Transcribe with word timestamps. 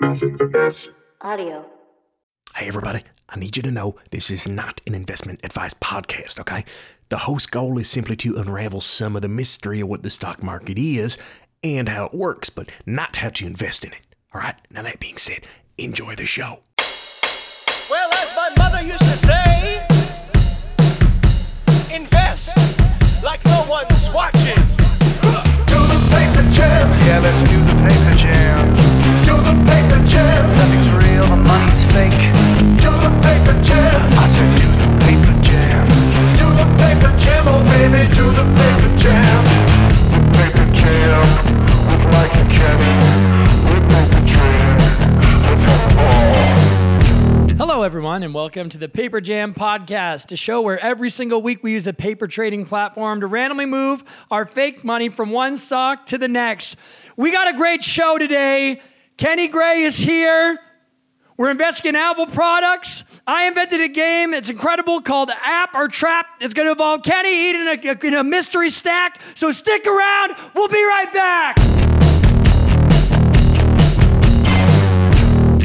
Nothing 0.00 0.36
finesse. 0.38 0.90
Audio. 1.20 1.66
Hey, 2.54 2.66
everybody, 2.66 3.04
I 3.28 3.38
need 3.38 3.56
you 3.56 3.62
to 3.64 3.70
know 3.70 3.96
this 4.10 4.30
is 4.30 4.48
not 4.48 4.80
an 4.86 4.94
investment 4.94 5.40
advice 5.44 5.74
podcast, 5.74 6.40
okay? 6.40 6.64
The 7.10 7.18
host's 7.18 7.46
goal 7.46 7.78
is 7.78 7.88
simply 7.88 8.16
to 8.16 8.36
unravel 8.36 8.80
some 8.80 9.14
of 9.14 9.22
the 9.22 9.28
mystery 9.28 9.80
of 9.80 9.88
what 9.88 10.02
the 10.02 10.10
stock 10.10 10.42
market 10.42 10.78
is 10.78 11.18
and 11.62 11.88
how 11.88 12.06
it 12.06 12.14
works, 12.14 12.48
but 12.48 12.70
not 12.86 13.16
how 13.16 13.28
to 13.28 13.46
invest 13.46 13.84
in 13.84 13.92
it, 13.92 14.00
all 14.32 14.40
right? 14.40 14.54
Now, 14.70 14.82
that 14.82 15.00
being 15.00 15.18
said, 15.18 15.40
enjoy 15.76 16.14
the 16.14 16.24
show. 16.26 16.60
Well, 17.90 18.10
as 18.12 18.34
my 18.36 18.50
mother 18.56 18.82
used 18.82 19.00
to 19.00 19.16
say, 19.18 19.86
invest 21.94 22.56
like 23.22 23.44
no 23.44 23.66
one's 23.68 24.10
watching. 24.14 24.56
Do 25.66 25.76
the 25.76 26.08
paper 26.10 26.50
jam, 26.52 26.88
Yeah, 27.04 27.20
let's 27.22 27.50
do 27.50 27.58
the 27.64 27.74
paper 27.86 28.16
jam. 28.16 28.89
Do 29.30 29.36
the 29.36 29.54
paper 29.70 30.00
jam, 30.08 30.42
Nothing's 30.56 30.90
real, 31.04 31.26
the 31.30 31.36
money's 31.36 31.84
fake. 31.94 32.18
do 32.82 32.90
the 32.90 33.12
paper 33.22 33.54
jam, 33.62 33.98
I 34.18 34.26
said 34.34 34.50
do 34.58 34.66
the 34.82 34.88
paper 35.06 35.34
jam. 35.46 35.86
do 36.40 36.46
the 36.58 36.66
paper 36.82 37.12
jam, 37.16 37.44
oh 37.46 37.62
baby, 37.70 38.02
do 38.18 38.26
the 38.34 38.46
paper 38.58 38.90
jam. 38.98 39.38
Paper 40.34 40.66
jam 40.74 41.22
with 41.86 42.04
Mike 42.12 42.36
and 42.42 42.50
Kenny. 42.58 42.92
With 43.70 43.84
paper 43.94 44.22
jam. 44.26 44.78
Let's 45.46 45.62
have 45.62 45.82
a 45.86 45.94
ball. 45.94 47.56
Hello, 47.56 47.82
everyone, 47.82 48.24
and 48.24 48.34
welcome 48.34 48.68
to 48.70 48.78
the 48.78 48.88
Paper 48.88 49.20
Jam 49.20 49.54
Podcast, 49.54 50.32
a 50.32 50.36
show 50.36 50.60
where 50.60 50.80
every 50.80 51.08
single 51.08 51.40
week 51.40 51.62
we 51.62 51.70
use 51.70 51.86
a 51.86 51.92
paper 51.92 52.26
trading 52.26 52.66
platform 52.66 53.20
to 53.20 53.28
randomly 53.28 53.66
move 53.66 54.02
our 54.28 54.44
fake 54.44 54.82
money 54.82 55.08
from 55.08 55.30
one 55.30 55.56
stock 55.56 56.06
to 56.06 56.18
the 56.18 56.26
next. 56.26 56.74
We 57.16 57.30
got 57.30 57.54
a 57.54 57.56
great 57.56 57.84
show 57.84 58.18
today. 58.18 58.80
Kenny 59.20 59.48
Gray 59.48 59.82
is 59.82 59.98
here. 59.98 60.58
We're 61.36 61.50
investing 61.50 61.90
in 61.90 61.96
Apple 61.96 62.26
products. 62.26 63.04
I 63.26 63.48
invented 63.48 63.82
a 63.82 63.88
game. 63.88 64.32
It's 64.32 64.48
incredible 64.48 65.02
called 65.02 65.30
App 65.42 65.74
or 65.74 65.88
Trap. 65.88 66.24
It's 66.40 66.54
going 66.54 66.64
to 66.64 66.72
involve 66.72 67.02
Kenny 67.02 67.50
eating 67.50 67.68
a, 67.68 68.06
in 68.06 68.14
a 68.14 68.24
mystery 68.24 68.70
snack. 68.70 69.20
So 69.34 69.50
stick 69.50 69.86
around. 69.86 70.36
We'll 70.54 70.68
be 70.68 70.82
right 70.82 71.12
back. 71.12 71.58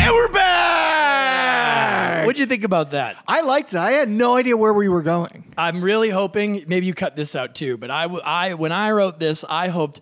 And 0.01 0.11
we're 0.13 0.33
back! 0.33 2.25
What'd 2.25 2.39
you 2.39 2.47
think 2.47 2.65
about 2.65 2.91
that? 2.91 3.15
I 3.25 3.39
liked 3.39 3.73
it. 3.73 3.77
I 3.77 3.93
had 3.93 4.09
no 4.09 4.35
idea 4.35 4.57
where 4.57 4.73
we 4.73 4.89
were 4.89 5.01
going. 5.01 5.53
I'm 5.57 5.81
really 5.81 6.09
hoping 6.09 6.65
maybe 6.67 6.87
you 6.87 6.93
cut 6.93 7.15
this 7.15 7.37
out 7.37 7.55
too. 7.55 7.77
But 7.77 7.89
I, 7.89 8.01
w- 8.01 8.21
I 8.21 8.55
when 8.55 8.73
I 8.73 8.91
wrote 8.91 9.17
this, 9.17 9.45
I 9.47 9.69
hoped 9.69 10.01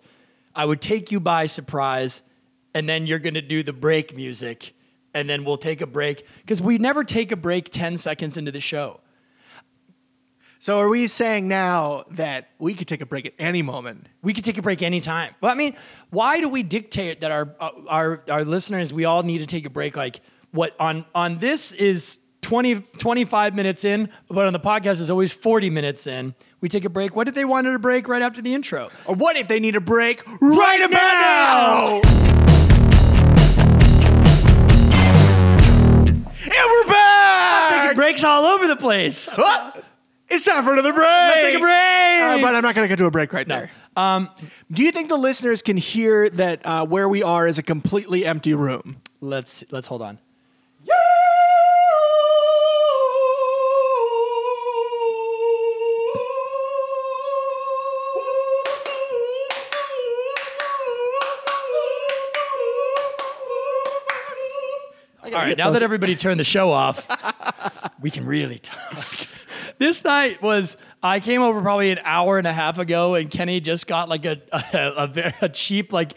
I 0.56 0.64
would 0.64 0.80
take 0.80 1.12
you 1.12 1.20
by 1.20 1.46
surprise, 1.46 2.22
and 2.74 2.88
then 2.88 3.06
you're 3.06 3.18
gonna 3.18 3.42
do 3.42 3.62
the 3.62 3.72
break 3.72 4.16
music, 4.16 4.74
and 5.14 5.28
then 5.28 5.44
we'll 5.44 5.56
take 5.56 5.80
a 5.80 5.86
break 5.86 6.26
because 6.40 6.60
we 6.60 6.78
never 6.78 7.04
take 7.04 7.32
a 7.32 7.36
break 7.36 7.70
ten 7.70 7.96
seconds 7.96 8.36
into 8.36 8.50
the 8.50 8.60
show. 8.60 9.00
So 10.58 10.78
are 10.78 10.88
we 10.88 11.08
saying 11.08 11.46
now 11.46 12.04
that 12.12 12.48
we 12.58 12.72
could 12.72 12.88
take 12.88 13.02
a 13.02 13.06
break 13.06 13.26
at 13.26 13.34
any 13.38 13.60
moment? 13.60 14.06
We 14.22 14.32
could 14.32 14.46
take 14.46 14.56
a 14.56 14.62
break 14.62 14.80
anytime. 14.80 15.34
Well, 15.42 15.52
I 15.52 15.54
mean, 15.54 15.76
why 16.08 16.40
do 16.40 16.48
we 16.48 16.62
dictate 16.62 17.20
that 17.20 17.30
our 17.30 17.54
uh, 17.60 17.70
our 17.86 18.22
our 18.30 18.44
listeners 18.46 18.92
we 18.92 19.04
all 19.04 19.22
need 19.22 19.38
to 19.38 19.46
take 19.46 19.66
a 19.66 19.70
break? 19.70 19.94
Like 19.94 20.22
what 20.52 20.74
on 20.80 21.04
on 21.14 21.38
this 21.38 21.72
is 21.72 22.20
20, 22.40 22.76
25 22.76 23.54
minutes 23.54 23.84
in, 23.84 24.08
but 24.28 24.46
on 24.46 24.52
the 24.52 24.60
podcast 24.60 25.00
is 25.00 25.10
always 25.10 25.32
40 25.32 25.70
minutes 25.70 26.06
in. 26.06 26.34
We 26.60 26.68
take 26.68 26.84
a 26.84 26.90
break. 26.90 27.16
What 27.16 27.28
if 27.28 27.34
they 27.34 27.44
wanted 27.44 27.74
a 27.74 27.78
break 27.78 28.06
right 28.06 28.22
after 28.22 28.40
the 28.40 28.54
intro? 28.54 28.90
Or 29.06 29.14
what 29.14 29.36
if 29.36 29.48
they 29.48 29.60
need 29.60 29.76
a 29.76 29.80
break 29.80 30.22
right, 30.40 30.82
about 30.82 32.02
now? 32.02 32.43
And 36.44 36.52
we're 36.52 36.86
back! 36.86 37.82
Taking 37.82 37.96
breaks 37.96 38.22
all 38.24 38.44
over 38.44 38.66
the 38.66 38.76
place. 38.76 39.28
Ah, 39.38 39.72
it's 40.28 40.44
time 40.44 40.62
for 40.64 40.72
another 40.72 40.92
break. 40.92 41.06
Let's 41.06 41.42
take 41.42 41.54
a 41.56 41.58
break. 41.58 41.70
Uh, 41.70 42.38
but 42.40 42.54
I'm 42.54 42.62
not 42.62 42.74
going 42.74 42.84
to 42.84 42.88
get 42.88 42.98
to 42.98 43.06
a 43.06 43.10
break 43.10 43.32
right 43.32 43.46
there. 43.48 43.70
Um, 43.96 44.28
Do 44.70 44.82
you 44.82 44.90
think 44.90 45.08
the 45.08 45.16
listeners 45.16 45.62
can 45.62 45.76
hear 45.76 46.28
that 46.30 46.60
uh, 46.66 46.84
where 46.86 47.08
we 47.08 47.22
are 47.22 47.46
is 47.46 47.58
a 47.58 47.62
completely 47.62 48.26
empty 48.26 48.54
room? 48.54 48.96
let's 49.20 49.64
let's 49.70 49.86
hold 49.86 50.02
on. 50.02 50.18
All 65.34 65.40
right, 65.40 65.56
now 65.56 65.70
that 65.70 65.82
everybody 65.82 66.14
turned 66.14 66.38
the 66.38 66.44
show 66.44 66.70
off, 66.70 67.06
we 68.00 68.10
can 68.10 68.26
really 68.26 68.58
talk. 68.58 69.04
This 69.78 70.04
night 70.04 70.40
was 70.40 70.76
I 71.02 71.18
came 71.20 71.42
over 71.42 71.60
probably 71.60 71.90
an 71.90 71.98
hour 72.04 72.38
and 72.38 72.46
a 72.46 72.52
half 72.52 72.78
ago, 72.78 73.14
and 73.14 73.28
Kenny 73.30 73.60
just 73.60 73.86
got 73.86 74.08
like 74.08 74.24
a 74.24 74.40
a, 74.52 75.10
a, 75.16 75.34
a 75.42 75.48
cheap 75.48 75.92
like 75.92 76.14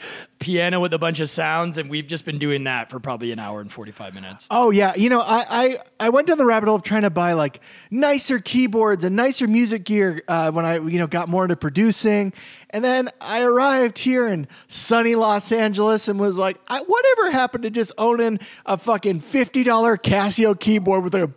piano 0.48 0.80
with 0.80 0.94
a 0.94 0.98
bunch 0.98 1.20
of 1.20 1.30
sounds, 1.30 1.78
and 1.78 1.90
we've 1.90 2.08
just 2.08 2.24
been 2.24 2.40
doing 2.40 2.64
that 2.64 2.90
for 2.90 3.02
probably 3.02 3.34
an 3.34 3.40
hour 3.40 3.60
and 3.60 3.70
forty 3.70 3.92
five 3.92 4.14
minutes. 4.14 4.48
Oh 4.50 4.72
yeah, 4.72 4.94
you 4.96 5.10
know, 5.10 5.20
I, 5.20 5.46
I 5.50 5.80
I 6.00 6.10
went 6.10 6.28
down 6.28 6.38
the 6.38 6.46
rabbit 6.46 6.68
hole 6.68 6.76
of 6.76 6.84
trying 6.84 7.02
to 7.02 7.10
buy 7.10 7.34
like 7.34 7.60
nicer 7.92 8.40
keyboards 8.40 9.04
and 9.04 9.16
nicer 9.16 9.46
music 9.46 9.84
gear 9.84 10.22
uh, 10.30 10.52
when 10.52 10.66
I 10.66 10.76
you 10.76 11.00
know 11.00 11.08
got 11.08 11.28
more 11.28 11.44
into 11.44 11.58
producing, 11.58 12.32
and 12.70 12.82
then 12.84 13.10
I 13.20 13.44
arrived 13.44 13.98
here 13.98 14.26
in 14.26 14.48
sunny 14.70 15.16
Los 15.16 15.52
Angeles 15.52 16.08
and 16.08 16.18
was 16.18 16.38
like, 16.38 16.58
I, 16.70 16.80
whatever 16.80 17.32
happened 17.32 17.66
to 17.66 17.70
just 17.70 17.92
owning 17.98 18.40
a 18.66 18.78
fucking 18.78 19.20
fifty 19.20 19.64
dollar 19.64 19.98
Casio 19.98 20.58
keyboard 20.58 21.04
with 21.04 21.16
a 21.16 21.30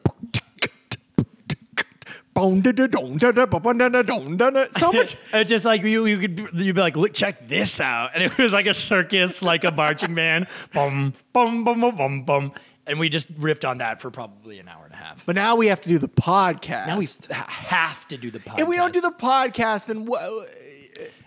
so 4.78 4.92
much. 4.92 5.16
It's 5.32 5.50
just 5.50 5.64
like 5.64 5.82
you, 5.82 6.06
you 6.06 6.18
could 6.18 6.50
you'd 6.54 6.74
be 6.74 6.80
like, 6.80 6.96
look, 6.96 7.12
check 7.12 7.48
this 7.48 7.80
out, 7.80 8.10
and 8.14 8.22
it 8.22 8.36
was 8.38 8.52
like 8.52 8.66
a 8.66 8.74
circus, 8.74 9.42
like 9.42 9.64
a 9.64 9.70
marching 9.70 10.14
band, 10.14 10.46
bum 10.72 11.14
bum 11.32 11.64
bum 11.64 11.80
bum 11.80 11.96
bum 11.96 12.22
bum, 12.24 12.52
and 12.86 12.98
we 12.98 13.08
just 13.08 13.32
riffed 13.34 13.69
on 13.69 13.78
that 13.78 14.00
for 14.00 14.10
probably 14.10 14.58
an 14.58 14.69
hour 14.69 14.84
and 14.84 14.94
a 14.94 14.96
half. 14.96 15.24
But 15.26 15.34
now 15.36 15.56
we 15.56 15.66
have 15.69 15.80
to 15.82 15.88
do 15.88 15.98
the 15.98 16.08
podcast. 16.08 16.86
Now 16.86 16.98
we 16.98 17.06
ha- 17.32 17.46
have 17.48 18.06
to 18.08 18.16
do 18.16 18.30
the 18.30 18.38
podcast. 18.38 18.60
if 18.60 18.69
we 18.69 18.76
don't 18.76 18.92
do 18.92 19.00
the 19.00 19.12
podcast, 19.12 19.86
then 19.86 20.06
wha- 20.06 20.19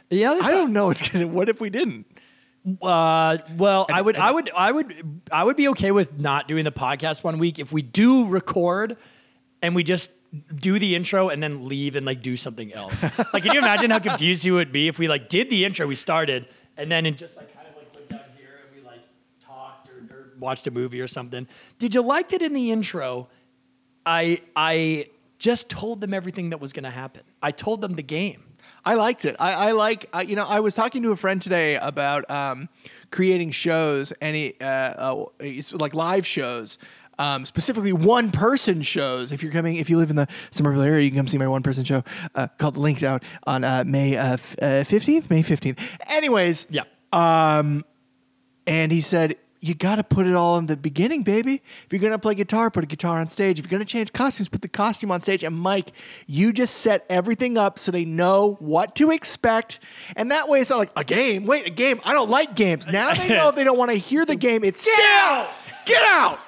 yeah, 0.10 0.40
I 0.42 0.52
don't 0.52 0.74
know. 0.74 0.90
It's 0.90 1.08
gonna. 1.08 1.28
What 1.28 1.50
if 1.50 1.60
we 1.60 1.70
didn't? 1.70 2.06
Uh, 2.82 3.40
well, 3.58 3.86
I 3.92 4.02
would, 4.02 4.16
I 4.16 4.32
would, 4.32 4.50
I 4.52 4.72
would, 4.72 5.22
I 5.30 5.44
would 5.44 5.58
be 5.58 5.68
okay 5.70 5.92
with 5.92 6.18
not 6.18 6.48
doing 6.48 6.64
the 6.64 6.72
podcast 6.72 7.22
one 7.22 7.38
week 7.38 7.60
if 7.60 7.74
we 7.74 7.82
do 7.82 8.26
record 8.28 8.96
and 9.62 9.76
we 9.76 9.84
just 9.84 10.12
do 10.56 10.80
the 10.80 10.96
intro 10.96 11.30
and 11.30 11.42
then 11.42 11.68
leave 11.68 11.96
and 11.96 12.06
like 12.06 12.22
do 12.22 12.36
something 12.36 12.74
else. 12.74 13.04
like, 13.34 13.44
can 13.44 13.54
you 13.54 13.60
imagine 13.60 13.92
how 13.92 14.00
confused 14.00 14.44
you 14.44 14.54
would 14.56 14.72
be 14.72 14.88
if 14.88 14.98
we 14.98 15.08
like 15.08 15.30
did 15.30 15.50
the 15.50 15.66
intro, 15.66 15.86
we 15.86 15.96
started, 15.96 16.48
and 16.78 16.92
then 16.92 17.06
it 17.06 17.18
just 17.18 17.38
like 17.38 17.54
kind 17.54 17.68
of 17.68 17.76
like 17.76 17.94
went 17.94 18.10
down 18.10 18.22
here 18.38 18.62
and 18.66 18.76
we 18.76 18.88
like 18.88 19.02
talked 19.46 19.90
or, 19.90 20.16
or 20.16 20.32
watched 20.40 20.66
a 20.68 20.72
movie 20.72 21.02
or 21.02 21.08
something. 21.08 21.48
Did 21.78 21.94
you 21.94 22.02
like 22.02 22.30
that 22.30 22.42
in 22.42 22.54
the 22.54 22.72
intro? 22.72 23.28
I 24.06 24.42
I 24.56 25.08
just 25.38 25.70
told 25.70 26.02
them 26.02 26.14
everything 26.14 26.50
that 26.52 26.62
was 26.62 26.74
going 26.74 26.86
to 26.86 26.90
happen. 26.90 27.22
I 27.42 27.52
told 27.52 27.82
them 27.82 27.96
the 27.96 28.04
game. 28.04 28.44
I 28.86 28.96
liked 28.96 29.26
it. 29.26 29.36
I, 29.40 29.70
I 29.70 29.72
like, 29.72 30.08
I, 30.14 30.22
you 30.22 30.36
know, 30.36 30.46
I 30.48 30.60
was 30.60 30.76
talking 30.76 31.04
to 31.04 31.12
a 31.12 31.16
friend 31.16 31.42
today 31.42 31.76
about 31.76 32.30
um, 32.30 32.70
creating 33.12 33.52
shows, 33.52 34.14
he, 34.22 34.56
uh, 34.62 34.66
uh, 34.66 35.26
like 35.74 35.94
live 35.94 36.26
shows, 36.26 36.78
um, 37.20 37.46
specifically 37.46 37.94
one 37.94 38.32
person 38.32 38.82
shows. 38.82 39.32
If 39.32 39.44
you're 39.44 39.52
coming, 39.52 39.76
if 39.78 39.90
you 39.90 39.98
live 39.98 40.10
in 40.10 40.16
the 40.16 40.28
Somerville 40.52 40.82
area, 40.82 41.02
you 41.04 41.10
can 41.10 41.18
come 41.20 41.28
see 41.28 41.38
my 41.38 41.48
one 41.48 41.64
person 41.64 41.84
show 41.84 42.04
uh, 42.36 42.48
called 42.58 42.78
Linked 42.78 43.04
Out 43.04 43.24
on 43.46 43.64
uh, 43.64 43.84
May 43.86 44.18
uh, 44.18 44.34
uh, 44.34 44.38
15th, 44.84 45.30
May 45.30 45.44
15th. 45.44 45.80
Anyways, 46.10 46.68
Yeah. 46.70 46.84
Um, 47.12 47.86
and 48.66 48.92
he 48.92 49.02
said, 49.02 49.36
you 49.64 49.74
got 49.74 49.96
to 49.96 50.04
put 50.04 50.28
it 50.28 50.36
all 50.36 50.58
in 50.58 50.66
the 50.66 50.76
beginning, 50.76 51.24
baby. 51.24 51.62
If 51.86 51.88
you're 51.94 52.02
going 52.02 52.12
to 52.12 52.20
play 52.20 52.36
guitar, 52.36 52.70
put 52.70 52.84
a 52.84 52.88
guitar 52.88 53.22
on 53.22 53.30
stage. 53.30 53.60
If 53.60 53.66
you're 53.66 53.70
going 53.70 53.86
to 53.86 53.90
change 53.90 54.12
costumes, 54.12 54.50
put 54.50 54.62
the 54.62 54.68
costume 54.68 55.10
on 55.10 55.22
stage. 55.22 55.42
And 55.42 55.56
Mike, 55.58 55.94
you 56.28 56.52
just 56.52 56.80
set 56.82 57.06
everything 57.10 57.58
up 57.58 57.80
so 57.80 57.90
they 57.90 58.04
know 58.04 58.58
what 58.60 58.94
to 58.96 59.12
expect. 59.12 59.80
And 60.18 60.32
that 60.32 60.50
way 60.50 60.60
it's 60.60 60.70
not 60.70 60.80
like 60.80 60.92
a 60.98 61.06
game. 61.06 61.46
Wait, 61.46 61.66
a 61.66 61.70
game. 61.70 62.02
I 62.04 62.12
don't 62.12 62.30
like 62.30 62.56
games. 62.56 62.88
Now 62.88 63.14
they 63.14 63.30
know 63.34 63.48
if 63.50 63.56
they 63.56 63.64
don't 63.64 63.78
want 63.78 63.92
to 63.92 63.98
hear 63.98 64.26
the 64.26 64.36
game, 64.36 64.66
it's 64.66 64.84
get 64.84 65.00
out. 65.00 65.50
Get 65.86 66.04
out. 66.04 66.40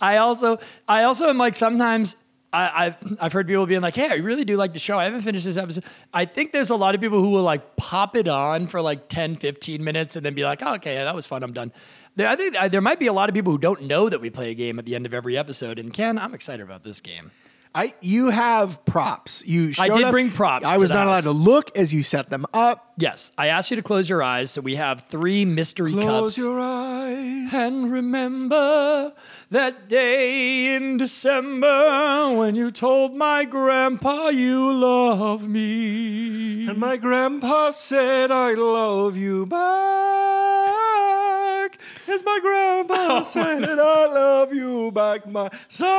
I 0.00 0.18
also, 0.18 0.58
I 0.88 1.04
also 1.04 1.28
am 1.28 1.38
like 1.38 1.56
sometimes 1.56 2.16
I, 2.52 2.86
I've 2.86 2.96
I've 3.20 3.32
heard 3.32 3.46
people 3.46 3.66
being 3.66 3.80
like, 3.80 3.96
"Hey, 3.96 4.08
I 4.10 4.16
really 4.16 4.44
do 4.44 4.56
like 4.56 4.72
the 4.72 4.78
show. 4.78 4.98
I 4.98 5.04
haven't 5.04 5.22
finished 5.22 5.44
this 5.44 5.56
episode." 5.56 5.84
I 6.12 6.26
think 6.26 6.52
there's 6.52 6.70
a 6.70 6.76
lot 6.76 6.94
of 6.94 7.00
people 7.00 7.20
who 7.20 7.30
will 7.30 7.42
like 7.42 7.76
pop 7.76 8.14
it 8.14 8.28
on 8.28 8.66
for 8.66 8.82
like 8.82 9.08
10, 9.08 9.36
15 9.36 9.82
minutes 9.82 10.16
and 10.16 10.26
then 10.26 10.34
be 10.34 10.44
like, 10.44 10.62
oh, 10.62 10.74
"Okay, 10.74 10.94
yeah, 10.94 11.04
that 11.04 11.14
was 11.14 11.26
fun. 11.26 11.42
I'm 11.42 11.54
done." 11.54 11.72
There, 12.16 12.28
I 12.28 12.36
think 12.36 12.60
uh, 12.60 12.68
there 12.68 12.82
might 12.82 12.98
be 12.98 13.06
a 13.06 13.12
lot 13.12 13.30
of 13.30 13.34
people 13.34 13.52
who 13.52 13.58
don't 13.58 13.82
know 13.82 14.08
that 14.10 14.20
we 14.20 14.28
play 14.28 14.50
a 14.50 14.54
game 14.54 14.78
at 14.78 14.84
the 14.84 14.94
end 14.94 15.06
of 15.06 15.14
every 15.14 15.38
episode. 15.38 15.78
And 15.78 15.94
Ken, 15.94 16.18
I'm 16.18 16.34
excited 16.34 16.62
about 16.62 16.84
this 16.84 17.00
game. 17.00 17.30
I 17.74 17.94
you 18.02 18.28
have 18.28 18.84
props. 18.84 19.46
You 19.46 19.72
I 19.78 19.88
did 19.88 20.04
up- 20.04 20.10
bring 20.10 20.30
props 20.30 20.64
I 20.64 20.76
was 20.76 20.90
not 20.90 21.06
allowed 21.06 21.22
to 21.22 21.30
look 21.30 21.76
as 21.76 21.92
you 21.92 22.02
set 22.02 22.28
them 22.28 22.44
up. 22.52 22.92
Yes, 22.98 23.32
I 23.38 23.46
asked 23.46 23.70
you 23.70 23.76
to 23.76 23.82
close 23.82 24.10
your 24.10 24.22
eyes, 24.22 24.50
so 24.50 24.60
we 24.60 24.76
have 24.76 25.06
three 25.08 25.46
mystery 25.46 25.92
cups. 25.92 26.04
Close 26.04 26.38
your 26.38 26.60
eyes. 26.60 27.54
And 27.54 27.90
remember 27.90 29.14
that 29.52 29.86
day 29.86 30.74
in 30.74 30.96
December 30.96 32.32
when 32.34 32.54
you 32.54 32.70
told 32.70 33.14
my 33.14 33.44
grandpa 33.44 34.28
you 34.28 34.72
love 34.72 35.46
me. 35.46 36.66
And 36.66 36.78
my 36.78 36.96
grandpa 36.96 37.68
said, 37.70 38.30
I 38.30 38.54
love 38.54 39.14
you 39.14 39.44
back. 39.44 39.60
Yes, 42.08 42.22
my 42.24 42.38
grandpa 42.40 42.94
oh, 43.20 43.22
said, 43.24 43.78
I 43.78 44.06
love 44.06 44.54
you 44.54 44.90
back, 44.90 45.26
my 45.28 45.50
son. 45.68 45.90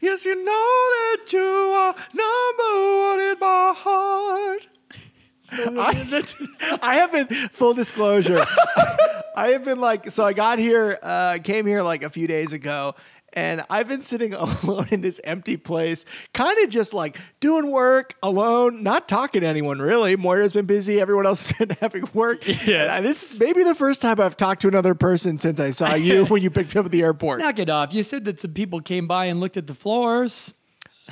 Yes, 0.00 0.24
you 0.24 0.36
know 0.36 0.90
that 0.94 1.32
you 1.32 1.40
are 1.40 1.96
number 2.14 2.98
one 2.98 3.18
in 3.18 3.36
my 3.40 3.74
heart. 3.76 4.68
I, 5.58 6.78
I 6.82 6.94
have 6.96 7.12
been 7.12 7.26
full 7.50 7.74
disclosure. 7.74 8.40
I 9.36 9.48
have 9.50 9.64
been 9.64 9.80
like 9.80 10.10
so. 10.10 10.24
I 10.24 10.32
got 10.32 10.58
here, 10.58 10.98
uh, 11.02 11.38
came 11.42 11.66
here 11.66 11.82
like 11.82 12.02
a 12.02 12.10
few 12.10 12.26
days 12.26 12.52
ago, 12.52 12.94
and 13.32 13.64
I've 13.70 13.88
been 13.88 14.02
sitting 14.02 14.34
alone 14.64 14.88
in 14.90 15.00
this 15.00 15.20
empty 15.24 15.56
place, 15.56 16.04
kind 16.32 16.58
of 16.64 16.70
just 16.70 16.92
like 16.92 17.18
doing 17.40 17.70
work 17.70 18.14
alone, 18.22 18.82
not 18.82 19.08
talking 19.08 19.42
to 19.42 19.46
anyone 19.46 19.80
really. 19.80 20.16
Moira's 20.16 20.52
been 20.52 20.66
busy. 20.66 21.00
Everyone 21.00 21.26
else 21.26 21.50
has 21.50 21.66
been 21.66 21.76
having 21.80 22.08
work. 22.12 22.46
Yeah. 22.66 22.96
And 22.96 23.04
this 23.04 23.32
is 23.32 23.38
maybe 23.38 23.62
the 23.64 23.74
first 23.74 24.00
time 24.02 24.20
I've 24.20 24.36
talked 24.36 24.62
to 24.62 24.68
another 24.68 24.94
person 24.94 25.38
since 25.38 25.60
I 25.60 25.70
saw 25.70 25.94
you 25.94 26.26
when 26.26 26.42
you 26.42 26.50
picked 26.50 26.74
me 26.74 26.78
up 26.80 26.86
at 26.86 26.92
the 26.92 27.02
airport. 27.02 27.40
Knock 27.40 27.58
it 27.58 27.70
off. 27.70 27.94
You 27.94 28.02
said 28.02 28.24
that 28.24 28.40
some 28.40 28.52
people 28.52 28.80
came 28.80 29.06
by 29.06 29.26
and 29.26 29.40
looked 29.40 29.56
at 29.56 29.66
the 29.66 29.74
floors. 29.74 30.54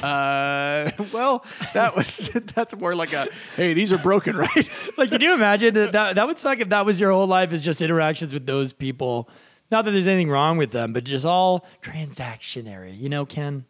Uh, 0.03 0.91
well, 1.12 1.45
that 1.75 1.97
was 1.97 2.29
that's 2.55 2.77
more 2.77 2.95
like 2.95 3.12
a 3.12 3.29
hey, 3.56 3.75
these 3.75 3.93
are 3.93 3.99
broken, 3.99 4.37
right? 4.37 4.71
Like, 4.97 5.11
can 5.11 5.21
you 5.21 5.33
imagine 5.33 5.75
that, 5.75 5.93
that? 5.93 6.15
That 6.17 6.27
would 6.27 6.39
suck 6.39 6.59
if 6.59 6.71
that 6.71 6.85
was 6.85 7.00
your 7.00 7.12
whole 7.12 7.27
life 7.27 7.53
is 7.53 7.65
just 7.65 7.81
interactions 7.83 8.33
with 8.33 8.47
those 8.47 8.73
people. 8.73 9.29
Not 9.71 9.85
that 9.85 9.93
there's 9.93 10.09
anything 10.09 10.31
wrong 10.31 10.56
with 10.56 10.71
them, 10.71 10.93
but 10.93 11.05
just 11.05 11.25
all 11.25 11.65
transactionary. 11.83 12.99
You 12.99 13.09
know, 13.09 13.25
Ken? 13.27 13.65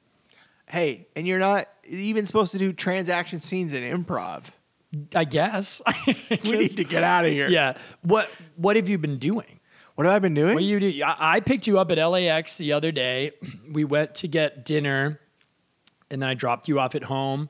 hey, 0.67 1.07
and 1.17 1.27
you're 1.27 1.39
not 1.39 1.69
even 1.89 2.27
supposed 2.27 2.53
to 2.53 2.59
do 2.59 2.73
transaction 2.73 3.41
scenes 3.41 3.73
in 3.73 3.83
improv. 3.83 4.45
I 5.15 5.25
guess. 5.25 5.83
We 6.07 6.53
need 6.57 6.77
to 6.79 6.85
get 6.85 7.03
out 7.03 7.27
of 7.27 7.31
here. 7.31 7.49
yeah. 7.49 7.77
What 8.03 8.31
What 8.57 8.77
have 8.77 8.89
you 8.89 8.97
been 8.97 9.19
doing? 9.19 9.61
What 9.97 10.07
have 10.07 10.15
I 10.15 10.19
been 10.21 10.35
doing? 10.35 10.55
What 10.55 10.61
do 10.61 10.67
you 10.67 10.81
do? 10.81 11.03
I, 11.05 11.37
I 11.37 11.41
picked 11.41 11.67
you 11.67 11.79
up 11.79 11.91
at 11.91 11.99
LAX 11.99 12.57
the 12.57 12.73
other 12.73 12.93
day. 12.93 13.33
We 13.73 13.85
went 13.85 14.15
to 14.17 14.29
get 14.29 14.65
dinner, 14.65 15.21
and 16.11 16.23
then 16.23 16.29
I 16.29 16.35
dropped 16.35 16.69
you 16.69 16.81
off 16.81 16.95
at 16.95 17.05
home, 17.05 17.49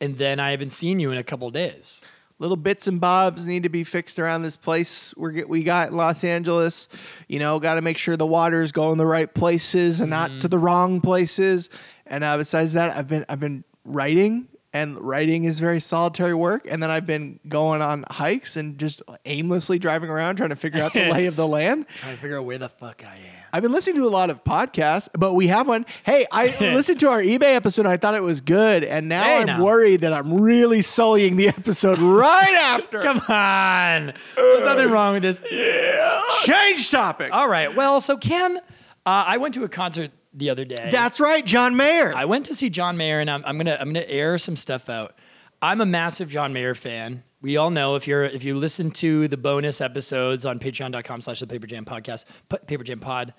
and 0.00 0.18
then 0.18 0.40
I 0.40 0.50
haven't 0.50 0.70
seen 0.70 0.98
you 1.00 1.10
in 1.10 1.18
a 1.18 1.24
couple 1.24 1.50
days. 1.50 2.02
Little 2.38 2.56
bits 2.56 2.86
and 2.86 3.00
bobs 3.00 3.46
need 3.46 3.62
to 3.62 3.70
be 3.70 3.82
fixed 3.82 4.18
around 4.18 4.42
this 4.42 4.56
place 4.56 5.14
we 5.16 5.32
get 5.32 5.48
we 5.48 5.62
got 5.62 5.88
in 5.88 5.96
Los 5.96 6.22
Angeles. 6.22 6.86
You 7.28 7.38
know, 7.38 7.58
got 7.58 7.76
to 7.76 7.80
make 7.80 7.96
sure 7.96 8.14
the 8.14 8.26
water's 8.26 8.72
going 8.72 8.98
the 8.98 9.06
right 9.06 9.32
places 9.32 10.00
and 10.00 10.10
not 10.10 10.42
to 10.42 10.48
the 10.48 10.58
wrong 10.58 11.00
places. 11.00 11.70
And 12.06 12.22
uh, 12.22 12.36
besides 12.36 12.74
that, 12.74 12.94
I've 12.94 13.08
been 13.08 13.24
I've 13.28 13.40
been 13.40 13.64
writing. 13.84 14.48
And 14.74 15.00
writing 15.00 15.44
is 15.44 15.58
very 15.58 15.80
solitary 15.80 16.34
work. 16.34 16.66
And 16.70 16.82
then 16.82 16.90
I've 16.90 17.06
been 17.06 17.40
going 17.48 17.80
on 17.80 18.04
hikes 18.10 18.56
and 18.56 18.76
just 18.76 19.00
aimlessly 19.24 19.78
driving 19.78 20.10
around 20.10 20.36
trying 20.36 20.50
to 20.50 20.56
figure 20.56 20.82
out 20.82 20.92
the 20.92 21.08
lay 21.08 21.24
of 21.24 21.36
the 21.36 21.48
land. 21.48 21.86
Trying 21.96 22.16
to 22.16 22.20
figure 22.20 22.38
out 22.38 22.44
where 22.44 22.58
the 22.58 22.68
fuck 22.68 23.02
I 23.06 23.14
am. 23.14 23.35
I've 23.56 23.62
been 23.62 23.72
listening 23.72 23.96
to 23.96 24.06
a 24.06 24.10
lot 24.10 24.28
of 24.28 24.44
podcasts, 24.44 25.08
but 25.18 25.32
we 25.32 25.46
have 25.46 25.66
one. 25.66 25.86
Hey, 26.04 26.26
I 26.30 26.54
listened 26.60 27.00
to 27.00 27.08
our 27.08 27.22
eBay 27.22 27.54
episode 27.54 27.86
and 27.86 27.88
I 27.94 27.96
thought 27.96 28.14
it 28.14 28.22
was 28.22 28.42
good. 28.42 28.84
And 28.84 29.08
now 29.08 29.22
Hey, 29.24 29.36
I'm 29.38 29.46
now. 29.46 29.64
worried 29.64 30.02
that 30.02 30.12
I'm 30.12 30.34
really 30.42 30.82
sullying 30.82 31.36
the 31.36 31.48
episode 31.48 31.98
right 31.98 32.54
after. 32.60 33.00
Come 33.00 33.16
on. 33.30 34.12
There's 34.36 34.64
nothing 34.66 34.90
wrong 34.90 35.14
with 35.14 35.22
this. 35.22 35.40
Yeah. 35.50 36.20
Change 36.44 36.90
topics. 36.90 37.30
All 37.32 37.48
right. 37.48 37.74
Well, 37.74 37.98
so 38.02 38.18
Ken, 38.18 38.58
uh, 38.58 38.60
I 39.06 39.38
went 39.38 39.54
to 39.54 39.64
a 39.64 39.70
concert 39.70 40.10
the 40.34 40.50
other 40.50 40.66
day. 40.66 40.90
That's 40.92 41.18
right, 41.18 41.42
John 41.46 41.76
Mayer. 41.76 42.14
I 42.14 42.26
went 42.26 42.44
to 42.46 42.54
see 42.54 42.68
John 42.68 42.98
Mayer, 42.98 43.20
and 43.20 43.30
I'm, 43.30 43.42
I'm 43.46 43.56
gonna 43.56 43.78
I'm 43.80 43.88
gonna 43.94 44.04
air 44.06 44.36
some 44.36 44.54
stuff 44.56 44.90
out. 44.90 45.14
I'm 45.62 45.80
a 45.80 45.86
massive 45.86 46.28
John 46.28 46.52
Mayer 46.52 46.74
fan. 46.74 47.22
We 47.40 47.56
all 47.56 47.70
know 47.70 47.94
if 47.94 48.06
you're 48.06 48.24
if 48.24 48.44
you 48.44 48.58
listen 48.58 48.90
to 48.92 49.28
the 49.28 49.36
bonus 49.36 49.80
episodes 49.80 50.44
on 50.44 50.58
patreon.com 50.58 51.22
slash 51.22 51.40
the 51.40 51.46
Paper 51.46 51.66
Jam 51.66 51.84
podcast, 51.84 52.24
Paper 52.66 52.82
Jam 52.84 52.98
Pod. 52.98 53.32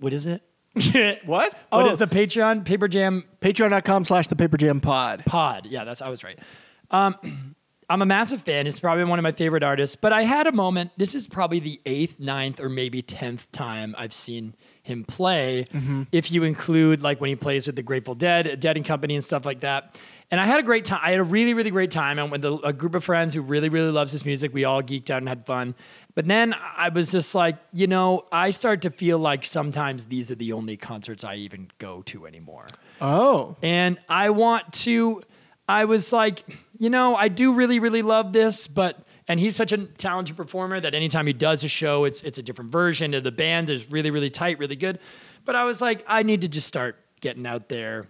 What 0.00 0.12
is 0.12 0.26
it? 0.26 0.42
what? 1.24 1.52
What 1.52 1.52
oh, 1.72 1.90
is 1.90 1.98
the 1.98 2.06
Patreon? 2.06 2.64
Paper 2.64 2.88
Jam 2.88 3.24
patreon.com 3.40 4.04
slash 4.04 4.28
the 4.28 4.36
paper 4.36 4.56
jam 4.56 4.80
pod. 4.80 5.24
Pod. 5.26 5.66
Yeah, 5.66 5.84
that's 5.84 6.02
I 6.02 6.08
was 6.08 6.24
right. 6.24 6.38
Um, 6.90 7.16
I'm 7.90 8.02
a 8.02 8.06
massive 8.06 8.42
fan. 8.42 8.68
It's 8.68 8.78
probably 8.78 9.02
one 9.02 9.18
of 9.18 9.24
my 9.24 9.32
favorite 9.32 9.64
artists. 9.64 9.96
But 9.96 10.12
I 10.12 10.22
had 10.22 10.46
a 10.46 10.52
moment. 10.52 10.92
This 10.96 11.16
is 11.16 11.26
probably 11.26 11.58
the 11.58 11.80
eighth, 11.84 12.20
ninth, 12.20 12.60
or 12.60 12.68
maybe 12.68 13.02
tenth 13.02 13.50
time 13.50 13.96
I've 13.98 14.14
seen 14.14 14.54
him 14.84 15.02
play. 15.02 15.66
If 16.12 16.30
you 16.30 16.44
include 16.44 17.02
like 17.02 17.20
when 17.20 17.30
he 17.30 17.36
plays 17.36 17.66
with 17.66 17.74
the 17.74 17.82
Grateful 17.82 18.14
Dead, 18.14 18.60
Dead 18.60 18.76
and 18.76 18.86
Company, 18.86 19.16
and 19.16 19.24
stuff 19.24 19.44
like 19.44 19.60
that. 19.60 19.98
And 20.30 20.40
I 20.40 20.46
had 20.46 20.60
a 20.60 20.62
great 20.62 20.84
time. 20.84 21.00
I 21.02 21.10
had 21.10 21.20
a 21.20 21.24
really, 21.24 21.54
really 21.54 21.70
great 21.70 21.90
time. 21.90 22.16
Went 22.16 22.30
with 22.30 22.44
a, 22.44 22.52
a 22.68 22.72
group 22.72 22.94
of 22.94 23.02
friends 23.02 23.34
who 23.34 23.40
really, 23.40 23.68
really 23.68 23.90
loves 23.90 24.12
his 24.12 24.24
music. 24.24 24.54
We 24.54 24.64
all 24.64 24.80
geeked 24.82 25.10
out 25.10 25.18
and 25.18 25.28
had 25.28 25.44
fun. 25.44 25.74
But 26.14 26.28
then 26.28 26.54
I 26.76 26.88
was 26.88 27.10
just 27.10 27.34
like, 27.34 27.56
you 27.72 27.88
know, 27.88 28.26
I 28.30 28.50
start 28.50 28.82
to 28.82 28.90
feel 28.90 29.18
like 29.18 29.44
sometimes 29.44 30.06
these 30.06 30.30
are 30.30 30.36
the 30.36 30.52
only 30.52 30.76
concerts 30.76 31.24
I 31.24 31.36
even 31.36 31.70
go 31.78 32.02
to 32.02 32.26
anymore. 32.26 32.66
Oh. 33.00 33.56
And 33.60 33.98
I 34.08 34.30
want 34.30 34.72
to, 34.84 35.22
I 35.68 35.84
was 35.84 36.12
like, 36.12 36.44
you 36.78 36.90
know, 36.90 37.16
I 37.16 37.28
do 37.28 37.52
really, 37.52 37.80
really 37.80 38.02
love 38.02 38.32
this, 38.32 38.68
but, 38.68 39.04
and 39.26 39.38
he's 39.40 39.56
such 39.56 39.72
a 39.72 39.78
talented 39.78 40.36
performer 40.36 40.80
that 40.80 40.94
anytime 40.94 41.26
he 41.26 41.32
does 41.32 41.64
a 41.64 41.68
show, 41.68 42.04
it's, 42.04 42.22
it's 42.22 42.38
a 42.38 42.42
different 42.42 42.70
version. 42.70 43.14
of 43.14 43.24
The 43.24 43.32
band 43.32 43.70
is 43.70 43.90
really, 43.90 44.10
really 44.10 44.30
tight, 44.30 44.58
really 44.58 44.76
good. 44.76 44.98
But 45.44 45.56
I 45.56 45.64
was 45.64 45.80
like, 45.80 46.04
I 46.06 46.22
need 46.22 46.40
to 46.42 46.48
just 46.48 46.66
start 46.66 46.96
getting 47.20 47.46
out 47.46 47.68
there. 47.68 48.06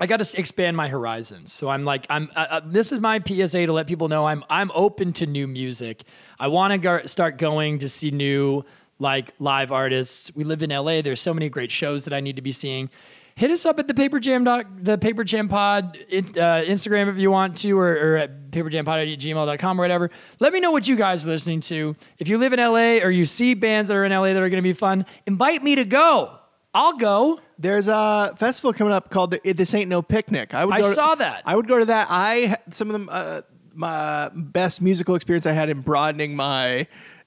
I 0.00 0.06
got 0.06 0.22
to 0.22 0.38
expand 0.38 0.76
my 0.76 0.88
horizons. 0.88 1.52
So 1.52 1.68
I'm 1.68 1.84
like, 1.84 2.06
I'm. 2.08 2.30
Uh, 2.36 2.46
uh, 2.50 2.60
this 2.64 2.92
is 2.92 3.00
my 3.00 3.20
PSA 3.20 3.66
to 3.66 3.72
let 3.72 3.86
people 3.86 4.08
know 4.08 4.26
I'm. 4.26 4.44
I'm 4.48 4.70
open 4.74 5.12
to 5.14 5.26
new 5.26 5.46
music. 5.46 6.04
I 6.38 6.48
want 6.48 6.72
to 6.72 6.78
go, 6.78 7.02
start 7.04 7.36
going 7.36 7.80
to 7.80 7.88
see 7.88 8.10
new 8.10 8.64
like 9.00 9.32
live 9.38 9.72
artists. 9.72 10.34
We 10.34 10.44
live 10.44 10.62
in 10.62 10.70
LA. 10.70 11.02
There's 11.02 11.20
so 11.20 11.34
many 11.34 11.48
great 11.48 11.70
shows 11.70 12.04
that 12.04 12.14
I 12.14 12.20
need 12.20 12.36
to 12.36 12.42
be 12.42 12.52
seeing. 12.52 12.90
Hit 13.34 13.52
us 13.52 13.64
up 13.64 13.78
at 13.78 13.86
the 13.86 13.94
Paper 13.94 14.18
Jam 14.18 14.42
doc, 14.42 14.66
the 14.80 14.98
Paper 14.98 15.22
Jam 15.22 15.48
Pod 15.48 15.96
uh, 15.96 16.18
Instagram 16.66 17.08
if 17.08 17.18
you 17.18 17.30
want 17.30 17.56
to, 17.58 17.78
or, 17.78 17.92
or 17.92 18.16
at 18.16 18.50
paperjampod 18.50 19.12
at 19.12 19.18
gmail.com 19.20 19.80
or 19.80 19.84
whatever. 19.84 20.10
Let 20.40 20.52
me 20.52 20.58
know 20.58 20.72
what 20.72 20.88
you 20.88 20.96
guys 20.96 21.24
are 21.24 21.30
listening 21.30 21.60
to. 21.60 21.94
If 22.18 22.26
you 22.26 22.38
live 22.38 22.52
in 22.52 22.58
LA 22.58 22.98
or 23.04 23.10
you 23.10 23.24
see 23.24 23.54
bands 23.54 23.88
that 23.88 23.96
are 23.96 24.04
in 24.04 24.10
LA 24.10 24.32
that 24.32 24.42
are 24.42 24.48
going 24.48 24.62
to 24.62 24.68
be 24.68 24.72
fun, 24.72 25.06
invite 25.24 25.62
me 25.62 25.76
to 25.76 25.84
go. 25.84 26.36
I'll 26.74 26.96
go. 26.96 27.38
There's 27.58 27.88
a 27.88 28.34
festival 28.36 28.72
coming 28.72 28.92
up 28.92 29.10
called 29.10 29.32
the, 29.32 29.52
This 29.52 29.74
Ain't 29.74 29.88
No 29.88 30.00
Picnic. 30.02 30.54
I 30.54 30.64
would. 30.64 30.74
I 30.74 30.80
to- 30.82 30.92
saw 30.92 31.14
that. 31.16 31.42
I 31.44 31.56
would 31.56 31.66
go 31.66 31.78
to 31.78 31.84
that. 31.86 32.06
I 32.10 32.56
some 32.70 32.90
of 32.90 33.00
the 33.06 33.10
Uh, 33.12 33.40
my 33.74 34.30
best 34.34 34.80
musical 34.82 35.14
experience 35.14 35.46
I 35.46 35.52
had 35.52 35.68
in 35.68 35.80
broadening 35.82 36.34
my 36.34 36.86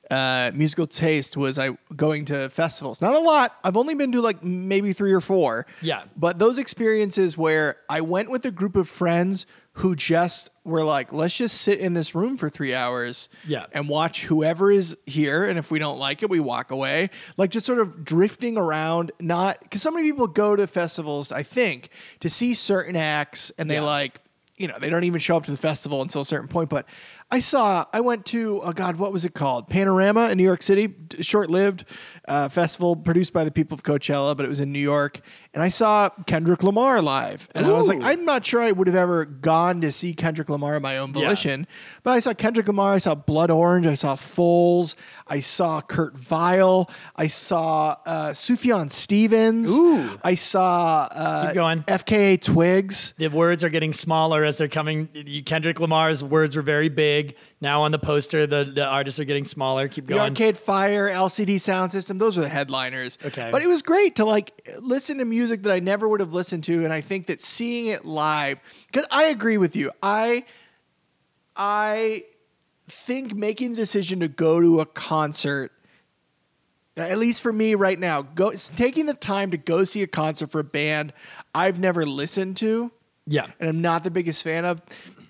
uh, 0.09 0.51
musical 0.53 0.85
taste 0.85 1.37
was 1.37 1.57
I 1.57 1.77
going 1.95 2.25
to 2.25 2.49
festivals. 2.49 3.01
Not 3.01 3.13
a 3.13 3.19
lot. 3.19 3.55
I've 3.63 3.77
only 3.77 3.95
been 3.95 4.11
to 4.11 4.21
like 4.21 4.43
maybe 4.43 4.91
three 4.91 5.13
or 5.13 5.21
four. 5.21 5.65
Yeah. 5.81 6.03
But 6.17 6.39
those 6.39 6.57
experiences 6.57 7.37
where 7.37 7.77
I 7.89 8.01
went 8.01 8.29
with 8.29 8.45
a 8.45 8.51
group 8.51 8.75
of 8.75 8.89
friends 8.89 9.45
who 9.75 9.95
just 9.95 10.49
were 10.65 10.83
like, 10.83 11.13
let's 11.13 11.35
just 11.37 11.61
sit 11.61 11.79
in 11.79 11.93
this 11.93 12.13
room 12.13 12.35
for 12.37 12.49
three 12.49 12.73
hours 12.73 13.29
Yeah. 13.47 13.67
and 13.71 13.87
watch 13.87 14.25
whoever 14.25 14.69
is 14.69 14.97
here. 15.05 15.45
And 15.45 15.57
if 15.57 15.71
we 15.71 15.79
don't 15.79 15.97
like 15.97 16.23
it, 16.23 16.29
we 16.29 16.39
walk 16.41 16.71
away. 16.71 17.09
Like 17.37 17.51
just 17.51 17.65
sort 17.65 17.79
of 17.79 18.03
drifting 18.03 18.57
around, 18.57 19.11
not 19.19 19.59
because 19.61 19.81
so 19.81 19.89
many 19.91 20.09
people 20.11 20.27
go 20.27 20.55
to 20.57 20.67
festivals, 20.67 21.31
I 21.31 21.43
think, 21.43 21.89
to 22.19 22.29
see 22.29 22.53
certain 22.53 22.95
acts 22.97 23.49
and 23.57 23.69
they 23.69 23.75
Yeah. 23.75 23.83
like, 23.83 24.19
you 24.57 24.67
know, 24.67 24.77
they 24.79 24.89
don't 24.89 25.05
even 25.05 25.19
show 25.19 25.37
up 25.37 25.45
to 25.45 25.51
the 25.51 25.57
festival 25.57 26.01
until 26.01 26.21
a 26.21 26.25
certain 26.25 26.47
point. 26.49 26.69
But 26.69 26.85
I 27.31 27.39
saw, 27.39 27.85
I 27.93 28.01
went 28.01 28.25
to, 28.27 28.61
oh 28.63 28.73
God, 28.73 28.97
what 28.97 29.11
was 29.13 29.23
it 29.25 29.33
called? 29.33 29.69
Panorama 29.69 30.29
in 30.29 30.37
New 30.37 30.43
York 30.43 30.61
City, 30.61 30.93
short 31.21 31.49
lived 31.49 31.85
uh, 32.31 32.47
festival 32.47 32.95
produced 32.95 33.33
by 33.33 33.43
the 33.43 33.51
people 33.51 33.75
of 33.75 33.83
Coachella, 33.83 34.37
but 34.37 34.45
it 34.45 34.49
was 34.49 34.61
in 34.61 34.71
New 34.71 34.79
York. 34.79 35.19
And 35.53 35.61
I 35.61 35.67
saw 35.67 36.07
Kendrick 36.27 36.63
Lamar 36.63 37.01
live. 37.01 37.49
And 37.53 37.65
I 37.65 37.71
was 37.73 37.89
like, 37.89 38.01
I'm 38.01 38.23
not 38.23 38.45
sure 38.45 38.61
I 38.61 38.71
would 38.71 38.87
have 38.87 38.95
ever 38.95 39.25
gone 39.25 39.81
to 39.81 39.91
see 39.91 40.13
Kendrick 40.13 40.47
Lamar 40.47 40.77
on 40.77 40.81
my 40.81 40.97
own 40.97 41.09
Yeah. 41.09 41.23
volition. 41.25 41.67
But 42.03 42.11
I 42.11 42.21
saw 42.21 42.33
Kendrick 42.33 42.67
Lamar, 42.67 42.93
I 42.93 42.99
saw 42.99 43.15
Blood 43.15 43.51
Orange, 43.51 43.85
I 43.85 43.95
saw 43.95 44.15
Foals, 44.15 44.95
I 45.27 45.41
saw 45.41 45.81
Kurt 45.81 46.17
Vile, 46.17 46.89
I 47.17 47.27
saw 47.27 47.97
uh, 48.05 48.29
Sufjan 48.29 48.89
Stevens, 48.89 49.69
Ooh. 49.77 50.17
I 50.23 50.35
saw 50.35 51.09
uh, 51.11 51.47
Keep 51.47 51.55
going. 51.55 51.83
FKA 51.83 52.41
Twigs. 52.41 53.13
The 53.17 53.27
words 53.27 53.61
are 53.65 53.69
getting 53.69 53.91
smaller 53.91 54.45
as 54.45 54.57
they're 54.57 54.69
coming. 54.69 55.09
Kendrick 55.45 55.81
Lamar's 55.81 56.23
words 56.23 56.55
were 56.55 56.61
very 56.61 56.87
big. 56.87 57.35
Now 57.61 57.83
on 57.83 57.91
the 57.91 57.99
poster, 57.99 58.47
the, 58.47 58.65
the 58.65 58.83
artists 58.83 59.19
are 59.19 59.23
getting 59.23 59.45
smaller. 59.45 59.87
Keep 59.87 60.07
going. 60.07 60.17
The. 60.17 60.23
Arcade 60.25 60.57
Fire 60.57 61.07
LCD 61.07 61.55
Soundsystem, 61.55 62.17
those 62.17 62.35
are 62.37 62.41
the 62.41 62.49
headliners. 62.49 63.19
Okay. 63.23 63.49
But 63.51 63.61
it 63.61 63.67
was 63.67 63.83
great 63.83 64.15
to 64.15 64.25
like 64.25 64.67
listen 64.81 65.19
to 65.19 65.25
music 65.25 65.61
that 65.63 65.71
I 65.71 65.79
never 65.79 66.09
would 66.09 66.19
have 66.19 66.33
listened 66.33 66.63
to. 66.65 66.83
And 66.83 66.91
I 66.91 67.01
think 67.01 67.27
that 67.27 67.39
seeing 67.39 67.87
it 67.87 68.03
live, 68.03 68.59
because 68.87 69.05
I 69.11 69.25
agree 69.25 69.59
with 69.59 69.75
you. 69.75 69.91
I 70.01 70.43
I 71.55 72.23
think 72.89 73.35
making 73.35 73.71
the 73.71 73.77
decision 73.77 74.21
to 74.21 74.27
go 74.27 74.59
to 74.59 74.79
a 74.79 74.85
concert, 74.87 75.71
at 76.97 77.19
least 77.19 77.43
for 77.43 77.53
me 77.53 77.75
right 77.75 77.99
now, 77.99 78.23
go 78.23 78.51
taking 78.53 79.05
the 79.05 79.13
time 79.13 79.51
to 79.51 79.57
go 79.57 79.83
see 79.83 80.01
a 80.01 80.07
concert 80.07 80.51
for 80.51 80.59
a 80.59 80.63
band 80.63 81.13
I've 81.53 81.79
never 81.79 82.07
listened 82.07 82.57
to 82.57 82.91
yeah. 83.27 83.47
and 83.59 83.69
I'm 83.69 83.81
not 83.81 84.03
the 84.03 84.11
biggest 84.11 84.43
fan 84.43 84.65
of. 84.65 84.81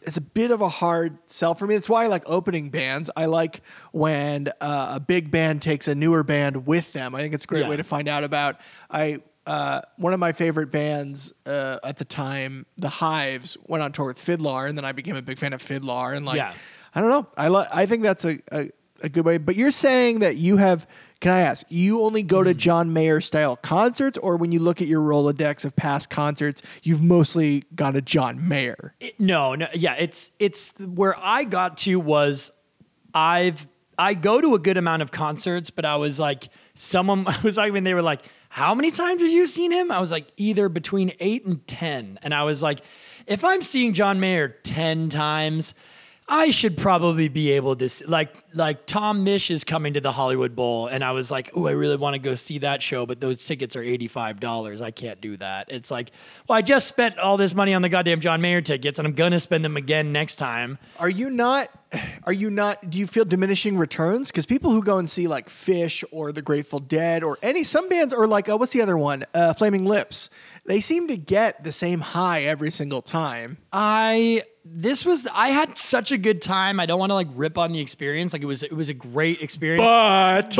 It's 0.04 0.18
a 0.18 0.22
bit 0.22 0.52
of 0.52 0.62
a 0.62 0.70
hard 0.70 1.18
sell 1.28 1.54
for 1.54 1.68
me. 1.68 1.76
That's 1.76 1.90
why 1.90 2.04
I 2.04 2.08
like 2.08 2.24
opening 2.26 2.70
bands. 2.70 3.10
I 3.16 3.26
like 3.26 3.62
when 3.92 4.48
uh, 4.60 4.94
a 4.96 5.00
big 5.00 5.30
band 5.32 5.62
takes 5.62 5.88
a 5.88 5.94
newer 5.96 6.24
band 6.24 6.66
with 6.66 6.94
them. 6.94 7.14
I 7.14 7.20
think 7.22 7.34
it's 7.34 7.44
a 7.44 7.48
great 7.48 7.62
Yeah. 7.64 7.70
way 7.70 7.78
to 7.78 7.84
find 7.84 8.08
out 8.08 8.24
about. 8.24 8.60
I 8.90 9.20
uh, 9.46 9.82
one 9.98 10.14
of 10.14 10.20
my 10.20 10.32
favorite 10.34 10.72
bands 10.72 11.34
uh, 11.48 11.80
at 11.84 11.98
the 11.98 12.06
time, 12.06 12.66
The 12.78 12.90
Hives, 12.90 13.58
went 13.66 13.82
on 13.84 13.92
tour 13.92 14.06
with 14.06 14.18
FIDLAR, 14.20 14.70
and 14.70 14.78
then 14.78 14.86
I 14.86 14.92
became 14.92 15.16
a 15.16 15.22
big 15.22 15.40
fan 15.40 15.52
of 15.54 15.64
FIDLAR. 15.64 16.16
And 16.16 16.26
like, 16.26 16.38
Yeah. 16.38 16.54
I 16.94 17.02
don't 17.02 17.10
know. 17.10 17.28
I 17.38 17.50
li- 17.50 17.66
I 17.72 17.86
think 17.86 18.04
that's 18.04 18.24
a, 18.26 18.40
a 18.52 18.70
a 19.04 19.10
good 19.10 19.26
way. 19.26 19.38
But 19.40 19.56
you're 19.56 19.72
saying 19.72 20.20
that 20.20 20.38
you 20.38 20.58
have. 20.58 20.86
Can 21.22 21.32
I 21.32 21.40
ask? 21.42 21.66
You 21.70 22.02
only 22.02 22.24
go 22.24 22.40
Hmm. 22.40 22.46
to 22.46 22.54
John 22.54 22.92
Mayer 22.94 23.22
style 23.22 23.56
concerts, 23.56 24.18
or 24.18 24.36
when 24.38 24.52
you 24.52 24.60
look 24.60 24.82
at 24.82 24.88
your 24.88 25.02
Rolodex 25.02 25.64
of 25.64 25.76
past 25.76 26.10
concerts, 26.10 26.62
you've 26.84 27.02
mostly 27.02 27.64
gone 27.76 27.94
to 27.94 28.02
John 28.02 28.48
Mayer? 28.48 28.94
It- 29.00 29.20
no, 29.20 29.56
no, 29.56 29.68
yeah, 29.74 29.94
it's 29.94 30.32
it's 30.40 30.74
where 30.80 31.16
I 31.18 31.44
got 31.46 31.78
to 31.80 31.96
was 32.00 32.52
I've 33.14 33.68
I 33.98 34.16
go 34.16 34.42
to 34.42 34.56
a 34.56 34.60
good 34.60 34.78
amount 34.78 35.04
of 35.04 35.12
concerts, 35.12 35.70
but 35.70 35.86
I 35.86 35.96
was 35.96 36.20
like 36.20 36.50
someone 36.74 37.26
I 37.28 37.38
was 37.44 37.56
like 37.58 37.72
when 37.72 37.84
they 37.84 37.94
were 37.94 38.02
like, 38.02 38.22
"How 38.50 38.74
many 38.74 38.90
times 38.90 39.22
have 39.22 39.30
you 39.30 39.46
seen 39.46 39.72
him?" 39.72 39.92
I 39.92 40.00
was 40.00 40.12
like 40.12 40.28
either 40.38 40.70
between 40.70 41.12
8 41.20 41.46
and 41.46 41.66
10. 41.68 42.18
And 42.24 42.34
I 42.34 42.44
was 42.44 42.64
like, 42.64 42.82
if 43.28 43.44
I'm 43.44 43.62
seeing 43.62 43.94
John 43.94 44.20
Mayer 44.20 44.48
10 44.64 45.10
times, 45.10 45.76
I 46.30 46.50
should 46.52 46.78
probably 46.78 47.28
be 47.28 47.52
able 47.52 47.76
to 47.76 47.86
s- 47.86 48.04
like 48.08 48.34
like 48.54 48.86
Tom 48.86 49.26
Misch 49.26 49.52
is 49.52 49.64
coming 49.66 49.96
to 49.96 50.02
the 50.02 50.12
Hollywood 50.14 50.56
Bowl, 50.56 50.88
and 50.88 51.04
I 51.04 51.12
was 51.12 51.30
like, 51.30 51.52
oh, 51.56 51.68
I 51.68 51.72
really 51.72 51.98
want 51.98 52.14
to 52.14 52.20
go 52.20 52.36
see 52.36 52.60
that 52.60 52.82
show, 52.82 53.06
but 53.06 53.20
those 53.20 53.46
tickets 53.46 53.76
are 53.76 53.84
eighty 53.84 54.08
five 54.08 54.40
dollars. 54.40 54.82
I 54.82 54.92
can't 54.92 55.20
do 55.20 55.36
that. 55.38 55.70
It's 55.72 55.92
like, 55.92 56.12
well, 56.48 56.58
I 56.58 56.62
just 56.62 56.88
spent 56.88 57.18
all 57.18 57.36
this 57.36 57.54
money 57.54 57.74
on 57.74 57.82
the 57.82 57.90
goddamn 57.90 58.22
John 58.22 58.40
Mayer 58.40 58.62
tickets, 58.62 58.98
and 58.98 59.06
I'm 59.08 59.14
gonna 59.14 59.40
spend 59.42 59.66
them 59.66 59.76
again 59.76 60.14
next 60.14 60.38
time. 60.38 60.78
Are 61.00 61.10
you 61.10 61.30
not? 61.30 61.70
Are 62.24 62.32
you 62.32 62.50
not? 62.50 62.90
Do 62.90 62.98
you 62.98 63.08
feel 63.08 63.26
diminishing 63.26 63.78
returns? 63.78 64.30
Because 64.32 64.46
people 64.46 64.72
who 64.72 64.82
go 64.84 65.00
and 65.00 65.10
see 65.10 65.28
like 65.28 65.50
Phish 65.50 66.02
or 66.12 66.32
The 66.32 66.42
Grateful 66.42 66.80
Dead 66.80 67.24
or 67.24 67.38
any 67.42 67.66
some 67.66 67.90
bands 67.90 68.14
or 68.14 68.26
like 68.26 68.48
uh, 68.48 68.58
what's 68.58 68.72
the 68.72 68.82
other 68.82 68.98
one? 68.98 69.26
Uh, 69.34 69.54
Flaming 69.54 69.84
Lips. 69.84 70.30
They 70.66 70.80
seem 70.80 71.08
to 71.10 71.18
get 71.18 71.64
the 71.66 71.72
same 71.74 72.00
high 72.00 72.44
every 72.44 72.72
single 72.72 73.02
time. 73.02 73.58
I 73.74 74.44
this 74.82 75.06
was 75.06 75.28
I 75.32 75.50
had 75.50 75.78
such 75.78 76.12
a 76.12 76.18
good 76.18 76.42
time. 76.42 76.80
I 76.80 76.86
don't 76.86 77.00
want 77.00 77.12
to 77.12 77.14
like 77.14 77.28
rip 77.36 77.58
on 77.58 77.72
the 77.72 77.80
experience. 77.80 78.34
Like 78.34 78.42
it 78.42 78.48
was 78.48 78.64
it 78.64 78.74
was 78.74 78.90
a 78.90 78.94
great 78.94 79.42
experience. 79.42 79.84
But 79.84 80.58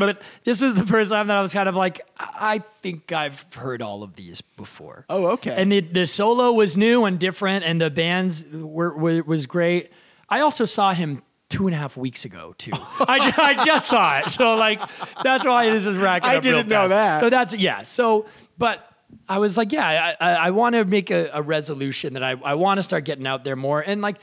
But 0.00 0.22
this 0.44 0.60
was 0.60 0.74
the 0.74 0.86
first 0.86 1.10
time 1.10 1.28
that 1.28 1.36
I 1.36 1.40
was 1.40 1.52
kind 1.52 1.68
of 1.68 1.74
like, 1.74 2.02
I 2.18 2.58
think 2.82 3.10
I've 3.12 3.46
heard 3.54 3.80
all 3.82 4.02
of 4.02 4.16
these 4.16 4.40
before. 4.42 5.06
Oh, 5.08 5.32
okay. 5.32 5.54
And 5.56 5.72
the 5.72 5.80
the 5.80 6.06
solo 6.06 6.52
was 6.52 6.76
new 6.76 7.04
and 7.04 7.18
different, 7.18 7.64
and 7.64 7.80
the 7.80 7.90
bands 7.90 8.44
were, 8.52 8.94
were 8.94 9.22
was 9.22 9.46
great. 9.46 9.90
I 10.28 10.40
also 10.40 10.64
saw 10.66 10.92
him 10.92 11.22
two 11.48 11.66
and 11.66 11.74
a 11.74 11.78
half 11.78 11.96
weeks 11.96 12.26
ago 12.26 12.54
too. 12.58 12.72
I, 12.74 13.32
I 13.36 13.64
just 13.64 13.88
saw 13.88 14.18
it, 14.18 14.28
so 14.28 14.54
like 14.56 14.80
that's 15.24 15.46
why 15.46 15.70
this 15.70 15.86
is 15.86 15.96
racking 15.96 16.28
I 16.28 16.40
didn't 16.40 16.68
know 16.68 16.88
that. 16.88 17.20
So 17.20 17.30
that's 17.30 17.54
yeah. 17.54 17.82
So 17.82 18.26
but. 18.58 18.84
I 19.28 19.38
was 19.38 19.56
like, 19.56 19.72
yeah, 19.72 20.14
I, 20.20 20.30
I, 20.30 20.34
I 20.34 20.50
want 20.50 20.74
to 20.74 20.84
make 20.84 21.10
a, 21.10 21.30
a 21.32 21.42
resolution 21.42 22.14
that 22.14 22.22
I, 22.22 22.32
I 22.44 22.54
want 22.54 22.78
to 22.78 22.82
start 22.82 23.04
getting 23.04 23.26
out 23.26 23.44
there 23.44 23.56
more. 23.56 23.80
And 23.80 24.00
like, 24.00 24.18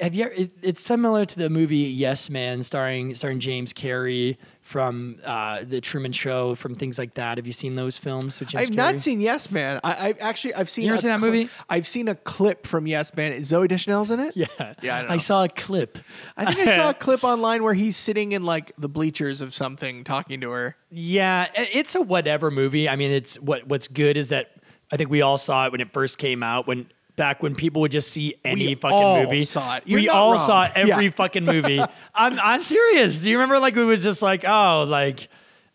have 0.00 0.14
you? 0.14 0.24
Ever, 0.24 0.34
it, 0.34 0.52
it's 0.62 0.82
similar 0.82 1.24
to 1.24 1.38
the 1.38 1.50
movie 1.50 1.76
Yes 1.76 2.30
Man, 2.30 2.62
starring 2.62 3.14
starring 3.14 3.40
James 3.40 3.72
Carrey 3.72 4.36
from 4.64 5.18
uh, 5.24 5.62
the 5.62 5.78
Truman 5.78 6.10
Show, 6.10 6.54
from 6.54 6.74
things 6.74 6.98
like 6.98 7.12
that. 7.14 7.36
Have 7.36 7.46
you 7.46 7.52
seen 7.52 7.74
those 7.74 7.98
films? 7.98 8.40
With 8.40 8.48
James 8.48 8.70
I've 8.70 8.74
not 8.74 8.98
seen 8.98 9.20
Yes 9.20 9.50
Man. 9.50 9.78
I, 9.84 10.08
I've 10.08 10.20
actually 10.20 10.54
I've 10.54 10.70
seen. 10.70 10.86
You 10.86 10.92
ever 10.92 11.02
seen 11.02 11.10
that 11.10 11.18
cli- 11.18 11.28
movie? 11.30 11.48
I've 11.68 11.86
seen 11.86 12.08
a 12.08 12.14
clip 12.14 12.66
from 12.66 12.86
Yes 12.86 13.14
Man. 13.14 13.32
Is 13.32 13.52
Zooey 13.52 13.68
Deschanel's 13.68 14.10
in 14.10 14.20
it? 14.20 14.34
Yeah, 14.34 14.46
Yeah, 14.82 14.96
I 14.96 15.00
don't 15.02 15.10
know. 15.10 15.18
saw 15.18 15.44
a 15.44 15.48
clip. 15.50 15.98
I 16.36 16.52
think 16.52 16.66
I 16.66 16.76
saw 16.76 16.90
a 16.90 16.94
clip 17.04 17.22
online 17.24 17.62
where 17.62 17.74
he's 17.74 17.96
sitting 17.98 18.32
in 18.32 18.42
like 18.42 18.72
the 18.78 18.88
bleachers 18.88 19.42
of 19.42 19.54
something 19.54 20.02
talking 20.02 20.40
to 20.40 20.50
her. 20.50 20.76
Yeah, 20.90 21.48
it's 21.54 21.94
a 21.94 22.00
whatever 22.00 22.50
movie. 22.50 22.88
I 22.88 22.96
mean, 22.96 23.10
it's 23.10 23.38
what 23.38 23.66
what's 23.68 23.86
good 23.86 24.16
is 24.16 24.30
that 24.30 24.50
I 24.90 24.96
think 24.96 25.10
we 25.10 25.20
all 25.20 25.36
saw 25.38 25.66
it 25.66 25.72
when 25.72 25.82
it 25.82 25.92
first 25.92 26.16
came 26.16 26.42
out. 26.42 26.66
When 26.66 26.86
back 27.16 27.42
when 27.42 27.54
people 27.54 27.80
would 27.82 27.92
just 27.92 28.08
see 28.10 28.34
any 28.44 28.68
We 28.68 28.74
fucking 28.74 28.96
all 28.96 29.22
movie, 29.22 29.44
saw 29.44 29.76
it. 29.76 29.84
You're 29.86 30.00
we 30.00 30.08
all 30.08 30.32
wrong. 30.32 30.40
saw 30.44 30.68
every 30.74 31.04
Yeah. 31.06 31.10
fucking 31.22 31.44
movie. 31.44 31.80
I'm 32.14 32.38
I'm 32.40 32.60
serious. 32.60 33.20
Do 33.20 33.30
you 33.30 33.36
remember 33.38 33.58
like 33.58 33.74
we 33.76 33.84
was 33.84 34.02
just 34.02 34.22
like 34.22 34.44
oh 34.46 34.84
like 34.88 35.28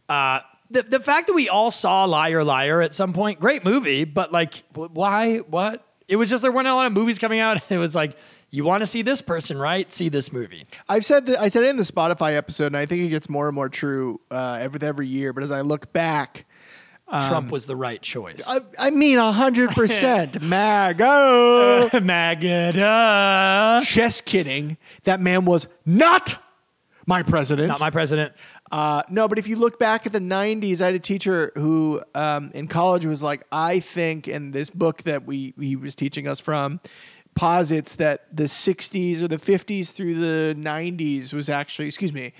uh 0.07 0.39
the 0.71 0.83
the 0.83 0.99
fact 0.99 1.27
that 1.27 1.33
we 1.33 1.49
all 1.49 1.71
saw 1.71 2.05
Liar 2.05 2.43
Liar 2.43 2.81
at 2.81 2.93
some 2.93 3.13
point, 3.13 3.39
great 3.39 3.63
movie, 3.63 4.03
but 4.05 4.31
like 4.31 4.63
why 4.73 5.37
what? 5.37 5.85
It 6.07 6.15
was 6.15 6.29
just 6.29 6.41
there 6.41 6.51
weren't 6.51 6.67
a 6.67 6.73
lot 6.73 6.87
of 6.87 6.93
movies 6.93 7.19
coming 7.19 7.39
out. 7.39 7.61
It 7.69 7.77
was 7.77 7.95
like 7.95 8.17
you 8.51 8.63
want 8.63 8.81
to 8.81 8.87
see 8.87 9.03
this 9.03 9.21
person, 9.21 9.59
right? 9.59 9.91
See 9.93 10.09
this 10.09 10.33
movie. 10.33 10.65
I've 10.89 11.05
said 11.05 11.27
that 11.27 11.39
I 11.39 11.49
said 11.49 11.63
it 11.63 11.69
in 11.69 11.77
the 11.77 11.83
Spotify 11.83 12.35
episode, 12.35 12.65
and 12.67 12.77
I 12.77 12.87
think 12.87 13.03
it 13.03 13.09
gets 13.09 13.29
more 13.29 13.47
and 13.47 13.53
more 13.55 13.69
true 13.69 14.19
uh, 14.31 14.57
every 14.59 14.79
every 14.87 15.05
year. 15.07 15.33
But 15.33 15.43
as 15.43 15.51
I 15.51 15.61
look 15.61 15.93
back, 15.93 16.45
Trump 17.09 17.51
was 17.51 17.65
the 17.65 17.75
right 17.75 18.01
choice. 18.01 18.43
I, 18.47 18.59
I 18.77 18.89
mean, 18.91 19.17
hundred 19.17 19.71
percent, 19.71 20.41
MAGA. 20.41 21.89
Maggot. 22.03 22.75
uh, 22.77 23.81
Just 23.83 24.25
kidding. 24.25 24.77
That 25.05 25.19
man 25.19 25.45
was 25.45 25.67
not 25.85 26.41
my 27.05 27.23
president. 27.23 27.69
Not 27.69 27.79
my 27.79 27.89
president. 27.89 28.33
Uh, 28.71 29.01
no, 29.09 29.27
but 29.27 29.39
if 29.39 29.47
you 29.47 29.55
look 29.55 29.79
back 29.79 30.05
at 30.05 30.13
the 30.13 30.19
90s, 30.19 30.79
I 30.79 30.85
had 30.85 30.93
a 30.95 30.99
teacher 30.99 31.51
who 31.55 32.03
um, 32.13 32.51
in 32.53 32.67
college 32.67 33.03
was 33.05 33.23
like, 33.23 33.41
I 33.51 33.79
think, 33.79 34.27
and 34.27 34.53
this 34.53 34.69
book 34.69 35.01
that 35.03 35.25
we 35.25 35.55
he 35.59 35.75
was 35.75 35.95
teaching 35.95 36.27
us 36.27 36.39
from 36.39 36.79
posits 37.33 37.95
that 37.95 38.25
the 38.35 38.43
60s 38.43 39.21
or 39.23 39.27
the 39.27 39.37
50s 39.37 39.93
through 39.93 40.15
the 40.15 40.53
90s 40.55 41.33
was 41.33 41.49
actually, 41.49 41.87
excuse 41.87 42.13
me, 42.13 42.33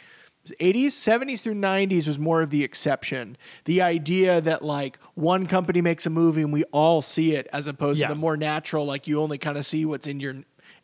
80s, 0.59 0.87
70s 0.87 1.41
through 1.41 1.55
90s 1.55 2.07
was 2.07 2.17
more 2.19 2.41
of 2.41 2.49
the 2.49 2.63
exception. 2.63 3.37
The 3.65 3.81
idea 3.81 4.41
that 4.41 4.63
like 4.63 4.97
one 5.15 5.45
company 5.47 5.81
makes 5.81 6.05
a 6.05 6.09
movie 6.09 6.41
and 6.41 6.51
we 6.53 6.63
all 6.65 7.01
see 7.01 7.35
it 7.35 7.47
as 7.53 7.67
opposed 7.67 7.99
Yeah. 7.99 8.07
to 8.07 8.13
the 8.13 8.19
more 8.19 8.37
natural, 8.37 8.85
like 8.85 9.07
you 9.07 9.19
only 9.21 9.37
kind 9.37 9.57
of 9.57 9.65
see 9.65 9.85
what's 9.85 10.07
in 10.07 10.19
your 10.19 10.35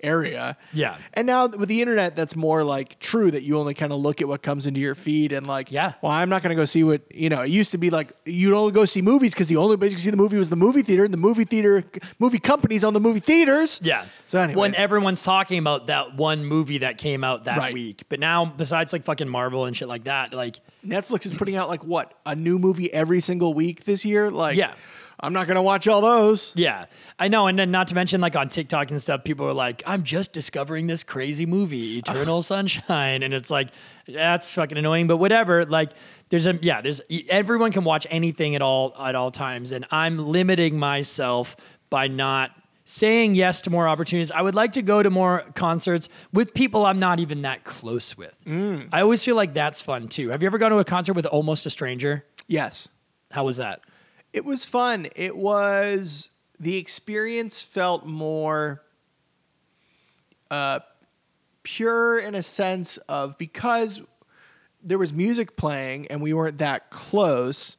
area. 0.05 0.55
Yeah. 0.73 0.97
And 1.13 1.27
now 1.27 1.47
with 1.47 1.67
the 1.69 1.81
internet, 1.81 2.15
that's 2.15 2.35
more 2.35 2.63
like 2.63 2.99
true 2.99 3.31
that 3.31 3.43
you 3.43 3.57
only 3.57 3.73
kind 3.73 3.91
of 3.91 3.99
look 3.99 4.21
at 4.21 4.27
what 4.27 4.41
comes 4.41 4.65
into 4.67 4.79
your 4.79 4.95
feed 4.95 5.33
and 5.33 5.45
like, 5.47 5.71
Yeah. 5.71 5.93
well, 6.01 6.11
I'm 6.11 6.29
not 6.29 6.41
going 6.43 6.51
to 6.51 6.55
go 6.55 6.65
see 6.65 6.83
what, 6.83 7.01
you 7.13 7.29
know, 7.29 7.41
it 7.41 7.49
used 7.49 7.71
to 7.71 7.77
be 7.77 7.89
like 7.89 8.13
you'd 8.25 8.53
only 8.53 8.71
go 8.71 8.85
see 8.85 9.01
movies 9.01 9.31
because 9.33 9.47
the 9.47 9.57
only 9.57 9.77
place 9.77 9.91
you 9.91 9.97
could 9.97 10.03
see 10.03 10.11
the 10.11 10.17
movie 10.17 10.37
was 10.37 10.49
the 10.49 10.55
movie 10.55 10.81
theater 10.81 11.03
and 11.03 11.13
the 11.13 11.17
movie 11.17 11.43
theater, 11.45 11.83
movie 12.19 12.39
companies 12.39 12.83
on 12.83 12.93
the 12.93 12.99
movie 12.99 13.19
theaters. 13.19 13.79
Yeah. 13.83 14.05
So 14.27 14.39
anyways. 14.39 14.55
when 14.57 14.75
everyone's 14.75 15.23
talking 15.23 15.59
about 15.59 15.87
that 15.87 16.15
one 16.15 16.45
movie 16.45 16.79
that 16.79 16.97
came 16.97 17.23
out 17.23 17.45
that 17.45 17.57
Right. 17.57 17.73
week, 17.73 18.03
but 18.09 18.19
now 18.19 18.45
besides 18.45 18.93
like 18.93 19.03
fucking 19.03 19.27
Marvel 19.27 19.65
and 19.65 19.75
shit 19.75 19.87
like 19.87 20.03
that, 20.05 20.33
like 20.33 20.59
Netflix 20.85 21.25
is 21.25 21.33
putting 21.33 21.55
out 21.55 21.67
like 21.69 21.83
what, 21.83 22.13
a 22.25 22.35
new 22.35 22.59
movie 22.59 22.91
every 22.93 23.19
single 23.21 23.53
week 23.53 23.85
this 23.85 24.05
year? 24.05 24.29
Like, 24.31 24.55
Yeah. 24.57 24.73
I'm 25.19 25.33
not 25.33 25.47
going 25.47 25.55
to 25.55 25.61
watch 25.61 25.87
all 25.87 26.01
those. 26.01 26.51
yeah, 26.55 26.85
I 27.17 27.27
know. 27.27 27.47
And 27.47 27.57
then 27.57 27.71
not 27.71 27.87
to 27.89 27.95
mention 27.95 28.21
like 28.21 28.35
on 28.35 28.49
TikTok 28.49 28.91
and 28.91 29.01
stuff, 29.01 29.23
people 29.23 29.47
are 29.47 29.53
like, 29.53 29.81
I'm 29.85 30.03
just 30.03 30.33
discovering 30.33 30.87
this 30.87 31.03
crazy 31.03 31.45
movie, 31.45 31.97
Eternal 31.97 32.41
Sunshine, 32.41 33.23
and 33.23 33.33
it's 33.33 33.49
like 33.49 33.69
that's 34.07 34.53
fucking 34.53 34.77
annoying, 34.77 35.07
but 35.07 35.17
whatever. 35.17 35.65
Like 35.65 35.91
there's 36.29 36.47
a 36.47 36.57
yeah, 36.61 36.81
there's 36.81 37.01
everyone 37.29 37.71
can 37.71 37.83
watch 37.83 38.05
anything 38.09 38.55
at 38.55 38.61
all 38.61 38.93
at 38.99 39.15
all 39.15 39.31
times, 39.31 39.71
and 39.71 39.85
I'm 39.91 40.17
limiting 40.17 40.77
myself 40.77 41.55
by 41.89 42.07
not 42.07 42.51
saying 42.85 43.35
yes 43.35 43.61
to 43.61 43.69
more 43.69 43.87
opportunities. 43.87 44.31
I 44.31 44.41
would 44.41 44.55
like 44.55 44.73
to 44.73 44.81
go 44.81 45.01
to 45.01 45.09
more 45.09 45.43
concerts 45.55 46.07
with 46.31 46.53
people 46.53 46.85
I'm 46.85 46.99
not 46.99 47.19
even 47.19 47.41
that 47.41 47.63
close 47.63 48.15
with. 48.15 48.37
Mm. 48.45 48.89
I 48.91 49.01
always 49.01 49.23
feel 49.23 49.35
like 49.35 49.53
that's 49.53 49.81
fun 49.81 50.07
too. 50.07 50.29
Have 50.29 50.41
you 50.41 50.45
ever 50.45 50.57
gone 50.57 50.71
to 50.71 50.77
a 50.77 50.85
concert 50.85 51.13
with 51.13 51.25
almost 51.25 51.65
a 51.65 51.69
stranger? 51.69 52.23
Yes. 52.47 52.87
How 53.31 53.43
was 53.43 53.57
that? 53.57 53.81
It 54.35 54.43
was 54.43 54.65
fun. 54.65 55.07
It 55.15 55.37
was 55.37 56.29
the 56.59 56.75
experience 56.75 57.61
felt 57.61 58.05
more 58.05 58.83
uh, 60.51 60.81
pure 61.63 62.19
in 62.19 62.35
a 62.35 62.43
sense 62.43 62.97
of 63.07 63.37
because 63.37 64.01
there 64.83 64.97
was 64.97 65.13
music 65.13 65.55
playing 65.55 66.07
and 66.07 66.21
we 66.21 66.33
weren't 66.33 66.57
that 66.57 66.89
close. 66.89 67.77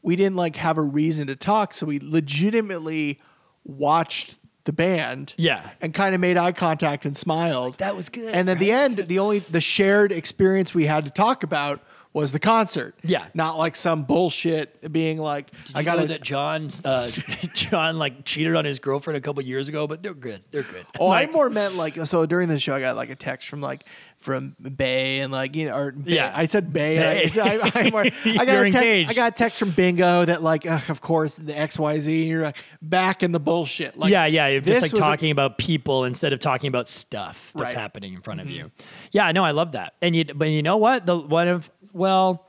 We 0.00 0.14
didn't 0.14 0.36
like 0.36 0.54
have 0.54 0.78
a 0.78 0.82
reason 0.82 1.26
to 1.26 1.34
talk, 1.34 1.74
so 1.74 1.86
we 1.86 1.98
legitimately 2.00 3.20
watched 3.64 4.36
the 4.62 4.72
band. 4.72 5.34
Yeah. 5.36 5.70
And 5.80 5.92
kind 5.92 6.14
of 6.14 6.20
made 6.20 6.36
eye 6.36 6.52
contact 6.52 7.04
and 7.04 7.16
smiled. 7.16 7.78
That 7.78 7.96
was 7.96 8.10
good, 8.10 8.32
And 8.32 8.48
at 8.48 8.60
the 8.60 8.70
end, 8.70 8.98
the 9.08 9.18
only 9.18 9.40
the 9.40 9.60
shared 9.60 10.12
experience 10.12 10.72
we 10.72 10.86
had 10.86 11.04
to 11.06 11.10
talk 11.10 11.42
about 11.42 11.80
was 12.20 12.32
the 12.32 12.38
concert. 12.38 12.94
Yeah. 13.04 13.26
Not 13.34 13.58
like 13.58 13.76
some 13.76 14.04
bullshit 14.04 14.90
being 14.90 15.18
like 15.18 15.50
Did 15.66 15.76
I 15.76 15.82
got 15.82 15.98
know 15.98 16.06
that 16.06 16.22
John, 16.22 16.70
uh, 16.84 17.10
John 17.54 17.98
like 17.98 18.24
cheated 18.24 18.56
on 18.56 18.64
his 18.64 18.78
girlfriend 18.78 19.18
a 19.18 19.20
couple 19.20 19.42
years 19.42 19.68
ago, 19.68 19.86
but 19.86 20.02
they're 20.02 20.14
good. 20.14 20.42
They're 20.50 20.62
good. 20.62 20.86
Oh, 20.98 21.08
Like, 21.08 21.28
I 21.28 21.32
more 21.32 21.50
meant 21.50 21.74
like 21.74 21.96
so 22.06 22.24
during 22.24 22.48
the 22.48 22.58
show 22.58 22.74
I 22.74 22.80
got 22.80 22.96
like 22.96 23.10
a 23.10 23.16
text 23.16 23.48
from 23.48 23.60
like 23.60 23.84
from 24.18 24.56
Bay 24.76 25.20
and 25.20 25.30
like 25.30 25.54
you 25.54 25.66
know 25.66 25.76
or 25.76 25.92
Bay. 25.92 26.14
Yeah. 26.14 26.32
I 26.34 26.46
said 26.46 26.72
Bay. 26.72 26.96
and 26.96 27.38
I, 27.38 27.56
I, 27.56 27.70
I, 27.86 27.90
more- 27.90 28.04
I 28.24 28.44
got 28.46 28.66
a 28.66 28.70
text. 28.70 29.10
I 29.10 29.14
got 29.14 29.32
a 29.32 29.34
text 29.34 29.58
from 29.58 29.70
Bingo 29.72 30.24
that 30.24 30.42
like 30.42 30.64
ugh, 30.68 30.88
of 30.88 31.02
course 31.02 31.36
the 31.36 31.56
X 31.56 31.78
Y 31.78 31.98
Z. 31.98 32.26
You're 32.26 32.42
like 32.42 32.56
back 32.80 33.22
in 33.22 33.32
the 33.32 33.40
bullshit. 33.40 33.98
Like 33.98 34.10
yeah, 34.10 34.24
yeah. 34.24 34.46
You're 34.48 34.62
just 34.62 34.80
like 34.80 34.92
was 34.92 35.00
a- 35.00 35.02
talking 35.02 35.30
about 35.32 35.58
people 35.58 36.04
instead 36.04 36.32
of 36.32 36.38
talking 36.38 36.68
about 36.68 36.88
stuff 36.88 37.52
that's 37.54 37.62
Right. 37.62 37.70
Mm-hmm. 37.72 37.78
happening 37.80 38.14
in 38.14 38.22
front 38.22 38.40
of 38.40 38.48
you. 38.48 38.70
Yeah, 39.12 39.30
no, 39.32 39.44
I 39.44 39.50
love 39.50 39.72
that. 39.72 39.92
And 40.00 40.16
you, 40.16 40.24
but 40.24 40.48
you 40.48 40.62
know 40.62 40.78
what? 40.78 41.04
The 41.04 41.18
one 41.18 41.48
of 41.48 41.70
well, 41.96 42.46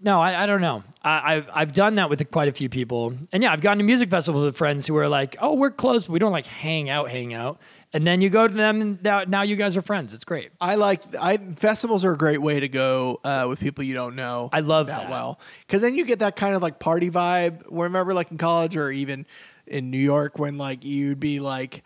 no, 0.00 0.20
I, 0.20 0.44
I 0.44 0.46
don't 0.46 0.60
know. 0.60 0.84
I, 1.02 1.34
I've 1.34 1.50
I've 1.52 1.72
done 1.72 1.96
that 1.96 2.08
with 2.08 2.30
quite 2.30 2.48
a 2.48 2.52
few 2.52 2.68
people, 2.68 3.14
and 3.32 3.42
yeah, 3.42 3.52
I've 3.52 3.60
gone 3.60 3.78
to 3.78 3.84
music 3.84 4.10
festivals 4.10 4.44
with 4.44 4.56
friends 4.56 4.86
who 4.86 4.96
are 4.96 5.08
like, 5.08 5.36
oh, 5.40 5.54
we're 5.54 5.70
close, 5.70 6.04
but 6.04 6.12
we 6.12 6.18
don't 6.18 6.32
like 6.32 6.46
hang 6.46 6.88
out, 6.88 7.10
hang 7.10 7.34
out. 7.34 7.60
And 7.92 8.06
then 8.06 8.20
you 8.20 8.28
go 8.28 8.46
to 8.46 8.54
them, 8.54 8.80
and 8.80 9.02
now, 9.02 9.24
now 9.24 9.42
you 9.42 9.56
guys 9.56 9.76
are 9.76 9.82
friends. 9.82 10.14
It's 10.14 10.24
great. 10.24 10.50
I 10.60 10.76
like 10.76 11.02
I 11.20 11.38
festivals 11.56 12.04
are 12.04 12.12
a 12.12 12.18
great 12.18 12.40
way 12.40 12.60
to 12.60 12.68
go 12.68 13.20
uh, 13.24 13.46
with 13.48 13.58
people 13.58 13.82
you 13.82 13.94
don't 13.94 14.14
know. 14.14 14.50
I 14.52 14.60
love 14.60 14.86
that, 14.86 15.02
that. 15.02 15.10
well 15.10 15.40
because 15.66 15.82
then 15.82 15.96
you 15.96 16.04
get 16.04 16.20
that 16.20 16.36
kind 16.36 16.54
of 16.54 16.62
like 16.62 16.78
party 16.78 17.10
vibe. 17.10 17.62
Remember, 17.70 18.14
like 18.14 18.30
in 18.30 18.38
college 18.38 18.76
or 18.76 18.92
even 18.92 19.26
in 19.66 19.90
New 19.90 19.98
York, 19.98 20.38
when 20.38 20.58
like 20.58 20.84
you'd 20.84 21.20
be 21.20 21.40
like, 21.40 21.82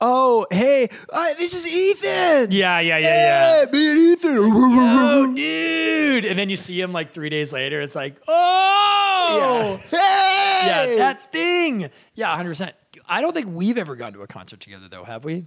"Oh, 0.00 0.46
hey, 0.50 0.88
uh, 1.12 1.26
this 1.38 1.54
is 1.54 1.66
Ethan." 1.66 2.50
Yeah, 2.52 2.80
yeah, 2.80 2.98
yeah, 2.98 2.98
yeah. 2.98 3.64
Hey, 3.64 3.70
me 3.72 3.90
and 3.90 4.00
Ethan. 4.00 4.30
Oh, 4.36 5.32
dude! 5.34 6.24
And 6.24 6.38
then 6.38 6.50
you 6.50 6.56
see 6.56 6.80
him 6.80 6.92
like 6.92 7.12
three 7.12 7.28
days 7.30 7.52
later. 7.52 7.80
It's 7.80 7.94
like, 7.94 8.16
oh, 8.28 9.80
Yeah. 9.92 9.98
Hey! 9.98 10.66
yeah, 10.66 10.96
that 10.96 11.32
thing. 11.32 11.90
Yeah, 12.14 12.28
100. 12.30 12.48
percent 12.50 12.74
I 13.08 13.20
don't 13.20 13.32
think 13.34 13.48
we've 13.50 13.76
ever 13.78 13.96
gone 13.96 14.12
to 14.14 14.22
a 14.22 14.26
concert 14.26 14.60
together, 14.60 14.88
though, 14.88 15.04
have 15.04 15.24
we? 15.24 15.46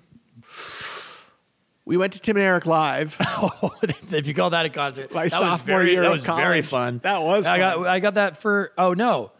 we 1.85 1.97
went 1.97 2.13
to 2.13 2.19
Tim 2.19 2.35
and 2.37 2.43
Eric 2.43 2.65
live. 2.65 3.17
Oh, 3.39 3.71
if 3.83 4.25
you 4.25 4.33
call 4.33 4.49
that 4.49 4.65
a 4.65 4.69
concert, 4.69 5.13
My 5.13 5.27
that 5.27 5.39
was 5.39 5.39
sophomore 5.39 5.77
very, 5.77 5.91
year 5.91 6.01
that 6.01 6.07
of 6.07 6.11
was 6.13 6.23
very 6.23 6.63
fun. 6.63 6.99
That 7.03 7.21
was 7.21 7.45
I 7.45 7.59
got. 7.59 7.85
I 7.85 7.99
got 7.99 8.15
that 8.15 8.37
for. 8.41 8.71
Oh 8.79 8.93
no, 8.95 9.31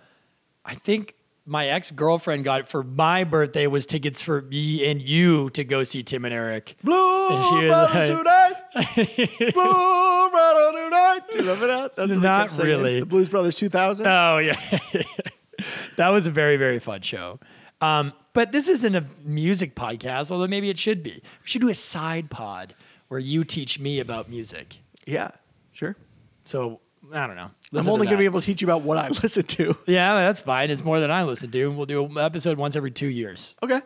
I 0.63 0.75
think 0.75 1.15
my 1.47 1.67
ex 1.67 1.89
girlfriend 1.91 2.43
got 2.43 2.67
for 2.69 2.83
my 2.83 3.23
birthday. 3.23 3.65
Was 3.67 3.85
tickets 3.85 4.21
for 4.21 4.41
me 4.43 4.85
and 4.89 5.01
you 5.01 5.49
to 5.51 5.63
go 5.63 5.83
see 5.83 6.03
Tim 6.03 6.25
and 6.25 6.33
Eric. 6.33 6.75
Blue 6.83 7.29
And 7.57 7.67
Brothers 7.67 8.09
like- 8.11 8.17
Tonight. 8.17 9.53
Blue 9.53 10.29
Brothers 10.29 10.83
Tonight. 10.83 11.19
Do 11.31 11.37
you 11.37 11.43
remember 11.43 11.67
that? 11.67 11.95
That's 11.95 12.11
Not 12.11 12.57
really. 12.59 12.99
The 12.99 13.05
Blues 13.05 13.29
Brothers 13.29 13.55
2000. 13.55 14.05
Oh 14.05 14.37
yeah, 14.39 14.59
that 15.95 16.09
was 16.09 16.27
a 16.27 16.31
very 16.31 16.57
very 16.57 16.79
fun 16.79 17.01
show. 17.01 17.39
Um, 17.81 18.13
but 18.33 18.51
this 18.51 18.67
isn't 18.67 18.95
a 18.95 19.05
music 19.23 19.75
podcast, 19.75 20.31
although 20.31 20.47
maybe 20.47 20.69
it 20.69 20.77
should 20.79 21.03
be. 21.03 21.11
We 21.11 21.21
should 21.43 21.61
do 21.61 21.69
a 21.69 21.73
side 21.75 22.29
pod 22.29 22.73
where 23.07 23.19
you 23.19 23.43
teach 23.43 23.79
me 23.79 23.99
about 23.99 24.29
music. 24.29 24.77
yeah, 25.05 25.29
sure. 25.71 25.95
So 26.43 26.79
I 27.13 27.27
don't 27.27 27.35
know. 27.35 27.49
I'm 27.73 27.87
only 27.89 28.05
going 28.05 28.17
to 28.17 28.21
be 28.21 28.25
able 28.25 28.41
to 28.41 28.45
teach 28.45 28.61
you 28.61 28.67
about 28.67 28.81
what 28.81 28.97
I 28.97 29.07
listen 29.23 29.43
to. 29.43 29.77
Yeah, 29.85 30.15
that's 30.15 30.39
fine. 30.39 30.71
It's 30.71 30.83
more 30.83 30.99
than 30.99 31.11
I 31.11 31.23
listen 31.23 31.51
to. 31.51 31.67
We'll 31.71 31.85
do 31.85 32.03
an 32.05 32.17
episode 32.17 32.57
once 32.57 32.75
every 32.75 32.91
two 32.91 33.07
years. 33.07 33.55
Okay. 33.63 33.81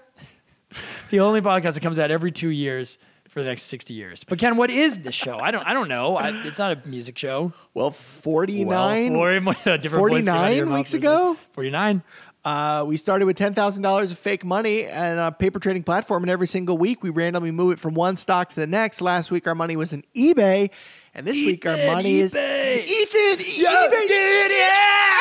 The 1.09 1.19
only 1.19 1.41
podcast 1.41 1.73
that 1.73 1.81
comes 1.81 1.99
out 1.99 2.11
every 2.11 2.31
two 2.31 2.49
years 2.49 2.97
for 3.27 3.41
the 3.41 3.49
next 3.49 3.63
sixty 3.63 3.93
years. 3.93 4.23
But 4.23 4.39
Ken, 4.39 4.55
what 4.57 4.69
is 4.69 4.99
this 5.03 5.15
show? 5.15 5.37
I 5.39 5.51
don't. 5.51 5.65
I 5.65 5.73
don't 5.73 5.89
know. 5.89 6.15
I, 6.17 6.29
it's 6.45 6.57
not 6.59 6.71
a 6.85 6.87
music 6.87 7.17
show. 7.17 7.53
Well, 7.73 7.91
49. 7.91 8.67
Well, 9.13 9.43
four- 9.43 9.55
a 9.73 9.77
different 9.77 10.09
voice 10.11 10.25
came 10.25 10.29
out 10.29 10.49
of 10.51 10.55
your 10.55 10.65
49 10.65 10.73
weeks 10.73 10.93
ago? 10.93 11.37
Forty-nine. 11.53 12.03
Uh, 12.43 12.83
we 12.87 12.97
started 12.97 13.25
with 13.25 13.37
ten 13.37 13.53
thousand 13.53 13.83
dollars 13.83 14.11
of 14.11 14.17
fake 14.17 14.43
money 14.43 14.85
and 14.85 15.19
a 15.19 15.31
paper 15.31 15.59
trading 15.59 15.83
platform, 15.83 16.23
and 16.23 16.31
every 16.31 16.47
single 16.47 16.77
week 16.77 17.03
we 17.03 17.09
randomly 17.09 17.51
move 17.51 17.73
it 17.73 17.79
from 17.79 17.93
one 17.93 18.17
stock 18.17 18.49
to 18.49 18.55
the 18.55 18.67
next. 18.67 19.01
Last 19.01 19.29
week 19.29 19.45
our 19.45 19.53
money 19.55 19.75
was 19.77 19.93
in 19.93 20.03
eBay, 20.15 20.69
and 21.13 21.25
this 21.27 21.35
week 21.37 21.65
our 21.65 21.75
Ethan, 21.75 21.93
money 21.93 22.19
is 22.19 22.33
eBay. 22.33 22.83
Ethan 22.85 23.45
eBay. 23.45 24.49
Yeah. 24.49 25.17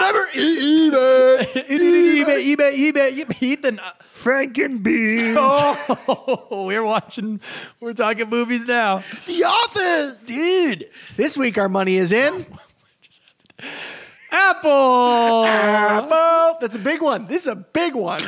Remember 0.00 0.28
eBay? 0.34 1.44
eBay, 1.68 2.56
eBay, 2.56 3.12
eBay, 3.24 3.42
Ethan. 3.42 3.78
uh, 3.78 3.92
Franken 4.14 4.82
beans. 4.82 5.36
Oh, 6.50 6.64
we're 6.66 6.82
watching. 6.84 7.40
We're 7.80 7.92
talking 7.92 8.28
movies 8.28 8.66
now, 8.66 9.02
The 9.26 9.44
Office. 9.44 10.18
dude. 10.26 10.88
This 11.16 11.36
week 11.38 11.58
our 11.58 11.68
money 11.68 11.96
is 11.96 12.10
in 12.12 12.46
Apple. 14.30 15.44
Apple. 15.44 16.58
That's 16.60 16.74
a 16.74 16.78
big 16.78 17.00
one. 17.02 17.26
This 17.26 17.46
is 17.46 17.52
a 17.52 17.56
big 17.56 17.94
one. 17.94 18.20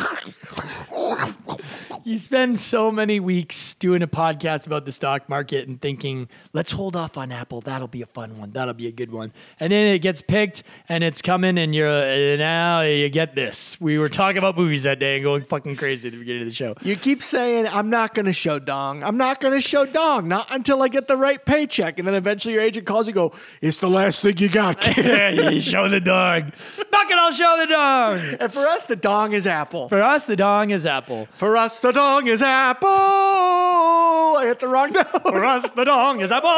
You 2.02 2.16
spend 2.16 2.58
so 2.58 2.90
many 2.90 3.20
weeks 3.20 3.74
doing 3.74 4.02
a 4.02 4.08
podcast 4.08 4.66
about 4.66 4.86
the 4.86 4.92
stock 4.92 5.28
market 5.28 5.68
and 5.68 5.78
thinking, 5.80 6.28
let's 6.54 6.70
hold 6.70 6.96
off 6.96 7.18
on 7.18 7.30
Apple. 7.30 7.60
That'll 7.60 7.88
be 7.88 8.00
a 8.00 8.06
fun 8.06 8.38
one. 8.38 8.52
That'll 8.52 8.72
be 8.74 8.86
a 8.86 8.92
good 8.92 9.12
one. 9.12 9.32
And 9.60 9.70
then 9.70 9.86
it 9.94 9.98
gets 9.98 10.22
picked 10.22 10.62
and 10.88 11.04
it's 11.04 11.20
coming, 11.20 11.58
and 11.58 11.74
you're 11.74 12.36
now 12.38 12.80
you 12.80 13.08
get 13.10 13.34
this. 13.34 13.78
We 13.80 13.98
were 13.98 14.08
talking 14.08 14.38
about 14.38 14.56
movies 14.56 14.84
that 14.84 14.98
day 14.98 15.16
and 15.16 15.24
going 15.24 15.44
fucking 15.44 15.76
crazy 15.76 16.08
at 16.08 16.12
the 16.12 16.18
beginning 16.18 16.42
of 16.42 16.48
the 16.48 16.54
show. 16.54 16.74
You 16.80 16.96
keep 16.96 17.22
saying, 17.22 17.68
I'm 17.68 17.90
not 17.90 18.14
going 18.14 18.26
to 18.26 18.32
show 18.32 18.58
dong. 18.58 19.02
I'm 19.02 19.18
not 19.18 19.40
going 19.40 19.54
to 19.54 19.60
show 19.60 19.84
dong. 19.84 20.26
Not 20.26 20.46
until 20.50 20.82
I 20.82 20.88
get 20.88 21.06
the 21.06 21.18
right 21.18 21.44
paycheck. 21.44 21.98
And 21.98 22.08
then 22.08 22.14
eventually 22.14 22.54
your 22.54 22.62
agent 22.62 22.86
calls 22.86 23.06
you, 23.06 23.12
go, 23.12 23.32
it's 23.60 23.76
the 23.76 23.90
last 23.90 24.22
thing 24.22 24.38
you 24.38 24.48
got, 24.48 24.80
kid. 24.80 25.52
you 25.52 25.60
show 25.60 25.86
the 25.90 26.00
dog. 26.00 26.54
Fucking 26.54 27.16
I'll 27.18 27.32
show 27.32 27.56
the 27.58 27.66
dog. 27.66 28.20
and 28.40 28.52
for 28.52 28.60
us, 28.66 28.86
the 28.86 28.96
dong 28.96 29.32
is 29.32 29.46
Apple. 29.46 29.88
For 29.88 30.02
us, 30.02 30.24
the 30.24 30.36
dong 30.36 30.70
is 30.70 30.86
Apple. 30.86 31.26
For 31.32 31.56
us, 31.56 31.78
the 31.80 31.92
dong 31.92 32.26
is 32.26 32.40
Apple. 32.42 32.88
I 32.88 34.44
hit 34.46 34.60
the 34.60 34.68
wrong 34.68 34.92
note. 34.94 35.06
For 35.22 35.44
us, 35.44 35.68
the 35.72 35.84
dong 35.84 36.20
is 36.20 36.30
Apple. 36.32 36.48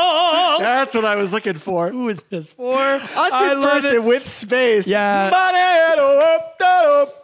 That's 0.61 0.95
what 0.95 1.05
I 1.05 1.17
was 1.17 1.33
looking 1.33 1.55
for. 1.55 1.91
Who 1.91 2.09
is 2.09 2.23
this 2.31 2.53
for? 2.53 2.79
Us 2.79 3.11
I 3.17 3.53
in 3.53 3.63
person 3.63 3.97
it. 3.97 4.05
with 4.05 4.29
space. 4.29 4.87
Yeah. 4.89 5.31
Oh, 5.35 6.35
up, 6.37 6.59
da, 6.59 7.03
up. 7.03 7.19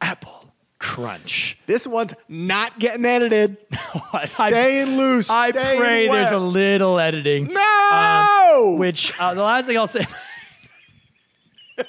Apple 0.00 0.52
Crunch. 0.88 1.58
This 1.66 1.86
one's 1.86 2.14
not 2.28 2.78
getting 2.78 3.04
edited. 3.04 3.58
I- 4.12 4.24
Staying 4.24 4.96
loose. 4.96 5.28
I 5.28 5.50
staying 5.50 5.80
pray 5.80 6.08
there's 6.08 6.30
a 6.32 6.38
little 6.38 6.98
editing. 6.98 7.52
No! 7.52 8.76
Which 8.78 9.12
uh, 9.20 9.34
the 9.34 9.42
last 9.42 9.66
thing 9.66 9.76
I'll 9.76 9.86
say. 9.86 10.06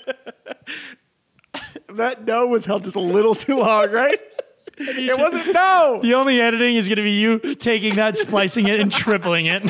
that 1.89 2.25
no 2.25 2.47
was 2.47 2.65
held 2.65 2.83
just 2.83 2.97
a 2.97 2.99
little 2.99 3.35
too 3.35 3.57
long, 3.57 3.89
right? 3.89 4.19
it 4.77 5.17
wasn't 5.17 5.53
no. 5.53 5.99
The 6.01 6.13
only 6.13 6.41
editing 6.41 6.75
is 6.75 6.87
going 6.87 6.97
to 6.97 7.03
be 7.03 7.11
you 7.11 7.55
taking 7.55 7.95
that, 7.95 8.17
splicing 8.17 8.67
it, 8.67 8.81
and 8.81 8.91
tripling 8.91 9.45
it. 9.45 9.63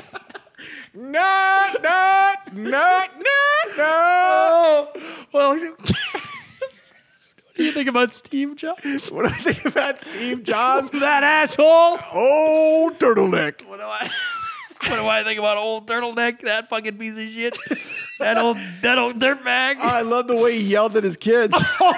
No, 0.96 1.70
no, 1.84 2.34
no, 2.54 2.64
no, 2.64 3.02
no. 3.78 3.78
Oh, 3.78 4.88
well. 5.32 5.58
What 7.60 7.64
do 7.64 7.66
you 7.66 7.72
think 7.74 7.90
about 7.90 8.14
Steve 8.14 8.56
Jobs? 8.56 9.12
What 9.12 9.28
do 9.28 9.34
I 9.34 9.38
think 9.38 9.66
about 9.66 10.00
Steve 10.00 10.44
Jobs? 10.44 10.90
That 11.00 11.24
asshole. 11.24 12.00
Oh, 12.14 12.92
turtleneck. 12.98 13.66
What 13.68 13.78
do 13.78 13.84
I? 13.84 14.10
What 14.88 14.96
do 14.96 15.08
I 15.08 15.26
think 15.26 15.38
about 15.40 15.58
old 15.58 15.88
turtleneck? 15.88 16.40
That 16.44 16.70
fucking 16.70 16.98
piece 16.98 17.18
of 17.18 17.28
shit. 17.28 17.58
That 18.20 18.38
old, 18.38 18.56
that 18.82 18.98
old 18.98 19.20
dirtbag. 19.20 19.76
I 19.80 20.04
love 20.04 20.30
the 20.30 20.38
way 20.38 20.58
he 20.58 20.72
yelled 20.72 20.96
at 20.96 21.04
his 21.04 21.18
kids. 21.18 21.54
Oh 21.82 21.94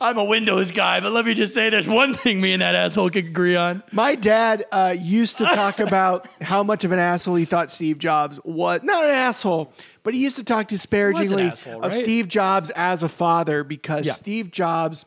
I'm 0.00 0.18
a 0.18 0.24
Windows 0.24 0.70
guy, 0.70 1.00
but 1.00 1.12
let 1.12 1.24
me 1.24 1.34
just 1.34 1.54
say, 1.54 1.70
there's 1.70 1.88
one 1.88 2.14
thing 2.14 2.40
me 2.40 2.52
and 2.52 2.62
that 2.62 2.74
asshole 2.74 3.10
could 3.10 3.24
agree 3.26 3.56
on. 3.56 3.82
My 3.92 4.14
dad 4.14 4.64
uh, 4.70 4.94
used 4.98 5.38
to 5.38 5.44
talk 5.44 5.78
about 5.80 6.28
how 6.42 6.62
much 6.62 6.84
of 6.84 6.92
an 6.92 6.98
asshole 6.98 7.36
he 7.36 7.44
thought 7.44 7.70
Steve 7.70 7.98
Jobs 7.98 8.38
was. 8.44 8.82
Not 8.82 9.04
an 9.04 9.10
asshole, 9.10 9.72
but 10.02 10.12
he 10.14 10.20
used 10.20 10.36
to 10.36 10.44
talk 10.44 10.68
disparagingly 10.68 11.44
asshole, 11.44 11.82
of 11.82 11.92
right? 11.92 12.02
Steve 12.02 12.28
Jobs 12.28 12.70
as 12.70 13.02
a 13.02 13.08
father 13.08 13.64
because 13.64 14.06
Yeah. 14.06 14.12
Steve 14.12 14.50
Jobs. 14.50 15.06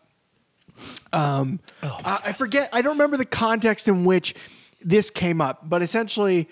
Um, 1.11 1.59
I 1.83 2.19
I 2.27 2.33
forget. 2.33 2.69
I 2.71 2.81
don't 2.81 2.93
remember 2.93 3.17
the 3.17 3.25
context 3.25 3.87
in 3.87 4.05
which 4.05 4.33
this 4.81 5.09
came 5.09 5.41
up, 5.41 5.67
but 5.69 5.81
essentially, 5.81 6.47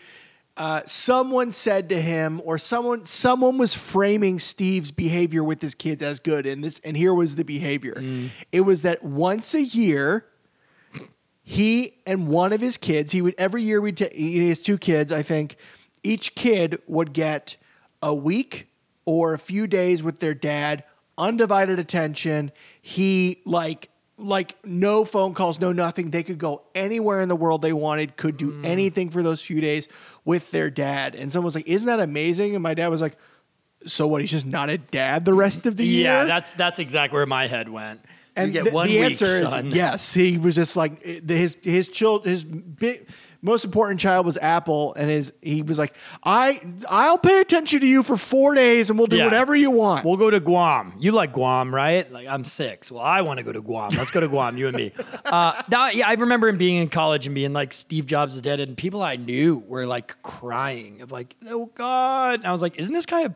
uh, 0.58 0.82
someone 0.86 1.52
said 1.52 1.90
to 1.90 2.02
him, 2.02 2.42
or 2.44 2.58
someone 2.58 3.06
someone 3.06 3.58
was 3.58 3.74
framing 3.74 4.40
Steve's 4.40 4.92
behavior 4.92 5.44
with 5.44 5.62
his 5.62 5.76
kids 5.76 6.02
as 6.02 6.20
good, 6.20 6.46
and 6.46 6.64
this 6.64 6.80
and 6.84 6.98
here 6.98 7.14
was 7.14 7.36
the 7.36 7.46
behavior. 7.46 8.04
It 8.52 8.62
was 8.62 8.82
that 8.82 9.04
once 9.04 9.54
a 9.54 9.64
year 9.64 10.26
he 11.44 11.94
and 12.06 12.28
one 12.28 12.52
of 12.54 12.60
his 12.60 12.78
kids, 12.78 13.12
he 13.12 13.22
would 13.22 13.36
every 13.38 13.64
year 13.64 13.80
we'd 13.80 13.98
ta- 13.98 14.08
he 14.12 14.50
has 14.50 14.62
two 14.62 14.78
kids, 14.78 15.12
I 15.12 15.24
think. 15.24 15.56
Each 16.04 16.36
kid 16.36 16.82
would 16.88 17.14
get 17.14 17.58
a 18.02 18.14
week 18.14 18.68
or 19.06 19.34
a 19.34 19.40
few 19.40 19.68
days 19.68 20.04
with 20.04 20.20
their 20.20 20.34
dad, 20.34 20.84
undivided 21.18 21.80
attention. 21.80 22.52
He 22.82 23.42
like 23.46 23.90
like 24.18 24.56
no 24.66 25.06
phone 25.06 25.34
calls, 25.34 25.60
no 25.60 25.72
nothing. 25.72 26.10
They 26.10 26.24
could 26.24 26.38
go 26.38 26.64
anywhere 26.74 27.22
in 27.22 27.30
the 27.30 27.36
world 27.36 27.62
they 27.62 27.74
wanted, 27.74 28.18
could 28.18 28.38
do 28.38 28.52
mm. 28.52 28.66
anything 28.66 29.10
for 29.10 29.22
those 29.22 29.42
few 29.42 29.62
days 29.62 29.88
with 30.26 30.50
their 30.52 30.70
dad. 30.70 31.16
And 31.16 31.32
someone 31.32 31.46
was 31.46 31.56
like, 31.56 31.68
"Isn't 31.68 31.88
that 31.88 32.00
amazing?" 32.00 32.56
And 32.56 32.64
my 32.64 32.74
dad 32.74 32.88
was 32.88 33.02
like, 33.02 33.16
"So 33.86 34.08
what? 34.08 34.22
He's 34.22 34.32
just 34.32 34.46
not 34.46 34.70
a 34.70 34.78
dad 34.78 35.26
the 35.26 35.34
rest 35.34 35.66
of 35.66 35.78
the 35.78 35.86
year." 35.86 36.06
Yeah, 36.06 36.24
that's 36.26 36.52
that's 36.54 36.80
exactly 36.80 37.18
where 37.18 37.26
my 37.26 37.48
head 37.48 37.70
went. 37.70 38.02
And 38.36 38.54
the, 38.54 38.70
one 38.70 38.88
the 38.88 39.00
week, 39.00 39.12
answer 39.12 39.46
son. 39.46 39.68
is 39.68 39.76
yes. 39.76 40.14
He 40.14 40.38
was 40.38 40.56
just 40.56 40.78
like 40.78 41.02
eh, 41.04 41.20
his 41.28 41.58
his 41.62 41.88
child 41.88 42.26
his 42.26 42.44
big 42.44 43.08
most 43.42 43.66
important 43.66 44.00
child 44.00 44.26
was 44.26 44.38
Apple, 44.38 44.94
and 44.96 45.10
his 45.10 45.34
he 45.42 45.62
was 45.62 45.78
like, 45.80 45.96
I 46.24 46.60
I'll 46.90 47.18
pay 47.18 47.40
attention 47.42 47.80
to 47.82 47.88
you 47.88 48.04
for 48.04 48.18
four 48.18 48.56
days, 48.56 48.90
and 48.90 48.98
we'll 48.98 49.08
do 49.08 49.18
Yeah. 49.18 49.26
whatever 49.26 49.56
you 49.56 49.72
want. 49.72 50.06
We'll 50.06 50.18
go 50.18 50.30
to 50.30 50.40
Guam. 50.40 50.94
You 51.00 51.12
like 51.12 51.34
Guam, 51.34 51.74
right? 51.74 52.12
Like 52.12 52.28
I'm 52.28 52.44
six. 52.44 52.92
Well, 52.92 53.04
I 53.04 53.22
want 53.22 53.38
to 53.38 53.44
go 53.44 53.52
to 53.52 53.62
Guam. 53.62 53.90
Let's 53.98 54.12
go 54.12 54.20
to 54.20 54.28
Guam, 54.28 54.58
you 54.58 54.68
and 54.68 54.76
me. 54.78 54.92
Uh, 55.26 55.62
now, 55.70 55.90
yeah, 55.90 56.08
I 56.08 56.14
remember 56.14 56.48
him 56.48 56.58
being 56.58 56.78
in 56.78 56.88
college 56.90 57.26
and 57.26 57.36
being 57.36 57.52
like, 57.52 57.74
Steve 57.74 58.06
Jobs 58.06 58.36
is 58.36 58.42
dead, 58.42 58.60
and 58.62 58.78
people 58.78 59.02
I 59.02 59.18
knew 59.18 59.58
were 59.68 59.86
like 59.86 60.22
crying 60.24 61.02
of 61.02 61.12
like, 61.12 61.36
oh 61.50 61.66
God. 61.76 62.36
And 62.40 62.48
I 62.48 62.52
was 62.52 62.62
like, 62.62 62.78
isn't 62.78 62.94
this 62.94 63.06
guy 63.06 63.22
a 63.24 63.32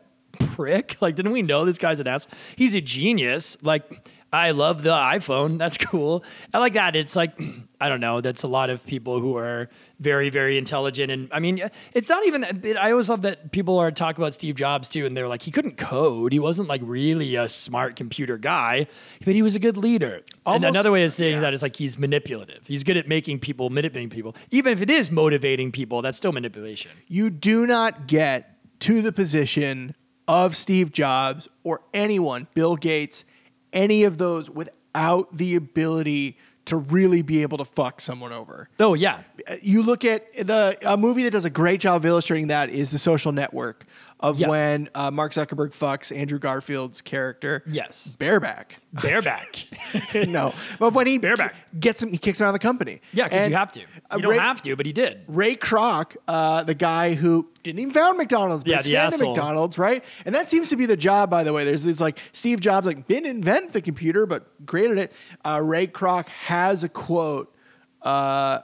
prick? 0.46 0.96
Like, 1.02 1.16
didn't 1.16 1.32
we 1.32 1.42
know 1.42 1.64
this 1.66 1.78
guy's 1.78 2.00
an 2.00 2.06
ass? 2.06 2.26
He's 2.56 2.74
a 2.74 2.80
genius. 2.80 3.58
Like. 3.62 4.08
I 4.32 4.52
love 4.52 4.82
the 4.82 4.90
iPhone. 4.90 5.58
That's 5.58 5.76
cool. 5.90 6.24
I 6.54 6.58
like 6.58 6.72
that. 6.72 6.96
It's 6.96 7.14
like, 7.14 7.38
I 7.80 7.88
don't 7.88 8.00
know. 8.00 8.20
That's 8.20 8.42
a 8.44 8.48
lot 8.48 8.70
of 8.70 8.84
people 8.86 9.20
who 9.20 9.36
are 9.36 9.68
very, 10.00 10.30
very 10.30 10.56
intelligent. 10.56 11.10
And 11.10 11.28
I 11.32 11.40
mean, 11.40 11.68
it's 11.92 12.08
not 12.08 12.24
even, 12.26 12.44
it, 12.64 12.76
I 12.76 12.92
always 12.92 13.08
love 13.08 13.22
that 13.22 13.52
people 13.52 13.78
are 13.78 13.90
talking 13.90 14.22
about 14.22 14.34
Steve 14.34 14.54
Jobs 14.54 14.88
too. 14.88 15.04
And 15.04 15.16
they're 15.16 15.28
like, 15.28 15.42
he 15.42 15.50
couldn't 15.50 15.76
code. 15.76 16.32
He 16.32 16.38
wasn't 16.38 16.68
like 16.68 16.80
really 16.84 17.36
a 17.36 17.48
smart 17.48 17.96
computer 17.96 18.38
guy, 18.38 18.86
but 19.24 19.34
he 19.34 19.42
was 19.42 19.54
a 19.54 19.58
good 19.58 19.76
leader. 19.76 20.22
and 20.46 20.64
another 20.64 20.90
way 20.90 21.04
of 21.04 21.12
saying 21.12 21.40
that 21.40 21.52
is 21.52 21.62
like 21.62 21.76
he's 21.76 21.98
manipulative. 21.98 22.66
He's 22.66 22.84
good 22.84 22.96
at 22.96 23.08
making 23.08 23.40
people, 23.40 23.68
manipulating 23.68 24.10
people. 24.10 24.34
Even 24.50 24.72
if 24.72 24.80
it 24.80 24.88
is 24.88 25.10
motivating 25.10 25.72
people, 25.72 26.02
that's 26.02 26.16
still 26.16 26.32
manipulation. 26.32 26.92
you 27.08 27.28
do 27.30 27.66
not 27.66 28.06
get 28.06 28.56
to 28.80 29.02
the 29.02 29.12
position 29.12 29.94
of 30.26 30.56
Steve 30.56 30.92
Jobs 30.92 31.48
or 31.64 31.82
anyone, 31.92 32.48
Bill 32.54 32.76
Gates, 32.76 33.24
any 33.72 34.04
of 34.04 34.18
those 34.18 34.50
without 34.50 35.36
the 35.36 35.54
ability 35.56 36.38
to 36.64 36.76
really 36.76 37.22
be 37.22 37.42
able 37.42 37.58
to 37.58 37.64
fuck 37.64 38.00
someone 38.00 38.32
over. 38.32 38.68
Oh, 38.78 38.94
yeah. 38.94 39.22
you 39.60 39.82
look 39.82 40.04
at 40.04 40.32
the 40.46 40.76
a 40.82 40.96
movie 40.96 41.24
that 41.24 41.32
does 41.32 41.44
a 41.44 41.50
great 41.50 41.80
job 41.80 41.96
of 41.96 42.06
illustrating 42.06 42.48
that 42.48 42.70
is 42.70 42.90
The 42.90 42.98
Social 42.98 43.32
Network 43.32 43.84
of 44.22 44.38
Yeah. 44.38 44.48
when 44.48 44.88
uh, 44.94 45.10
Mark 45.10 45.32
Zuckerberg 45.32 45.70
fucks 45.72 46.16
Andrew 46.16 46.38
Garfield's 46.38 47.02
character. 47.02 47.62
Yes. 47.66 48.16
Bareback. 48.18 48.78
Bareback. 48.92 49.66
no, 50.28 50.52
but 50.78 50.92
when 50.94 51.06
he 51.06 51.18
Bareback. 51.18 51.54
gets 51.80 52.02
him, 52.02 52.10
he 52.10 52.18
kicks 52.18 52.40
him 52.40 52.44
out 52.46 52.50
of 52.50 52.54
the 52.54 52.58
company. 52.60 53.00
yeah, 53.12 53.24
because 53.24 53.48
you 53.48 53.54
have 53.56 53.72
to. 53.72 53.80
You 53.80 53.86
uh, 54.10 54.18
don't 54.18 54.30
Ray, 54.30 54.38
have 54.38 54.62
to, 54.62 54.76
but 54.76 54.86
he 54.86 54.92
did. 54.92 55.22
Ray 55.26 55.56
Kroc, 55.56 56.16
uh, 56.28 56.62
the 56.62 56.74
guy 56.74 57.14
who 57.14 57.48
didn't 57.62 57.80
even 57.80 57.92
found 57.92 58.18
McDonald's, 58.18 58.64
but 58.64 58.70
Yeah, 58.86 59.06
expanded. 59.06 59.20
McDonald's, 59.20 59.78
right? 59.78 60.04
And 60.26 60.34
that 60.34 60.48
seems 60.50 60.68
to 60.70 60.76
be 60.76 60.86
the 60.86 60.96
job, 60.96 61.30
by 61.30 61.42
the 61.42 61.52
way. 61.52 61.64
There's 61.64 61.82
this 61.84 62.00
like 62.00 62.18
Steve 62.32 62.60
Jobs, 62.60 62.86
like 62.86 63.08
didn't 63.08 63.26
invent 63.30 63.72
the 63.72 63.80
computer, 63.82 64.26
but 64.26 64.46
created 64.66 64.98
it. 64.98 65.12
Uh, 65.44 65.60
Ray 65.62 65.86
Kroc 65.86 66.28
has 66.28 66.84
a 66.84 66.88
quote 66.88 67.54
uh, 68.02 68.60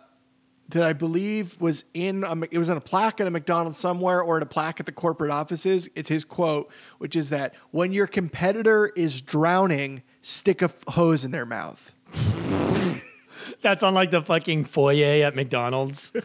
that 0.69 0.83
I 0.83 0.93
believe 0.93 1.61
was 1.61 1.85
in 1.95 2.25
a, 2.25 2.37
it 2.51 2.59
was 2.59 2.69
in 2.69 2.77
a 2.77 2.81
plaque 2.81 3.21
at 3.21 3.27
a 3.27 3.31
McDonald's 3.31 3.79
somewhere 3.79 4.21
or 4.21 4.37
in 4.37 4.43
a 4.43 4.47
plaque 4.47 4.81
at 4.81 4.87
the 4.87 4.93
corporate 4.93 5.31
offices. 5.31 5.89
It's 5.95 6.09
his 6.09 6.25
quote, 6.25 6.71
which 6.99 7.17
is 7.17 7.31
that 7.31 7.55
when 7.71 7.93
your 7.93 8.07
competitor 8.07 8.93
is 8.95 9.23
drowning, 9.23 10.03
stick 10.21 10.61
a 10.61 10.67
f- 10.67 10.85
hose 10.89 11.25
in 11.25 11.31
their 11.31 11.47
mouth. 11.47 11.95
That's 13.63 13.83
on 13.83 13.95
like 13.95 14.11
the 14.11 14.23
fucking 14.23 14.67
foyer 14.67 15.25
at 15.25 15.35
McDonald's. 15.35 16.13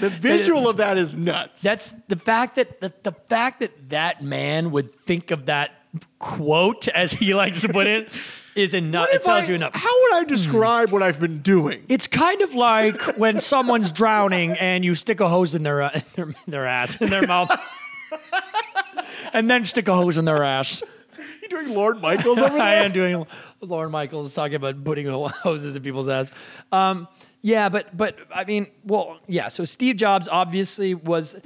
The 0.00 0.10
visual 0.10 0.68
of 0.68 0.78
that 0.78 0.98
is 0.98 1.16
nuts. 1.16 1.62
That's 1.62 1.92
the 2.08 2.16
fact 2.16 2.56
that 2.56 2.80
the, 2.80 2.92
the 3.04 3.12
fact 3.12 3.60
that 3.60 3.90
that 3.90 4.20
man 4.20 4.72
would 4.72 4.92
think 4.92 5.30
of 5.30 5.46
that 5.46 5.70
quote 6.18 6.88
as 6.88 7.12
he 7.12 7.32
likes 7.32 7.60
to 7.60 7.68
put 7.68 7.86
it 7.86 8.12
is 8.54 8.74
enough. 8.74 9.08
It 9.12 9.22
tells 9.24 9.44
I- 9.44 9.48
you 9.48 9.54
enough. 9.54 9.74
How 9.74 10.00
would 10.02 10.14
I 10.14 10.24
describe 10.24 10.90
what 10.90 11.02
I've 11.02 11.20
been 11.20 11.38
doing? 11.38 11.84
It's 11.88 12.06
kind 12.06 12.42
of 12.42 12.54
like 12.54 13.00
when 13.18 13.40
someone's 13.40 13.92
drowning 13.92 14.52
and 14.52 14.84
you 14.84 14.94
stick 14.94 15.20
a 15.20 15.28
hose 15.28 15.54
in 15.54 15.62
their 15.62 15.82
uh, 15.82 15.90
in 15.94 16.02
their, 16.14 16.34
their 16.46 16.66
ass 16.66 16.96
in 16.96 17.10
their 17.10 17.26
mouth, 17.26 17.50
and 19.32 19.50
then 19.50 19.64
stick 19.64 19.88
a 19.88 19.94
hose 19.94 20.18
in 20.18 20.24
their 20.24 20.42
ass. 20.44 20.82
You 21.42 21.48
doing 21.48 21.74
Lorne 21.74 22.00
Michaels 22.00 22.38
over 22.38 22.50
there? 22.54 22.62
I 22.62 22.74
am 22.76 22.92
doing 22.92 23.26
Lorne 23.60 23.90
Michaels 23.90 24.32
talking 24.34 24.54
about 24.56 24.82
putting 24.84 25.06
hoses 25.08 25.74
in 25.76 25.82
people's 25.82 26.08
ass. 26.08 26.30
Um, 26.70 27.08
yeah, 27.40 27.68
but 27.68 27.96
but 27.96 28.16
I 28.34 28.44
mean, 28.44 28.66
well, 28.84 29.18
yeah. 29.26 29.48
So 29.48 29.64
Steve 29.64 29.96
Jobs 29.96 30.28
obviously 30.28 30.94
was. 30.94 31.36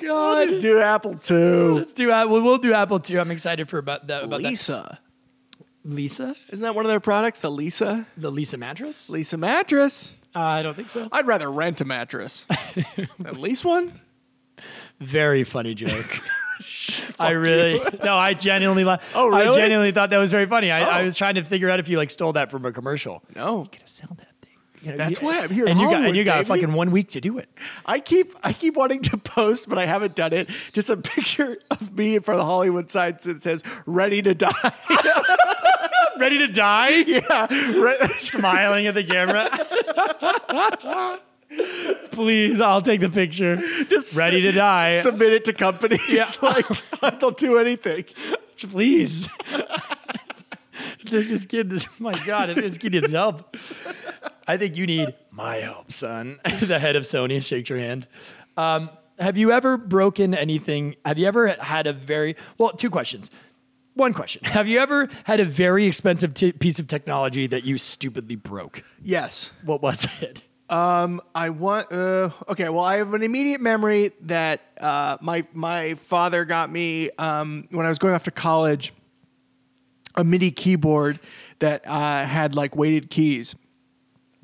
God! 0.00 0.48
Let's 0.50 0.62
do 0.62 0.80
Apple 0.80 1.12
II. 1.30 1.36
Let's 1.78 1.92
do. 1.94 2.10
Uh, 2.12 2.26
we'll, 2.26 2.58
do 2.58 2.72
Apple 2.72 3.00
too. 3.00 3.18
I'm 3.20 3.30
excited 3.30 3.68
for 3.68 3.78
about 3.78 4.06
that. 4.08 4.24
About 4.24 4.40
Lisa. 4.42 4.72
that. 4.90 4.98
Lisa, 5.86 6.34
Isn't 6.50 6.62
that 6.62 6.74
one 6.74 6.86
of 6.86 6.90
their 6.90 6.98
products? 7.00 7.40
The 7.40 7.50
Lisa? 7.50 8.06
the 8.16 8.30
Lisa 8.30 8.56
mattress. 8.56 9.10
Lisa 9.10 9.36
mattress. 9.36 10.14
Uh, 10.34 10.40
I 10.40 10.62
don't 10.62 10.74
think 10.74 10.88
so. 10.88 11.08
I'd 11.12 11.26
rather 11.26 11.50
rent 11.50 11.80
a 11.82 11.84
mattress. 11.84 12.46
At 13.24 13.36
least 13.38 13.64
one? 13.66 14.00
Very 15.00 15.44
funny 15.44 15.74
joke. 15.74 16.20
I 17.18 17.30
really 17.32 17.80
no. 18.02 18.14
I 18.16 18.32
genuinely. 18.34 18.84
la- 18.84 18.98
Oh, 19.14 19.32
I 19.34 19.44
genuinely 19.58 19.92
thought 19.92 20.10
that 20.10 20.18
was 20.18 20.30
very 20.30 20.46
funny. 20.46 20.70
I, 20.70 20.98
I 20.98 21.00
Oh. 21.00 21.04
was 21.04 21.16
trying 21.16 21.34
to 21.34 21.42
figure 21.42 21.68
out 21.68 21.80
if 21.80 21.88
you 21.88 21.96
like 21.98 22.10
stole 22.10 22.32
that 22.34 22.50
from 22.50 22.64
a 22.64 22.72
commercial. 22.72 23.22
No. 23.34 23.64
to 23.66 23.78
sell 23.84 24.08
that 24.18 24.28
thing. 24.28 24.33
You 24.84 24.90
know, 24.92 24.96
That's 24.98 25.20
you- 25.20 25.26
why 25.26 25.40
I'm 25.40 25.50
here 25.50 25.66
And 25.66 25.78
you 25.80 25.88
got 25.90 26.04
and 26.04 26.14
you 26.16 26.24
got 26.24 26.36
baby. 26.46 26.60
fucking 26.60 26.72
one 26.74 26.90
week 26.90 27.10
to 27.10 27.20
do 27.20 27.38
it. 27.38 27.48
I 27.86 27.98
keep 28.00 28.32
I 28.44 28.52
keep 28.52 28.76
wanting 28.76 29.00
to 29.02 29.16
post, 29.16 29.68
but 29.68 29.78
I 29.78 29.86
haven't 29.86 30.14
done 30.14 30.32
it. 30.32 30.50
Just 30.72 30.90
a 30.90 30.96
picture 30.96 31.56
of 31.70 31.96
me 31.96 32.16
in 32.16 32.22
front 32.22 32.38
of 32.40 32.46
the 32.46 32.50
Hollywood 32.50 32.90
sign 32.90 33.16
that 33.22 33.42
says 33.42 33.62
"Ready 33.86 34.20
to 34.22 34.34
Die." 34.34 34.52
Ready 36.18 36.38
to 36.38 36.46
die? 36.46 36.88
yeah, 37.08 37.46
re- 37.76 38.08
Smiling 38.20 38.86
at 38.86 38.94
the 38.94 39.02
camera. 39.02 39.50
Please, 42.12 42.60
I'll 42.60 42.82
take 42.82 43.00
the 43.00 43.08
picture. 43.10 43.56
just 43.88 44.16
Ready 44.16 44.40
to 44.42 44.52
die. 44.52 45.00
Submit 45.00 45.32
it 45.32 45.44
to 45.46 45.52
companies. 45.52 46.08
Yeah. 46.08 46.26
like 46.42 46.66
they'll 47.20 47.30
do 47.32 47.58
anything. 47.58 48.04
Please. 48.56 49.28
this 51.04 51.46
kid, 51.46 51.84
my 51.98 52.12
God, 52.24 52.50
if 52.50 52.56
this 52.56 52.78
kid 52.78 52.92
needs 52.92 53.10
help. 53.10 53.56
I 54.46 54.56
think 54.56 54.76
you 54.76 54.86
need 54.86 55.14
my 55.30 55.56
help, 55.56 55.92
son. 55.92 56.38
the 56.60 56.78
head 56.78 56.96
of 56.96 57.04
Sony, 57.04 57.44
shake 57.44 57.68
your 57.68 57.78
hand. 57.78 58.06
Um, 58.56 58.90
have 59.18 59.36
you 59.36 59.52
ever 59.52 59.76
broken 59.76 60.34
anything? 60.34 60.96
Have 61.04 61.18
you 61.18 61.26
ever 61.26 61.48
had 61.48 61.86
a 61.86 61.92
very, 61.92 62.36
well, 62.58 62.72
two 62.72 62.90
questions. 62.90 63.30
One 63.94 64.12
question. 64.12 64.42
Have 64.44 64.66
you 64.66 64.80
ever 64.80 65.08
had 65.22 65.38
a 65.38 65.44
very 65.44 65.86
expensive 65.86 66.34
t- 66.34 66.50
piece 66.50 66.80
of 66.80 66.88
technology 66.88 67.46
that 67.46 67.64
you 67.64 67.78
stupidly 67.78 68.34
broke? 68.34 68.82
Yes. 69.00 69.52
What 69.64 69.82
was 69.82 70.08
it? 70.20 70.42
I 71.34 71.50
want. 71.50 71.92
Uh, 71.92 72.30
okay, 72.48 72.68
well, 72.70 72.82
I 72.82 72.96
have 72.96 73.14
an 73.14 73.22
immediate 73.22 73.60
memory 73.60 74.10
that 74.22 74.62
uh, 74.80 75.18
my 75.20 75.46
my 75.52 75.94
father 75.94 76.44
got 76.44 76.70
me 76.70 77.10
um, 77.18 77.68
when 77.70 77.86
I 77.86 77.88
was 77.88 77.98
going 77.98 78.14
off 78.14 78.24
to 78.24 78.32
college. 78.32 78.92
A 80.16 80.24
MIDI 80.24 80.50
keyboard 80.50 81.18
that 81.58 81.86
uh, 81.86 82.24
had 82.24 82.54
like 82.54 82.76
weighted 82.76 83.10
keys, 83.10 83.54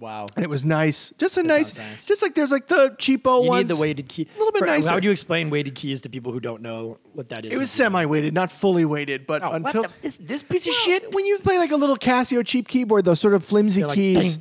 Wow. 0.00 0.26
and 0.34 0.42
it 0.44 0.48
was 0.48 0.64
nice. 0.64 1.12
Just 1.18 1.36
a 1.36 1.42
nice, 1.42 1.76
nice. 1.76 2.06
just 2.06 2.22
like 2.22 2.34
there's 2.34 2.50
like 2.50 2.66
the 2.68 2.96
cheapo 2.98 3.42
You 3.42 3.48
ones. 3.50 3.68
need 3.68 3.76
the 3.76 3.80
weighted 3.80 4.08
key. 4.08 4.26
A 4.34 4.38
little 4.38 4.50
bit 4.52 4.60
For- 4.60 4.66
nicer. 4.66 4.88
How 4.88 4.94
would 4.94 5.04
you 5.04 5.10
explain 5.10 5.50
weighted 5.50 5.74
keys 5.74 6.00
to 6.02 6.08
people 6.08 6.32
who 6.32 6.40
don't 6.40 6.62
know 6.62 6.98
what 7.12 7.28
that 7.28 7.44
is? 7.44 7.52
It 7.52 7.58
was 7.58 7.70
semi-weighted, 7.70 8.32
not 8.32 8.50
fully 8.50 8.84
weighted, 8.86 9.26
but 9.26 9.42
Oh, 9.42 9.52
until 9.52 9.82
what 9.82 9.92
the, 9.92 10.00
this, 10.02 10.16
this 10.16 10.42
piece 10.42 10.66
of 10.66 10.72
shit. 10.72 11.12
When 11.14 11.26
you 11.26 11.38
play 11.40 11.58
like 11.58 11.70
a 11.70 11.76
little 11.76 11.96
Casio 11.96 12.44
cheap 12.44 12.66
keyboard, 12.66 13.04
those 13.04 13.20
sort 13.20 13.34
of 13.34 13.44
flimsy 13.44 13.84
like, 13.84 13.94
keys, 13.94 14.38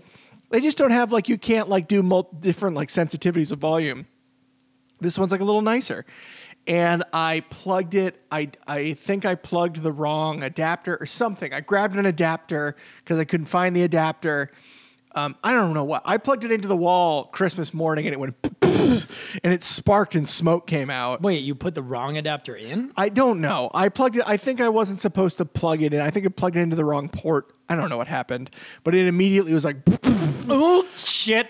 they 0.50 0.62
just 0.62 0.78
don't 0.78 0.92
have 0.92 1.12
like 1.12 1.28
you 1.30 1.38
can't 1.38 1.68
like 1.70 1.88
do 1.88 2.02
different 2.40 2.76
like 2.76 2.88
sensitivities 2.90 3.52
of 3.52 3.60
volume. 3.60 4.08
This 5.02 5.18
one's 5.20 5.32
like 5.32 5.42
a 5.42 5.46
little 5.46 5.62
nicer. 5.62 6.06
And 6.68 7.04
I 7.14 7.44
plugged 7.50 7.96
it. 7.96 8.22
I 8.32 8.50
I 8.68 8.94
think 8.94 9.26
I 9.26 9.36
plugged 9.36 9.78
the 9.82 9.92
wrong 9.92 10.44
adapter 10.44 10.98
or 11.00 11.06
something. 11.06 11.54
I 11.54 11.62
grabbed 11.62 11.96
an 11.96 12.06
adapter 12.06 12.76
because 13.00 13.18
I 13.18 13.24
couldn't 13.24 13.46
find 13.48 13.76
the 13.76 13.84
adapter. 13.84 14.52
Um, 15.16 15.36
I 15.44 15.54
don't 15.54 15.74
know 15.74 15.84
what. 15.84 16.04
I 16.06 16.18
plugged 16.18 16.44
it 16.44 16.52
into 16.52 16.68
the 16.68 16.78
wall 16.78 17.26
Christmas 17.26 17.74
morning 17.74 18.06
and 18.06 18.14
it 18.14 18.20
went 18.20 18.36
and 19.44 19.54
it 19.54 19.64
sparked 19.64 20.16
and 20.16 20.28
smoke 20.28 20.68
came 20.68 20.90
out. 20.90 21.22
Wait, 21.22 21.44
you 21.44 21.56
put 21.56 21.74
the 21.76 21.82
wrong 21.82 22.18
adapter 22.18 22.56
in? 22.56 22.92
I 22.96 23.10
don't 23.10 23.42
know. 23.42 23.72
I 23.74 23.90
plugged 23.90 24.18
it. 24.18 24.24
I 24.28 24.38
think 24.38 24.62
I 24.62 24.70
wasn't 24.70 25.02
supposed 25.02 25.38
to 25.40 25.46
plug 25.46 25.82
it 25.82 25.94
in. 25.94 26.00
I 26.00 26.10
think 26.12 26.26
I 26.26 26.30
plugged 26.30 26.56
it 26.58 26.62
into 26.62 26.76
the 26.76 26.86
wrong 26.86 27.10
port. 27.10 27.54
I 27.68 27.76
don't 27.76 27.90
know 27.90 27.98
what 27.98 28.08
happened, 28.08 28.52
but 28.84 28.94
it 28.96 29.08
immediately 29.08 29.54
was 29.54 29.66
like. 29.66 29.78
Oh 30.52 30.84
shit, 30.96 31.46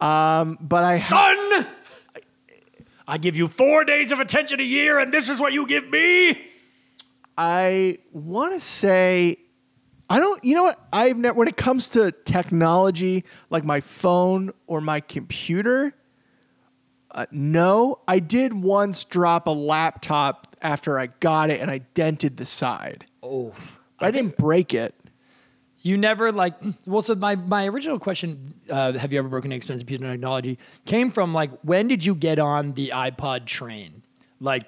But 0.00 0.84
I 0.84 0.96
ha- 0.96 1.34
son! 1.52 1.66
I 3.06 3.18
give 3.18 3.36
you 3.36 3.48
four 3.48 3.84
days 3.84 4.12
of 4.12 4.18
attention 4.20 4.60
a 4.60 4.64
year, 4.64 4.98
and 4.98 5.12
this 5.12 5.28
is 5.28 5.38
what 5.40 5.52
you 5.52 5.66
give 5.66 5.86
me. 5.90 6.40
I 7.36 7.98
want 8.12 8.54
to 8.54 8.60
say, 8.60 9.36
I 10.10 10.18
don't. 10.18 10.44
You 10.44 10.56
know 10.56 10.64
what? 10.64 10.78
I've 10.92 11.16
never. 11.16 11.38
When 11.38 11.46
it 11.48 11.56
comes 11.56 11.88
to 11.90 12.10
technology, 12.10 13.24
like 13.48 13.64
my 13.64 13.78
phone 13.80 14.52
or 14.66 14.80
my 14.80 14.98
computer, 15.00 15.94
uh, 17.12 17.26
no. 17.30 18.00
I 18.08 18.18
did 18.18 18.52
once 18.52 19.04
drop 19.04 19.46
a 19.46 19.52
laptop 19.52 20.56
after 20.62 20.98
I 20.98 21.06
got 21.06 21.50
it, 21.50 21.60
and 21.60 21.70
I 21.70 21.78
dented 21.94 22.36
the 22.38 22.44
side. 22.44 23.06
Oh, 23.22 23.52
But 24.00 24.06
I 24.06 24.10
didn't 24.10 24.36
break 24.36 24.74
it. 24.74 24.94
You 25.82 25.96
never 25.96 26.32
like 26.32 26.54
well. 26.86 27.02
So 27.02 27.14
my 27.14 27.36
my 27.36 27.66
original 27.68 27.98
question, 28.00 28.52
uh, 28.68 28.92
have 28.94 29.12
you 29.12 29.18
ever 29.20 29.28
broken 29.28 29.52
an 29.52 29.56
expensive 29.56 29.86
piece 29.86 30.00
of 30.00 30.02
technology, 30.06 30.58
came 30.86 31.12
from 31.12 31.32
like 31.32 31.52
when 31.62 31.86
did 31.86 32.04
you 32.04 32.16
get 32.16 32.38
on 32.40 32.72
the 32.72 32.90
iPod 32.94 33.46
train? 33.46 34.02
Like, 34.40 34.64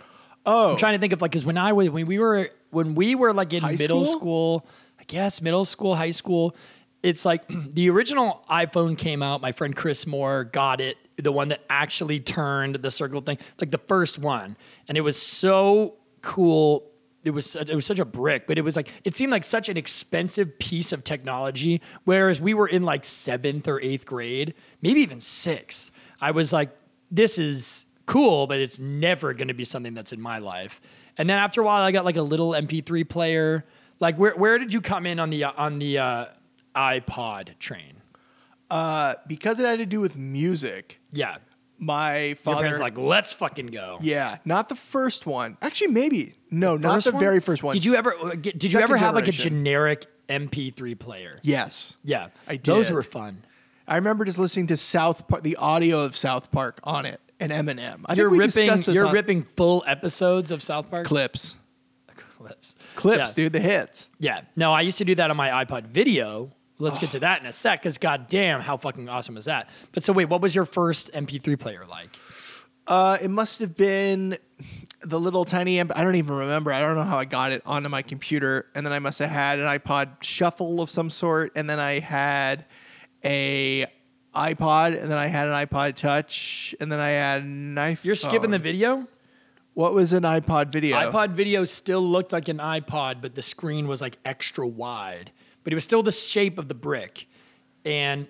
Oh, 0.46 0.72
I'm 0.72 0.78
trying 0.78 0.94
to 0.94 0.98
think 1.00 1.12
of 1.12 1.20
like 1.20 1.32
because 1.32 1.44
when 1.44 1.58
I 1.58 1.72
was 1.72 1.90
when 1.90 2.06
we 2.06 2.18
were 2.18 2.48
when 2.70 2.94
we 2.94 3.14
were 3.14 3.34
like 3.34 3.52
in 3.52 3.62
High 3.62 3.72
middle 3.72 4.04
school? 4.04 4.18
school? 4.60 4.66
Guess 5.12 5.42
middle 5.42 5.66
school, 5.66 5.94
high 5.94 6.10
school. 6.10 6.56
It's 7.02 7.26
like 7.26 7.42
the 7.74 7.90
original 7.90 8.42
iPhone 8.50 8.96
came 8.96 9.22
out. 9.22 9.42
My 9.42 9.52
friend 9.52 9.76
Chris 9.76 10.06
Moore 10.06 10.44
got 10.44 10.80
it, 10.80 10.96
the 11.16 11.30
one 11.30 11.48
that 11.48 11.60
actually 11.68 12.18
turned 12.18 12.76
the 12.76 12.90
circle 12.90 13.20
thing, 13.20 13.36
like 13.60 13.70
the 13.70 13.76
first 13.76 14.18
one, 14.18 14.56
and 14.88 14.96
it 14.96 15.02
was 15.02 15.20
so 15.20 15.96
cool. 16.22 16.90
It 17.24 17.30
was 17.30 17.56
it 17.56 17.74
was 17.74 17.84
such 17.84 17.98
a 17.98 18.06
brick, 18.06 18.46
but 18.46 18.56
it 18.56 18.62
was 18.62 18.74
like 18.74 18.88
it 19.04 19.14
seemed 19.14 19.32
like 19.32 19.44
such 19.44 19.68
an 19.68 19.76
expensive 19.76 20.58
piece 20.58 20.92
of 20.92 21.04
technology. 21.04 21.82
Whereas 22.04 22.40
we 22.40 22.54
were 22.54 22.66
in 22.66 22.82
like 22.82 23.04
seventh 23.04 23.68
or 23.68 23.82
eighth 23.82 24.06
grade, 24.06 24.54
maybe 24.80 25.02
even 25.02 25.20
sixth. 25.20 25.90
I 26.22 26.30
was 26.30 26.54
like, 26.54 26.70
this 27.10 27.36
is 27.36 27.84
cool, 28.06 28.46
but 28.46 28.60
it's 28.60 28.78
never 28.78 29.34
going 29.34 29.48
to 29.48 29.54
be 29.54 29.64
something 29.64 29.92
that's 29.92 30.14
in 30.14 30.22
my 30.22 30.38
life. 30.38 30.80
And 31.18 31.28
then 31.28 31.36
after 31.36 31.60
a 31.60 31.64
while, 31.64 31.82
I 31.82 31.92
got 31.92 32.06
like 32.06 32.16
a 32.16 32.22
little 32.22 32.52
MP3 32.52 33.06
player. 33.06 33.66
Like, 34.00 34.16
where 34.16 34.34
where 34.36 34.58
did 34.58 34.72
you 34.74 34.80
come 34.80 35.06
in 35.06 35.18
on 35.20 35.30
the 35.30 35.44
on 35.44 35.78
the 35.78 35.98
uh, 35.98 36.26
iPod 36.76 37.58
train? 37.58 37.94
uh, 38.70 39.14
because 39.26 39.60
it 39.60 39.66
had 39.66 39.78
to 39.80 39.86
do 39.86 40.00
with 40.00 40.16
music. 40.16 40.98
Yeah, 41.12 41.36
My 41.78 42.18
your 42.28 42.36
father, 42.36 42.62
parents 42.62 42.80
like, 42.80 42.96
let's 42.96 43.32
fucking 43.34 43.66
go. 43.66 43.98
yeah, 44.00 44.38
not 44.46 44.68
the 44.70 44.74
first 44.76 45.26
one. 45.26 45.58
Actually, 45.60 45.88
maybe 45.88 46.34
no, 46.50 46.76
not 46.78 46.94
First 46.94 47.06
the 47.06 47.12
one? 47.12 47.20
very 47.20 47.40
first 47.40 47.62
one. 47.62 47.74
Did 47.74 47.84
you 47.84 47.94
ever 47.96 48.14
uh, 48.16 48.30
get, 48.30 48.58
did 48.58 48.64
you 48.64 48.70
Second 48.70 48.84
ever 48.84 48.96
have 48.96 49.14
like 49.14 49.28
a 49.28 49.32
generation. 49.32 49.58
generic 49.58 50.06
MP3 50.28 50.98
player? 50.98 51.38
Yes, 51.42 51.96
Yeah, 52.02 52.28
I 52.48 52.52
did. 52.52 52.64
Those 52.64 52.86
did. 52.86 52.94
were 52.94 53.02
fun. 53.02 53.44
I 53.86 53.96
remember 53.96 54.24
just 54.24 54.38
listening 54.38 54.68
to 54.68 54.76
South 54.78 55.28
Park, 55.28 55.42
the 55.42 55.56
audio 55.56 56.02
of 56.04 56.16
South 56.16 56.50
Park 56.50 56.80
on 56.84 57.04
it, 57.04 57.20
and 57.40 57.52
Eminem. 57.52 58.02
I 58.06 58.14
You're 58.14 58.30
think 58.30 58.30
we 58.30 58.38
ripping 58.38 58.46
discussed 58.66 58.86
this 58.86 58.94
you're 58.94 59.06
on 59.06 59.12
ripping 59.12 59.42
full 59.42 59.84
episodes 59.86 60.50
of 60.50 60.62
South 60.62 60.88
Park 60.90 61.06
clips, 61.06 61.56
clips. 62.94 63.30
Yeah. 63.30 63.44
dude, 63.44 63.52
the 63.52 63.60
hits. 63.60 64.10
Yeah. 64.18 64.42
No, 64.56 64.72
I 64.72 64.82
used 64.82 64.98
to 64.98 65.04
do 65.04 65.14
that 65.16 65.30
on 65.30 65.36
my 65.36 65.64
iPod 65.64 65.86
video. 65.86 66.50
Let's 66.78 66.98
get 66.98 67.12
to 67.12 67.20
that 67.20 67.40
in 67.40 67.46
a 67.46 67.52
sec, 67.52 67.80
because 67.80 67.96
goddamn, 67.98 68.60
how 68.60 68.76
fucking 68.76 69.08
awesome 69.08 69.36
is 69.36 69.44
that? 69.44 69.68
But 69.92 70.02
so 70.02 70.12
wait, 70.12 70.24
what 70.24 70.40
was 70.40 70.54
your 70.54 70.64
first 70.64 71.12
MP3 71.12 71.58
player 71.58 71.84
like? 71.88 72.08
Uh, 72.88 73.16
it 73.22 73.30
must 73.30 73.60
have 73.60 73.76
been 73.76 74.36
the 75.04 75.20
little 75.20 75.44
tiny. 75.44 75.78
Amp- 75.78 75.96
I 75.96 76.02
don't 76.02 76.16
even 76.16 76.34
remember. 76.34 76.72
I 76.72 76.80
don't 76.80 76.96
know 76.96 77.04
how 77.04 77.18
I 77.18 77.24
got 77.24 77.52
it 77.52 77.62
onto 77.64 77.88
my 77.88 78.02
computer, 78.02 78.66
and 78.74 78.84
then 78.84 78.92
I 78.92 78.98
must 78.98 79.20
have 79.20 79.30
had 79.30 79.60
an 79.60 79.66
iPod 79.66 80.24
Shuffle 80.24 80.80
of 80.80 80.90
some 80.90 81.08
sort, 81.08 81.52
and 81.54 81.70
then 81.70 81.78
I 81.78 82.00
had 82.00 82.64
a 83.24 83.86
iPod, 84.34 85.00
and 85.00 85.08
then 85.08 85.18
I 85.18 85.28
had 85.28 85.46
an 85.46 85.52
iPod 85.52 85.94
Touch, 85.94 86.74
and 86.80 86.90
then 86.90 86.98
I 86.98 87.10
had 87.10 87.42
an 87.42 87.76
iPhone. 87.76 88.04
You're 88.04 88.16
skipping 88.16 88.50
the 88.50 88.58
video? 88.58 89.06
What 89.74 89.94
was 89.94 90.12
an 90.12 90.24
iPod 90.24 90.68
video? 90.68 90.96
iPod 90.96 91.30
video 91.32 91.64
still 91.64 92.06
looked 92.06 92.32
like 92.32 92.48
an 92.48 92.58
iPod, 92.58 93.20
but 93.22 93.34
the 93.34 93.42
screen 93.42 93.88
was 93.88 94.00
like 94.02 94.18
extra 94.24 94.66
wide. 94.66 95.30
But 95.64 95.72
it 95.72 95.76
was 95.76 95.84
still 95.84 96.02
the 96.02 96.12
shape 96.12 96.58
of 96.58 96.68
the 96.68 96.74
brick. 96.74 97.26
And 97.84 98.26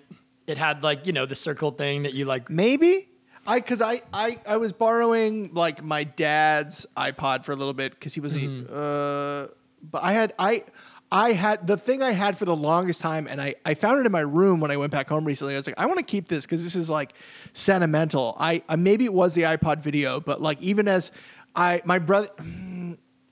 it 0.47 0.57
had 0.57 0.83
like, 0.83 1.05
you 1.05 1.13
know, 1.13 1.25
the 1.25 1.35
circle 1.35 1.71
thing 1.71 2.03
that 2.03 2.13
you 2.13 2.25
like 2.25 2.49
Maybe. 2.49 3.09
I 3.45 3.59
because 3.59 3.81
I, 3.81 3.99
I 4.13 4.39
I 4.47 4.55
was 4.55 4.71
borrowing 4.71 5.53
like 5.53 5.83
my 5.83 6.05
dad's 6.05 6.85
iPod 6.95 7.43
for 7.43 7.51
a 7.51 7.55
little 7.55 7.73
bit 7.73 7.91
because 7.91 8.13
he 8.13 8.21
was 8.21 8.33
Mm-hmm. 8.35 8.73
uh 8.73 9.47
but 9.81 10.01
I 10.01 10.13
had 10.13 10.33
I 10.39 10.63
I 11.11 11.33
had 11.33 11.67
the 11.67 11.75
thing 11.75 12.01
I 12.01 12.11
had 12.11 12.37
for 12.37 12.45
the 12.45 12.55
longest 12.55 13.01
time 13.01 13.27
and 13.27 13.41
I 13.41 13.55
I 13.65 13.73
found 13.73 13.99
it 13.99 14.05
in 14.05 14.13
my 14.13 14.21
room 14.21 14.61
when 14.61 14.71
I 14.71 14.77
went 14.77 14.93
back 14.93 15.09
home 15.09 15.25
recently. 15.25 15.55
I 15.55 15.57
was 15.57 15.67
like, 15.67 15.77
I 15.77 15.87
want 15.87 15.99
to 15.99 16.05
keep 16.05 16.29
this 16.29 16.45
because 16.45 16.63
this 16.63 16.77
is 16.77 16.89
like 16.89 17.15
sentimental. 17.51 18.37
I, 18.39 18.63
I 18.69 18.77
maybe 18.77 19.03
it 19.03 19.13
was 19.13 19.35
the 19.35 19.41
iPod 19.41 19.79
video, 19.79 20.21
but 20.21 20.41
like 20.41 20.61
even 20.61 20.87
as 20.87 21.11
I 21.55 21.81
my 21.85 21.99
brother 21.99 22.29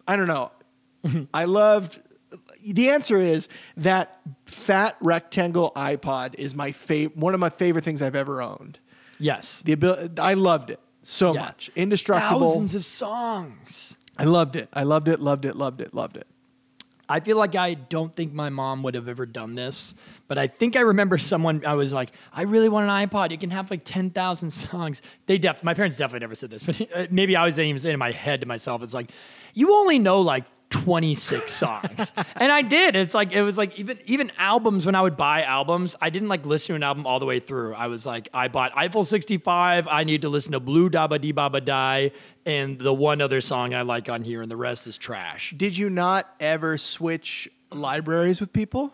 I 0.07 0.15
don't 0.15 0.27
know. 0.27 0.51
I 1.33 1.45
loved 1.45 2.01
the 2.63 2.89
answer 2.89 3.17
is 3.17 3.49
that 3.77 4.19
fat 4.45 4.95
rectangle 5.01 5.71
iPod 5.75 6.35
is 6.35 6.53
my 6.55 6.71
favorite 6.71 7.17
one 7.17 7.33
of 7.33 7.39
my 7.39 7.49
favorite 7.49 7.83
things 7.83 8.01
I've 8.01 8.15
ever 8.15 8.41
owned. 8.41 8.79
Yes. 9.19 9.61
The 9.65 9.73
ability, 9.73 10.19
I 10.19 10.33
loved 10.35 10.69
it 10.71 10.79
so 11.03 11.33
Yeah. 11.33 11.41
much. 11.41 11.69
Indestructible. 11.75 12.47
Thousands 12.47 12.75
of 12.75 12.85
songs. 12.85 13.95
I 14.17 14.23
loved 14.25 14.55
it. 14.55 14.69
I 14.73 14.83
loved 14.83 15.07
it. 15.07 15.19
Loved 15.19 15.45
it. 15.45 15.55
Loved 15.55 15.81
it. 15.81 15.93
Loved 15.93 16.17
it. 16.17 16.27
I 17.11 17.19
feel 17.19 17.35
like 17.35 17.55
I 17.55 17.73
don't 17.73 18.15
think 18.15 18.31
my 18.31 18.47
mom 18.47 18.83
would 18.83 18.95
have 18.95 19.09
ever 19.09 19.25
done 19.25 19.53
this, 19.53 19.95
but 20.29 20.37
I 20.37 20.47
think 20.47 20.77
I 20.77 20.79
remember 20.79 21.17
someone. 21.17 21.65
I 21.65 21.73
was 21.73 21.91
like, 21.91 22.13
I 22.31 22.43
really 22.43 22.69
want 22.69 22.89
an 22.89 23.09
iPod. 23.09 23.31
You 23.31 23.37
can 23.37 23.49
have 23.49 23.69
like 23.69 23.83
ten 23.83 24.11
thousand 24.11 24.51
songs. 24.51 25.01
They 25.25 25.37
def. 25.37 25.61
My 25.61 25.73
parents 25.73 25.97
definitely 25.97 26.21
never 26.21 26.35
said 26.35 26.49
this, 26.51 26.63
but 26.63 27.11
maybe 27.11 27.35
I 27.35 27.43
was 27.43 27.59
even 27.59 27.79
saying 27.81 27.93
in 27.93 27.99
my 27.99 28.11
head 28.11 28.39
to 28.39 28.45
myself, 28.47 28.81
it's 28.81 28.93
like, 28.93 29.11
you 29.53 29.75
only 29.75 29.99
know 29.99 30.21
like. 30.21 30.45
26 30.71 31.53
songs 31.53 32.11
and 32.37 32.51
i 32.51 32.61
did 32.61 32.95
it's 32.95 33.13
like 33.13 33.31
it 33.31 33.43
was 33.43 33.57
like 33.57 33.77
even 33.77 33.97
even 34.05 34.31
albums 34.37 34.85
when 34.85 34.95
i 34.95 35.01
would 35.01 35.15
buy 35.15 35.43
albums 35.43 35.95
i 36.01 36.09
didn't 36.09 36.27
like 36.27 36.45
listen 36.45 36.73
to 36.73 36.75
an 36.75 36.83
album 36.83 37.05
all 37.05 37.19
the 37.19 37.25
way 37.25 37.39
through 37.39 37.73
i 37.75 37.87
was 37.87 38.05
like 38.05 38.27
i 38.33 38.47
bought 38.47 38.71
eiffel 38.75 39.03
65 39.03 39.87
i 39.87 40.03
need 40.03 40.23
to 40.23 40.29
listen 40.29 40.53
to 40.53 40.59
blue 40.59 40.89
Daba 40.89 41.21
dee 41.21 41.31
baba 41.31 41.61
die 41.61 42.11
and 42.45 42.79
the 42.79 42.93
one 42.93 43.21
other 43.21 43.41
song 43.41 43.73
i 43.73 43.83
like 43.83 44.09
on 44.09 44.23
here 44.23 44.41
and 44.41 44.49
the 44.49 44.57
rest 44.57 44.87
is 44.87 44.97
trash 44.97 45.53
Did 45.55 45.77
you 45.77 45.89
not 45.89 46.33
ever 46.39 46.77
switch 46.77 47.49
libraries 47.73 48.39
with 48.39 48.53
people? 48.53 48.93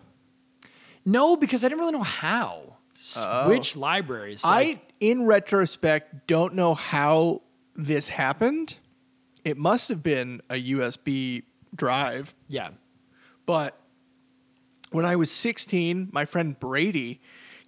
No, 1.06 1.36
because 1.36 1.64
I 1.64 1.70
didn't 1.70 1.80
really 1.80 1.94
know 1.94 2.04
how. 2.04 2.78
Switch 3.00 3.78
oh. 3.78 3.80
libraries. 3.80 4.42
I, 4.44 4.82
in 5.00 5.26
retrospect, 5.26 6.28
don't 6.28 6.56
know 6.56 6.74
how 6.74 7.42
this 7.76 8.08
happened. 8.08 8.76
It 9.46 9.58
must 9.58 9.90
have 9.90 10.04
been 10.04 10.42
a 10.50 10.62
USB 10.72 11.44
drive, 11.78 12.36
yeah. 12.48 12.70
but 13.46 13.80
when 14.92 15.06
I 15.06 15.16
was 15.16 15.30
16, 15.32 16.10
my 16.12 16.26
friend 16.26 16.58
Brady 16.60 17.22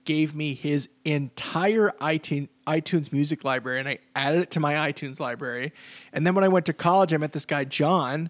gave 0.06 0.34
me 0.34 0.54
his 0.54 0.88
entire 1.06 1.92
iTunes, 2.02 2.48
iTunes 2.66 3.12
music 3.12 3.44
library 3.44 3.80
and 3.80 3.90
I 3.90 4.00
added 4.16 4.42
it 4.44 4.52
to 4.52 4.60
my 4.60 4.74
iTunes 4.92 5.20
library. 5.20 5.74
And 6.14 6.26
then 6.26 6.34
when 6.34 6.44
I 6.44 6.48
went 6.48 6.66
to 6.68 6.74
college, 6.74 7.14
I 7.14 7.18
met 7.18 7.34
this 7.34 7.46
guy, 7.46 7.66
John, 7.66 8.30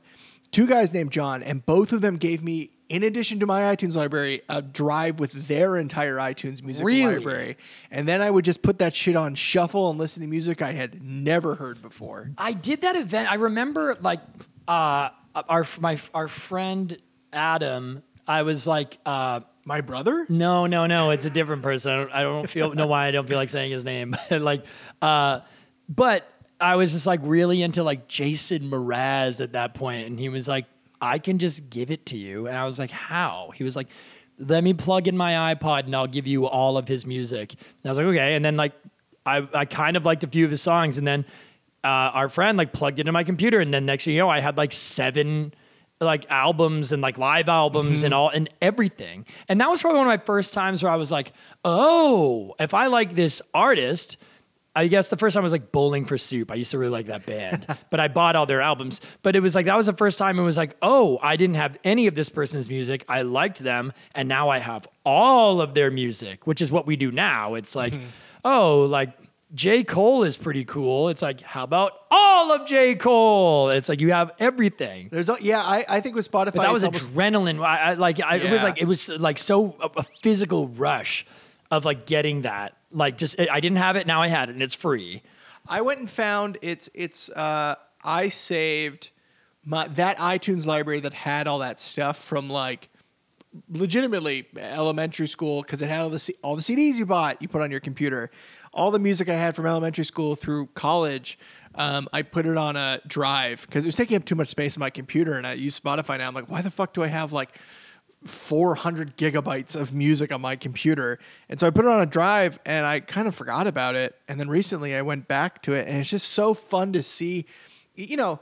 two 0.51 0.65
guys 0.65 0.91
named 0.91 1.11
John, 1.11 1.43
and 1.43 1.63
both 1.65 1.93
of 1.93 2.01
them 2.01 2.17
gave 2.17 2.43
me, 2.43 2.71
in 2.89 3.03
addition 3.03 3.39
to 3.41 3.45
my 3.45 3.61
iTunes 3.75 3.95
library, 3.95 4.41
a 4.49 4.61
drive 4.63 5.19
with 5.19 5.47
their 5.47 5.77
entire 5.77 6.15
iTunes 6.17 6.63
music 6.63 6.83
Really? 6.85 7.15
library. 7.17 7.57
And 7.91 8.07
then 8.07 8.21
I 8.21 8.31
would 8.31 8.43
just 8.43 8.63
put 8.63 8.79
that 8.79 8.95
shit 8.95 9.15
on 9.15 9.35
shuffle 9.35 9.91
and 9.91 9.99
listen 9.99 10.23
to 10.23 10.27
music 10.27 10.63
I 10.63 10.71
had 10.71 11.03
never 11.03 11.55
heard 11.55 11.81
before. 11.81 12.31
I 12.37 12.53
did 12.53 12.81
that 12.81 12.95
event. 12.95 13.31
I 13.31 13.35
remember 13.35 13.95
like 14.01 14.21
uh, 14.67 15.09
our 15.35 15.65
my 15.79 15.97
our 16.13 16.27
friend 16.27 16.97
Adam. 17.33 18.03
I 18.27 18.43
was 18.43 18.67
like, 18.67 18.99
uh, 19.07 19.39
My 19.65 19.81
brother? 19.81 20.25
no, 20.29 20.67
no, 20.67 20.85
no. 20.85 21.09
It's 21.09 21.25
a 21.25 21.31
different 21.31 21.63
person. 21.63 21.91
I 21.91 21.95
don't, 21.97 22.11
I 22.11 22.21
don't 22.21 22.49
feel 22.49 22.73
know 22.75 22.85
why 22.85 23.07
I 23.07 23.11
don't 23.11 23.27
feel 23.27 23.37
like 23.37 23.49
saying 23.49 23.71
his 23.71 23.83
name. 23.83 24.15
like, 24.31 24.63
uh, 25.01 25.39
but 25.87 26.31
I 26.61 26.75
was 26.75 26.91
just 26.91 27.07
like 27.07 27.21
really 27.23 27.63
into 27.63 27.81
like 27.83 28.07
Jason 28.07 28.69
Mraz 28.69 29.41
at 29.41 29.53
that 29.53 29.73
point, 29.73 30.07
and 30.07 30.19
he 30.19 30.29
was 30.29 30.47
like, 30.47 30.65
I 31.01 31.17
can 31.17 31.39
just 31.39 31.69
give 31.71 31.89
it 31.89 32.05
to 32.07 32.17
you, 32.17 32.47
and 32.47 32.55
I 32.55 32.65
was 32.65 32.77
like, 32.77 32.91
how? 32.91 33.51
He 33.55 33.63
was 33.63 33.75
like, 33.75 33.87
let 34.37 34.63
me 34.63 34.73
plug 34.73 35.07
in 35.07 35.17
my 35.17 35.53
iPod 35.55 35.85
and 35.85 35.95
I'll 35.95 36.07
give 36.07 36.25
you 36.27 36.45
all 36.45 36.77
of 36.77 36.87
his 36.87 37.05
music. 37.05 37.53
And 37.53 37.85
I 37.85 37.89
was 37.89 37.97
like, 37.97 38.07
okay, 38.07 38.35
and 38.35 38.45
then 38.45 38.55
like 38.57 38.73
I 39.25 39.47
I 39.53 39.65
kind 39.65 39.97
of 39.97 40.05
liked 40.05 40.23
a 40.23 40.27
few 40.27 40.45
of 40.45 40.51
his 40.51 40.61
songs, 40.61 40.97
and 40.97 41.07
then 41.07 41.25
uh, 41.83 41.87
our 41.87 42.29
friend 42.29 42.57
like 42.57 42.73
plugged 42.73 42.99
it 42.99 43.01
into 43.01 43.11
my 43.11 43.23
computer, 43.23 43.59
and 43.59 43.73
then 43.73 43.85
next 43.85 44.05
thing 44.05 44.13
you 44.13 44.19
know, 44.19 44.29
I 44.29 44.39
had 44.39 44.57
like 44.57 44.73
seven 44.73 45.53
like 46.01 46.29
albums 46.29 46.91
and 46.91 47.01
like 47.01 47.17
live 47.17 47.49
albums 47.49 48.03
and 48.03 48.13
all 48.13 48.29
and 48.29 48.49
everything. 48.61 49.25
And 49.49 49.59
that 49.59 49.69
was 49.69 49.81
probably 49.81 49.99
one 49.99 50.07
of 50.07 50.19
my 50.19 50.25
first 50.25 50.53
times 50.53 50.81
where 50.81 50.91
I 50.91 50.95
was 50.95 51.11
like, 51.11 51.33
oh, 51.65 52.55
if 52.59 52.73
I 52.73 52.87
like 52.87 53.15
this 53.15 53.41
artist, 53.53 54.17
I 54.75 54.87
guess 54.87 55.09
the 55.09 55.17
first 55.17 55.33
time 55.33 55.43
was 55.43 55.51
like 55.51 55.71
Bowling 55.71 56.05
for 56.05 56.17
Soup. 56.17 56.51
I 56.51 56.55
used 56.55 56.71
to 56.71 56.77
really 56.77 56.91
like 56.91 57.07
that 57.07 57.25
band, 57.25 57.65
but 57.89 57.99
I 57.99 58.07
bought 58.07 58.35
all 58.35 58.45
their 58.45 58.61
albums. 58.61 59.01
But 59.23 59.35
it 59.35 59.41
was 59.41 59.55
like 59.55 59.65
that 59.65 59.75
was 59.75 59.87
the 59.87 59.93
first 59.93 60.17
time 60.17 60.39
it 60.39 60.43
was 60.43 60.57
like, 60.57 60.77
oh, 60.81 61.19
I 61.21 61.35
didn't 61.35 61.55
have 61.55 61.77
any 61.83 62.07
of 62.07 62.15
this 62.15 62.29
person's 62.29 62.69
music. 62.69 63.03
I 63.09 63.23
liked 63.23 63.59
them, 63.59 63.91
and 64.15 64.29
now 64.29 64.49
I 64.49 64.59
have 64.59 64.87
all 65.05 65.59
of 65.59 65.73
their 65.73 65.91
music, 65.91 66.47
which 66.47 66.61
is 66.61 66.71
what 66.71 66.87
we 66.87 66.95
do 66.95 67.11
now. 67.11 67.55
It's 67.55 67.75
like, 67.75 67.93
oh, 68.45 68.81
like 68.83 69.09
J. 69.55 69.83
Cole 69.83 70.23
is 70.23 70.37
pretty 70.37 70.63
cool. 70.63 71.09
It's 71.09 71.21
like, 71.23 71.41
how 71.41 71.63
about 71.63 71.93
all 72.11 72.51
of 72.51 72.67
J. 72.67 72.93
Cole? 72.95 73.69
It's 73.69 73.89
like 73.89 73.99
you 73.99 74.11
have 74.11 74.31
everything. 74.37 75.09
There's, 75.11 75.27
no- 75.27 75.37
yeah, 75.41 75.59
I, 75.61 75.83
I 75.89 76.01
think 76.01 76.15
with 76.15 76.29
Spotify, 76.29 76.53
But 76.53 76.61
that 76.63 76.73
was 76.73 76.83
almost- 76.83 77.13
adrenaline. 77.13 77.63
I, 77.63 77.77
I 77.79 77.93
like 77.95 78.21
I, 78.21 78.35
it 78.37 78.51
was 78.51 78.61
like 78.63 78.79
it 78.81 78.85
was 78.85 79.09
like 79.09 79.39
so 79.39 79.75
a, 79.81 79.89
a 79.99 80.03
physical 80.03 80.67
rush 80.67 81.25
of 81.71 81.83
like 81.85 82.05
getting 82.05 82.43
that. 82.43 82.75
Like 82.91 83.17
just 83.17 83.39
I 83.39 83.59
didn't 83.59 83.77
have 83.79 83.95
it, 83.95 84.05
now 84.07 84.21
I 84.21 84.27
had 84.27 84.49
it, 84.49 84.53
and 84.53 84.61
it's 84.63 84.73
free. 84.75 85.21
I 85.67 85.81
went 85.81 85.99
and 85.99 86.09
found 86.09 86.57
it's 86.61 86.89
it's 86.93 87.29
uh 87.31 87.75
I 88.03 88.29
saved 88.29 89.09
my 89.65 89.87
that 89.89 90.17
iTunes 90.17 90.65
library 90.65 90.99
that 91.01 91.13
had 91.13 91.47
all 91.47 91.59
that 91.59 91.79
stuff 91.79 92.17
from 92.23 92.49
like 92.49 92.89
legitimately 93.71 94.47
elementary 94.57 95.27
school 95.27 95.61
because 95.61 95.81
it 95.81 95.89
had 95.89 96.01
all 96.01 96.09
the 96.09 96.33
all 96.43 96.55
the 96.55 96.61
CDs 96.61 96.95
you 96.95 97.05
bought 97.05 97.41
you 97.41 97.47
put 97.47 97.61
on 97.61 97.71
your 97.71 97.79
computer, 97.79 98.29
all 98.73 98.91
the 98.91 98.99
music 98.99 99.29
I 99.29 99.33
had 99.35 99.55
from 99.55 99.65
elementary 99.65 100.05
school 100.05 100.35
through 100.35 100.67
college. 100.73 101.37
Um, 101.75 102.07
I 102.11 102.23
put 102.23 102.45
it 102.45 102.57
on 102.57 102.75
a 102.75 102.99
drive 103.07 103.61
because 103.67 103.85
it 103.85 103.87
was 103.87 103.95
taking 103.95 104.17
up 104.17 104.25
too 104.25 104.35
much 104.35 104.47
space 104.49 104.75
on 104.75 104.79
my 104.81 104.89
computer, 104.89 105.33
and 105.33 105.45
I 105.47 105.53
use 105.53 105.79
Spotify 105.79 106.17
now. 106.17 106.27
I'm 106.27 106.33
like, 106.33 106.49
why 106.49 106.61
the 106.61 106.71
fuck 106.71 106.93
do 106.93 107.03
I 107.03 107.07
have 107.07 107.31
like 107.31 107.57
400 108.25 109.17
gigabytes 109.17 109.75
of 109.75 109.93
music 109.93 110.31
on 110.33 110.41
my 110.41 110.55
computer. 110.55 111.19
And 111.47 111.59
so 111.59 111.67
I 111.67 111.69
put 111.69 111.85
it 111.85 111.87
on 111.91 112.01
a 112.01 112.05
drive 112.05 112.59
and 112.65 112.85
I 112.85 112.99
kind 112.99 113.27
of 113.27 113.35
forgot 113.35 113.65
about 113.65 113.95
it. 113.95 114.15
And 114.27 114.39
then 114.39 114.49
recently 114.49 114.93
I 114.95 115.01
went 115.03 115.27
back 115.27 115.61
to 115.63 115.73
it 115.73 115.87
and 115.87 115.97
it's 115.97 116.09
just 116.09 116.29
so 116.31 116.53
fun 116.53 116.91
to 116.93 117.03
see, 117.03 117.45
you 117.95 118.17
know, 118.17 118.41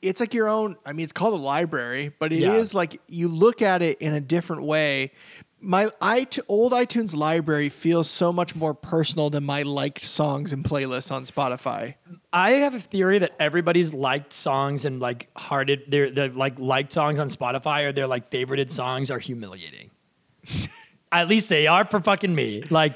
it's 0.00 0.20
like 0.20 0.32
your 0.32 0.48
own, 0.48 0.76
I 0.86 0.94
mean, 0.94 1.04
it's 1.04 1.12
called 1.12 1.34
a 1.34 1.42
library, 1.42 2.14
but 2.18 2.32
it 2.32 2.40
is 2.42 2.72
Yeah. 2.72 2.78
like 2.78 3.00
you 3.08 3.28
look 3.28 3.60
at 3.60 3.82
it 3.82 3.98
in 4.00 4.14
a 4.14 4.20
different 4.20 4.62
way. 4.62 5.12
My 5.62 5.90
it- 6.00 6.38
old 6.48 6.72
iTunes 6.72 7.14
library 7.14 7.68
feels 7.68 8.08
so 8.08 8.32
much 8.32 8.54
more 8.56 8.72
personal 8.72 9.28
than 9.30 9.44
my 9.44 9.62
liked 9.62 10.02
songs 10.02 10.52
and 10.52 10.64
playlists 10.64 11.12
on 11.12 11.24
Spotify. 11.24 11.94
I 12.32 12.50
have 12.52 12.74
a 12.74 12.80
theory 12.80 13.18
that 13.18 13.32
everybody's 13.38 13.92
liked 13.92 14.32
songs 14.32 14.84
and 14.84 15.00
like 15.00 15.28
hearted 15.36 15.82
their 15.88 16.10
like 16.30 16.58
liked 16.58 16.92
songs 16.92 17.18
on 17.18 17.28
Spotify 17.28 17.84
or 17.84 17.92
their 17.92 18.06
like 18.06 18.30
favorited 18.30 18.70
songs 18.70 19.10
are 19.10 19.18
humiliating. 19.18 19.90
At 21.12 21.28
least 21.28 21.48
they 21.48 21.66
are 21.66 21.84
for 21.84 22.00
fucking 22.00 22.34
me. 22.34 22.62
Like 22.70 22.94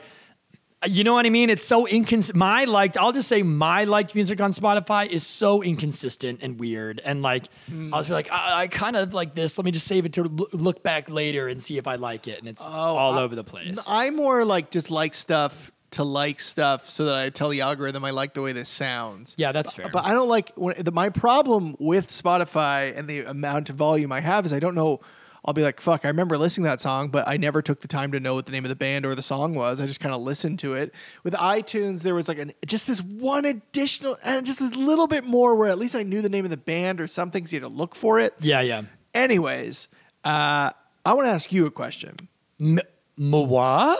you 0.87 1.05
know 1.05 1.15
what 1.15 1.27
I 1.27 1.31
mean? 1.31 1.51
It's 1.51 1.65
so 1.65 1.87
inconsistent. 1.87 2.37
My 2.37 2.65
liked, 2.65 2.97
I'll 2.97 3.13
just 3.13 3.29
say 3.29 3.43
my 3.43 3.85
liked 3.85 4.15
music 4.15 4.41
on 4.41 4.53
Spotify 4.53 5.07
is 5.07 5.27
so 5.27 5.63
inconsistent 5.63 6.43
and 6.43 6.59
weird. 6.59 7.01
And 7.05 7.23
like, 7.23 7.45
I'll 7.71 8.01
just 8.01 8.09
be 8.09 8.15
like, 8.15 8.31
I, 8.31 8.63
I 8.63 8.69
kind 8.69 8.97
of 8.97 9.15
like 9.15 9.35
this. 9.35 9.59
Let 9.59 9.65
me 9.65 9.71
just 9.71 9.87
save 9.87 10.07
it 10.07 10.13
to 10.15 10.25
loo- 10.25 10.49
look 10.53 10.83
back 10.83 11.11
later 11.11 11.49
and 11.49 11.63
see 11.63 11.79
if 11.79 11.87
I 11.87 11.97
like 11.97 12.29
it. 12.29 12.39
And 12.39 12.49
it's 12.49 12.63
oh, 12.63 12.69
all 12.69 13.19
I- 13.19 13.23
over 13.23 13.35
the 13.35 13.45
place. 13.45 13.79
I 13.87 14.11
more 14.11 14.45
like 14.45 14.71
just 14.71 14.91
like 14.91 15.15
stuff 15.15 15.71
to 15.93 16.03
like 16.03 16.41
stuff 16.41 16.89
so 16.89 17.05
that 17.05 17.15
I 17.15 17.31
tell 17.31 17.49
the 17.51 17.61
algorithm 17.61 18.05
I 18.05 18.11
like 18.11 18.35
the 18.35 18.43
way 18.43 18.53
this 18.53 18.69
sounds. 18.69 19.35
Yeah, 19.39 19.53
that's 19.53 19.73
fair. 19.73 19.89
But 19.93 20.05
I 20.05 20.11
don't 20.11 20.29
like 20.29 20.53
when 20.57 20.75
the, 20.77 20.91
my 20.91 21.09
problem 21.09 21.77
with 21.79 22.09
Spotify 22.09 22.97
and 22.97 23.07
the 23.09 23.21
amount 23.21 23.71
of 23.71 23.77
volume 23.77 24.11
I 24.11 24.21
have 24.21 24.45
is 24.45 24.53
I 24.53 24.59
don't 24.59 24.75
know. 24.75 25.01
I'll 25.47 25.53
be 25.53 25.63
like, 25.63 25.79
fuck, 25.81 26.05
I 26.05 26.09
remember 26.09 26.39
listening 26.39 26.65
to 26.65 26.71
that 26.71 26.81
song, 26.81 27.09
but 27.09 27.29
I 27.29 27.37
never 27.37 27.61
took 27.61 27.81
the 27.83 27.89
time 27.89 28.13
to 28.13 28.21
know 28.21 28.35
what 28.35 28.47
the 28.47 28.53
name 28.53 28.65
of 28.65 28.71
the 28.71 28.75
band 28.77 29.05
or 29.05 29.15
the 29.15 29.23
song 29.23 29.55
was. 29.55 29.79
I 29.79 29.87
just 29.87 30.01
kind 30.01 30.15
of 30.15 30.23
listened 30.23 30.59
to 30.61 30.73
it. 30.73 30.95
With 31.23 31.35
iTunes, 31.35 32.03
there 32.03 32.15
was 32.15 32.29
like 32.29 32.39
an 32.39 32.53
just 32.65 32.87
this 32.87 33.03
one 33.03 33.45
additional 33.45 34.17
and 34.23 34.47
just 34.47 34.63
a 34.63 34.65
little 34.69 35.07
bit 35.07 35.25
more 35.25 35.55
where 35.55 35.69
at 35.69 35.77
least 35.77 35.95
I 35.95 36.03
knew 36.03 36.23
the 36.23 36.31
name 36.31 36.45
of 36.47 36.51
the 36.51 36.57
band 36.57 36.99
or 37.01 37.07
something, 37.07 37.47
so 37.47 37.57
you 37.57 37.61
had 37.63 37.69
to 37.69 37.75
look 37.75 37.95
for 37.95 38.19
it. 38.19 38.35
yeah, 38.41 38.61
yeah. 38.63 38.83
Anyways, 39.13 39.89
uh, 40.25 40.71
I 41.05 41.13
want 41.13 41.27
to 41.27 41.31
ask 41.33 41.53
you 41.53 41.67
a 41.67 41.71
question. 41.71 42.17
M- 42.61 42.81
Moi? 43.19 43.95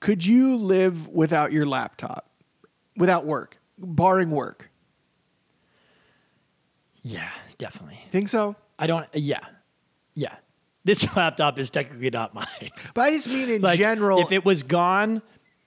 Could 0.00 0.24
you 0.26 0.56
live 0.56 1.06
without 1.06 1.52
your 1.52 1.66
laptop, 1.66 2.28
without 2.96 3.24
work, 3.26 3.58
barring 3.78 4.30
work? 4.30 4.70
Yeah, 7.02 7.28
definitely. 7.58 8.00
Think 8.10 8.28
so? 8.28 8.56
I 8.78 8.86
don't. 8.86 9.06
Yeah, 9.12 9.40
yeah. 10.14 10.34
This 10.84 11.06
laptop 11.16 11.58
is 11.58 11.70
technically 11.70 12.10
not 12.10 12.34
mine. 12.34 12.46
But 12.94 13.02
I 13.02 13.10
just 13.10 13.28
mean 13.28 13.48
in 13.48 13.62
like, 13.62 13.78
general. 13.78 14.20
if 14.20 14.32
it 14.32 14.44
was 14.44 14.62
gone, 14.62 15.22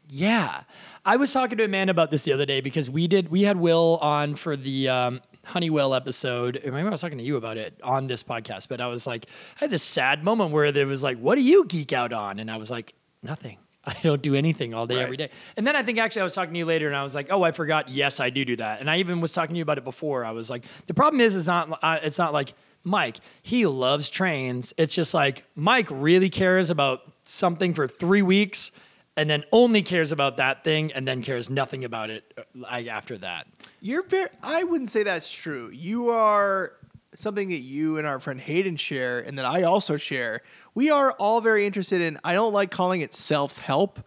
yeah. 0.09 0.63
I 1.05 1.15
was 1.17 1.31
talking 1.31 1.57
to 1.57 1.63
Amanda 1.65 1.91
about 1.91 2.11
this 2.11 2.23
the 2.23 2.33
other 2.33 2.45
day 2.45 2.61
because 2.61 2.89
we 2.89 3.07
did. 3.07 3.29
We 3.29 3.43
had 3.43 3.57
Will 3.57 3.97
on 4.01 4.35
for 4.35 4.55
the 4.57 4.89
um, 4.89 5.21
Honeywell 5.45 5.93
episode. 5.93 6.59
Maybe 6.63 6.77
I 6.77 6.83
was 6.89 7.01
talking 7.01 7.17
to 7.17 7.23
you 7.23 7.37
about 7.37 7.57
it 7.57 7.79
on 7.83 8.07
this 8.07 8.23
podcast, 8.23 8.67
but 8.67 8.81
I 8.81 8.87
was 8.87 9.05
like, 9.07 9.27
I 9.57 9.59
had 9.61 9.71
this 9.71 9.83
sad 9.83 10.23
moment 10.23 10.51
where 10.51 10.71
there 10.71 10.87
was 10.87 11.03
like, 11.03 11.17
"What 11.19 11.35
do 11.35 11.41
you 11.41 11.65
geek 11.65 11.93
out 11.93 12.11
on?" 12.11 12.39
And 12.39 12.49
I 12.51 12.57
was 12.57 12.69
like, 12.71 12.93
"Nothing." 13.23 13.57
I 13.87 13.95
don't 14.01 14.21
do 14.21 14.33
anything 14.33 14.73
all 14.73 14.87
day, 14.87 14.95
Right. 14.95 15.03
every 15.03 15.17
day. 15.17 15.29
And 15.57 15.65
then 15.67 15.75
I 15.75 15.83
think 15.83 15.99
actually 15.99 16.21
I 16.21 16.23
was 16.23 16.33
talking 16.33 16.53
to 16.53 16.57
you 16.57 16.65
later 16.65 16.87
and 16.87 16.95
I 16.95 17.03
was 17.03 17.13
like, 17.13 17.27
oh, 17.29 17.43
I 17.43 17.51
forgot. 17.51 17.87
Yes, 17.87 18.19
I 18.19 18.31
do 18.31 18.43
do 18.43 18.55
that. 18.55 18.79
And 18.79 18.89
I 18.89 18.97
even 18.97 19.21
was 19.21 19.31
talking 19.31 19.53
to 19.53 19.57
you 19.57 19.61
about 19.61 19.77
it 19.77 19.83
before. 19.83 20.25
I 20.25 20.31
was 20.31 20.49
like, 20.49 20.63
the 20.87 20.95
problem 20.95 21.21
is, 21.21 21.35
it's 21.35 21.45
not, 21.45 21.77
uh, 21.83 21.99
it's 22.01 22.17
not 22.17 22.33
like 22.33 22.55
Mike, 22.85 23.17
he 23.41 23.65
loves 23.65 24.09
trains. 24.09 24.73
It's 24.77 24.95
just 24.95 25.13
like 25.13 25.43
Mike 25.55 25.87
really 25.91 26.29
cares 26.29 26.69
about 26.69 27.01
something 27.25 27.73
for 27.73 27.87
three 27.87 28.21
weeks 28.21 28.71
and 29.17 29.29
then 29.29 29.43
only 29.51 29.81
cares 29.81 30.11
about 30.11 30.37
that 30.37 30.63
thing 30.63 30.91
and 30.93 31.07
then 31.07 31.21
cares 31.23 31.49
nothing 31.49 31.83
about 31.83 32.09
it 32.09 32.37
uh, 32.63 32.65
after 32.89 33.17
that. 33.17 33.47
You're 33.81 34.03
very. 34.03 34.29
I 34.43 34.63
wouldn't 34.63 34.89
say 34.91 35.03
that's 35.03 35.31
true. 35.31 35.69
You 35.71 36.09
are 36.09 36.73
something 37.15 37.47
that 37.49 37.61
you 37.61 37.97
and 37.97 38.05
our 38.05 38.19
friend 38.19 38.39
Hayden 38.41 38.75
share, 38.75 39.19
and 39.21 39.37
that 39.39 39.45
I 39.45 39.63
also 39.63 39.95
share. 39.97 40.41
We 40.73 40.89
are 40.91 41.13
all 41.13 41.39
very 41.41 41.65
interested 41.65 42.01
in. 42.01 42.19
I 42.25 42.33
don't 42.33 42.51
like 42.53 42.71
calling 42.71 42.99
it 43.01 43.13
self 43.13 43.57
help, 43.57 43.99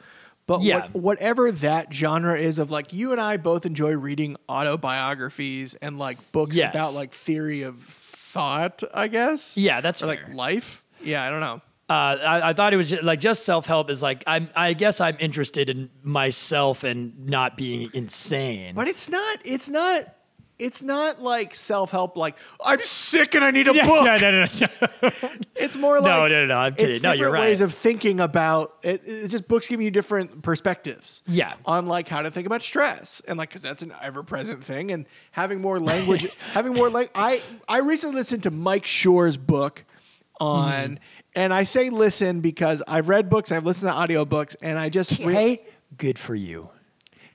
but 0.46 0.60
Yeah. 0.60 0.80
what, 0.92 0.94
whatever 0.94 1.50
that 1.50 1.90
genre 1.92 2.38
is 2.38 2.58
of 2.58 2.70
like 2.70 2.92
you 2.92 3.12
and 3.12 3.20
I 3.20 3.38
both 3.38 3.64
enjoy 3.64 3.92
reading 3.96 4.36
autobiographies 4.48 5.74
and 5.74 5.98
like 5.98 6.18
books 6.32 6.56
Yes. 6.56 6.74
about 6.74 6.92
like 6.94 7.12
theory 7.12 7.62
of 7.62 7.78
thought. 8.38 8.82
I 8.94 9.08
guess. 9.08 9.56
Yeah, 9.56 9.80
that's 9.80 10.02
Or 10.02 10.06
like 10.06 10.32
life. 10.34 10.84
Yeah, 11.02 11.24
I 11.24 11.30
don't 11.30 11.40
know. 11.40 11.60
Uh, 11.90 12.18
I, 12.20 12.50
I 12.50 12.52
thought 12.52 12.74
it 12.74 12.76
was 12.76 12.90
just, 12.90 13.02
like 13.02 13.18
just 13.18 13.44
self 13.44 13.64
help 13.64 13.88
is 13.88 14.02
like 14.02 14.22
I'm. 14.26 14.50
I 14.54 14.74
guess 14.74 15.00
I'm 15.00 15.16
interested 15.20 15.70
in 15.70 15.88
myself 16.02 16.84
and 16.84 17.26
not 17.26 17.56
being 17.56 17.90
insane. 17.94 18.74
But 18.74 18.88
it's 18.88 19.08
not. 19.08 19.38
It's 19.44 19.68
not. 19.70 20.14
It's 20.58 20.82
not 20.82 21.20
like 21.22 21.54
self 21.54 21.90
help. 21.92 22.16
Like 22.16 22.36
I'm 22.64 22.80
sick 22.82 23.34
and 23.34 23.44
I 23.44 23.50
need 23.52 23.68
a 23.68 23.74
yeah, 23.74 23.86
book. 23.86 24.04
no, 24.04 24.16
no, 24.16 24.30
no, 24.44 24.66
no. 25.02 25.10
It's 25.54 25.76
more 25.76 26.00
like 26.00 26.04
No, 26.04 26.26
no, 26.28 26.46
no, 26.46 26.56
I'm 26.56 26.74
kidding. 26.74 26.94
It's 26.94 27.02
No, 27.02 27.12
different 27.12 27.32
you're 27.32 27.40
ways 27.40 27.60
of 27.60 27.72
thinking 27.74 28.20
about 28.20 28.74
it. 28.82 29.02
It 29.04 29.28
just 29.28 29.46
books 29.48 29.68
giving 29.68 29.84
you 29.84 29.90
different 29.90 30.42
perspectives. 30.42 31.22
Yeah. 31.26 31.54
on 31.64 31.86
like 31.86 32.08
how 32.08 32.22
to 32.22 32.30
think 32.30 32.46
about 32.46 32.62
stress 32.62 33.22
and 33.28 33.38
like 33.38 33.50
because 33.50 33.62
that's 33.62 33.82
an 33.82 33.92
ever 34.02 34.22
present 34.22 34.62
thing 34.64 34.90
and 34.90 35.06
having 35.30 35.60
more 35.60 35.78
language, 35.78 36.26
having 36.52 36.74
more 36.74 36.90
like 36.90 37.10
I 37.14 37.40
I 37.68 37.78
recently 37.78 38.16
listened 38.16 38.42
to 38.44 38.50
Mike 38.50 38.86
Schur's 38.86 39.36
book 39.36 39.84
on. 40.40 40.70
Mm-hmm. 40.72 40.94
And 41.34 41.54
I 41.54 41.62
say 41.64 41.88
listen 41.90 42.40
because 42.40 42.82
I've 42.88 43.08
read 43.08 43.30
books, 43.30 43.52
I've 43.52 43.64
listened 43.64 43.92
to 43.92 43.94
audiobooks, 43.96 44.56
and 44.60 44.76
I 44.76 44.88
just 44.88 45.20
re- 45.20 45.34
hey, 45.34 45.62
good 45.96 46.18
for 46.18 46.34
you. 46.34 46.70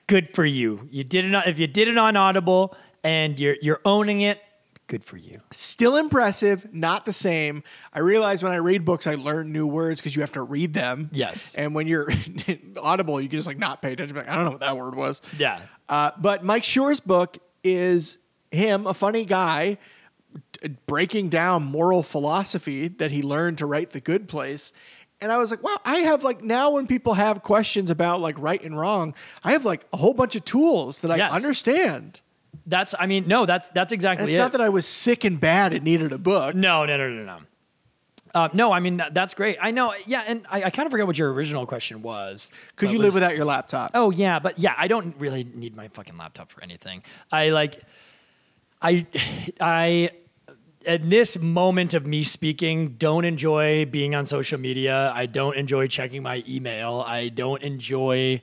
Good 0.07 0.27
for 0.33 0.43
you. 0.43 0.89
You 0.91 1.05
did 1.05 1.23
it. 1.23 1.33
On, 1.33 1.43
if 1.45 1.57
you 1.57 1.67
did 1.67 1.87
it 1.87 1.97
on 1.97 2.17
Audible 2.17 2.75
and 3.03 3.39
you're 3.39 3.57
you're 3.61 3.81
owning 3.85 4.21
it, 4.21 4.39
good 4.87 5.03
for 5.03 5.17
you. 5.17 5.39
still 5.51 5.97
impressive, 5.97 6.73
not 6.73 7.05
the 7.05 7.13
same. 7.13 7.63
I 7.93 7.99
realize 7.99 8.43
when 8.43 8.51
I 8.51 8.57
read 8.57 8.85
books, 8.85 9.07
I 9.07 9.15
learn 9.15 9.51
new 9.51 9.65
words 9.67 9.99
because 10.01 10.15
you 10.15 10.21
have 10.21 10.31
to 10.33 10.41
read 10.43 10.73
them. 10.73 11.09
Yes. 11.13 11.53
And 11.55 11.73
when 11.75 11.87
you're 11.87 12.09
audible, 12.81 13.19
you 13.21 13.27
can 13.29 13.37
just 13.39 13.47
like 13.47 13.57
not 13.59 13.81
pay 13.81 13.93
attention. 13.93 14.15
Like, 14.15 14.29
I 14.29 14.35
don't 14.35 14.45
know 14.45 14.51
what 14.51 14.59
that 14.61 14.77
word 14.77 14.95
was. 14.95 15.21
Yeah. 15.37 15.59
Uh, 15.89 16.11
but 16.17 16.43
Mike 16.43 16.63
Schur's 16.63 16.99
book 16.99 17.37
is 17.63 18.17
him, 18.51 18.85
a 18.87 18.93
funny 18.93 19.25
guy, 19.25 19.77
breaking 20.85 21.29
down 21.29 21.63
moral 21.63 22.03
philosophy 22.03 22.87
that 22.87 23.11
he 23.11 23.21
learned 23.21 23.57
to 23.59 23.65
write 23.65 23.91
The 23.91 24.01
Good 24.01 24.27
Place. 24.27 24.73
And 25.21 25.31
I 25.31 25.37
was 25.37 25.51
like, 25.51 25.63
wow, 25.63 25.77
I 25.85 25.97
have 25.99 26.23
like 26.23 26.43
now 26.43 26.71
when 26.71 26.85
people 26.87 27.13
have 27.13 27.43
questions 27.43 27.89
about 27.89 28.19
like 28.19 28.37
right 28.39 28.61
and 28.61 28.77
wrong, 28.77 29.13
I 29.43 29.53
have 29.53 29.63
like 29.65 29.85
a 29.93 29.97
whole 29.97 30.13
bunch 30.13 30.35
of 30.35 30.43
tools 30.43 31.01
that 31.01 31.11
I 31.11 31.17
Yes. 31.17 31.31
understand. 31.31 32.19
That's. 32.65 32.95
I 32.97 33.05
mean, 33.07 33.27
no. 33.27 33.45
That's 33.45 33.69
that's 33.69 33.91
exactly 33.91 34.27
it's 34.27 34.35
it. 34.35 34.39
not 34.39 34.51
that 34.53 34.61
I 34.61 34.69
was 34.69 34.85
sick 34.85 35.23
and 35.23 35.39
bad 35.39 35.73
and 35.73 35.83
needed 35.83 36.11
a 36.11 36.17
book. 36.17 36.55
no, 36.55 36.85
no, 36.85 36.97
no, 36.97 37.09
no, 37.09 37.25
no. 37.25 37.37
Uh, 38.35 38.49
no, 38.51 38.71
I 38.71 38.79
mean 38.79 39.01
that's 39.11 39.35
great. 39.35 39.57
I 39.61 39.69
know. 39.69 39.93
Yeah, 40.07 40.23
and 40.25 40.45
I, 40.49 40.63
I 40.63 40.69
kind 40.71 40.87
of 40.87 40.91
forget 40.91 41.05
what 41.05 41.17
your 41.17 41.31
original 41.33 41.67
question 41.67 42.01
was. 42.01 42.49
Could 42.77 42.91
you 42.91 42.97
it 42.97 43.03
live 43.03 43.13
without 43.13 43.35
your 43.35 43.45
laptop? 43.45 43.91
Oh 43.93 44.09
yeah, 44.09 44.39
but 44.39 44.57
yeah, 44.57 44.73
I 44.75 44.87
don't 44.87 45.15
really 45.19 45.43
need 45.43 45.75
my 45.75 45.87
fucking 45.89 46.17
laptop 46.17 46.51
for 46.51 46.63
anything. 46.63 47.03
I 47.31 47.49
like, 47.49 47.83
I, 48.81 49.05
I, 49.61 50.09
at 50.87 51.07
this 51.07 51.37
moment 51.37 51.93
of 51.93 52.07
me 52.07 52.23
speaking, 52.23 52.95
don't 52.97 53.23
enjoy 53.23 53.85
being 53.85 54.15
on 54.15 54.25
social 54.25 54.59
media. 54.59 55.11
I 55.13 55.27
don't 55.27 55.55
enjoy 55.55 55.85
checking 55.85 56.23
my 56.23 56.43
email. 56.47 57.03
I 57.05 57.29
don't 57.29 57.61
enjoy 57.61 58.41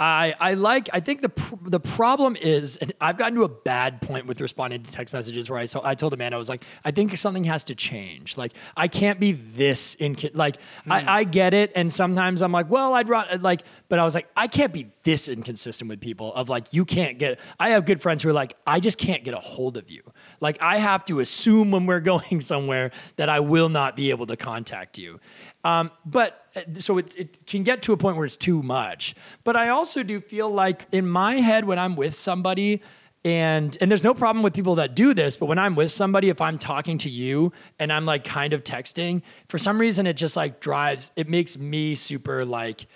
I, 0.00 0.34
I 0.40 0.54
like 0.54 0.90
I 0.92 0.98
think 0.98 1.22
the 1.22 1.28
pr- 1.28 1.68
the 1.68 1.78
problem 1.78 2.34
is 2.34 2.76
and 2.76 2.92
I've 3.00 3.16
gotten 3.16 3.36
to 3.36 3.44
a 3.44 3.48
bad 3.48 4.02
point 4.02 4.26
with 4.26 4.40
responding 4.40 4.82
to 4.82 4.90
text 4.90 5.14
messages 5.14 5.48
where 5.48 5.60
I 5.60 5.66
so 5.66 5.80
I 5.84 5.94
told 5.94 6.12
Amanda 6.12 6.34
I 6.34 6.38
was 6.38 6.48
like 6.48 6.64
I 6.84 6.90
think 6.90 7.16
something 7.16 7.44
has 7.44 7.62
to 7.64 7.76
change. 7.76 8.36
Like 8.36 8.54
I 8.76 8.88
can't 8.88 9.20
be 9.20 9.32
this 9.32 9.94
in 9.94 10.16
like 10.34 10.56
I, 10.90 11.20
I 11.20 11.24
get 11.24 11.54
it 11.54 11.70
and 11.76 11.92
sometimes 11.92 12.42
I'm 12.42 12.50
like 12.50 12.68
well 12.68 12.94
I'd 12.94 13.08
rather 13.08 13.38
like 13.38 13.62
but 13.88 14.00
I 14.00 14.04
was 14.04 14.16
like 14.16 14.28
I 14.36 14.48
can't 14.48 14.72
be 14.72 14.90
this 15.04 15.28
inconsistent 15.28 15.88
with 15.88 16.00
people 16.00 16.34
of 16.34 16.48
like 16.48 16.72
you 16.72 16.84
can't 16.84 17.16
get 17.16 17.38
I 17.60 17.70
have 17.70 17.86
good 17.86 18.02
friends 18.02 18.24
who 18.24 18.30
are 18.30 18.34
like 18.34 18.56
I 18.66 18.80
just 18.80 18.98
can't 18.98 19.22
get 19.22 19.34
a 19.34 19.40
hold 19.40 19.76
of 19.76 19.90
you. 19.90 20.02
Like 20.40 20.60
I 20.60 20.78
have 20.78 21.04
to 21.04 21.20
assume 21.20 21.70
when 21.70 21.86
we're 21.86 22.00
going 22.14 22.40
somewhere 22.40 22.90
that 23.14 23.28
I 23.28 23.38
will 23.38 23.68
not 23.68 23.94
be 23.94 24.10
able 24.10 24.26
to 24.26 24.36
contact 24.36 24.98
you. 24.98 25.20
Um, 25.62 25.92
but 26.04 26.43
Uh, 26.54 26.60
so 26.78 26.98
it, 26.98 27.16
it 27.16 27.46
can 27.46 27.62
get 27.62 27.82
to 27.82 27.92
a 27.92 27.96
point 27.96 28.16
where 28.16 28.26
it's 28.26 28.36
too 28.36 28.62
much. 28.62 29.14
But 29.44 29.56
I 29.56 29.68
also 29.68 30.02
do 30.02 30.20
feel 30.20 30.50
like 30.50 30.86
in 30.92 31.08
my 31.08 31.36
head 31.36 31.64
when 31.64 31.78
I'm 31.78 31.96
with 31.96 32.14
somebody, 32.14 32.82
and 33.24 33.76
and 33.80 33.90
there's 33.90 34.04
no 34.04 34.12
problem 34.12 34.42
with 34.42 34.52
people 34.52 34.74
that 34.74 34.94
do 34.94 35.14
this, 35.14 35.36
but 35.36 35.46
when 35.46 35.58
I'm 35.58 35.74
with 35.74 35.90
somebody, 35.90 36.28
if 36.28 36.40
I'm 36.40 36.58
talking 36.58 36.98
to 36.98 37.10
you 37.10 37.52
and 37.78 37.90
I'm 37.92 38.04
like 38.04 38.22
kind 38.22 38.52
of 38.52 38.64
texting, 38.64 39.22
for 39.48 39.56
some 39.56 39.80
reason 39.80 40.06
it 40.06 40.14
just 40.14 40.36
like 40.36 40.60
drives, 40.60 41.10
it 41.16 41.28
makes 41.28 41.56
me 41.56 41.94
super 41.94 42.44
like 42.44 42.86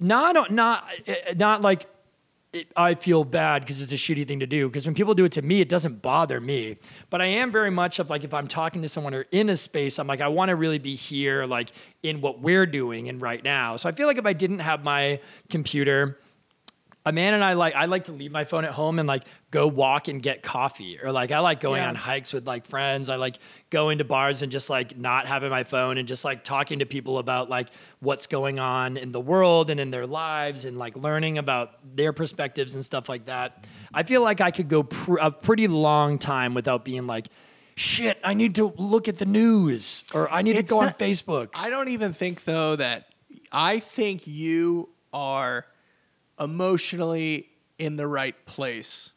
not 0.00 0.50
not 0.50 0.84
not 1.36 1.60
like 1.60 1.86
it, 2.52 2.68
I 2.76 2.94
feel 2.94 3.24
bad 3.24 3.62
because 3.62 3.80
it's 3.80 3.92
a 3.92 3.96
shitty 3.96 4.26
thing 4.28 4.40
to 4.40 4.46
do. 4.46 4.68
Because 4.68 4.84
when 4.86 4.94
people 4.94 5.14
do 5.14 5.24
it 5.24 5.32
to 5.32 5.42
me, 5.42 5.60
it 5.60 5.68
doesn't 5.68 6.02
bother 6.02 6.40
me. 6.40 6.76
But 7.08 7.22
I 7.22 7.26
am 7.26 7.50
very 7.50 7.70
much 7.70 7.98
of 7.98 8.10
like 8.10 8.24
if 8.24 8.34
I'm 8.34 8.46
talking 8.46 8.82
to 8.82 8.88
someone 8.88 9.14
or 9.14 9.26
in 9.32 9.48
a 9.48 9.56
space, 9.56 9.98
I'm 9.98 10.06
like 10.06 10.20
I 10.20 10.28
want 10.28 10.50
to 10.50 10.56
really 10.56 10.78
be 10.78 10.94
here, 10.94 11.46
like 11.46 11.72
in 12.02 12.20
what 12.20 12.40
we're 12.40 12.66
doing 12.66 13.08
and 13.08 13.20
right 13.20 13.42
now. 13.42 13.76
So 13.76 13.88
I 13.88 13.92
feel 13.92 14.06
like 14.06 14.18
if 14.18 14.26
I 14.26 14.32
didn't 14.32 14.60
have 14.60 14.84
my 14.84 15.20
computer. 15.48 16.18
Amanda 17.04 17.34
and 17.34 17.44
I 17.44 17.54
like 17.54 17.74
I 17.74 17.86
like 17.86 18.04
to 18.04 18.12
leave 18.12 18.30
my 18.30 18.44
phone 18.44 18.64
at 18.64 18.70
home 18.72 18.98
and 19.00 19.08
like 19.08 19.24
go 19.50 19.66
walk 19.66 20.06
and 20.06 20.22
get 20.22 20.42
coffee 20.42 21.00
or 21.02 21.10
like 21.10 21.32
I 21.32 21.40
like 21.40 21.58
going 21.60 21.82
Yeah. 21.82 21.88
on 21.88 21.94
hikes 21.96 22.32
with 22.32 22.46
like 22.46 22.64
friends. 22.66 23.10
I 23.10 23.16
like 23.16 23.38
going 23.70 23.98
to 23.98 24.04
bars 24.04 24.42
and 24.42 24.52
just 24.52 24.70
like 24.70 24.96
not 24.96 25.26
having 25.26 25.50
my 25.50 25.64
phone 25.64 25.98
and 25.98 26.06
just 26.06 26.24
like 26.24 26.44
talking 26.44 26.78
to 26.78 26.86
people 26.86 27.18
about 27.18 27.50
like 27.50 27.68
what's 28.00 28.28
going 28.28 28.60
on 28.60 28.96
in 28.96 29.10
the 29.10 29.20
world 29.20 29.68
and 29.70 29.80
in 29.80 29.90
their 29.90 30.06
lives 30.06 30.64
and 30.64 30.78
like 30.78 30.96
learning 30.96 31.38
about 31.38 31.72
their 31.96 32.12
perspectives 32.12 32.76
and 32.76 32.84
stuff 32.84 33.08
like 33.08 33.26
that. 33.26 33.66
I 33.92 34.04
feel 34.04 34.22
like 34.22 34.40
I 34.40 34.52
could 34.52 34.68
go 34.68 34.84
pr- 34.84 35.18
a 35.18 35.30
pretty 35.32 35.66
long 35.66 36.18
time 36.18 36.54
without 36.54 36.84
being 36.84 37.08
like 37.08 37.26
shit, 37.74 38.18
I 38.22 38.34
need 38.34 38.54
to 38.56 38.72
look 38.76 39.08
at 39.08 39.18
the 39.18 39.24
news 39.26 40.04
or 40.14 40.30
I 40.30 40.42
need 40.42 40.54
It's 40.56 40.70
to 40.70 40.76
go 40.76 40.82
on 40.82 40.90
Facebook. 40.90 41.48
I 41.54 41.68
don't 41.70 41.88
even 41.88 42.12
think 42.12 42.44
though 42.44 42.76
that 42.76 43.06
I 43.50 43.80
think 43.80 44.26
you 44.26 44.90
are 45.12 45.66
emotionally 46.42 47.48
in 47.78 47.96
the 47.96 48.06
right 48.06 48.34
place. 48.46 49.10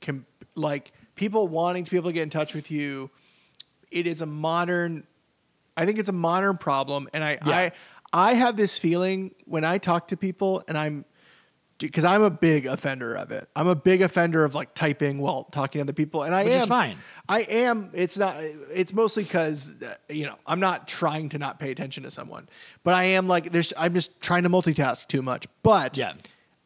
Com- 0.00 0.26
like 0.54 0.92
people 1.14 1.48
wanting 1.48 1.84
to 1.84 1.90
be 1.90 1.96
able 1.96 2.10
to 2.10 2.14
get 2.14 2.22
in 2.22 2.30
touch 2.30 2.54
with 2.54 2.70
you, 2.70 3.10
it 3.90 4.06
is 4.06 4.22
a 4.22 4.26
modern. 4.26 5.06
I 5.76 5.86
think 5.86 5.98
it's 5.98 6.08
a 6.08 6.12
modern 6.12 6.58
problem, 6.58 7.08
and 7.12 7.22
I 7.22 7.38
Yeah. 7.44 7.56
I 7.56 7.72
I 8.12 8.34
have 8.34 8.56
this 8.56 8.78
feeling 8.78 9.34
when 9.44 9.64
I 9.64 9.78
talk 9.78 10.08
to 10.08 10.16
people, 10.16 10.62
and 10.68 10.76
I'm 10.76 11.04
because 11.78 12.04
I'm 12.04 12.22
a 12.22 12.30
big 12.30 12.66
offender 12.66 13.14
of 13.14 13.30
it. 13.30 13.48
I'm 13.56 13.66
a 13.66 13.74
big 13.74 14.02
offender 14.02 14.44
of 14.44 14.54
like 14.54 14.74
typing 14.74 15.18
while 15.18 15.44
talking 15.44 15.78
to 15.78 15.84
other 15.84 15.92
people, 15.94 16.24
and 16.24 16.34
I 16.34 16.44
Which 16.44 16.52
am 16.52 16.68
fine. 16.68 16.96
I 17.28 17.40
am. 17.42 17.90
It's 17.94 18.18
not. 18.18 18.36
It's 18.38 18.92
mostly 18.92 19.22
because 19.24 19.74
uh, 19.82 19.94
you 20.08 20.26
know 20.26 20.36
I'm 20.46 20.60
not 20.60 20.88
trying 20.88 21.28
to 21.30 21.38
not 21.38 21.58
pay 21.58 21.70
attention 21.70 22.02
to 22.02 22.10
someone, 22.10 22.48
but 22.84 22.94
I 22.94 23.04
am 23.04 23.28
like 23.28 23.52
there's. 23.52 23.72
I'm 23.78 23.94
just 23.94 24.20
trying 24.20 24.42
to 24.42 24.50
multitask 24.50 25.06
too 25.06 25.22
much. 25.22 25.46
But 25.62 25.96
Yeah. 25.96 26.14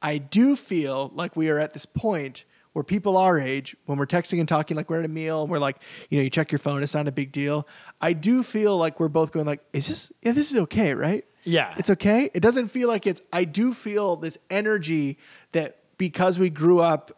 I 0.04 0.18
do 0.18 0.54
feel 0.54 1.10
like 1.14 1.34
we 1.34 1.48
are 1.48 1.58
at 1.58 1.72
this 1.72 1.86
point 1.86 2.44
where 2.74 2.82
people 2.82 3.16
our 3.16 3.38
age, 3.38 3.74
when 3.86 3.96
we're 3.98 4.06
texting 4.06 4.38
and 4.38 4.46
talking, 4.46 4.76
like 4.76 4.90
we're 4.90 4.98
at 4.98 5.04
a 5.04 5.08
meal, 5.08 5.42
and 5.42 5.50
we're 5.50 5.58
like, 5.58 5.78
you 6.10 6.18
know, 6.18 6.24
you 6.24 6.28
check 6.28 6.52
your 6.52 6.58
phone, 6.58 6.82
it's 6.82 6.94
not 6.94 7.08
a 7.08 7.12
big 7.12 7.32
deal. 7.32 7.66
I 8.00 8.12
do 8.12 8.42
feel 8.42 8.76
like 8.76 9.00
we're 9.00 9.08
both 9.08 9.32
going 9.32 9.46
like, 9.46 9.60
is 9.72 9.88
this? 9.88 10.12
Yeah, 10.22 10.32
this 10.32 10.52
is 10.52 10.58
okay, 10.60 10.92
right? 10.92 11.24
Yeah. 11.44 11.74
it's 11.76 11.90
okay. 11.90 12.30
It 12.34 12.40
doesn't 12.40 12.68
feel 12.68 12.88
like 12.88 13.06
it's. 13.06 13.22
I 13.32 13.44
do 13.44 13.72
feel 13.72 14.16
this 14.16 14.36
energy 14.50 15.18
that 15.52 15.78
because 15.98 16.38
we 16.38 16.50
grew 16.50 16.80
up 16.80 17.12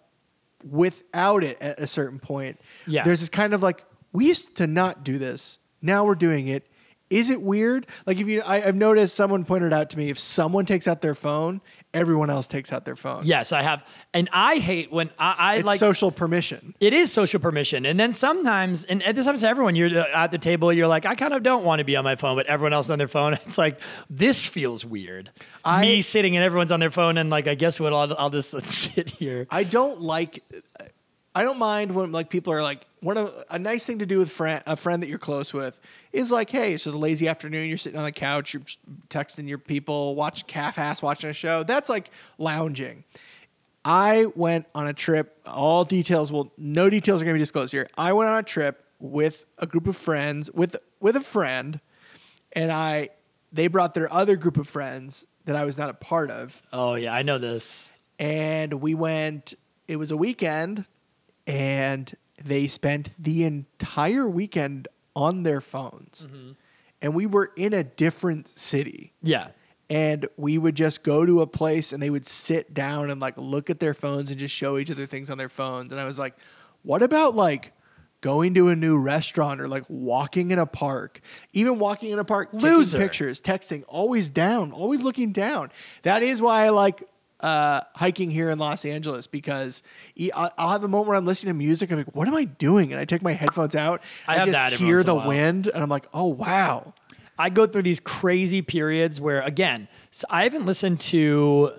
without 0.69 1.43
it 1.43 1.61
at 1.61 1.81
a 1.81 1.87
certain 1.87 2.19
point. 2.19 2.61
Yeah. 2.87 3.05
There's 3.05 3.21
this 3.21 3.29
kind 3.29 3.53
of 3.53 3.63
like 3.63 3.85
we 4.13 4.27
used 4.27 4.57
to 4.57 4.67
not 4.67 5.05
do 5.05 5.19
this. 5.19 5.59
Now 5.83 6.05
we're 6.05 6.15
doing 6.15 6.49
it. 6.49 6.67
Is 7.09 7.31
it 7.31 7.41
weird? 7.41 7.87
Like 8.05 8.19
if 8.19 8.27
you, 8.27 8.43
I, 8.43 8.67
I've 8.67 8.75
noticed 8.75 9.15
someone 9.15 9.45
pointed 9.45 9.73
out 9.73 9.91
to 9.91 9.99
me 9.99 10.11
if 10.11 10.19
someone 10.19 10.67
takes 10.67 10.89
out 10.89 11.03
their 11.03 11.15
phone, 11.15 11.61
everyone 11.97 12.31
else 12.31 12.47
takes 12.47 12.73
out 12.73 12.85
their 12.85 12.97
phone. 12.97 13.23
Yes, 13.25 13.51
I 13.53 13.63
have, 13.63 13.83
and 14.15 14.29
I 14.33 14.57
hate 14.59 14.93
when 14.93 15.11
I, 15.19 15.35
I 15.39 15.55
it's 15.57 15.67
like 15.67 15.79
social 15.79 16.13
permission. 16.13 16.75
It 16.81 16.93
is 16.93 17.11
social 17.11 17.41
permission. 17.41 17.87
And 17.87 17.99
then 17.99 18.13
sometimes, 18.13 18.85
and 18.85 19.01
this 19.01 19.25
happens 19.25 19.41
to 19.41 19.49
everyone, 19.49 19.75
you're 19.75 19.99
uh, 19.99 20.07
at 20.15 20.31
the 20.31 20.39
table, 20.39 20.73
you're 20.73 20.87
like, 20.89 21.07
I 21.07 21.15
kind 21.15 21.33
of 21.35 21.43
don't 21.43 21.65
want 21.65 21.81
to 21.81 21.85
be 21.85 21.97
on 21.97 22.05
my 22.05 22.15
phone, 22.17 22.37
but 22.37 22.47
everyone 22.47 22.73
else 22.73 22.91
on 22.91 22.99
their 22.99 23.09
phone. 23.09 23.35
It's 23.47 23.59
like, 23.59 23.81
this 24.11 24.45
feels 24.47 24.85
weird. 24.85 25.31
I- 25.65 25.81
Me 25.83 26.03
sitting 26.03 26.37
and 26.37 26.45
everyone's 26.45 26.73
on 26.73 26.81
their 26.81 26.91
phone, 26.91 27.17
and 27.19 27.31
like, 27.31 27.47
I 27.49 27.55
guess 27.55 27.81
what, 27.81 27.93
I'll, 27.93 28.15
I'll 28.19 28.31
just 28.31 28.51
sit 28.73 29.11
here. 29.11 29.47
I 29.51 29.65
don't 29.65 30.01
like. 30.01 30.43
I 31.35 31.43
don't 31.43 31.59
mind 31.59 31.95
when 31.95 32.13
like 32.13 32.31
people 32.31 32.53
are 32.53 32.63
like 32.63 32.87
one 33.07 33.17
of 33.17 33.33
a 33.51 33.59
nice 33.59 33.87
thing 33.87 33.99
to 34.01 34.07
do 34.07 34.19
with 34.19 34.31
friend 34.31 34.63
a 34.67 34.77
friend 34.77 35.03
that 35.03 35.09
you're 35.09 35.19
close 35.19 35.55
with 35.55 35.79
is 36.13 36.31
like 36.31 36.51
hey 36.51 36.75
it's 36.75 36.85
just 36.85 36.97
a 36.97 36.99
lazy 36.99 37.29
afternoon 37.29 37.69
you're 37.69 37.79
sitting 37.79 37.99
on 37.99 38.05
the 38.05 38.13
couch 38.13 38.53
you're 38.53 38.63
texting 39.09 39.49
your 39.49 39.59
people 39.59 40.15
watch 40.15 40.47
calf 40.47 40.79
ass 40.79 41.01
watching 41.03 41.31
a 41.31 41.33
show 41.33 41.63
that's 41.63 41.89
like 41.89 42.11
lounging. 42.39 43.05
I 43.85 44.27
went 44.35 44.67
on 44.75 44.89
a 44.89 44.93
trip. 44.93 45.39
All 45.47 45.85
details 45.85 46.33
will 46.33 46.53
no 46.59 46.91
details 46.91 47.23
are 47.23 47.25
going 47.25 47.35
to 47.35 47.39
be 47.39 47.43
disclosed 47.43 47.71
here. 47.71 47.89
I 47.97 48.13
went 48.15 48.29
on 48.29 48.39
a 48.39 48.43
trip 48.43 48.83
with 48.99 49.45
a 49.59 49.67
group 49.67 49.87
of 49.87 49.97
friends 49.97 50.51
with 50.53 50.75
with 50.99 51.15
a 51.15 51.21
friend, 51.21 51.79
and 52.53 52.73
I 52.73 53.11
they 53.53 53.69
brought 53.69 53.95
their 53.95 54.13
other 54.13 54.35
group 54.35 54.57
of 54.57 54.67
friends 54.69 55.25
that 55.45 55.55
I 55.55 55.65
was 55.65 55.79
not 55.79 55.89
a 55.89 55.95
part 55.95 56.33
of 56.33 56.61
Oh, 56.73 56.97
yeah, 56.97 57.15
I 57.15 57.23
know 57.23 57.39
this. 57.39 57.93
and 58.19 58.75
we 58.83 58.95
went 58.97 59.55
it 59.87 59.97
was 59.97 60.11
a 60.11 60.17
weekend 60.17 60.85
and 61.47 62.13
they 62.45 62.67
spent 62.69 63.11
the 63.19 63.45
entire 63.45 64.27
weekend 64.29 64.89
on 65.15 65.43
their 65.43 65.61
phones. 65.61 66.27
Mm-hmm. 66.29 66.53
And 67.03 67.15
we 67.15 67.27
were 67.27 67.53
in 67.57 67.73
a 67.75 67.85
different 67.85 68.59
city. 68.59 69.13
Yeah. 69.23 69.49
and 69.89 70.27
we 70.37 70.59
would 70.59 70.75
just 70.75 71.03
go 71.05 71.25
to 71.25 71.43
a 71.43 71.47
place 71.47 71.93
and 71.93 72.03
they 72.03 72.11
would 72.11 72.27
sit 72.27 72.75
down 72.75 73.09
and 73.11 73.21
like 73.21 73.35
look 73.37 73.71
at 73.71 73.79
their 73.79 73.95
phones 73.95 74.31
and 74.31 74.39
just 74.39 74.55
show 74.55 74.79
each 74.79 74.91
other 74.91 75.07
things 75.07 75.31
on 75.31 75.39
their 75.39 75.49
phones. 75.49 75.93
And 75.93 76.01
i 76.01 76.05
was 76.05 76.19
like 76.19 76.35
what 76.83 77.03
about 77.03 77.35
like 77.37 77.73
going 78.21 78.55
to 78.55 78.69
a 78.69 78.77
new 78.77 78.99
restaurant 78.99 79.61
or 79.61 79.69
like 79.69 79.85
walking 79.89 80.51
in 80.51 80.59
a 80.59 80.67
park? 80.67 81.21
Even 81.53 81.79
walking 81.79 82.11
in 82.11 82.19
a 82.19 82.25
park 82.25 82.49
Loser. 82.53 82.93
taking 82.97 83.07
pictures 83.07 83.41
texting 83.41 83.85
always 83.87 84.29
down 84.31 84.73
always 84.73 85.01
looking 85.03 85.31
down. 85.33 85.71
That 86.03 86.23
is 86.23 86.43
why 86.43 86.65
i 86.65 86.71
like 86.71 87.03
uh, 87.47 87.81
hiking 87.95 88.29
here 88.29 88.51
in 88.51 88.59
Los 88.59 88.85
Angeles 88.85 89.29
because 89.29 89.85
I'll 90.35 90.71
have 90.71 90.83
a 90.83 90.89
moment 90.89 91.07
where 91.07 91.17
I'm 91.17 91.27
listening 91.27 91.55
to 91.55 91.57
music 91.57 91.91
and 91.91 92.01
I'm 92.01 92.05
like, 92.05 92.17
what 92.17 92.27
am 92.27 92.35
I 92.35 92.43
doing? 92.45 92.91
And 92.91 93.01
I 93.01 93.05
take 93.05 93.23
my 93.23 93.35
headphones 93.35 93.77
out. 93.77 94.03
I 94.27 94.39
have 94.39 94.47
just 94.49 94.75
hear 94.75 94.97
once 94.97 95.09
in 95.09 95.17
a 95.17 95.21
the 95.21 95.29
wind 95.29 95.67
and 95.69 95.81
I'm 95.81 95.89
like, 95.89 96.09
oh 96.13 96.27
wow. 96.27 96.93
I 97.39 97.51
go 97.51 97.69
through 97.69 97.83
these 97.83 98.01
crazy 98.01 98.63
periods 98.63 99.21
where, 99.21 99.43
again, 99.43 99.87
so 100.11 100.27
I 100.29 100.43
haven't 100.43 100.67
listened 100.67 100.99
to 101.01 101.71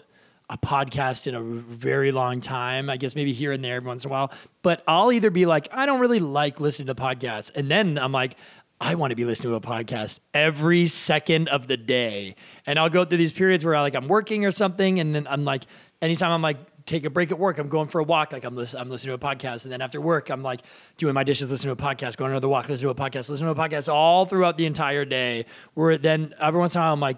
a 0.50 0.58
podcast 0.58 1.28
in 1.28 1.36
a 1.36 1.42
very 1.42 2.14
long 2.14 2.40
time. 2.40 2.90
I 2.90 2.96
guess 2.96 3.14
maybe 3.14 3.34
here 3.34 3.52
and 3.52 3.62
there 3.62 3.76
every 3.76 3.88
once 3.88 4.06
in 4.06 4.10
a 4.10 4.14
while. 4.14 4.32
But 4.62 4.84
I'll 4.88 5.12
either 5.12 5.32
be 5.32 5.46
like, 5.46 5.68
I 5.74 5.86
don't 5.86 6.00
really 6.00 6.20
like 6.20 6.62
listening 6.62 6.88
to 6.88 6.96
podcasts. 6.96 7.52
And 7.54 7.70
then 7.70 7.98
I'm 7.98 8.14
like, 8.14 8.38
I 8.80 8.96
want 8.96 9.12
to 9.12 9.16
be 9.16 9.26
listening 9.26 9.52
to 9.52 9.56
a 9.56 9.62
podcast 9.62 10.20
every 10.34 10.86
second 10.88 11.50
of 11.50 11.68
the 11.68 11.78
day. 11.78 12.36
And 12.66 12.78
I'll 12.78 12.90
go 12.90 13.06
through 13.06 13.18
these 13.18 13.32
periods 13.32 13.66
where 13.66 13.76
I 13.76 13.82
like 13.82 13.96
I'm 13.96 14.08
working 14.08 14.46
or 14.46 14.52
something. 14.52 15.00
And 15.00 15.16
then 15.16 15.28
I'm 15.28 15.44
like, 15.46 15.64
anytime 16.02 16.32
I'm 16.32 16.44
like, 16.44 16.58
take 16.86 17.04
a 17.04 17.10
break 17.10 17.32
at 17.32 17.40
work. 17.40 17.58
I'm 17.58 17.70
going 17.70 17.88
for 17.88 18.00
a 18.00 18.04
walk. 18.04 18.32
Like 18.32 18.46
I'm, 18.46 18.56
listen, 18.56 18.80
I'm 18.80 18.90
listening 18.90 19.18
to 19.18 19.26
a 19.26 19.36
podcast. 19.36 19.66
And 19.66 19.72
then 19.72 19.82
after 19.82 20.00
work, 20.00 20.30
I'm 20.30 20.44
like 20.44 20.62
doing 20.98 21.14
my 21.14 21.24
dishes, 21.24 21.52
listening 21.52 21.76
to 21.76 21.84
a 21.84 21.88
podcast, 21.88 22.18
going 22.18 22.32
another 22.32 22.48
walk, 22.48 22.70
listening 22.70 22.94
to 22.94 23.02
a 23.02 23.10
podcast, 23.10 23.30
listening 23.30 23.54
to 23.54 23.62
a 23.62 23.68
podcast 23.68 23.92
all 23.92 24.26
throughout 24.26 24.58
the 24.58 24.66
entire 24.66 25.06
day. 25.06 25.46
Where 25.74 25.98
then 25.98 26.36
every 26.40 26.60
once 26.60 26.76
in 26.76 26.82
a 26.82 26.84
while, 26.84 26.94
I'm 26.94 27.00
like, 27.00 27.18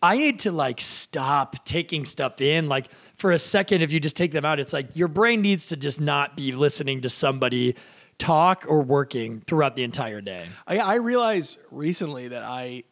I 0.00 0.16
need 0.16 0.40
to 0.40 0.52
like 0.52 0.80
stop 0.80 1.64
taking 1.64 2.04
stuff 2.04 2.40
in. 2.40 2.68
Like 2.68 2.88
for 3.16 3.32
a 3.32 3.38
second, 3.38 3.82
if 3.82 3.92
you 3.92 3.98
just 3.98 4.16
take 4.16 4.30
them 4.30 4.44
out, 4.44 4.60
it's 4.60 4.72
like 4.72 4.94
your 4.94 5.08
brain 5.08 5.42
needs 5.42 5.68
to 5.68 5.76
just 5.76 6.00
not 6.00 6.36
be 6.36 6.52
listening 6.52 7.02
to 7.02 7.08
somebody 7.08 7.76
talk 8.18 8.64
or 8.68 8.82
working 8.82 9.42
throughout 9.46 9.76
the 9.76 9.84
entire 9.84 10.20
day. 10.20 10.46
I, 10.66 10.78
I 10.78 10.94
realized 10.96 11.58
recently 11.70 12.28
that 12.28 12.42
I 12.42 12.84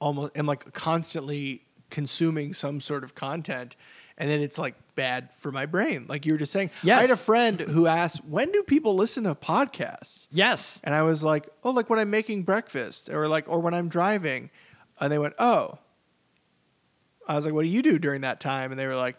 almost 0.00 0.36
am 0.36 0.46
like 0.46 0.72
constantly 0.72 1.64
consuming 1.90 2.52
some 2.52 2.80
sort 2.80 3.04
of 3.04 3.14
content, 3.14 3.76
and 4.16 4.30
then 4.30 4.40
it's 4.40 4.58
like 4.58 4.74
bad 4.94 5.30
for 5.38 5.52
my 5.52 5.66
brain. 5.66 6.06
Like 6.08 6.26
you 6.26 6.32
were 6.32 6.38
just 6.38 6.52
saying. 6.52 6.70
I 6.98 7.02
had 7.02 7.10
a 7.10 7.16
friend 7.16 7.60
who 7.60 7.86
asked, 7.86 8.24
"When 8.24 8.50
do 8.50 8.62
people 8.62 8.94
listen 8.94 9.24
to 9.24 9.34
podcasts?" 9.34 10.26
Yes. 10.30 10.80
And 10.84 10.94
I 10.94 11.02
was 11.02 11.22
like, 11.22 11.48
"Oh, 11.64 11.70
like 11.70 11.90
when 11.90 11.98
I'm 11.98 12.10
making 12.10 12.44
breakfast, 12.44 13.10
or 13.10 13.28
like, 13.28 13.48
or 13.48 13.60
when 13.60 13.74
I'm 13.74 13.88
driving." 13.88 14.50
And 15.00 15.12
they 15.12 15.18
went, 15.18 15.34
"Oh." 15.38 15.78
I 17.28 17.36
was 17.36 17.44
like, 17.44 17.54
"What 17.54 17.62
do 17.62 17.68
you 17.68 17.82
do 17.82 17.98
during 17.98 18.22
that 18.22 18.40
time?" 18.40 18.72
And 18.72 18.80
they 18.80 18.86
were 18.86 18.96
like, 18.96 19.16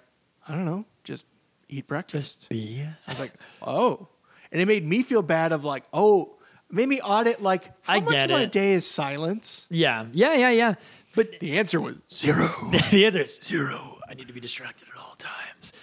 I 0.48 0.56
don't 0.56 0.66
know, 0.66 0.86
just 1.04 1.26
eat 1.70 1.88
breakfast. 1.88 2.42
Just 2.42 2.50
be. 2.50 2.86
I 3.08 3.12
was 3.12 3.20
like, 3.20 3.34
oh. 3.62 4.08
And 4.54 4.62
it 4.62 4.68
made 4.68 4.86
me 4.86 5.02
feel 5.04 5.22
bad 5.24 5.52
of 5.52 5.66
like, 5.66 5.84
oh, 5.92 6.36
made 6.72 6.88
me 6.88 7.02
audit 7.02 7.42
like 7.42 7.66
how 7.82 7.96
I 7.96 8.00
much 8.00 8.24
of 8.24 8.30
my 8.30 8.44
it. 8.44 8.52
day 8.54 8.74
is 8.74 8.90
silence? 8.90 9.68
Yeah, 9.70 10.06
yeah, 10.14 10.36
yeah, 10.36 10.50
yeah. 10.52 10.76
But 11.16 11.40
The 11.40 11.58
answer 11.58 11.82
was 11.82 11.96
zero. 12.12 12.48
the 12.92 13.06
answer 13.06 13.22
is 13.22 13.40
zero. 13.44 14.00
I 14.10 14.14
need 14.14 14.28
to 14.28 14.34
be 14.34 14.40
distracted 14.40 14.88
at 14.94 15.00
all 15.00 15.16
times. 15.18 15.74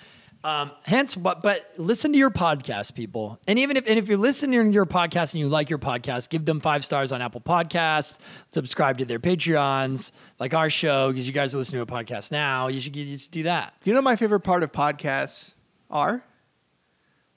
Um, 0.42 0.70
hence, 0.84 1.14
but 1.16 1.42
but 1.42 1.70
listen 1.76 2.12
to 2.12 2.18
your 2.18 2.30
podcast, 2.30 2.94
people. 2.94 3.38
And 3.46 3.58
even 3.58 3.76
if 3.76 3.86
and 3.86 3.98
if 3.98 4.08
you're 4.08 4.16
listening 4.16 4.64
to 4.64 4.72
your 4.72 4.86
podcast 4.86 5.34
and 5.34 5.40
you 5.40 5.48
like 5.48 5.68
your 5.68 5.78
podcast, 5.78 6.30
give 6.30 6.46
them 6.46 6.60
five 6.60 6.82
stars 6.82 7.12
on 7.12 7.20
Apple 7.20 7.42
Podcasts. 7.42 8.18
Subscribe 8.50 8.96
to 8.98 9.04
their 9.04 9.18
Patreons, 9.18 10.12
like 10.38 10.54
our 10.54 10.70
show, 10.70 11.08
because 11.12 11.26
you 11.26 11.34
guys 11.34 11.54
are 11.54 11.58
listening 11.58 11.84
to 11.84 11.92
a 11.94 11.98
podcast 12.04 12.32
now. 12.32 12.68
You 12.68 12.80
should, 12.80 12.96
you 12.96 13.18
should 13.18 13.30
do 13.30 13.42
that. 13.42 13.74
Do 13.82 13.90
you 13.90 13.94
know 13.94 14.00
my 14.00 14.16
favorite 14.16 14.40
part 14.40 14.62
of 14.62 14.72
podcasts 14.72 15.52
are? 15.90 16.24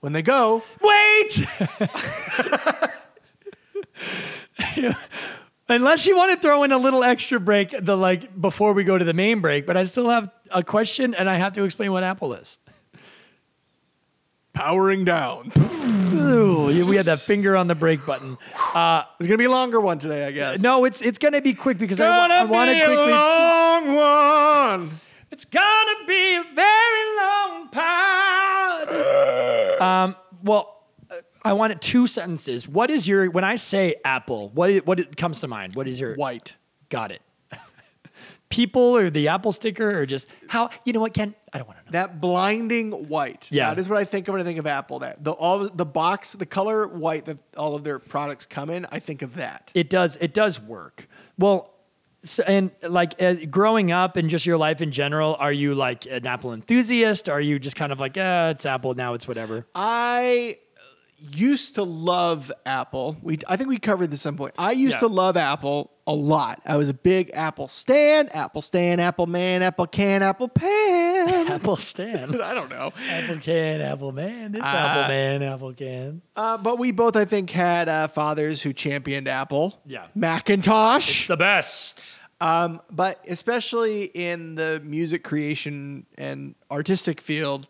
When 0.04 0.12
they 0.12 0.22
go, 0.22 0.62
Wait. 0.82 1.46
Unless 5.70 6.06
you 6.08 6.18
want 6.18 6.34
to 6.34 6.38
throw 6.46 6.64
in 6.64 6.74
a 6.74 6.78
little 6.78 7.06
extra 7.06 7.40
break, 7.40 7.74
the 7.80 7.96
like 7.96 8.40
before 8.40 8.74
we 8.74 8.84
go 8.84 8.98
to 8.98 9.06
the 9.06 9.14
main 9.14 9.40
break, 9.40 9.66
but 9.66 9.78
I 9.78 9.86
still 9.86 10.10
have 10.10 10.30
a 10.52 10.62
question 10.62 11.14
and 11.14 11.30
I 11.30 11.36
have 11.38 11.54
to 11.54 11.64
explain 11.64 11.94
what 11.94 12.04
Apple 12.04 12.34
is. 12.34 12.60
powering 14.52 15.06
down. 15.06 15.54
Ooh, 16.14 16.66
we 16.88 16.98
had 16.98 17.06
that 17.06 17.20
finger 17.22 17.56
on 17.56 17.68
the 17.68 17.76
brake 17.76 18.06
button. 18.06 18.38
Uh, 18.76 19.04
It's 19.22 19.28
gonna 19.28 19.38
be 19.38 19.46
a 19.46 19.50
longer 19.52 19.80
one 19.80 20.00
today, 20.00 20.26
I 20.28 20.32
guess. 20.32 20.62
No, 20.62 20.84
it's 20.84 21.02
it's 21.02 21.18
gonna 21.18 21.42
be 21.42 21.54
quick 21.54 21.78
because 21.78 22.02
I, 22.02 22.10
wa- 22.10 22.28
gonna 22.28 22.34
I 22.34 22.44
want 22.44 22.70
to 22.70 22.76
be 22.76 22.82
a 22.82 22.86
quickly. 22.88 23.12
long 23.14 23.96
one. 23.96 25.00
It's 25.34 25.46
gonna 25.46 26.06
be 26.06 26.36
a 26.36 26.44
very 26.54 27.18
long 27.18 27.68
pod. 27.70 29.82
um, 29.82 30.16
well, 30.44 30.84
uh, 31.10 31.16
I 31.44 31.54
wanted 31.54 31.82
two 31.82 32.06
sentences. 32.06 32.68
What 32.68 32.92
is 32.92 33.08
your 33.08 33.32
when 33.32 33.44
I 33.44 33.56
say 33.56 33.96
Apple? 34.06 34.50
What 34.50 34.86
what 34.86 35.00
it 35.00 35.18
comes 35.18 35.42
to 35.42 35.48
mind? 35.48 35.74
What 35.74 35.88
is 35.88 36.00
your 36.00 36.14
White. 36.14 36.56
Got 36.90 37.14
it. 37.14 37.24
People 38.50 38.96
or 38.96 39.10
the 39.10 39.30
Apple 39.30 39.52
sticker 39.52 40.02
or 40.02 40.06
just 40.06 40.28
how 40.50 40.70
you 40.86 40.94
know 40.94 41.00
what 41.00 41.16
Ken? 41.16 41.34
I 41.52 41.58
don't 41.58 41.68
want 41.68 41.80
to 41.80 41.86
know. 41.86 41.92
That 41.94 42.22
blinding 42.22 42.92
white. 43.10 43.52
Yeah. 43.52 43.70
That 43.70 43.80
is 43.80 43.90
what 43.90 43.98
I 43.98 44.06
think 44.06 44.28
of 44.28 44.34
when 44.34 44.42
I 44.42 44.46
think 44.46 44.60
of 44.60 44.68
Apple. 44.68 45.00
That 45.00 45.24
the 45.24 45.32
all 45.32 45.68
the 45.68 45.84
box, 45.84 46.34
the 46.34 46.46
color 46.46 46.88
white 46.88 47.26
that 47.26 47.40
all 47.58 47.74
of 47.74 47.84
their 47.84 47.98
products 47.98 48.46
come 48.46 48.70
in. 48.70 48.86
I 48.92 49.00
think 49.00 49.24
of 49.24 49.38
that. 49.38 49.72
It 49.74 49.90
does. 49.90 50.16
It 50.22 50.36
does 50.36 50.62
work. 50.62 51.08
Well, 51.40 51.73
so, 52.24 52.44
and 52.44 52.72
like 52.88 53.22
uh, 53.22 53.36
growing 53.50 53.92
up 53.92 54.16
and 54.18 54.30
just 54.30 54.46
your 54.46 54.58
life 54.58 54.82
in 54.82 54.92
general, 54.92 55.36
are 55.40 55.52
you 55.52 55.76
like 55.76 56.06
an 56.06 56.26
Apple 56.26 56.54
enthusiast? 56.54 57.28
Are 57.30 57.42
you 57.42 57.60
just 57.60 57.76
kind 57.76 57.92
of 57.92 58.00
like, 58.00 58.18
eh, 58.18 58.50
it's 58.50 58.66
Apple 58.66 58.94
now, 58.94 59.14
it's 59.14 59.28
whatever? 59.28 59.66
I 59.76 60.58
used 61.32 61.76
to 61.76 61.84
love 61.84 62.52
Apple. 62.66 63.16
We 63.22 63.40
I 63.48 63.56
think 63.58 63.70
we 63.70 63.78
covered 63.78 64.08
this 64.12 64.20
at 64.20 64.24
some 64.24 64.36
point. 64.38 64.54
I 64.58 64.72
used 64.74 64.96
Yeah. 64.96 65.00
to 65.02 65.08
love 65.08 65.38
Apple 65.38 65.92
a 66.06 66.14
lot. 66.14 66.62
I 66.66 66.76
was 66.76 66.90
a 66.90 66.94
big 66.94 67.32
Apple 67.34 67.68
stan, 67.70 68.28
Apple 68.34 68.62
stan, 68.62 69.00
Apple 69.00 69.28
man, 69.28 69.62
Apple 69.62 69.88
can, 69.88 70.22
Apple 70.22 70.50
pan. 70.50 71.28
Apple 71.48 71.78
stand. 71.78 72.36
I 72.42 72.54
don't 72.54 72.70
know. 72.70 72.92
Apple 73.10 73.38
can, 73.38 73.82
Apple 73.82 74.12
man. 74.12 74.52
This 74.52 74.64
Apple 74.64 75.08
man, 75.08 75.44
Apple 75.44 75.74
can. 75.74 76.22
Uh, 76.36 76.58
but 76.58 76.80
we 76.80 76.92
both, 76.92 77.16
I 77.16 77.26
think, 77.26 77.50
had 77.50 77.90
uh, 77.90 78.08
fathers 78.08 78.62
who 78.62 78.74
championed 78.74 79.28
Apple. 79.28 79.80
Yeah. 79.86 80.08
Macintosh. 80.16 81.28
The 81.28 81.38
best. 81.38 82.20
Um, 82.42 82.82
but 82.92 83.24
especially 83.28 84.04
in 84.04 84.56
the 84.56 84.82
music 84.84 85.24
creation 85.24 86.06
and 86.18 86.56
artistic 86.70 87.22
field, 87.22 87.68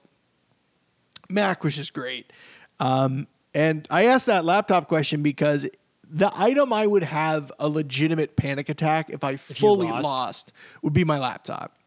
Mac 1.30 1.64
was 1.64 1.76
just 1.76 1.94
great. 1.94 2.32
Um, 2.80 3.28
and 3.54 3.88
I 3.92 4.06
asked 4.06 4.26
that 4.26 4.46
laptop 4.46 4.88
question 4.88 5.22
because 5.22 5.68
the 6.10 6.32
item 6.36 6.74
I 6.74 6.86
would 6.88 7.04
have 7.04 7.52
a 7.60 7.68
legitimate 7.68 8.36
panic 8.36 8.70
attack 8.70 9.10
if 9.10 9.24
I 9.24 9.36
fully 9.36 9.88
lost? 9.88 10.04
lost. 10.04 10.54
would 10.82 10.94
be 10.94 11.04
my 11.04 11.20
laptop. 11.20 11.78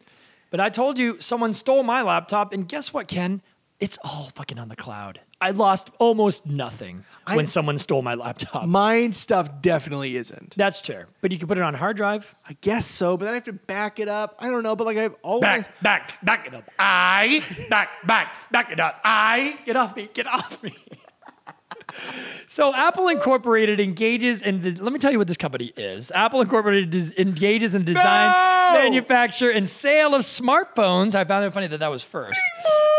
But 0.49 0.59
I 0.59 0.69
told 0.69 0.97
you 0.97 1.17
someone 1.19 1.53
stole 1.53 1.83
my 1.83 2.01
laptop, 2.01 2.53
and 2.53 2.67
guess 2.67 2.93
what, 2.93 3.07
Ken? 3.07 3.41
It's 3.79 3.97
all 4.03 4.31
fucking 4.33 4.57
on 4.57 4.69
the 4.69 4.75
cloud. 4.75 5.19
I 5.39 5.51
lost 5.51 5.91
almost 5.99 6.47
nothing 6.47 7.03
I- 7.27 7.35
when 7.35 7.45
someone 7.45 7.77
stole 7.77 8.01
my 8.01 8.15
laptop. 8.15 8.65
Mine 8.65 9.13
stuff 9.13 9.61
definitely 9.61 10.15
isn't. 10.17 10.55
That's 10.57 10.81
true. 10.81 11.03
But 11.21 11.31
you 11.31 11.37
can 11.37 11.47
put 11.47 11.59
it 11.59 11.63
on 11.63 11.75
hard 11.75 11.95
drive. 11.95 12.33
I 12.49 12.57
guess 12.61 12.87
so, 12.87 13.17
but 13.17 13.25
then 13.25 13.33
I 13.33 13.37
have 13.37 13.43
to 13.43 13.53
back 13.53 13.99
it 13.99 14.07
up. 14.07 14.35
I 14.39 14.47
don't 14.49 14.63
know, 14.63 14.75
but 14.75 14.85
like 14.87 14.97
I've 14.97 15.13
always 15.21 15.41
Back, 15.41 15.81
back, 15.83 16.13
back 16.25 16.47
it 16.47 16.55
up. 16.55 16.63
I 16.79 17.43
back, 17.69 17.89
back, 18.07 18.31
back 18.51 18.71
it 18.71 18.79
up. 18.79 18.99
I 19.03 19.59
get 19.65 19.75
off 19.75 19.95
me, 19.95 20.09
get 20.11 20.25
off 20.25 20.63
me. 20.63 20.73
so 22.47 22.73
Apple 22.73 23.07
Incorporated 23.09 23.79
engages 23.79 24.41
in 24.41 24.61
the, 24.61 24.71
let 24.75 24.93
me 24.93 24.99
tell 24.99 25.11
you 25.11 25.17
what 25.17 25.27
this 25.27 25.37
company 25.37 25.71
is. 25.77 26.11
Apple 26.11 26.41
Incorporated 26.41 26.89
des- 26.89 27.21
engages 27.21 27.73
in 27.75 27.83
design, 27.85 28.31
No! 28.73 28.79
manufacture, 28.83 29.49
and 29.49 29.67
sale 29.67 30.15
of 30.15 30.21
smartphones. 30.21 31.15
I 31.15 31.23
found 31.25 31.45
it 31.45 31.53
funny 31.53 31.67
that 31.67 31.79
that 31.79 31.91
was 31.91 32.03
first. 32.03 32.39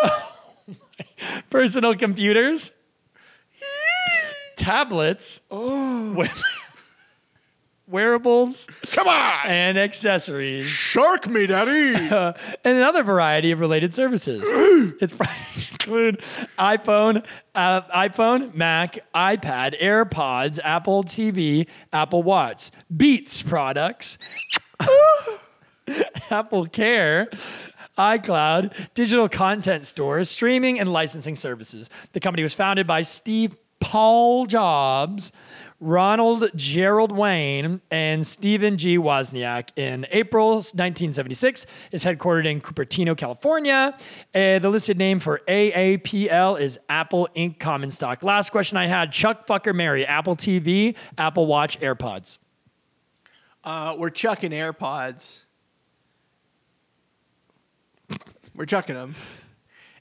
Personal 1.51 1.95
computers, 1.97 2.73
tablets, 4.57 5.41
oh! 5.51 6.13
wear- 6.13 6.31
wearables, 7.89 8.69
come 8.87 9.09
on, 9.09 9.47
and 9.47 9.79
accessories 9.79 10.67
shark 10.67 11.27
me, 11.29 11.47
daddy. 11.47 11.95
and 12.65 12.79
another 12.79 13.03
variety 13.03 13.51
of 13.51 13.61
related 13.61 13.95
services. 13.95 14.43
its 15.01 15.13
include 15.73 16.23
iPhone, 16.59 17.25
uh, 17.55 17.83
iPhone, 17.83 18.55
Mac, 18.55 18.99
iPad, 19.15 19.81
AirPods, 19.81 20.59
Apple 20.63 21.03
TV, 21.05 21.67
Apple 21.93 22.23
Watch, 22.23 22.71
Beats 22.95 23.43
products, 23.43 24.19
Apple 26.31 26.67
Care, 26.67 27.31
iCloud, 27.97 28.73
digital 28.95 29.29
content 29.29 29.87
stores, 29.87 30.31
streaming 30.31 30.79
and 30.79 30.93
licensing 30.93 31.37
services. 31.37 31.91
The 32.13 32.21
company 32.21 32.43
was 32.43 32.55
founded 32.55 32.87
by 32.87 33.03
Steve 33.03 33.57
Paul 33.81 34.47
Jobs, 34.47 35.33
Ronald 35.81 36.51
Gerald 36.57 37.13
Wayne, 37.13 37.81
and 37.91 38.27
Stephen 38.27 38.79
G. 38.79 38.99
Wozniak 38.99 39.71
in 39.77 40.07
April 40.11 40.55
1976. 40.55 41.67
Is 41.93 42.05
headquartered 42.05 42.47
in 42.47 42.61
Cupertino, 42.61 43.17
California. 43.17 43.97
Uh, 44.35 44.59
the 44.59 44.71
listed 44.71 44.99
name 44.99 45.21
for 45.21 45.41
AAPL 45.47 46.61
is 46.61 46.79
Apple 46.89 47.29
Inc. 47.37 47.61
Common 47.61 47.91
Stock. 47.91 48.25
Last 48.25 48.51
question 48.51 48.77
I 48.77 48.87
had: 48.87 49.13
Chuck 49.13 49.47
Fucker 49.47 49.75
Mary, 49.75 50.05
Apple 50.05 50.35
TV, 50.35 50.97
Apple 51.17 51.47
Watch, 51.47 51.79
AirPods. 51.81 52.39
Uh, 53.63 53.95
we're 53.99 54.11
chucking 54.11 54.51
AirPods. 54.51 55.43
We're 58.55 58.67
chucking 58.67 58.97
them. 58.97 59.15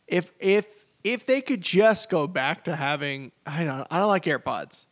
If 0.08 0.34
if 0.40 0.86
if 1.04 1.26
they 1.26 1.42
could 1.42 1.62
just 1.62 2.10
go 2.10 2.28
back 2.28 2.64
to 2.64 2.76
having, 2.76 3.32
I 3.46 3.64
don't 3.64 3.86
I 3.92 4.00
don't 4.00 4.08
like 4.08 4.24
AirPods. 4.24 4.88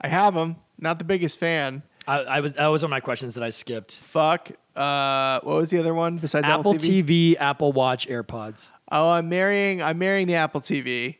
I 0.00 0.08
have 0.08 0.34
them. 0.34 0.56
Not 0.78 0.98
the 0.98 1.04
biggest 1.04 1.38
fan. 1.38 1.82
I, 2.06 2.18
I 2.20 2.40
was 2.40 2.54
that 2.54 2.66
was 2.66 2.82
one 2.82 2.88
of 2.88 2.90
my 2.90 3.00
questions 3.00 3.34
that 3.34 3.44
I 3.44 3.50
skipped. 3.50 3.94
Fuck. 3.96 4.50
Uh, 4.74 5.40
what 5.42 5.56
was 5.56 5.70
the 5.70 5.78
other 5.78 5.92
one 5.94 6.16
besides 6.16 6.44
Apple 6.46 6.60
Apple 6.60 6.74
TV? 6.74 7.04
TV, 7.34 7.36
Apple 7.38 7.72
Watch, 7.72 8.08
AirPods. 8.08 8.72
Oh, 8.90 9.10
I'm 9.10 9.28
marrying. 9.28 9.82
I'm 9.82 9.98
marrying 9.98 10.26
the 10.26 10.36
Apple 10.36 10.60
TV. 10.60 11.16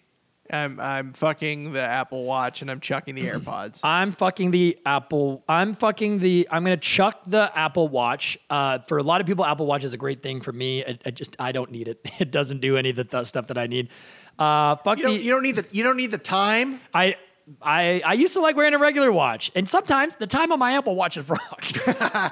I'm 0.53 0.81
I'm 0.81 1.13
fucking 1.13 1.73
the 1.75 1.81
Apple 1.83 2.25
Watch 2.25 2.61
and 2.63 2.71
I'm 2.71 2.81
chucking 2.81 3.15
the 3.15 3.23
AirPods. 3.27 3.81
I'm 3.85 4.11
fucking 4.11 4.51
the 4.51 4.79
Apple. 4.85 5.45
I'm 5.49 5.75
fucking 5.75 6.19
the. 6.19 6.49
I'm 6.51 6.65
gonna 6.65 6.77
chuck 6.77 7.21
the 7.27 7.53
Apple 7.57 7.87
Watch. 7.89 8.37
Uh, 8.49 8.79
for 8.81 8.99
a 8.99 9.03
lot 9.03 9.21
of 9.21 9.27
people, 9.29 9.45
Apple 9.45 9.67
Watch 9.67 9.85
is 9.85 9.93
a 9.93 9.99
great 9.99 10.23
thing. 10.23 10.41
For 10.41 10.53
me, 10.53 10.85
I, 10.85 10.99
I 11.07 11.11
just 11.11 11.37
I 11.39 11.53
don't 11.53 11.71
need 11.71 11.87
it. 11.87 12.01
It 12.21 12.31
doesn't 12.33 12.61
do 12.61 12.77
any 12.77 12.91
of 12.91 12.97
the 12.97 13.05
th- 13.05 13.27
stuff 13.27 13.47
that 13.49 13.59
I 13.59 13.67
need. 13.69 13.91
Uh, 14.39 14.75
fuck 14.77 14.99
You 14.99 15.05
don't 15.05 15.17
the. 15.19 15.23
you 15.23 15.31
don't 15.31 15.43
need 15.43 15.57
the 15.57 15.67
you 15.71 15.85
don't 15.85 15.97
need 15.99 16.11
the 16.11 16.19
time. 16.19 16.81
I. 16.95 17.17
I, 17.61 18.03
I 18.05 18.13
used 18.15 18.35
to 18.35 18.41
like 18.41 18.57
wearing 18.57 18.75
a 18.75 18.79
regular 18.79 19.13
watch, 19.13 19.51
and 19.55 19.69
sometimes 19.69 20.17
the 20.17 20.27
time 20.27 20.53
on 20.53 20.59
my 20.59 20.73
Apple 20.73 20.95
Watch 20.95 21.17
is 21.17 21.29
wrong. 21.29 21.41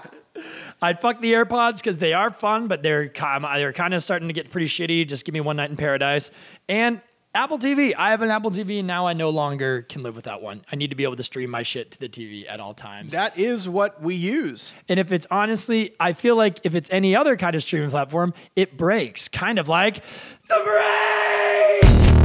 I'd 0.82 1.00
fuck 1.00 1.20
the 1.20 1.32
AirPods 1.32 1.78
because 1.78 1.98
they 1.98 2.12
are 2.12 2.30
fun, 2.30 2.68
but 2.68 2.82
they're 2.82 3.10
um, 3.20 3.42
they're 3.54 3.72
kind 3.72 3.94
of 3.94 4.04
starting 4.04 4.28
to 4.28 4.34
get 4.34 4.50
pretty 4.50 4.68
shitty. 4.68 5.08
Just 5.08 5.24
give 5.24 5.32
me 5.32 5.40
one 5.40 5.56
night 5.56 5.70
in 5.70 5.76
paradise. 5.76 6.30
And 6.68 7.00
Apple 7.34 7.58
TV. 7.58 7.94
I 7.96 8.10
have 8.10 8.22
an 8.22 8.30
Apple 8.30 8.50
TV, 8.50 8.78
and 8.78 8.86
now 8.86 9.06
I 9.06 9.12
no 9.12 9.30
longer 9.30 9.82
can 9.82 10.02
live 10.02 10.16
without 10.16 10.42
one. 10.42 10.62
I 10.72 10.76
need 10.76 10.90
to 10.90 10.96
be 10.96 11.04
able 11.04 11.16
to 11.16 11.22
stream 11.22 11.50
my 11.50 11.62
shit 11.62 11.90
to 11.92 11.98
the 11.98 12.08
TV 12.08 12.48
at 12.48 12.58
all 12.58 12.74
times. 12.74 13.12
That 13.12 13.38
is 13.38 13.68
what 13.68 14.02
we 14.02 14.14
use. 14.14 14.74
And 14.88 14.98
if 14.98 15.12
it's 15.12 15.26
honestly, 15.30 15.94
I 16.00 16.14
feel 16.14 16.36
like 16.36 16.60
if 16.64 16.74
it's 16.74 16.88
any 16.90 17.14
other 17.14 17.36
kind 17.36 17.54
of 17.54 17.62
streaming 17.62 17.90
platform, 17.90 18.32
it 18.56 18.76
breaks. 18.76 19.28
Kind 19.28 19.58
of 19.58 19.68
like 19.68 20.02
the 20.48 20.60
break. 20.64 22.17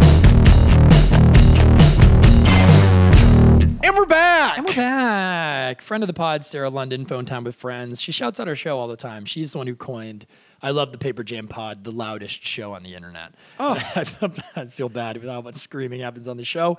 And 3.83 3.97
we're 3.97 4.05
back. 4.05 4.57
And 4.57 4.65
we're 4.65 4.75
back. 4.75 5.81
Friend 5.81 6.01
of 6.01 6.07
the 6.07 6.13
pod, 6.13 6.45
Sarah 6.45 6.69
London, 6.69 7.05
Phone 7.05 7.25
Time 7.25 7.43
with 7.43 7.55
Friends. 7.55 8.01
She 8.01 8.13
shouts 8.13 8.39
out 8.39 8.47
our 8.47 8.55
show 8.55 8.79
all 8.79 8.87
the 8.87 8.95
time. 8.95 9.25
She's 9.25 9.51
the 9.51 9.57
one 9.57 9.67
who 9.67 9.75
coined 9.75 10.25
I 10.61 10.71
love 10.71 10.93
the 10.93 10.97
Paper 10.97 11.21
Jam 11.21 11.49
Pod, 11.49 11.83
the 11.83 11.91
loudest 11.91 12.45
show 12.45 12.71
on 12.71 12.83
the 12.83 12.95
internet. 12.95 13.35
Oh, 13.59 13.73
I 14.55 14.67
feel 14.67 14.87
bad 14.87 15.17
with 15.17 15.29
how 15.29 15.41
much 15.41 15.57
screaming 15.57 15.99
happens 15.99 16.29
on 16.29 16.37
the 16.37 16.45
show. 16.45 16.77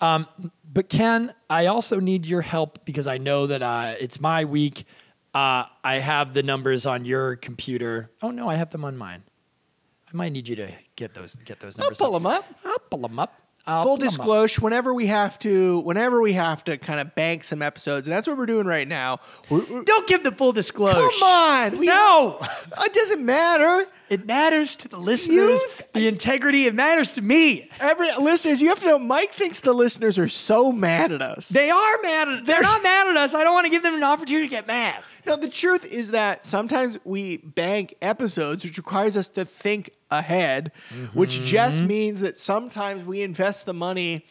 Um, 0.00 0.28
but 0.72 0.88
Ken, 0.88 1.34
I 1.50 1.66
also 1.66 1.98
need 1.98 2.24
your 2.24 2.42
help 2.42 2.84
because 2.84 3.08
I 3.08 3.18
know 3.18 3.48
that 3.48 3.60
uh, 3.60 3.96
it's 3.98 4.20
my 4.20 4.44
week. 4.44 4.84
Uh, 5.34 5.64
I 5.82 5.96
have 5.96 6.34
the 6.34 6.44
numbers 6.44 6.86
on 6.86 7.04
your 7.04 7.34
computer. 7.34 8.12
Oh 8.22 8.30
no, 8.30 8.48
I 8.48 8.54
have 8.54 8.70
them 8.70 8.84
on 8.84 8.96
mine. 8.96 9.24
I 10.06 10.16
might 10.16 10.30
need 10.30 10.46
you 10.46 10.54
to 10.54 10.70
get 10.94 11.14
those 11.14 11.34
get 11.34 11.58
those 11.58 11.76
numbers. 11.76 12.00
I'll 12.00 12.06
pull 12.06 12.20
them 12.20 12.26
up. 12.26 12.44
I'll 12.64 12.78
pull 12.78 13.00
them 13.00 13.18
up. 13.18 13.40
I'll 13.66 13.82
Full 13.82 13.96
pull 13.96 14.02
'em 14.04 14.08
up. 14.08 14.14
disclosure, 14.16 14.60
whenever 14.60 14.92
we 14.92 15.06
have 15.06 15.38
to, 15.40 15.80
whenever 15.80 16.20
we 16.20 16.34
have 16.34 16.62
to 16.64 16.76
kind 16.76 17.00
of 17.00 17.14
bank 17.14 17.44
some 17.44 17.62
episodes, 17.62 18.06
and 18.06 18.14
that's 18.14 18.26
what 18.28 18.36
we're 18.36 18.44
doing 18.46 18.66
right 18.66 18.86
now. 18.86 19.20
We're, 19.48 19.60
we're- 19.64 19.84
Don't 19.84 20.06
give 20.06 20.22
the 20.22 20.32
full 20.32 20.52
disclosure. 20.52 21.00
come 21.00 21.22
on, 21.22 21.78
we, 21.78 21.86
No. 21.86 22.38
it 22.84 22.92
doesn't 22.92 23.24
matter. 23.24 23.86
It 24.10 24.26
matters 24.26 24.76
to 24.76 24.88
the 24.88 24.98
listeners. 24.98 25.38
Youth- 25.62 25.82
the 25.94 26.06
integrity. 26.08 26.66
It 26.66 26.74
matters 26.74 27.14
to 27.14 27.22
me. 27.22 27.70
Every 27.80 28.12
listeners, 28.18 28.60
you 28.60 28.68
have 28.68 28.80
to 28.80 28.86
know. 28.86 28.98
Mike 28.98 29.32
thinks 29.32 29.60
the 29.60 29.72
listeners 29.72 30.18
are 30.18 30.28
so 30.28 30.70
mad 30.70 31.10
at 31.10 31.22
us. 31.22 31.48
They 31.48 31.70
are 31.70 31.98
mad. 32.02 32.28
At, 32.28 32.46
they're 32.46 32.56
They're- 32.56 32.62
not 32.62 32.82
mad 32.82 33.06
at 33.08 33.16
us. 33.16 33.32
I 33.34 33.42
don't 33.44 33.54
want 33.54 33.64
to 33.64 33.70
give 33.70 33.82
them 33.82 33.94
an 33.94 34.02
opportunity 34.04 34.46
to 34.46 34.50
get 34.50 34.66
mad. 34.66 35.02
No, 35.26 35.36
the 35.36 35.48
truth 35.48 35.86
is 35.90 36.10
that 36.10 36.44
sometimes 36.44 36.98
we 37.04 37.38
bank 37.38 37.94
episodes, 38.02 38.62
which 38.62 38.76
requires 38.76 39.16
us 39.16 39.28
to 39.30 39.46
think 39.46 39.88
ahead, 40.18 40.72
which 41.12 41.42
just 41.44 41.82
means 41.82 42.20
that 42.20 42.38
sometimes 42.38 43.04
we 43.04 43.22
invest 43.22 43.66
the 43.66 43.74
money 43.74 44.24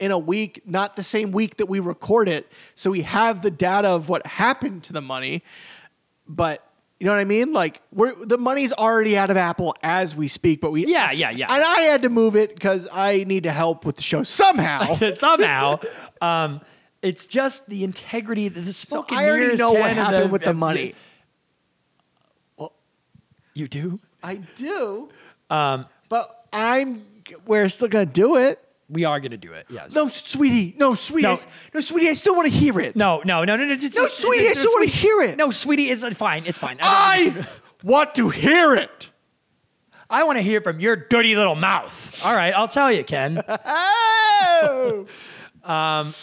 in 0.00 0.10
a 0.10 0.18
week, 0.18 0.62
not 0.66 0.96
the 0.96 1.02
same 1.02 1.30
week 1.32 1.56
that 1.58 1.66
we 1.66 1.80
record 1.80 2.28
it. 2.28 2.50
So 2.74 2.90
we 2.90 3.02
have 3.02 3.42
the 3.42 3.50
data 3.50 3.88
of 3.88 4.08
what 4.08 4.26
happened 4.26 4.82
to 4.84 4.92
the 4.92 5.00
money, 5.00 5.42
but 6.26 6.66
you 6.98 7.06
know 7.06 7.12
what 7.12 7.20
I 7.20 7.24
mean? 7.24 7.52
Like 7.52 7.82
we're 7.92 8.14
the 8.14 8.38
money's 8.38 8.72
already 8.72 9.16
out 9.18 9.28
of 9.30 9.36
Apple 9.36 9.74
as 9.82 10.16
we 10.16 10.28
speak, 10.28 10.60
but 10.60 10.70
we 10.72 10.86
Yeah, 10.86 11.10
yeah, 11.10 11.30
yeah. 11.30 11.52
And 11.52 11.62
I 11.62 11.80
had 11.82 12.02
to 12.02 12.08
move 12.08 12.34
it 12.36 12.54
because 12.54 12.88
I 12.90 13.24
need 13.24 13.42
to 13.42 13.50
help 13.50 13.84
with 13.84 13.96
the 13.96 14.02
show 14.02 14.22
somehow. 14.22 14.94
Somehow, 15.14 15.80
um, 16.20 16.60
it's 17.02 17.26
just 17.26 17.68
the 17.68 17.84
integrity. 17.84 18.48
That 18.48 18.60
the 18.60 18.72
so 18.72 18.86
spoken 18.86 19.18
I 19.18 19.28
already 19.28 19.56
know 19.56 19.72
what 19.72 19.92
happened 19.92 20.32
with 20.32 20.44
the 20.44 20.54
money. 20.54 20.94
Well, 22.56 22.72
You 23.52 23.68
do. 23.68 24.00
I 24.24 24.36
do. 24.56 25.10
Um, 25.50 25.86
but 26.08 26.46
I'm 26.52 27.04
we're 27.46 27.68
still 27.68 27.88
gonna 27.88 28.06
do 28.06 28.36
it. 28.36 28.58
We 28.88 29.04
are 29.04 29.20
gonna 29.20 29.36
do 29.36 29.52
it. 29.52 29.66
Yes. 29.68 29.94
No, 29.94 30.08
sweetie. 30.08 30.74
No, 30.78 30.94
sweetie. 30.94 31.28
No. 31.28 31.38
No, 31.74 31.80
sweetie. 31.80 32.08
I 32.08 32.14
still 32.14 32.34
want 32.34 32.48
to 32.48 32.54
hear 32.54 32.80
it. 32.80 32.96
No. 32.96 33.22
No. 33.24 33.44
No. 33.44 33.56
No. 33.56 33.66
No. 33.66 33.74
No, 33.74 34.06
sweetie, 34.06 34.48
I 34.48 34.52
still 34.52 34.72
wanna 34.72 34.86
hear 34.86 35.22
it. 35.22 35.36
No, 35.36 35.50
sweetie. 35.50 35.90
It's 35.90 36.04
fine. 36.16 36.44
It's 36.46 36.58
fine. 36.58 36.78
I 36.80 37.46
want 37.82 38.14
to 38.16 38.30
hear 38.30 38.74
it. 38.74 39.10
I 40.08 40.24
want 40.24 40.38
to 40.38 40.42
hear 40.42 40.60
from 40.60 40.80
your 40.80 40.96
dirty 40.96 41.34
little 41.34 41.54
mouth. 41.54 42.24
All 42.24 42.34
right, 42.34 42.54
I'll 42.54 42.68
tell 42.68 42.90
you, 42.90 43.04
Ken. 43.04 43.42
Oh. 44.56 45.06
um. 45.64 46.14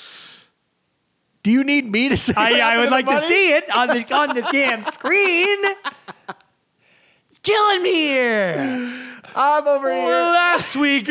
Do 1.44 1.52
you 1.52 1.64
need 1.64 1.90
me 1.92 2.10
to 2.10 2.18
say? 2.18 2.34
I, 2.38 2.76
I 2.76 2.78
would 2.78 2.92
like 2.92 3.08
to 3.08 3.20
see 3.22 3.54
it 3.54 3.76
on 3.76 3.88
the 3.88 4.16
on 4.16 4.36
the 4.36 4.42
damn 4.52 4.86
screen. 4.86 5.58
Killing 7.44 7.82
me 7.84 7.92
here. 7.94 8.56
I'm 9.36 9.68
over 9.68 9.92
here. 9.92 10.06
Last 10.08 10.76
week, 10.76 11.10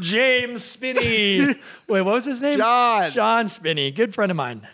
James 0.00 0.64
Spinney. 0.64 1.38
Wait, 1.88 2.02
what 2.02 2.04
was 2.06 2.24
his 2.24 2.42
name? 2.42 2.58
John. 2.58 3.10
John 3.12 3.48
Spinney, 3.48 3.90
good 3.92 4.14
friend 4.14 4.30
of 4.30 4.36
mine. 4.36 4.66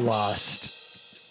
lost 0.00 0.65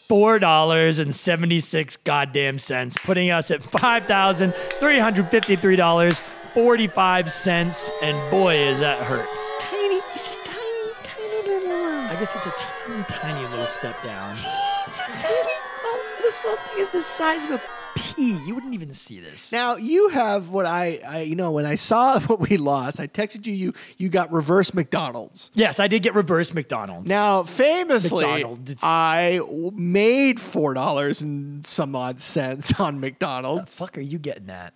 four 0.07 0.39
dollars 0.39 0.99
and 0.99 1.13
seventy-six 1.13 1.97
goddamn 1.97 2.57
cents, 2.57 2.97
putting 3.03 3.31
us 3.31 3.51
at 3.51 3.63
five 3.63 4.05
thousand 4.05 4.53
three 4.79 4.99
hundred 4.99 5.27
fifty-three 5.29 5.75
dollars 5.75 6.19
forty-five 6.53 7.31
cents. 7.31 7.89
And 8.01 8.17
boy, 8.31 8.55
is 8.55 8.79
that 8.79 8.99
hurt. 8.99 9.27
Tiny, 9.59 9.95
it's 10.13 10.29
a 10.31 10.37
tiny, 10.43 10.91
tiny 11.03 11.47
little 11.47 11.71
amount. 11.71 12.11
I 12.11 12.19
guess 12.19 12.35
it's 12.35 12.45
a 12.45 12.53
teeny 12.85 13.03
tiny 13.09 13.47
little 13.47 13.65
step 13.65 14.01
down. 14.03 14.33
Oh, 14.37 16.01
This 16.21 16.43
little 16.43 16.57
thing 16.65 16.79
is 16.79 16.89
the 16.91 17.01
size 17.01 17.45
of 17.45 17.51
a 17.51 17.61
pea. 17.95 18.37
You 18.45 18.53
wouldn't 18.55 18.73
even 18.73 18.93
see 18.93 19.19
this. 19.19 19.51
Now 19.51 19.77
you 19.77 20.09
have 20.09 20.49
what 20.49 20.65
I, 20.65 21.01
I, 21.07 21.21
you 21.21 21.35
know, 21.35 21.51
when 21.51 21.65
I 21.65 21.75
saw 21.75 22.19
what 22.27 22.39
we 22.39 22.57
lost, 22.57 22.99
I 22.99 23.07
texted 23.07 23.45
you. 23.45 23.53
You, 23.53 23.73
you 23.97 24.09
got 24.09 24.31
reverse 24.31 24.73
McDonald's. 24.73 25.51
Yes, 25.53 25.79
I 25.79 25.87
did 25.87 26.03
get 26.03 26.13
reverse 26.13 26.53
McDonald's. 26.53 27.09
Now, 27.09 27.43
famously, 27.43 28.25
McDonald's. 28.25 28.75
I 28.83 29.39
made 29.73 30.39
four 30.39 30.73
dollars 30.73 31.21
and 31.21 31.65
some 31.65 31.95
odd 31.95 32.21
cents 32.21 32.79
on 32.79 32.99
McDonald's. 32.99 33.59
What 33.59 33.65
the 33.65 33.71
fuck 33.93 33.97
are 33.97 34.01
you 34.01 34.19
getting 34.19 34.49
at? 34.49 34.73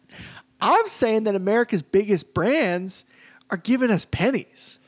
I'm 0.61 0.87
saying 0.87 1.23
that 1.23 1.35
America's 1.35 1.81
biggest 1.81 2.33
brands 2.33 3.05
are 3.49 3.57
giving 3.57 3.91
us 3.91 4.05
pennies. 4.05 4.79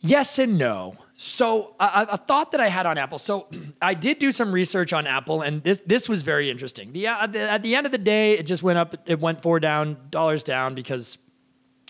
Yes 0.00 0.38
and 0.38 0.56
no. 0.58 0.96
So 1.20 1.74
a, 1.80 2.06
a- 2.12 2.16
thought 2.16 2.52
that 2.52 2.60
I 2.60 2.68
had 2.68 2.86
on 2.86 2.96
Apple. 2.96 3.18
So 3.18 3.48
I 3.82 3.94
did 3.94 4.20
do 4.20 4.30
some 4.30 4.52
research 4.52 4.92
on 4.92 5.04
Apple, 5.06 5.42
and 5.42 5.62
this 5.64 5.80
this 5.84 6.08
was 6.08 6.22
very 6.22 6.48
interesting. 6.48 6.92
The, 6.92 7.08
at, 7.08 7.32
the, 7.32 7.40
at 7.40 7.62
the 7.64 7.74
end 7.74 7.86
of 7.86 7.92
the 7.92 7.98
day, 7.98 8.38
it 8.38 8.46
just 8.46 8.62
went 8.62 8.78
up. 8.78 8.94
It 9.04 9.18
went 9.18 9.42
four 9.42 9.58
down 9.58 9.96
dollars 10.10 10.44
down 10.44 10.76
because 10.76 11.18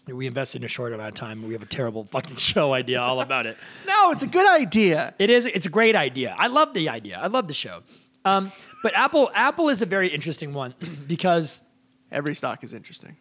we 0.07 0.26
invested 0.26 0.62
in 0.62 0.64
a 0.64 0.68
short 0.68 0.95
amount 0.95 1.11
of 1.11 1.14
time. 1.14 1.47
We 1.47 1.53
have 1.53 1.62
a 1.62 1.66
terrible 1.66 2.05
fucking 2.05 2.37
show 2.51 2.72
idea 2.72 3.03
all 3.03 3.20
about 3.20 3.45
it. 3.47 3.57
No, 3.87 4.12
it's 4.12 4.22
a 4.22 4.26
good 4.29 4.49
idea. 4.49 5.12
It 5.18 5.29
is. 5.29 5.45
It's 5.45 5.66
a 5.66 5.70
great 5.70 5.95
idea. 5.97 6.35
I 6.39 6.47
love 6.47 6.72
the 6.72 6.89
idea. 6.89 7.18
I 7.18 7.26
love 7.26 7.49
the 7.49 7.55
show. 7.55 7.83
Um, 8.24 8.51
but 8.83 8.95
Apple 8.97 9.31
Apple 9.35 9.68
is 9.68 9.83
a 9.83 9.87
very 9.87 10.09
interesting 10.09 10.55
one 10.55 10.74
because 11.07 11.62
Every 12.11 12.35
stock 12.35 12.64
is 12.64 12.72
interesting. 12.72 13.16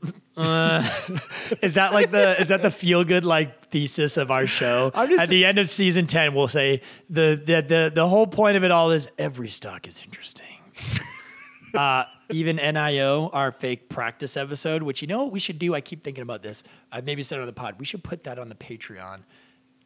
Is 0.36 1.74
that 1.74 1.90
like 1.92 2.10
the 2.10 2.40
is 2.40 2.48
that 2.48 2.62
the 2.62 2.70
feel 2.70 3.04
good 3.04 3.24
like 3.24 3.66
thesis 3.66 4.16
of 4.16 4.30
our 4.30 4.46
show? 4.46 4.90
Just- 4.94 5.20
At 5.20 5.28
the 5.28 5.44
end 5.44 5.58
of 5.58 5.68
season 5.68 6.06
ten, 6.06 6.34
we'll 6.34 6.48
say 6.48 6.80
the 7.10 7.40
the 7.44 7.60
the, 7.60 7.92
the 7.94 8.08
whole 8.08 8.26
point 8.26 8.56
of 8.56 8.64
it 8.64 8.70
all 8.70 8.90
is 8.90 9.08
every 9.18 9.50
stock 9.50 9.86
is 9.86 10.02
interesting. 10.02 10.46
uh, 11.74 12.04
even 12.30 12.56
NIO, 12.56 13.28
our 13.32 13.52
fake 13.52 13.88
practice 13.88 14.36
episode, 14.36 14.82
which 14.82 15.02
you 15.02 15.08
know 15.08 15.24
what 15.24 15.32
we 15.32 15.40
should 15.40 15.58
do. 15.58 15.74
I 15.74 15.80
keep 15.80 16.02
thinking 16.02 16.22
about 16.22 16.42
this. 16.42 16.62
I've 16.90 17.04
maybe 17.04 17.22
said 17.22 17.38
it 17.38 17.42
on 17.42 17.46
the 17.46 17.52
pod. 17.52 17.74
We 17.78 17.84
should 17.84 18.02
put 18.02 18.24
that 18.24 18.38
on 18.38 18.48
the 18.48 18.54
Patreon. 18.54 19.20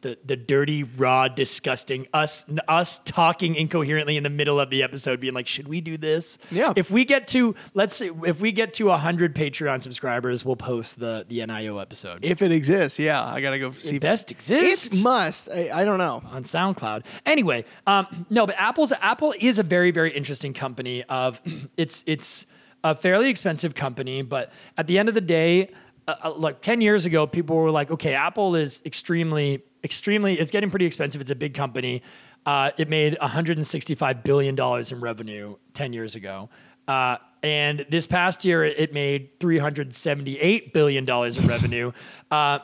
The, 0.05 0.19
the 0.23 0.35
dirty, 0.35 0.83
raw, 0.83 1.27
disgusting 1.27 2.05
us 2.13 2.45
us 2.67 2.99
talking 3.05 3.55
incoherently 3.55 4.17
in 4.17 4.21
the 4.23 4.29
middle 4.29 4.59
of 4.59 4.69
the 4.69 4.83
episode, 4.83 5.19
being 5.19 5.33
like, 5.33 5.47
"Should 5.47 5.67
we 5.67 5.81
do 5.81 5.97
this?" 5.97 6.37
Yeah. 6.51 6.73
If 6.75 6.91
we 6.91 7.05
get 7.05 7.27
to 7.29 7.55
let's 7.73 7.95
say 7.95 8.11
if 8.23 8.39
we 8.39 8.51
get 8.51 8.75
to 8.75 8.91
hundred 8.91 9.33
Patreon 9.33 9.81
subscribers, 9.81 10.45
we'll 10.45 10.57
post 10.57 10.99
the 10.99 11.25
the 11.27 11.39
NIO 11.39 11.81
episode. 11.81 12.23
If 12.23 12.43
it 12.43 12.51
exists, 12.51 12.99
yeah, 12.99 13.25
I 13.25 13.41
gotta 13.41 13.57
go 13.57 13.71
see. 13.71 13.95
it 13.95 14.01
best 14.03 14.29
exists 14.29 14.99
It 14.99 15.03
must. 15.03 15.49
I, 15.49 15.71
I 15.73 15.85
don't 15.85 15.97
know. 15.97 16.21
on 16.27 16.43
SoundCloud. 16.43 17.03
Anyway, 17.25 17.65
um, 17.87 18.27
no, 18.29 18.45
but 18.45 18.53
Apple's 18.59 18.91
Apple 19.01 19.33
is 19.39 19.57
a 19.57 19.63
very 19.63 19.89
very 19.89 20.11
interesting 20.11 20.53
company. 20.53 21.01
Of 21.05 21.41
it's 21.77 22.03
it's 22.05 22.45
a 22.83 22.93
fairly 22.93 23.31
expensive 23.31 23.73
company, 23.73 24.21
but 24.21 24.51
at 24.77 24.85
the 24.85 24.99
end 24.99 25.09
of 25.09 25.15
the 25.15 25.21
day, 25.21 25.71
uh, 26.07 26.15
uh, 26.25 26.33
like 26.33 26.61
ten 26.61 26.79
years 26.79 27.07
ago, 27.07 27.25
people 27.25 27.55
were 27.55 27.71
like, 27.71 27.89
okay, 27.89 28.13
Apple 28.13 28.55
is 28.55 28.83
extremely 28.85 29.63
extremely. 29.85 30.37
It's 30.37 30.51
getting 30.51 30.69
pretty 30.69 30.85
expensive. 30.85 31.21
It's 31.21 31.31
a 31.31 31.35
big 31.35 31.53
company. 31.53 32.01
Uh, 32.45 32.71
it 32.77 32.89
made 32.89 33.17
165 33.21 34.23
billion 34.23 34.55
dollars 34.55 34.91
in 34.91 34.99
revenue 34.99 35.55
ten 35.73 35.93
years 35.93 36.15
ago. 36.15 36.49
Uh, 36.87 37.17
and 37.41 37.85
this 37.89 38.07
past 38.07 38.43
year, 38.43 38.63
it 38.63 38.91
made 38.91 39.39
$378 39.39 40.73
billion 40.73 41.07
in 41.07 41.47
revenue. 41.47 41.91
Uh, 42.31 42.59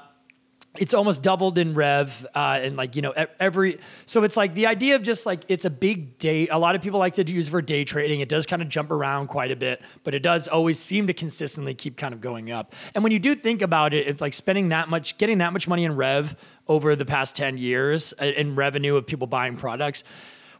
it's 0.77 0.93
almost 0.93 1.21
doubled 1.21 1.57
in 1.57 1.73
rev 1.73 2.25
uh, 2.33 2.59
and 2.61 2.77
like 2.77 2.95
you 2.95 3.01
know 3.01 3.13
every 3.41 3.77
so 4.05 4.23
it's 4.23 4.37
like 4.37 4.53
the 4.53 4.67
idea 4.67 4.95
of 4.95 5.03
just 5.03 5.25
like 5.25 5.43
it's 5.49 5.65
a 5.65 5.69
big 5.69 6.17
day 6.17 6.47
a 6.47 6.57
lot 6.57 6.75
of 6.75 6.81
people 6.81 6.97
like 6.97 7.15
to 7.15 7.29
use 7.29 7.49
it 7.49 7.51
for 7.51 7.61
day 7.61 7.83
trading 7.83 8.21
it 8.21 8.29
does 8.29 8.45
kind 8.45 8.61
of 8.61 8.69
jump 8.69 8.89
around 8.89 9.27
quite 9.27 9.51
a 9.51 9.55
bit 9.55 9.81
but 10.05 10.13
it 10.13 10.19
does 10.19 10.47
always 10.47 10.79
seem 10.79 11.07
to 11.07 11.13
consistently 11.13 11.73
keep 11.73 11.97
kind 11.97 12.13
of 12.13 12.21
going 12.21 12.51
up 12.51 12.73
and 12.95 13.03
when 13.03 13.11
you 13.11 13.19
do 13.19 13.35
think 13.35 13.61
about 13.61 13.93
it 13.93 14.07
if 14.07 14.21
like 14.21 14.33
spending 14.33 14.69
that 14.69 14.87
much 14.87 15.17
getting 15.17 15.39
that 15.39 15.51
much 15.51 15.67
money 15.67 15.83
in 15.83 15.93
rev 15.93 16.37
over 16.67 16.95
the 16.95 17.05
past 17.05 17.35
10 17.35 17.57
years 17.57 18.13
uh, 18.21 18.25
in 18.25 18.55
revenue 18.55 18.95
of 18.95 19.05
people 19.05 19.27
buying 19.27 19.55
products 19.55 20.03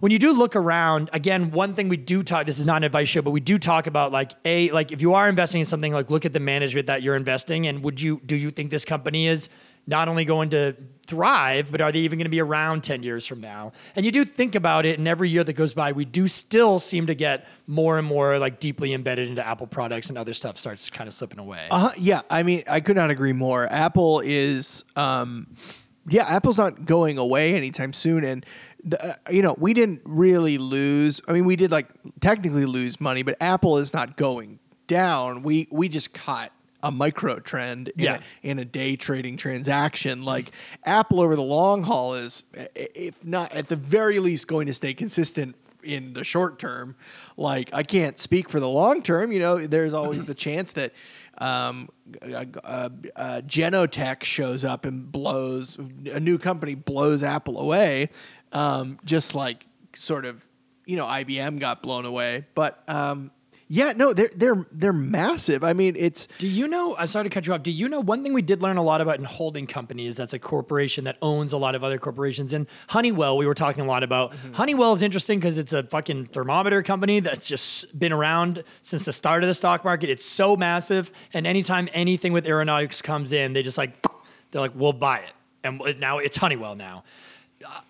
when 0.02 0.12
you 0.12 0.18
do 0.18 0.34
look 0.34 0.56
around, 0.56 1.12
again, 1.14 1.52
one 1.52 1.76
thing 1.76 1.88
we 1.88 1.95
do 1.95 2.24
talk, 2.24 2.47
this 2.47 2.58
is 2.58 2.66
not 2.66 2.78
an 2.78 2.86
advice 2.86 3.08
show, 3.08 3.22
but 3.22 3.30
we 3.30 3.39
do 3.39 3.60
talk 3.60 3.86
about 3.86 4.12
like 4.12 4.32
a 4.45 4.72
like 4.72 4.91
if 4.91 4.99
you 4.99 5.14
are 5.14 5.30
investing 5.30 5.60
in 5.60 5.66
something, 5.66 5.93
like 5.93 6.10
look 6.10 6.26
at 6.26 6.34
the 6.34 6.39
management 6.39 6.88
that 6.88 7.04
you're 7.04 7.16
investing 7.16 7.66
in. 7.66 7.84
Would 7.84 8.02
you 8.02 8.20
do 8.26 8.36
you 8.36 8.49
think 8.49 8.72
this 8.72 8.84
company 8.84 9.28
is 9.28 9.47
not 9.86 10.08
only 10.08 10.26
going 10.26 10.49
to 10.52 10.76
thrive, 11.06 11.72
but 11.72 11.82
are 11.82 11.91
they 11.91 11.99
even 11.99 12.18
going 12.18 12.26
to 12.26 12.32
be 12.32 12.41
around 12.41 12.84
10 12.84 13.04
years 13.04 13.28
from 13.28 13.41
now? 13.41 13.74
And 13.95 14.04
you 14.04 14.12
do 14.12 14.26
think 14.26 14.56
about 14.56 14.88
it, 14.88 14.97
and 14.97 15.08
every 15.08 15.30
year 15.30 15.43
that 15.43 15.54
goes 15.54 15.76
by, 15.76 15.91
we 15.91 16.06
do 16.06 16.28
still 16.28 16.80
seem 16.80 17.06
to 17.08 17.16
get 17.16 17.47
more 17.68 17.99
and 17.99 18.08
more 18.08 18.39
like 18.39 18.60
deeply 18.60 18.93
embedded 18.93 19.30
into 19.30 19.45
Apple 19.45 19.68
products 19.68 20.10
and 20.10 20.18
other 20.18 20.34
stuff 20.34 20.58
starts 20.58 20.89
kind 20.89 21.08
of 21.08 21.14
slipping 21.14 21.39
away. 21.39 21.68
Uh, 21.70 21.91
yeah, 21.97 22.22
I 22.28 22.41
mean, 22.41 22.64
I 22.68 22.80
could 22.80 22.95
not 22.95 23.12
agree 23.12 23.34
more. 23.34 23.72
Apple 23.72 24.22
is, 24.24 24.84
um, 24.95 25.45
yeah, 26.08 26.26
Apple's 26.26 26.58
not 26.58 26.86
going 26.86 27.18
away 27.18 27.56
anytime 27.56 27.93
soon, 27.93 28.24
and 28.24 28.45
the, 28.84 29.12
uh, 29.12 29.16
you 29.30 29.41
know, 29.41 29.56
we 29.60 29.74
didn't 29.74 30.02
really 30.06 30.58
lose. 30.58 31.22
I 31.28 31.34
mean, 31.34 31.45
we 31.45 31.56
did 31.56 31.72
like 31.72 31.88
technically 32.20 32.66
lose 32.66 32.99
money, 32.99 33.22
but 33.24 33.38
Apple 33.39 33.78
is 33.78 33.93
not 33.93 34.18
going 34.18 34.60
down. 34.88 35.43
We 35.43 35.68
we 35.72 35.88
just 35.89 36.14
caught 36.14 36.52
a 36.84 36.89
micro 36.91 37.39
trend 37.39 37.89
in, 37.89 38.04
Yeah. 38.06 38.16
a, 38.43 38.47
in 38.49 38.58
a 38.58 38.66
day 38.66 38.95
trading 38.95 39.38
transaction. 39.38 40.24
Like 40.24 40.52
Apple 40.84 41.22
over 41.22 41.36
the 41.36 41.43
long 41.43 41.84
haul 41.84 42.16
is, 42.16 42.43
if 42.76 43.24
not 43.24 43.52
at 43.54 43.68
the 43.68 43.76
very 43.76 44.18
least, 44.18 44.47
going 44.47 44.66
to 44.66 44.74
stay 44.74 44.95
consistent 44.95 45.56
in 45.84 46.14
the 46.14 46.24
short 46.24 46.58
term. 46.58 46.95
Like 47.38 47.70
I 47.74 47.84
can't 47.84 48.18
speak 48.18 48.49
for 48.49 48.60
the 48.60 48.68
long 48.68 49.04
term. 49.04 49.32
You 49.32 49.39
know, 49.39 49.60
there's 49.60 49.93
always 49.93 50.26
the 50.26 50.34
chance 50.34 50.74
that 50.74 50.91
um, 51.38 51.89
uh, 52.21 52.45
uh, 52.63 52.89
uh, 53.15 53.41
Genotech 53.45 54.23
shows 54.23 54.63
up 54.63 54.86
and 54.86 55.11
blows 55.11 55.77
a 56.11 56.19
new 56.19 56.38
company 56.38 56.75
blows 56.75 57.23
Apple 57.23 57.59
away, 57.59 58.09
um, 58.51 58.99
just 59.05 59.34
like 59.36 59.65
sort 59.93 60.25
of 60.25 60.47
you 60.86 60.97
know 60.97 61.05
IBM 61.05 61.59
got 61.59 61.82
blown 61.82 62.05
away. 62.05 62.45
But 62.53 62.84
um, 62.88 63.32
yeah, 63.74 63.93
no, 63.95 64.11
they're 64.11 64.30
they're 64.36 64.65
they're 64.74 64.91
massive. 64.91 65.63
I 65.63 65.72
mean, 65.72 65.95
it's 65.97 66.28
Do 66.39 66.47
you 66.49 66.67
know? 66.67 66.93
I'm 66.97 67.07
sorry 67.07 67.24
to 67.24 67.30
cut 67.30 67.47
you 67.47 67.53
off. 67.53 67.63
Do 67.63 67.72
you 67.72 67.88
know 67.88 68.01
one 68.01 68.22
thing 68.22 68.34
we 68.34 68.41
did 68.41 68.61
learn 68.61 68.76
a 68.76 68.84
lot 68.84 68.99
about 68.99 69.17
in 69.17 69.24
holding 69.24 69.65
companies? 69.65 70.17
That's 70.17 70.34
a 70.34 70.39
corporation 70.39 71.05
that 71.05 71.15
owns 71.22 71.53
a 71.53 71.57
lot 71.57 71.74
of 71.74 71.82
other 71.82 71.97
corporations. 71.97 72.51
And 72.51 72.67
Honeywell, 72.89 73.38
we 73.38 73.47
were 73.47 73.55
talking 73.55 73.82
a 73.82 73.88
lot 73.88 74.03
about. 74.03 74.36
Honeywell 74.51 74.91
is 74.91 75.01
interesting 75.01 75.39
because 75.39 75.57
it's 75.57 75.72
a 75.72 75.84
fucking 75.84 76.26
thermometer 76.34 76.84
company 76.84 77.22
that's 77.22 77.47
just 77.47 77.97
been 77.97 78.11
around 78.11 78.65
since 78.82 79.05
the 79.05 79.13
start 79.13 79.41
of 79.41 79.47
the 79.47 79.53
stock 79.53 79.86
market. 79.86 80.09
It's 80.09 80.26
so 80.26 80.57
massive, 80.57 81.09
and 81.34 81.47
anytime 81.47 81.88
anything 81.93 82.34
with 82.34 82.45
aeronautics 82.45 83.01
comes 83.01 83.32
in, 83.32 83.53
they 83.53 83.63
just 83.63 83.78
like 83.78 84.05
they're 84.51 84.59
like, 84.59 84.74
we'll 84.76 84.91
buy 84.91 85.19
it, 85.19 85.34
and 85.63 85.82
now 85.97 86.17
it's 86.17 86.36
Honeywell 86.36 86.76
now. 86.76 87.05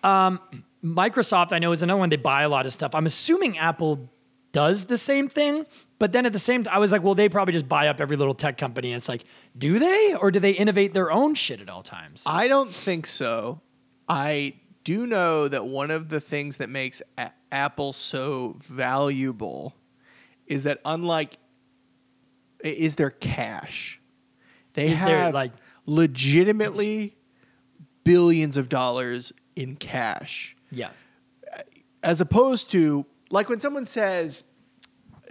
Um, 0.04 0.38
Microsoft, 0.84 1.52
I 1.52 1.58
know, 1.58 1.72
is 1.72 1.82
another 1.82 1.98
one. 1.98 2.08
They 2.08 2.16
buy 2.16 2.42
a 2.42 2.48
lot 2.48 2.66
of 2.66 2.72
stuff. 2.72 2.94
I'm 2.94 3.06
assuming 3.06 3.58
Apple 3.58 4.11
does 4.52 4.84
the 4.86 4.98
same 4.98 5.28
thing. 5.28 5.66
But 5.98 6.12
then 6.12 6.26
at 6.26 6.32
the 6.32 6.38
same 6.38 6.64
time, 6.64 6.74
I 6.74 6.78
was 6.78 6.92
like, 6.92 7.02
well, 7.02 7.14
they 7.14 7.28
probably 7.28 7.52
just 7.52 7.68
buy 7.68 7.88
up 7.88 8.00
every 8.00 8.16
little 8.16 8.34
tech 8.34 8.58
company. 8.58 8.90
And 8.92 8.96
it's 8.96 9.08
like, 9.08 9.24
do 9.56 9.78
they? 9.78 10.14
Or 10.14 10.30
do 10.30 10.40
they 10.40 10.50
innovate 10.52 10.92
their 10.94 11.10
own 11.12 11.34
shit 11.34 11.60
at 11.60 11.68
all 11.68 11.82
times? 11.82 12.22
I 12.26 12.48
don't 12.48 12.72
think 12.74 13.06
so. 13.06 13.60
I 14.08 14.54
do 14.84 15.06
know 15.06 15.48
that 15.48 15.66
one 15.66 15.90
of 15.90 16.08
the 16.08 16.20
things 16.20 16.56
that 16.58 16.68
makes 16.68 17.02
a- 17.16 17.30
Apple 17.52 17.92
so 17.92 18.56
valuable 18.58 19.74
is 20.46 20.64
that 20.64 20.80
unlike 20.84 21.38
is 22.64 22.96
their 22.96 23.10
cash. 23.10 24.00
They 24.74 24.90
Is 24.92 25.00
there, 25.00 25.24
have 25.24 25.34
like- 25.34 25.52
legitimately 25.86 27.16
billions 28.04 28.56
of 28.56 28.68
dollars 28.68 29.32
in 29.54 29.76
cash 29.76 30.56
yeah. 30.70 30.90
as 32.02 32.20
opposed 32.20 32.70
to 32.72 33.06
like 33.32 33.48
when 33.48 33.60
someone 33.60 33.86
says 33.86 34.44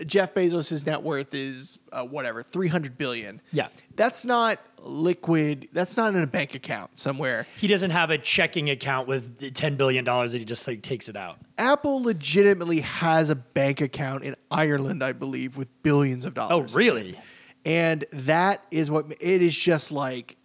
Jeff 0.06 0.34
Bezos' 0.34 0.86
net 0.86 1.04
worth 1.04 1.34
is 1.34 1.80
uh, 1.92 2.04
whatever 2.04 2.44
300 2.44 2.98
billion. 2.98 3.42
Yeah. 3.54 3.68
That's 3.96 4.26
not 4.26 4.60
liquid. 4.80 5.70
That's 5.74 5.96
not 5.96 6.16
in 6.16 6.22
a 6.22 6.28
bank 6.28 6.56
account 6.56 6.98
somewhere. 6.98 7.46
He 7.56 7.68
doesn't 7.68 7.92
have 7.92 8.10
a 8.10 8.18
checking 8.18 8.70
account 8.70 9.08
with 9.08 9.40
$10 9.40 9.78
billion 9.78 10.04
that 10.04 10.34
he 10.34 10.46
just 10.46 10.68
like 10.68 10.82
takes 10.82 11.08
it 11.08 11.16
out. 11.16 11.38
Apple 11.58 12.02
legitimately 12.02 12.82
has 12.82 13.30
a 13.30 13.36
bank 13.36 13.82
account 13.82 14.24
in 14.24 14.36
Ireland, 14.50 15.04
I 15.04 15.14
believe, 15.14 15.56
with 15.56 15.68
billions 15.84 16.26
of 16.26 16.34
dollars. 16.34 16.74
Oh, 16.74 16.78
really? 16.78 17.20
And 17.64 18.06
that 18.12 18.64
is 18.72 18.90
what 18.90 19.12
it 19.12 19.42
is 19.42 19.56
just 19.56 19.92
like 19.92 20.38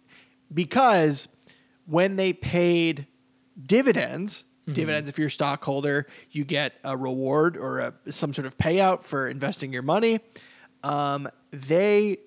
because 0.53 1.27
when 1.85 2.15
they 2.15 2.33
paid 2.33 3.07
dividends, 3.65 4.45
Mm-hmm. 4.67 4.73
dividends 4.73 5.09
if 5.09 5.17
you're 5.17 5.29
a 5.29 5.31
stockholder, 5.31 6.07
you 6.31 6.43
get 6.43 6.73
a 6.83 6.97
reward 6.97 7.55
or 7.55 7.79
a, 7.79 7.93
some 8.11 8.33
sort 8.33 8.45
of 8.45 8.57
payout 8.57 9.03
for 9.03 9.29
investing 9.29 9.71
your 9.71 9.81
money. 9.81 10.19
Um, 10.83 11.29
they 11.51 12.17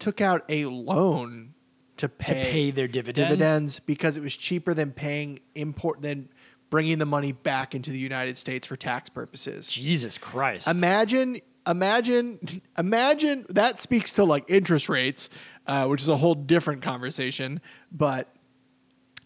took 0.00 0.20
out 0.20 0.44
a 0.48 0.64
loan 0.64 1.54
to 1.98 2.08
pay, 2.08 2.50
pay 2.50 2.70
their 2.72 2.88
dividends? 2.88 3.28
dividends 3.30 3.78
because 3.78 4.16
it 4.16 4.22
was 4.22 4.36
cheaper 4.36 4.74
than 4.74 4.90
paying 4.90 5.38
import 5.54 6.02
than 6.02 6.28
bringing 6.70 6.98
the 6.98 7.06
money 7.06 7.32
back 7.32 7.74
into 7.74 7.90
the 7.90 7.98
United 7.98 8.38
States 8.38 8.66
for 8.66 8.76
tax 8.76 9.08
purposes. 9.08 9.70
Jesus 9.70 10.18
Christ. 10.18 10.66
Imagine, 10.66 11.40
imagine, 11.66 12.40
imagine 12.78 13.44
that 13.50 13.80
speaks 13.80 14.14
to 14.14 14.24
like 14.24 14.44
interest 14.48 14.88
rates, 14.88 15.30
uh, 15.66 15.86
which 15.86 16.00
is 16.00 16.08
a 16.08 16.16
whole 16.16 16.34
different 16.34 16.82
conversation. 16.82 17.60
But 17.92 18.34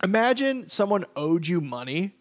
imagine 0.03 0.69
someone 0.69 1.05
owed 1.17 1.47
you 1.47 1.61
money, 1.61 2.17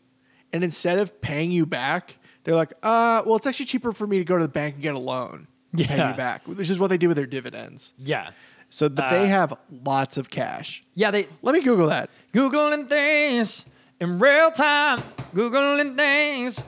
and 0.54 0.64
instead 0.64 1.00
of 1.00 1.20
paying 1.22 1.52
you 1.52 1.66
back, 1.66 2.18
they're 2.44 2.56
like, 2.56 2.72
uh, 2.84 3.24
well, 3.26 3.36
it's 3.36 3.48
actually 3.48 3.66
cheaper 3.66 3.92
for 3.92 4.08
me 4.08 4.20
to 4.20 4.24
go 4.24 4.38
to 4.38 4.44
the 4.44 4.52
bank 4.52 4.76
and 4.76 4.84
get 4.84 4.96
a 4.96 5.00
loan. 5.00 5.48
to 5.76 5.84
Pay 5.84 5.96
you 5.96 6.14
back, 6.16 6.48
which 6.48 6.70
is 6.70 6.78
what 6.80 6.90
they 6.90 6.98
do 6.98 7.08
with 7.08 7.18
their 7.18 7.26
dividends. 7.26 7.94
yeah. 8.00 8.32
So, 8.70 8.90
but 8.90 9.06
Uh, 9.06 9.10
they 9.12 9.28
have 9.28 9.54
lots 9.86 10.18
of 10.18 10.30
cash. 10.32 10.84
Yeah, 10.96 11.12
they 11.12 11.28
Let 11.44 11.54
me 11.54 11.62
Google 11.62 11.88
that. 11.88 12.10
Googling 12.34 12.90
things 12.90 13.66
in 14.00 14.18
real 14.18 14.50
time. 14.50 15.00
Googling 15.36 15.96
things 15.96 16.64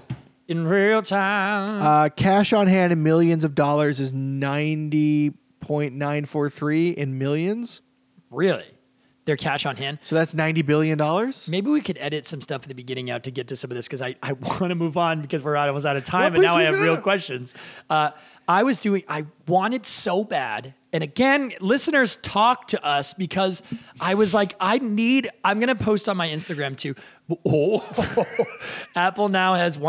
in 0.47 0.67
real 0.67 1.01
time. 1.01 1.81
Uh, 1.81 2.09
cash 2.09 2.53
on 2.53 2.67
hand 2.67 2.93
in 2.93 3.01
millions 3.01 3.43
of 3.43 3.55
dollars 3.55 3.99
is 3.99 4.13
ninety 4.13 5.31
point 5.61 5.95
nine 5.95 6.25
four 6.25 6.47
three 6.49 6.89
in 6.91 7.17
millions. 7.17 7.81
really? 8.29 8.65
Their 9.25 9.35
cash 9.35 9.65
on 9.65 9.75
hand? 9.75 9.99
So 10.01 10.15
that's 10.15 10.33
ninety 10.33 10.61
billion 10.61 10.97
dollars. 10.97 11.49
Maybe 11.49 11.69
we 11.69 11.81
could 11.81 11.97
edit 11.99 12.25
some 12.25 12.41
stuff 12.41 12.61
at 12.61 12.67
the 12.67 12.75
beginning 12.75 13.09
out 13.09 13.23
to 13.23 13.31
get 13.31 13.47
to 13.49 13.55
some 13.55 13.71
of 13.71 13.75
this 13.75 13.87
because 13.87 14.01
I, 14.01 14.15
I 14.21 14.33
want 14.33 14.69
to 14.69 14.75
move 14.75 14.97
on 14.97 15.21
because 15.21 15.43
we're 15.43 15.55
out, 15.55 15.67
almost 15.67 15.85
out 15.85 15.97
of 15.97 16.05
time 16.05 16.33
and 16.33 16.43
now 16.43 16.55
I 16.55 16.63
have 16.63 16.79
real 16.79 16.97
questions. 16.97 17.55
Uh, 17.89 18.11
I 18.47 18.63
was 18.63 18.79
doing, 18.79 19.03
I 19.07 19.25
wanted 19.47 19.85
so 19.85 20.23
bad. 20.23 20.75
And 20.93 21.03
again, 21.03 21.51
listeners 21.59 22.17
talk 22.17 22.67
to 22.69 22.85
us 22.85 23.13
because 23.13 23.63
I 23.99 24.13
was 24.13 24.33
like, 24.33 24.55
I 24.59 24.77
need, 24.77 25.29
I'm 25.43 25.59
going 25.59 25.75
to 25.75 25.83
post 25.83 26.07
on 26.07 26.15
my 26.17 26.29
Instagram 26.29 26.77
too. 26.77 26.95
Oh, 27.43 27.83
Apple 28.95 29.29
now 29.29 29.55
has 29.55 29.79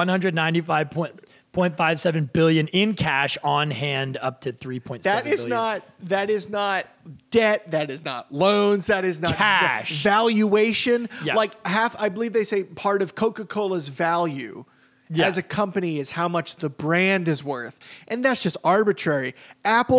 195.57 1.57 2.32
billion 2.32 2.68
in 2.68 2.94
cash 2.94 3.36
on 3.42 3.70
hand 3.70 4.16
up 4.20 4.42
to 4.42 4.52
3.7 4.52 5.02
That 5.02 5.26
is 5.26 5.40
billion. 5.42 5.50
not. 5.50 5.82
That 6.02 6.30
is 6.30 6.48
not 6.48 6.86
debt. 7.30 7.70
That 7.70 7.90
is 7.90 8.04
not 8.04 8.32
loans. 8.32 8.86
That 8.86 9.04
is 9.04 9.20
not 9.20 9.34
Cash. 9.36 10.02
valuation. 10.02 11.09
Yeah. 11.24 11.34
Like 11.34 11.66
half. 11.66 12.00
I 12.00 12.09
believe 12.09 12.32
they 12.32 12.44
say 12.44 12.64
part 12.64 13.02
of 13.02 13.14
Coca 13.14 13.44
Cola's 13.44 13.88
value. 13.88 14.64
Yeah. 15.09 15.28
As 15.28 15.38
a 15.38 15.42
company, 15.42 16.00
is 16.00 16.11
how 16.11 16.26
much 16.26 16.57
the 16.57 16.68
brand 16.68 17.28
is 17.28 17.44
worth, 17.44 17.78
and 18.09 18.24
that's 18.24 18.42
just 18.42 18.57
arbitrary. 18.64 19.36
Apple 19.64 19.98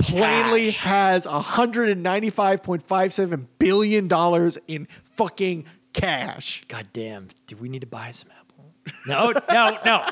plainly 0.00 0.72
cash. 0.72 0.78
has 0.80 1.26
hundred 1.26 1.90
and 1.90 2.02
ninety-five 2.02 2.64
point 2.64 2.82
five 2.82 3.14
seven 3.14 3.46
billion 3.60 4.08
dollars 4.08 4.58
in 4.66 4.88
fucking 5.14 5.64
cash. 5.92 6.64
God 6.66 6.88
damn, 6.92 7.28
do 7.46 7.54
we 7.54 7.68
need 7.68 7.82
to 7.82 7.86
buy 7.86 8.10
some 8.10 8.30
Apple? 8.36 8.72
No, 9.06 9.32
no, 9.52 9.78
no. 9.84 10.04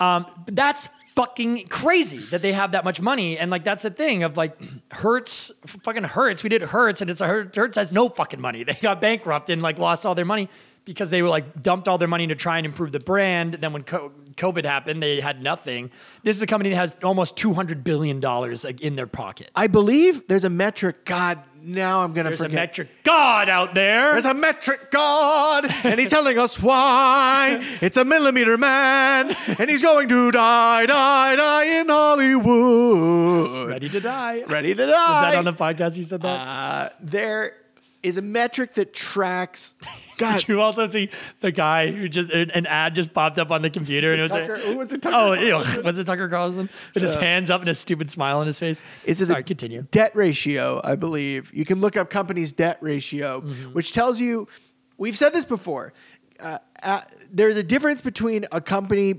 Um, 0.00 0.26
that's 0.46 0.88
fucking 1.14 1.68
crazy 1.68 2.18
that 2.30 2.42
they 2.42 2.52
have 2.52 2.72
that 2.72 2.84
much 2.84 3.00
money. 3.00 3.38
And 3.38 3.50
like, 3.50 3.62
that's 3.62 3.84
the 3.84 3.90
thing 3.90 4.24
of 4.24 4.36
like, 4.36 4.58
Hertz, 4.90 5.52
fucking 5.66 6.02
Hertz. 6.04 6.42
We 6.42 6.48
did 6.48 6.62
Hertz 6.62 7.00
and 7.00 7.10
it's 7.10 7.20
a 7.20 7.26
Hertz, 7.26 7.56
Hertz 7.56 7.76
has 7.76 7.92
no 7.92 8.08
fucking 8.08 8.40
money. 8.40 8.64
They 8.64 8.74
got 8.74 9.00
bankrupt 9.00 9.50
and 9.50 9.62
like 9.62 9.78
lost 9.78 10.04
all 10.04 10.14
their 10.14 10.24
money. 10.24 10.48
Because 10.84 11.10
they 11.10 11.22
were 11.22 11.28
like 11.28 11.62
dumped 11.62 11.88
all 11.88 11.98
their 11.98 12.08
money 12.08 12.26
to 12.26 12.34
try 12.34 12.58
and 12.58 12.66
improve 12.66 12.92
the 12.92 13.00
brand. 13.00 13.54
Then 13.54 13.72
when 13.72 13.84
COVID 13.84 14.64
happened, 14.64 15.02
they 15.02 15.20
had 15.20 15.42
nothing. 15.42 15.90
This 16.22 16.36
is 16.36 16.42
a 16.42 16.46
company 16.46 16.70
that 16.70 16.76
has 16.76 16.96
almost 17.02 17.36
two 17.36 17.52
hundred 17.54 17.84
billion 17.84 18.20
dollars 18.20 18.64
like, 18.64 18.80
in 18.80 18.96
their 18.96 19.06
pocket. 19.06 19.50
I 19.54 19.66
believe 19.66 20.26
there's 20.28 20.44
a 20.44 20.50
metric. 20.50 21.04
God, 21.04 21.40
now 21.62 22.02
I'm 22.02 22.12
gonna 22.12 22.28
There's 22.28 22.42
a 22.42 22.48
metric 22.48 22.88
god 23.04 23.48
out 23.48 23.74
there. 23.74 24.12
There's 24.12 24.26
a 24.26 24.34
metric 24.34 24.90
god, 24.90 25.64
and 25.84 25.98
he's 25.98 26.10
telling 26.10 26.38
us 26.38 26.60
why. 26.60 27.64
It's 27.80 27.96
a 27.96 28.04
millimeter 28.04 28.58
man, 28.58 29.34
and 29.58 29.70
he's 29.70 29.82
going 29.82 30.08
to 30.08 30.30
die, 30.30 30.86
die, 30.86 31.36
die 31.36 31.80
in 31.80 31.88
Hollywood. 31.88 33.70
ready 33.70 33.88
to 33.88 34.00
die. 34.00 34.42
Ready 34.46 34.74
to 34.74 34.86
die. 34.86 35.22
Was 35.22 35.32
that 35.32 35.34
on 35.36 35.44
the 35.44 35.54
podcast? 35.54 35.96
You 35.96 36.02
said 36.02 36.20
that. 36.22 36.46
Uh, 36.46 36.90
there 37.00 37.56
is 38.02 38.18
a 38.18 38.22
metric 38.22 38.74
that 38.74 38.92
tracks. 38.92 39.74
God, 40.16 40.38
Did 40.38 40.48
you 40.48 40.60
also 40.60 40.86
see 40.86 41.10
the 41.40 41.50
guy 41.52 41.90
who 41.90 42.08
just 42.08 42.30
an 42.30 42.66
ad 42.66 42.94
just 42.94 43.12
popped 43.12 43.38
up 43.38 43.50
on 43.50 43.62
the 43.62 43.70
computer 43.70 44.12
and 44.12 44.20
it 44.20 44.22
was 44.22 44.30
Tucker- 44.32 44.58
who 44.58 44.76
was 44.76 44.92
it, 44.92 45.02
Tucker 45.02 45.16
oh 45.16 45.32
ew, 45.32 45.54
was 45.84 45.98
it 45.98 46.04
Tucker 46.06 46.28
Carlson 46.28 46.68
with 46.94 47.02
his 47.02 47.14
hands 47.16 47.50
up 47.50 47.60
and 47.60 47.70
a 47.70 47.74
stupid 47.74 48.10
smile 48.10 48.38
on 48.38 48.46
his 48.46 48.58
face? 48.58 48.82
is 49.04 49.20
it 49.20 49.26
Sorry, 49.26 49.42
continue. 49.42 49.86
debt 49.90 50.14
ratio? 50.14 50.80
I 50.84 50.94
believe 50.96 51.52
you 51.54 51.64
can 51.64 51.80
look 51.80 51.96
up 51.96 52.10
companies' 52.10 52.52
debt 52.52 52.78
ratio, 52.80 53.40
Mm-hmm. 53.40 53.72
which 53.72 53.92
tells 53.92 54.20
you. 54.20 54.48
We've 54.96 55.18
said 55.18 55.32
this 55.32 55.44
before. 55.44 55.92
Uh, 56.38 56.58
uh, 56.80 57.00
there's 57.32 57.56
a 57.56 57.64
difference 57.64 58.00
between 58.00 58.46
a 58.52 58.60
company 58.60 59.14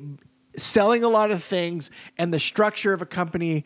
selling 0.56 1.04
a 1.04 1.10
lot 1.10 1.32
of 1.32 1.44
things 1.44 1.92
and 2.18 2.34
the 2.34 2.40
structure 2.40 2.94
of 2.94 3.02
a 3.02 3.06
company 3.06 3.66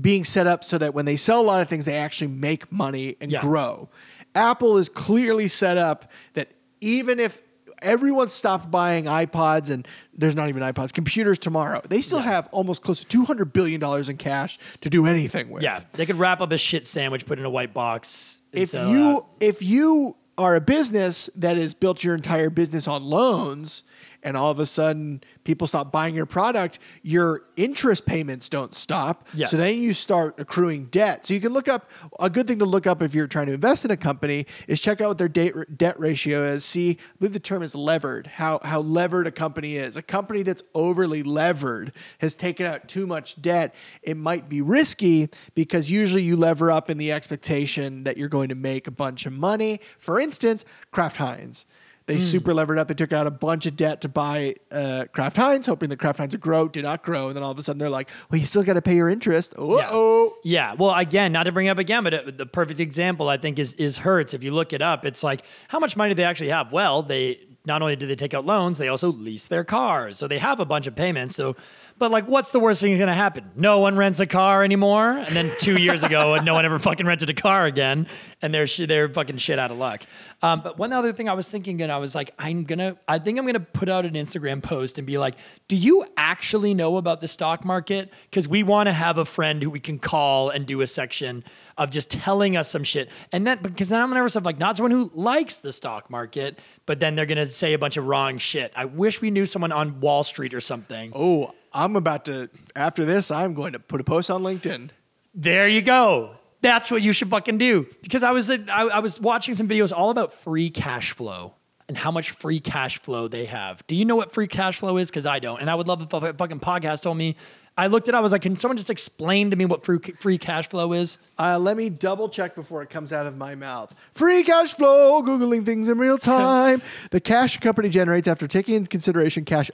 being 0.00 0.24
set 0.24 0.46
up 0.46 0.64
so 0.64 0.78
that 0.78 0.94
when 0.94 1.04
they 1.04 1.16
sell 1.16 1.38
a 1.38 1.42
lot 1.42 1.60
of 1.60 1.68
things, 1.68 1.84
they 1.84 1.96
actually 1.98 2.28
make 2.28 2.72
money 2.72 3.16
and 3.20 3.30
Yeah. 3.30 3.42
grow. 3.42 3.90
Apple 4.34 4.78
is 4.78 4.88
clearly 4.88 5.48
set 5.48 5.76
up 5.76 6.10
that 6.32 6.48
even 6.80 7.20
if 7.20 7.42
everyone 7.82 8.28
stopped 8.28 8.70
buying 8.70 9.04
iPods 9.04 9.70
and 9.70 9.86
there's 10.14 10.36
not 10.36 10.48
even 10.48 10.62
iPods, 10.62 10.92
computers 10.92 11.38
tomorrow, 11.38 11.80
they 11.88 12.02
still 12.02 12.18
have 12.18 12.48
almost 12.52 12.82
close 12.82 13.04
to 13.04 13.24
$200 13.24 13.52
billion 13.52 13.82
in 14.08 14.16
cash 14.16 14.58
to 14.80 14.90
do 14.90 15.06
anything 15.06 15.50
with. 15.50 15.62
Yeah, 15.62 15.80
they 15.94 16.06
could 16.06 16.18
wrap 16.18 16.40
up 16.40 16.52
a 16.52 16.58
shit 16.58 16.86
sandwich, 16.86 17.26
put 17.26 17.38
it 17.38 17.42
in 17.42 17.46
a 17.46 17.50
white 17.50 17.74
box. 17.74 18.38
If 18.52 18.74
you 18.74 19.24
if 19.38 19.62
you 19.62 20.16
are 20.36 20.56
a 20.56 20.60
business 20.60 21.28
that 21.36 21.56
has 21.56 21.74
built 21.74 22.02
your 22.02 22.14
entire 22.14 22.50
business 22.50 22.88
on 22.88 23.04
loans 23.04 23.82
and 24.22 24.36
all 24.36 24.50
of 24.50 24.58
a 24.58 24.66
sudden 24.66 25.22
people 25.44 25.66
stop 25.66 25.90
buying 25.92 26.14
your 26.14 26.26
product, 26.26 26.78
your 27.02 27.42
interest 27.56 28.06
payments 28.06 28.48
don't 28.48 28.74
stop. 28.74 29.26
Yes. 29.34 29.50
So 29.50 29.56
then 29.56 29.78
you 29.78 29.94
start 29.94 30.38
accruing 30.38 30.86
debt. 30.86 31.26
So 31.26 31.34
you 31.34 31.40
can 31.40 31.52
look 31.52 31.68
up 31.68 31.90
a 32.18 32.30
good 32.30 32.46
thing 32.46 32.58
to 32.60 32.64
look 32.64 32.86
up 32.86 33.02
if 33.02 33.14
you're 33.14 33.26
trying 33.26 33.46
to 33.46 33.52
invest 33.52 33.84
in 33.84 33.90
a 33.90 33.96
company 33.96 34.46
is 34.66 34.80
check 34.80 35.00
out 35.00 35.08
what 35.08 35.18
their 35.18 35.28
date, 35.28 35.54
debt 35.76 35.98
ratio 35.98 36.42
is. 36.42 36.64
See, 36.64 36.90
I 37.00 37.16
believe 37.18 37.32
the 37.32 37.40
term 37.40 37.62
is 37.62 37.74
levered. 37.74 38.26
How 38.26 38.60
how 38.62 38.80
levered 38.80 39.26
a 39.26 39.32
company 39.32 39.76
is. 39.76 39.96
A 39.96 40.02
company 40.02 40.42
that's 40.42 40.62
overly 40.74 41.22
levered 41.22 41.92
has 42.18 42.34
taken 42.36 42.66
out 42.66 42.88
too 42.88 43.06
much 43.06 43.40
debt. 43.40 43.74
It 44.02 44.16
might 44.16 44.48
be 44.48 44.60
risky 44.60 45.28
because 45.54 45.90
usually 45.90 46.22
you 46.22 46.36
lever 46.36 46.70
up 46.70 46.90
in 46.90 46.98
the 46.98 47.12
expectation 47.12 48.04
that 48.04 48.16
you're 48.16 48.28
going 48.28 48.48
to 48.50 48.54
make 48.54 48.86
a 48.86 48.90
bunch 48.90 49.26
of 49.26 49.32
money. 49.32 49.80
For 49.98 50.20
instance, 50.20 50.64
Kraft 50.90 51.16
Heinz. 51.16 51.66
They 52.10 52.18
super 52.18 52.52
levered 52.52 52.78
up. 52.78 52.88
They 52.88 52.94
took 52.94 53.12
out 53.12 53.26
a 53.26 53.30
bunch 53.30 53.66
of 53.66 53.76
debt 53.76 54.00
to 54.00 54.08
buy 54.08 54.56
uh, 54.72 55.04
Kraft 55.12 55.36
Heinz, 55.36 55.66
hoping 55.66 55.88
that 55.90 55.98
Kraft 55.98 56.18
Heinz 56.18 56.32
would 56.34 56.40
grow. 56.40 56.66
Did 56.66 56.82
not 56.82 57.02
grow, 57.02 57.28
and 57.28 57.36
then 57.36 57.42
all 57.44 57.52
of 57.52 57.58
a 57.58 57.62
sudden 57.62 57.78
they're 57.78 57.88
like, 57.88 58.08
"Well, 58.30 58.40
you 58.40 58.46
still 58.46 58.64
got 58.64 58.74
to 58.74 58.82
pay 58.82 58.96
your 58.96 59.08
interest." 59.08 59.54
Oh, 59.56 60.34
Yeah, 60.42 60.74
well, 60.74 60.92
again, 60.94 61.30
not 61.32 61.44
to 61.44 61.52
bring 61.52 61.66
it 61.66 61.70
up 61.70 61.78
again, 61.78 62.02
but 62.02 62.14
uh, 62.14 62.22
the 62.36 62.46
perfect 62.46 62.80
example 62.80 63.28
I 63.28 63.36
think 63.36 63.58
is 63.60 63.74
is 63.74 63.98
Hertz. 63.98 64.34
If 64.34 64.42
you 64.42 64.50
look 64.50 64.72
it 64.72 64.82
up, 64.82 65.04
it's 65.04 65.22
like 65.22 65.42
how 65.68 65.78
much 65.78 65.96
money 65.96 66.10
do 66.10 66.14
they 66.16 66.24
actually 66.24 66.50
have? 66.50 66.72
Well, 66.72 67.02
they 67.02 67.38
not 67.64 67.82
only 67.82 67.94
do 67.94 68.06
they 68.06 68.16
take 68.16 68.34
out 68.34 68.44
loans, 68.44 68.78
they 68.78 68.88
also 68.88 69.12
lease 69.12 69.46
their 69.46 69.64
cars, 69.64 70.18
so 70.18 70.26
they 70.26 70.38
have 70.38 70.60
a 70.60 70.64
bunch 70.64 70.86
of 70.86 70.94
payments. 70.94 71.36
So, 71.36 71.56
but 72.00 72.10
like, 72.10 72.26
what's 72.26 72.50
the 72.50 72.58
worst 72.58 72.80
thing 72.80 72.92
that's 72.92 72.98
gonna 72.98 73.14
happen? 73.14 73.50
No 73.54 73.78
one 73.78 73.94
rents 73.94 74.20
a 74.20 74.26
car 74.26 74.64
anymore, 74.64 75.10
and 75.10 75.36
then 75.36 75.52
two 75.58 75.78
years 75.78 76.02
ago, 76.02 76.32
and 76.32 76.44
no 76.46 76.54
one 76.54 76.64
ever 76.64 76.78
fucking 76.78 77.04
rented 77.04 77.28
a 77.28 77.34
car 77.34 77.66
again, 77.66 78.06
and 78.40 78.54
they're 78.54 78.66
sh- 78.66 78.86
they're 78.88 79.10
fucking 79.10 79.36
shit 79.36 79.58
out 79.58 79.70
of 79.70 79.76
luck. 79.76 80.04
Um, 80.42 80.62
but 80.62 80.78
one 80.78 80.94
other 80.94 81.12
thing 81.12 81.28
I 81.28 81.34
was 81.34 81.48
thinking, 81.48 81.82
and 81.82 81.92
I 81.92 81.98
was 81.98 82.14
like, 82.14 82.32
I'm 82.38 82.64
gonna, 82.64 82.96
I 83.06 83.18
think 83.18 83.38
I'm 83.38 83.44
gonna 83.44 83.60
put 83.60 83.90
out 83.90 84.06
an 84.06 84.14
Instagram 84.14 84.62
post 84.62 84.96
and 84.96 85.06
be 85.06 85.18
like, 85.18 85.34
do 85.68 85.76
you 85.76 86.06
actually 86.16 86.72
know 86.72 86.96
about 86.96 87.20
the 87.20 87.28
stock 87.28 87.66
market? 87.66 88.10
Because 88.30 88.48
we 88.48 88.62
want 88.62 88.86
to 88.86 88.94
have 88.94 89.18
a 89.18 89.26
friend 89.26 89.62
who 89.62 89.68
we 89.68 89.78
can 89.78 89.98
call 89.98 90.48
and 90.48 90.64
do 90.64 90.80
a 90.80 90.86
section 90.86 91.44
of 91.76 91.90
just 91.90 92.10
telling 92.10 92.56
us 92.56 92.70
some 92.70 92.82
shit. 92.82 93.10
And 93.30 93.46
then, 93.46 93.58
because 93.60 93.90
then 93.90 94.00
I'm 94.00 94.08
gonna 94.08 94.22
have 94.22 94.46
like, 94.46 94.58
not 94.58 94.74
someone 94.78 94.90
who 94.92 95.10
likes 95.12 95.56
the 95.56 95.72
stock 95.72 96.08
market, 96.08 96.60
but 96.86 96.98
then 96.98 97.14
they're 97.14 97.26
gonna 97.26 97.50
say 97.50 97.74
a 97.74 97.78
bunch 97.78 97.98
of 97.98 98.06
wrong 98.06 98.38
shit. 98.38 98.72
I 98.74 98.86
wish 98.86 99.20
we 99.20 99.30
knew 99.30 99.44
someone 99.44 99.70
on 99.70 100.00
Wall 100.00 100.24
Street 100.24 100.54
or 100.54 100.62
something. 100.62 101.12
oh! 101.14 101.52
I'm 101.72 101.96
about 101.96 102.24
to. 102.26 102.50
After 102.74 103.04
this, 103.04 103.30
I'm 103.30 103.54
going 103.54 103.72
to 103.72 103.78
put 103.78 104.00
a 104.00 104.04
post 104.04 104.30
on 104.30 104.42
LinkedIn. 104.42 104.90
There 105.34 105.68
you 105.68 105.82
go. 105.82 106.36
That's 106.62 106.90
what 106.90 107.02
you 107.02 107.12
should 107.12 107.30
fucking 107.30 107.58
do. 107.58 107.86
Because 108.02 108.22
I 108.22 108.32
was 108.32 108.50
I, 108.50 108.58
I 108.68 108.98
was 108.98 109.20
watching 109.20 109.54
some 109.54 109.68
videos 109.68 109.96
all 109.96 110.10
about 110.10 110.34
free 110.34 110.70
cash 110.70 111.12
flow 111.12 111.54
and 111.88 111.96
how 111.96 112.10
much 112.10 112.30
free 112.30 112.60
cash 112.60 113.00
flow 113.00 113.26
they 113.28 113.46
have. 113.46 113.84
Do 113.86 113.96
you 113.96 114.04
know 114.04 114.14
what 114.14 114.32
free 114.32 114.46
cash 114.46 114.78
flow 114.78 114.96
is? 114.96 115.10
Because 115.10 115.26
I 115.26 115.38
don't. 115.38 115.60
And 115.60 115.68
I 115.68 115.74
would 115.74 115.88
love 115.88 116.02
if 116.02 116.12
a 116.12 116.34
fucking 116.34 116.60
podcast 116.60 117.02
told 117.02 117.16
me. 117.16 117.36
I 117.76 117.86
looked 117.86 118.08
it 118.08 118.14
up. 118.14 118.18
I 118.18 118.20
was 118.20 118.32
like, 118.32 118.42
can 118.42 118.56
someone 118.56 118.76
just 118.76 118.90
explain 118.90 119.50
to 119.50 119.56
me 119.56 119.64
what 119.64 119.84
free 119.84 119.98
free 120.20 120.38
cash 120.38 120.68
flow 120.68 120.92
is? 120.92 121.18
Uh, 121.38 121.58
let 121.58 121.76
me 121.76 121.88
double 121.88 122.28
check 122.28 122.54
before 122.54 122.82
it 122.82 122.90
comes 122.90 123.12
out 123.12 123.26
of 123.26 123.36
my 123.36 123.54
mouth. 123.54 123.94
Free 124.14 124.42
cash 124.42 124.74
flow, 124.74 125.22
Googling 125.22 125.64
things 125.64 125.88
in 125.88 125.96
real 125.96 126.18
time. 126.18 126.82
the 127.10 127.20
cash 127.20 127.56
a 127.56 127.60
company 127.60 127.88
generates 127.88 128.28
after 128.28 128.46
taking 128.46 128.74
into 128.74 128.88
consideration 128.88 129.44
cash 129.44 129.70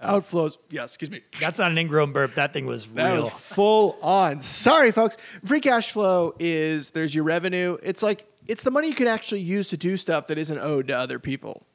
Oh. 0.00 0.20
outflows. 0.20 0.58
Yes, 0.70 0.90
excuse 0.90 1.10
me. 1.10 1.22
That's 1.40 1.58
not 1.58 1.70
an 1.70 1.78
ingrown 1.78 2.12
burp. 2.12 2.34
That 2.34 2.52
thing 2.52 2.66
was 2.66 2.86
real. 2.86 2.96
That 2.96 3.16
was 3.16 3.30
full 3.30 3.98
on. 4.02 4.40
Sorry, 4.42 4.92
folks. 4.92 5.16
Free 5.44 5.60
cash 5.60 5.92
flow 5.92 6.34
is 6.38 6.90
there's 6.90 7.14
your 7.14 7.24
revenue. 7.24 7.78
It's 7.82 8.02
like 8.02 8.26
it's 8.46 8.62
the 8.62 8.70
money 8.70 8.88
you 8.88 8.94
can 8.94 9.06
actually 9.08 9.40
use 9.40 9.68
to 9.68 9.76
do 9.76 9.96
stuff 9.96 10.26
that 10.26 10.38
isn't 10.38 10.58
owed 10.58 10.88
to 10.88 10.96
other 10.96 11.18
people. 11.18 11.66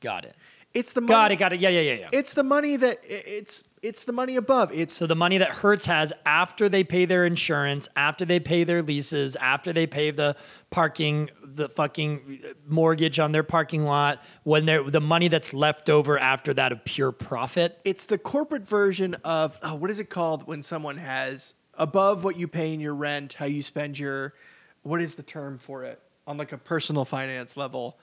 got 0.00 0.24
it. 0.24 0.36
It's 0.74 0.92
the 0.92 1.00
money, 1.00 1.08
Got 1.08 1.32
it. 1.32 1.36
Got 1.36 1.52
it. 1.52 1.60
Yeah, 1.60 1.68
yeah, 1.68 1.80
yeah, 1.80 1.94
yeah. 1.94 2.08
It's 2.12 2.34
the 2.34 2.42
money 2.42 2.76
that 2.76 2.98
it's 3.02 3.64
it's 3.80 4.04
the 4.04 4.12
money 4.12 4.36
above. 4.36 4.72
It's 4.72 4.94
So 4.94 5.06
the 5.06 5.14
money 5.14 5.38
that 5.38 5.50
Hertz 5.50 5.86
has 5.86 6.12
after 6.26 6.68
they 6.68 6.82
pay 6.82 7.04
their 7.04 7.26
insurance, 7.26 7.88
after 7.96 8.24
they 8.24 8.40
pay 8.40 8.64
their 8.64 8.82
leases, 8.82 9.36
after 9.36 9.72
they 9.72 9.86
pay 9.86 10.10
the 10.10 10.36
parking, 10.70 11.30
the 11.42 11.68
fucking 11.68 12.40
uh, 12.44 12.48
mortgage 12.66 13.18
on 13.18 13.30
their 13.32 13.42
parking 13.42 13.84
lot, 13.84 14.22
when 14.42 14.66
they're 14.66 14.82
the 14.82 15.02
money 15.02 15.28
that's 15.28 15.52
left 15.52 15.90
over 15.90 16.18
after 16.18 16.52
that 16.54 16.72
of 16.72 16.84
pure 16.84 17.12
profit. 17.12 17.78
it's 17.84 18.06
the 18.06 18.18
corporate 18.18 18.66
version 18.66 19.14
of 19.22 19.58
oh, 19.62 19.74
what 19.74 19.90
is 19.90 20.00
it 20.00 20.10
called 20.10 20.46
when 20.46 20.62
someone 20.62 20.96
has 20.96 21.54
above 21.74 22.24
what 22.24 22.36
you 22.36 22.48
pay 22.48 22.72
in 22.72 22.80
your 22.80 22.94
rent, 22.94 23.34
how 23.34 23.46
you 23.46 23.62
spend 23.62 23.98
your 23.98 24.34
what 24.82 25.00
is 25.00 25.14
the 25.14 25.22
term 25.22 25.58
for 25.58 25.84
it 25.84 26.00
on 26.26 26.38
like 26.38 26.52
a 26.52 26.58
personal 26.58 27.04
finance 27.04 27.56
level? 27.56 27.98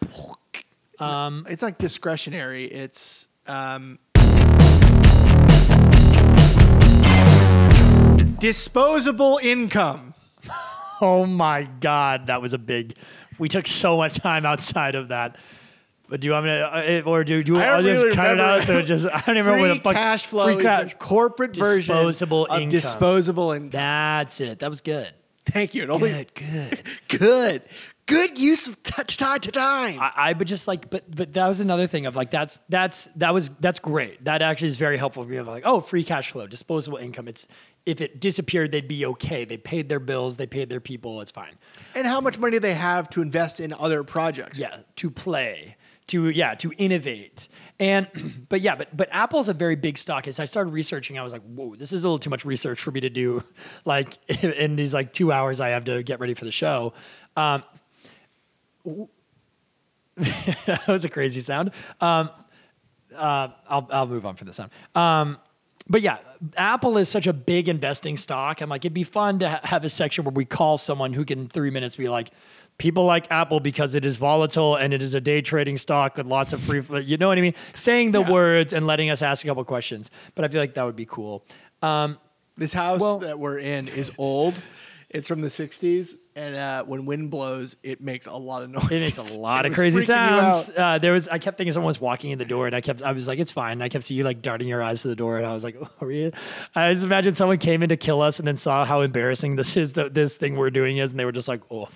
Um, 1.01 1.45
it's 1.49 1.63
like 1.63 1.77
discretionary. 1.77 2.65
It's 2.65 3.27
um, 3.47 3.99
disposable 8.39 9.39
income. 9.43 10.13
Oh 11.03 11.25
my 11.25 11.63
god, 11.79 12.27
that 12.27 12.43
was 12.43 12.53
a 12.53 12.59
big. 12.59 12.95
We 13.39 13.49
took 13.49 13.65
so 13.65 13.97
much 13.97 14.19
time 14.19 14.45
outside 14.45 14.93
of 14.93 15.07
that. 15.07 15.35
But 16.07 16.19
do 16.19 16.27
you 16.27 16.33
want 16.33 16.45
me 16.45 16.51
to, 16.51 16.99
uh, 16.99 17.09
or 17.09 17.23
do, 17.23 17.43
do 17.43 17.57
I 17.57 17.63
I'll 17.69 17.81
just 17.81 18.15
cut 18.15 18.33
it 18.33 18.39
out? 18.39 18.67
So 18.67 18.83
just 18.83 19.07
I 19.07 19.19
don't 19.21 19.35
even 19.37 19.47
remember 19.51 19.61
what 19.69 19.73
the 19.73 19.79
fuck. 19.79 19.95
cash 19.95 20.27
flow 20.27 20.45
free 20.53 20.57
is 20.57 20.63
the 20.91 20.93
corporate 20.99 21.55
version 21.55 21.95
Disposable 21.95 22.45
of 22.45 22.57
income. 22.57 22.69
disposable 22.69 23.51
income. 23.51 23.69
That's 23.71 24.41
it. 24.41 24.59
That 24.59 24.69
was 24.69 24.81
good. 24.81 25.11
Thank 25.47 25.73
you. 25.73 25.81
It 25.81 25.89
only- 25.89 26.11
Good, 26.11 26.35
good. 26.35 26.83
good, 27.19 27.63
good 28.05 28.37
use 28.37 28.67
of 28.67 28.81
t- 28.83 29.03
t- 29.03 29.15
time 29.15 29.39
to 29.39 29.51
time. 29.51 29.99
I, 29.99 30.11
I 30.15 30.33
would 30.33 30.47
just 30.47 30.67
like, 30.67 30.89
but 30.89 31.13
but 31.13 31.33
that 31.33 31.47
was 31.47 31.59
another 31.59 31.87
thing 31.87 32.05
of 32.05 32.15
like 32.15 32.31
that's 32.31 32.59
that's 32.69 33.05
that 33.15 33.33
was 33.33 33.49
that's 33.59 33.79
great. 33.79 34.23
That 34.25 34.41
actually 34.41 34.69
is 34.69 34.77
very 34.77 34.97
helpful 34.97 35.23
for 35.23 35.29
me. 35.29 35.37
Of 35.37 35.47
like, 35.47 35.63
oh, 35.65 35.79
free 35.81 36.03
cash 36.03 36.31
flow, 36.31 36.47
disposable 36.47 36.97
income. 36.97 37.27
It's 37.27 37.47
if 37.85 37.99
it 38.01 38.19
disappeared, 38.19 38.71
they'd 38.71 38.87
be 38.87 39.05
okay. 39.05 39.45
They 39.45 39.57
paid 39.57 39.89
their 39.89 39.99
bills, 39.99 40.37
they 40.37 40.47
paid 40.47 40.69
their 40.69 40.79
people. 40.79 41.21
It's 41.21 41.31
fine. 41.31 41.55
and 41.95 42.05
how 42.05 42.21
much 42.21 42.37
money 42.37 42.53
do 42.53 42.59
they 42.59 42.73
have 42.73 43.09
to 43.11 43.21
invest 43.21 43.59
in 43.59 43.73
other 43.73 44.03
projects. 44.03 44.59
Yeah, 44.59 44.77
to 44.97 45.09
play, 45.09 45.77
to 46.07 46.29
yeah, 46.29 46.53
to 46.55 46.71
innovate, 46.77 47.47
and 47.79 48.07
but 48.49 48.61
yeah, 48.61 48.75
but 48.75 48.95
but 48.95 49.09
Apple's 49.11 49.47
a 49.47 49.53
very 49.53 49.75
big 49.75 49.97
stock. 49.97 50.27
As 50.27 50.39
I 50.39 50.45
started 50.45 50.71
researching, 50.71 51.17
I 51.17 51.23
was 51.23 51.33
like, 51.33 51.43
whoa, 51.43 51.75
this 51.75 51.91
is 51.91 52.03
a 52.03 52.07
little 52.07 52.19
too 52.19 52.29
much 52.29 52.45
research 52.45 52.79
for 52.81 52.91
me 52.91 52.99
to 52.99 53.09
do, 53.09 53.43
like 53.85 54.17
in 54.43 54.75
these 54.75 54.93
like 54.93 55.13
two 55.13 55.31
hours 55.31 55.59
I 55.59 55.69
have 55.69 55.85
to 55.85 56.03
get 56.03 56.19
ready 56.19 56.33
for 56.33 56.45
the 56.45 56.51
show. 56.51 56.93
Um, 57.35 57.63
that 60.17 60.87
was 60.87 61.05
a 61.05 61.09
crazy 61.09 61.41
sound. 61.41 61.71
Um, 61.99 62.29
uh, 63.15 63.49
I'll 63.67 63.87
I'll 63.91 64.07
move 64.07 64.25
on 64.25 64.35
from 64.35 64.47
the 64.47 64.53
sound. 64.53 64.71
Um, 64.95 65.37
but 65.89 66.01
yeah, 66.01 66.19
Apple 66.55 66.97
is 66.97 67.09
such 67.09 67.27
a 67.27 67.33
big 67.33 67.67
investing 67.67 68.15
stock. 68.15 68.61
I'm 68.61 68.69
like, 68.69 68.85
it'd 68.85 68.93
be 68.93 69.03
fun 69.03 69.39
to 69.39 69.49
ha- 69.49 69.59
have 69.63 69.83
a 69.83 69.89
section 69.89 70.23
where 70.23 70.31
we 70.31 70.45
call 70.45 70.77
someone 70.77 71.11
who 71.11 71.25
can 71.25 71.39
in 71.39 71.47
three 71.49 71.69
minutes 71.69 71.95
be 71.97 72.07
like, 72.07 72.31
people 72.77 73.03
like 73.05 73.29
Apple 73.31 73.59
because 73.59 73.95
it 73.95 74.05
is 74.05 74.15
volatile 74.15 74.75
and 74.75 74.93
it 74.93 75.01
is 75.01 75.15
a 75.15 75.21
day 75.21 75.41
trading 75.41 75.77
stock 75.77 76.17
with 76.17 76.27
lots 76.27 76.53
of 76.53 76.61
free, 76.61 76.81
you 77.01 77.17
know 77.17 77.27
what 77.27 77.37
I 77.37 77.41
mean? 77.41 77.55
Saying 77.73 78.11
the 78.11 78.21
words 78.21 78.73
and 78.73 78.87
letting 78.87 79.09
us 79.09 79.21
ask 79.21 79.43
a 79.43 79.47
couple 79.47 79.63
questions. 79.65 80.11
But 80.35 80.45
I 80.45 80.47
feel 80.47 80.61
like 80.61 80.75
that 80.75 80.83
would 80.83 80.95
be 80.95 81.05
cool. 81.07 81.43
Um, 81.81 82.17
This 82.55 82.73
house 82.73 83.01
Well- 83.01 83.17
that 83.19 83.39
we're 83.39 83.59
in 83.59 83.87
is 83.89 84.11
old. 84.17 84.61
It's 85.13 85.27
from 85.27 85.41
the 85.41 85.49
'60s, 85.49 86.15
and 86.37 86.55
uh, 86.55 86.85
when 86.85 87.05
wind 87.05 87.31
blows, 87.31 87.75
it 87.83 87.99
makes 87.99 88.27
a 88.27 88.33
lot 88.33 88.63
of 88.63 88.69
noise. 88.69 88.83
It 88.91 89.01
makes 89.01 89.35
a 89.35 89.39
lot 89.39 89.65
of 89.65 89.73
crazy 89.73 89.99
sounds. 90.01 90.71
Uh, 90.75 90.99
there 90.99 91.11
was, 91.11 91.27
I 91.27 91.37
kept 91.37 91.57
thinking 91.57 91.73
someone 91.73 91.87
was 91.87 91.99
walking 91.99 92.31
in 92.31 92.39
the 92.39 92.45
door, 92.45 92.65
and 92.65 92.73
I 92.73 92.79
kept, 92.79 93.01
I 93.01 93.11
was 93.11 93.27
like, 93.27 93.37
it's 93.37 93.51
fine. 93.51 93.73
And 93.73 93.83
I 93.83 93.89
kept 93.89 94.05
seeing 94.05 94.17
you 94.17 94.23
like 94.23 94.41
darting 94.41 94.69
your 94.69 94.81
eyes 94.81 95.01
to 95.01 95.09
the 95.09 95.15
door, 95.15 95.37
and 95.37 95.45
I 95.45 95.51
was 95.53 95.65
like, 95.65 95.75
oh, 95.81 95.89
are 95.99 96.11
you? 96.11 96.31
I 96.75 96.93
just 96.93 97.05
imagine 97.05 97.35
someone 97.35 97.57
came 97.57 97.83
in 97.83 97.89
to 97.89 97.97
kill 97.97 98.21
us, 98.21 98.39
and 98.39 98.47
then 98.47 98.55
saw 98.55 98.85
how 98.85 99.01
embarrassing 99.01 99.57
this 99.57 99.75
is, 99.75 99.91
the, 99.91 100.09
this 100.09 100.37
thing 100.37 100.55
we're 100.55 100.69
doing 100.69 100.97
is, 100.97 101.11
and 101.11 101.19
they 101.19 101.25
were 101.25 101.33
just 101.33 101.49
like, 101.49 101.61
oh, 101.69 101.89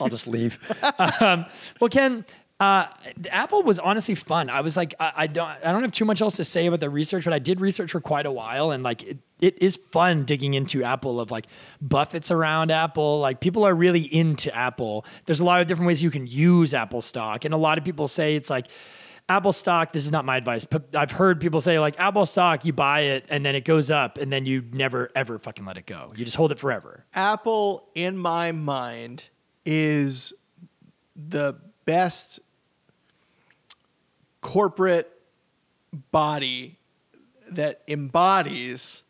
I'll 0.00 0.08
just 0.08 0.26
leave. 0.26 0.58
um, 1.20 1.44
well, 1.78 1.90
Ken. 1.90 2.24
Uh, 2.62 2.86
Apple 3.32 3.64
was 3.64 3.80
honestly 3.80 4.14
fun. 4.14 4.48
I 4.48 4.60
was 4.60 4.76
like, 4.76 4.94
I, 5.00 5.12
I 5.16 5.26
don't, 5.26 5.48
I 5.48 5.72
don't 5.72 5.82
have 5.82 5.90
too 5.90 6.04
much 6.04 6.20
else 6.20 6.36
to 6.36 6.44
say 6.44 6.66
about 6.66 6.78
the 6.78 6.88
research, 6.88 7.24
but 7.24 7.32
I 7.32 7.40
did 7.40 7.60
research 7.60 7.90
for 7.90 8.00
quite 8.00 8.24
a 8.24 8.30
while, 8.30 8.70
and 8.70 8.84
like, 8.84 9.02
it, 9.02 9.18
it 9.40 9.60
is 9.60 9.80
fun 9.90 10.24
digging 10.24 10.54
into 10.54 10.84
Apple. 10.84 11.18
Of 11.18 11.32
like, 11.32 11.48
Buffett's 11.80 12.30
around 12.30 12.70
Apple. 12.70 13.18
Like, 13.18 13.40
people 13.40 13.66
are 13.66 13.74
really 13.74 14.02
into 14.02 14.54
Apple. 14.54 15.04
There's 15.26 15.40
a 15.40 15.44
lot 15.44 15.60
of 15.60 15.66
different 15.66 15.88
ways 15.88 16.04
you 16.04 16.12
can 16.12 16.28
use 16.28 16.72
Apple 16.72 17.00
stock, 17.00 17.44
and 17.44 17.52
a 17.52 17.56
lot 17.56 17.78
of 17.78 17.84
people 17.84 18.06
say 18.06 18.36
it's 18.36 18.48
like. 18.48 18.68
Apple 19.28 19.52
stock, 19.52 19.92
this 19.92 20.04
is 20.04 20.10
not 20.10 20.24
my 20.24 20.36
advice, 20.36 20.64
but 20.64 20.94
I've 20.96 21.12
heard 21.12 21.40
people 21.40 21.60
say 21.60 21.78
like 21.78 21.98
Apple 21.98 22.26
stock, 22.26 22.64
you 22.64 22.72
buy 22.72 23.02
it 23.02 23.24
and 23.28 23.46
then 23.46 23.54
it 23.54 23.64
goes 23.64 23.88
up 23.88 24.18
and 24.18 24.32
then 24.32 24.46
you 24.46 24.64
never 24.72 25.12
ever 25.14 25.38
fucking 25.38 25.64
let 25.64 25.76
it 25.76 25.86
go. 25.86 26.12
You 26.16 26.24
just 26.24 26.36
hold 26.36 26.50
it 26.50 26.58
forever. 26.58 27.06
Apple, 27.14 27.88
in 27.94 28.18
my 28.18 28.50
mind, 28.50 29.28
is 29.64 30.34
the 31.14 31.54
best 31.84 32.40
corporate 34.42 35.10
body 36.10 36.78
that 37.50 37.80
embodies 37.88 39.04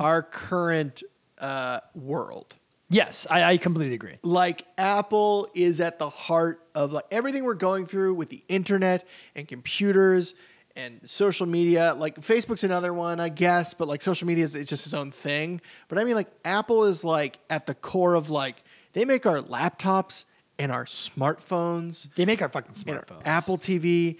our 0.00 0.22
current 0.22 1.02
uh, 1.38 1.80
world. 1.94 2.54
Yes, 2.88 3.26
I, 3.28 3.42
I 3.42 3.56
completely 3.56 3.94
agree. 3.94 4.18
Like 4.22 4.64
Apple 4.78 5.48
is 5.54 5.80
at 5.80 5.98
the 5.98 6.08
heart 6.08 6.60
of 6.76 6.92
like 6.92 7.04
everything 7.10 7.42
we're 7.42 7.54
going 7.54 7.86
through 7.86 8.14
with 8.14 8.28
the 8.28 8.44
internet 8.46 9.08
and 9.34 9.48
computers 9.48 10.34
and 10.76 11.00
social 11.04 11.46
media. 11.46 11.94
Like 11.98 12.20
Facebook's 12.20 12.62
another 12.62 12.94
one, 12.94 13.18
I 13.18 13.30
guess, 13.30 13.74
but 13.74 13.88
like 13.88 14.02
social 14.02 14.28
media 14.28 14.44
is 14.44 14.54
it's 14.54 14.70
just 14.70 14.86
its 14.86 14.94
own 14.94 15.10
thing. 15.10 15.60
But 15.88 15.98
I 15.98 16.04
mean, 16.04 16.14
like 16.14 16.30
Apple 16.44 16.84
is 16.84 17.02
like 17.02 17.40
at 17.50 17.66
the 17.66 17.74
core 17.74 18.14
of 18.14 18.30
like 18.30 18.62
they 18.92 19.04
make 19.04 19.26
our 19.26 19.40
laptops 19.40 20.24
and 20.58 20.70
our 20.70 20.84
smartphones 20.84 22.14
They 22.14 22.24
make 22.24 22.42
our 22.42 22.48
fucking 22.48 22.74
our 22.86 23.00
smartphones. 23.02 23.22
Apple 23.24 23.58
TV. 23.58 24.18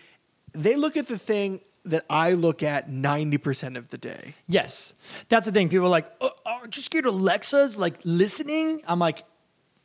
They 0.54 0.76
look 0.76 0.96
at 0.96 1.08
the 1.08 1.18
thing 1.18 1.60
that 1.84 2.04
I 2.08 2.32
look 2.32 2.62
at 2.62 2.88
ninety 2.88 3.38
percent 3.38 3.76
of 3.76 3.88
the 3.88 3.98
day. 3.98 4.34
Yes, 4.46 4.94
that's 5.28 5.46
the 5.46 5.52
thing. 5.52 5.68
People 5.68 5.86
are 5.86 5.90
like, 5.90 6.10
oh, 6.20 6.30
oh, 6.46 6.66
just 6.68 6.90
get 6.90 7.04
Alexa's 7.04 7.78
like 7.78 7.98
listening. 8.04 8.82
I'm 8.86 8.98
like, 8.98 9.22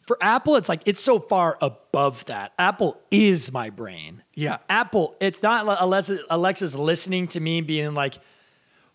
for 0.01 0.17
Apple, 0.22 0.55
it's 0.55 0.70
like 0.70 0.82
it's 0.86 1.01
so 1.01 1.20
far 1.20 1.57
above 1.61 2.26
that. 2.26 2.53
Apple 2.57 2.99
is 3.11 3.51
my 3.51 3.70
brain. 3.70 4.24
Yeah. 4.34 4.57
Apple. 4.70 5.15
It's 5.20 5.43
not 5.43 5.65
Alexa, 5.82 6.20
Alexa's 6.30 6.74
listening 6.74 7.28
to 7.30 7.39
me 7.39 7.61
being 7.61 7.93
like, 7.93 8.17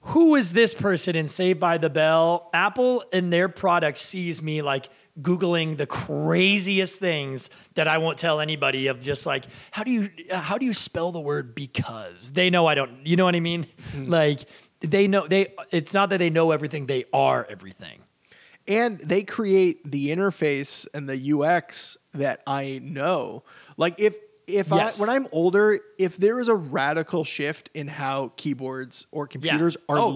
who 0.00 0.34
is 0.34 0.52
this 0.52 0.74
person 0.74 1.14
in 1.14 1.28
Saved 1.28 1.60
by 1.60 1.78
the 1.78 1.88
Bell? 1.88 2.50
Apple 2.52 3.04
and 3.12 3.32
their 3.32 3.48
product 3.48 3.98
sees 3.98 4.42
me 4.42 4.60
like 4.60 4.88
googling 5.20 5.76
the 5.76 5.86
craziest 5.86 6.98
things 6.98 7.48
that 7.74 7.86
I 7.86 7.98
won't 7.98 8.18
tell 8.18 8.40
anybody 8.40 8.88
of 8.88 9.00
just 9.00 9.26
like 9.26 9.44
how 9.70 9.84
do 9.84 9.90
you 9.90 10.10
how 10.30 10.58
do 10.58 10.66
you 10.66 10.72
spell 10.74 11.12
the 11.12 11.20
word 11.20 11.54
because? 11.54 12.32
They 12.32 12.50
know 12.50 12.66
I 12.66 12.74
don't 12.74 13.06
you 13.06 13.16
know 13.16 13.24
what 13.24 13.36
I 13.36 13.40
mean? 13.40 13.66
Hmm. 13.92 14.06
Like 14.10 14.48
they 14.80 15.06
know 15.06 15.26
they 15.26 15.54
it's 15.70 15.94
not 15.94 16.10
that 16.10 16.18
they 16.18 16.30
know 16.30 16.50
everything 16.50 16.86
they 16.86 17.04
are 17.12 17.46
everything. 17.48 18.00
And 18.66 18.98
they 19.00 19.22
create 19.24 19.90
the 19.90 20.08
interface 20.08 20.86
and 20.94 21.08
the 21.08 21.32
UX 21.38 21.96
that 22.14 22.42
I 22.46 22.80
know. 22.82 23.44
Like 23.76 23.94
if 23.98 24.16
if 24.46 24.68
Yes. 24.70 24.98
I 24.98 25.00
when 25.00 25.10
I'm 25.10 25.26
older, 25.32 25.78
if 25.98 26.16
there 26.16 26.38
is 26.40 26.48
a 26.48 26.54
radical 26.54 27.24
shift 27.24 27.70
in 27.72 27.88
how 27.88 28.32
keyboards 28.36 29.06
or 29.12 29.26
computers 29.26 29.76
are 29.88 29.98
Oh, 29.98 30.08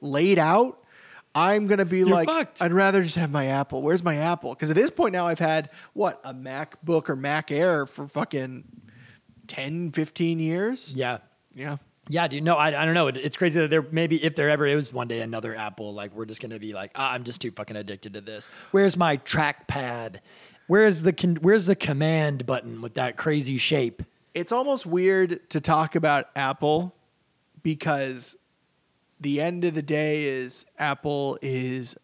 laid 0.00 0.38
out, 0.38 0.81
I'm 1.34 1.66
gonna 1.66 1.84
be 1.84 2.04
like, 2.04 2.28
fucked. 2.28 2.60
I'd 2.60 2.72
rather 2.72 3.02
just 3.02 3.16
have 3.16 3.30
my 3.30 3.46
Apple. 3.46 3.80
Where's 3.82 4.02
my 4.04 4.16
Apple? 4.16 4.54
Because 4.54 4.70
at 4.70 4.76
this 4.76 4.90
point 4.90 5.12
now, 5.12 5.26
I've 5.26 5.38
had 5.38 5.70
what 5.94 6.20
a 6.24 6.34
MacBook 6.34 7.08
or 7.08 7.16
Mac 7.16 7.50
Air 7.50 7.86
for 7.86 8.06
fucking 8.06 8.64
10, 9.46 9.92
15 9.92 10.40
years. 10.40 10.94
yeah 10.94 11.18
Yeah. 11.54 11.76
Yeah, 12.08 12.26
dude. 12.26 12.42
No, 12.42 12.56
I, 12.56 12.82
I 12.82 12.84
don't 12.84 12.94
know. 12.94 13.06
It, 13.06 13.16
it's 13.16 13.36
crazy 13.36 13.60
that 13.60 13.70
there 13.70 13.86
maybe 13.92 14.22
if 14.22 14.34
there 14.34 14.50
ever 14.50 14.66
is 14.66 14.92
one 14.92 15.06
day 15.08 15.20
another 15.20 15.54
Apple, 15.54 15.94
like 15.94 16.12
we're 16.12 16.24
just 16.24 16.40
gonna 16.42 16.58
be 16.58 16.72
like, 16.72 16.90
ah, 16.96 17.12
I'm 17.12 17.22
just 17.22 17.40
too 17.40 17.52
fucking 17.52 17.76
addicted 17.76 18.14
to 18.14 18.20
this. 18.20 18.48
Where's 18.72 18.96
my 18.96 19.18
trackpad? 19.18 20.16
Where's 20.66 21.02
the 21.02 21.12
con- 21.12 21.38
where's 21.42 21.66
the 21.66 21.76
command 21.76 22.44
button 22.44 22.82
with 22.82 22.94
that 22.94 23.16
crazy 23.16 23.56
shape? 23.56 24.02
it's 24.34 24.50
almost 24.50 24.86
weird 24.86 25.48
to 25.50 25.60
talk 25.60 25.94
about 25.94 26.26
Apple 26.34 26.94
because 27.62 28.36
the 29.22 29.40
end 29.40 29.64
of 29.64 29.74
the 29.74 29.82
day 29.82 30.24
is 30.24 30.66
Apple 30.78 31.38
is 31.42 31.96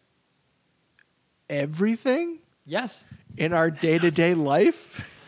everything 1.49 2.39
Yes. 2.65 3.03
in 3.37 3.53
our 3.53 3.71
day-to-day 3.71 4.33
life. 4.35 5.05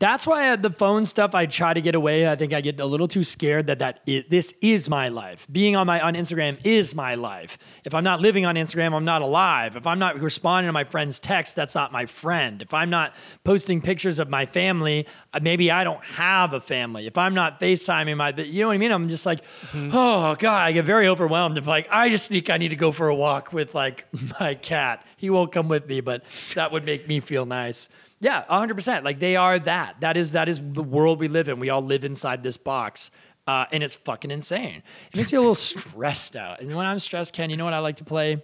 That's 0.00 0.26
why 0.26 0.50
I, 0.50 0.56
the 0.56 0.70
phone 0.70 1.04
stuff 1.04 1.34
I 1.34 1.44
try 1.44 1.74
to 1.74 1.80
get 1.82 1.94
away. 1.94 2.26
I 2.26 2.34
think 2.34 2.54
I 2.54 2.62
get 2.62 2.80
a 2.80 2.86
little 2.86 3.06
too 3.06 3.22
scared 3.22 3.66
that 3.66 3.80
that 3.80 4.00
is, 4.06 4.24
this 4.30 4.54
is 4.62 4.88
my 4.88 5.10
life. 5.10 5.46
Being 5.52 5.76
on 5.76 5.86
my 5.86 6.00
on 6.00 6.14
Instagram 6.14 6.58
is 6.64 6.94
my 6.94 7.16
life. 7.16 7.58
If 7.84 7.94
I'm 7.94 8.02
not 8.02 8.18
living 8.18 8.46
on 8.46 8.54
Instagram, 8.54 8.94
I'm 8.94 9.04
not 9.04 9.20
alive. 9.20 9.76
If 9.76 9.86
I'm 9.86 9.98
not 9.98 10.18
responding 10.18 10.68
to 10.68 10.72
my 10.72 10.84
friend's 10.84 11.20
text, 11.20 11.54
that's 11.54 11.74
not 11.74 11.92
my 11.92 12.06
friend. 12.06 12.62
If 12.62 12.72
I'm 12.72 12.88
not 12.88 13.14
posting 13.44 13.82
pictures 13.82 14.18
of 14.18 14.30
my 14.30 14.46
family, 14.46 15.06
uh, 15.34 15.40
maybe 15.42 15.70
I 15.70 15.84
don't 15.84 16.02
have 16.02 16.54
a 16.54 16.62
family. 16.62 17.06
If 17.06 17.18
I'm 17.18 17.34
not 17.34 17.60
FaceTiming 17.60 18.16
my, 18.16 18.30
you 18.30 18.62
know 18.62 18.68
what 18.68 18.74
I 18.74 18.78
mean? 18.78 18.92
I'm 18.92 19.10
just 19.10 19.26
like, 19.26 19.44
oh 19.74 20.34
god, 20.38 20.62
I 20.62 20.72
get 20.72 20.86
very 20.86 21.08
overwhelmed. 21.08 21.58
If 21.58 21.66
like 21.66 21.88
I 21.90 22.08
just 22.08 22.30
think 22.30 22.48
I 22.48 22.56
need 22.56 22.70
to 22.70 22.76
go 22.76 22.90
for 22.90 23.08
a 23.08 23.14
walk 23.14 23.52
with 23.52 23.74
like 23.74 24.06
my 24.40 24.54
cat. 24.54 25.04
He 25.18 25.28
won't 25.28 25.52
come 25.52 25.68
with 25.68 25.86
me, 25.86 26.00
but 26.00 26.24
that 26.54 26.72
would 26.72 26.86
make 26.86 27.06
me 27.06 27.20
feel 27.20 27.44
nice. 27.44 27.90
Yeah, 28.20 28.44
100%. 28.50 29.02
Like 29.02 29.18
they 29.18 29.36
are 29.36 29.58
that. 29.60 30.00
That 30.00 30.16
is 30.16 30.32
that 30.32 30.48
is 30.48 30.60
the 30.60 30.82
world 30.82 31.18
we 31.18 31.28
live 31.28 31.48
in. 31.48 31.58
We 31.58 31.70
all 31.70 31.82
live 31.82 32.04
inside 32.04 32.42
this 32.42 32.56
box. 32.56 33.10
Uh, 33.46 33.64
and 33.72 33.82
it's 33.82 33.96
fucking 33.96 34.30
insane. 34.30 34.82
It 35.12 35.16
makes 35.16 35.32
you 35.32 35.38
a 35.38 35.40
little 35.40 35.54
stressed 35.56 36.36
out. 36.36 36.60
And 36.60 36.74
when 36.76 36.86
I'm 36.86 36.98
stressed, 36.98 37.32
Ken, 37.32 37.50
you 37.50 37.56
know 37.56 37.64
what 37.64 37.74
I 37.74 37.78
like 37.78 37.96
to 37.96 38.04
play? 38.04 38.42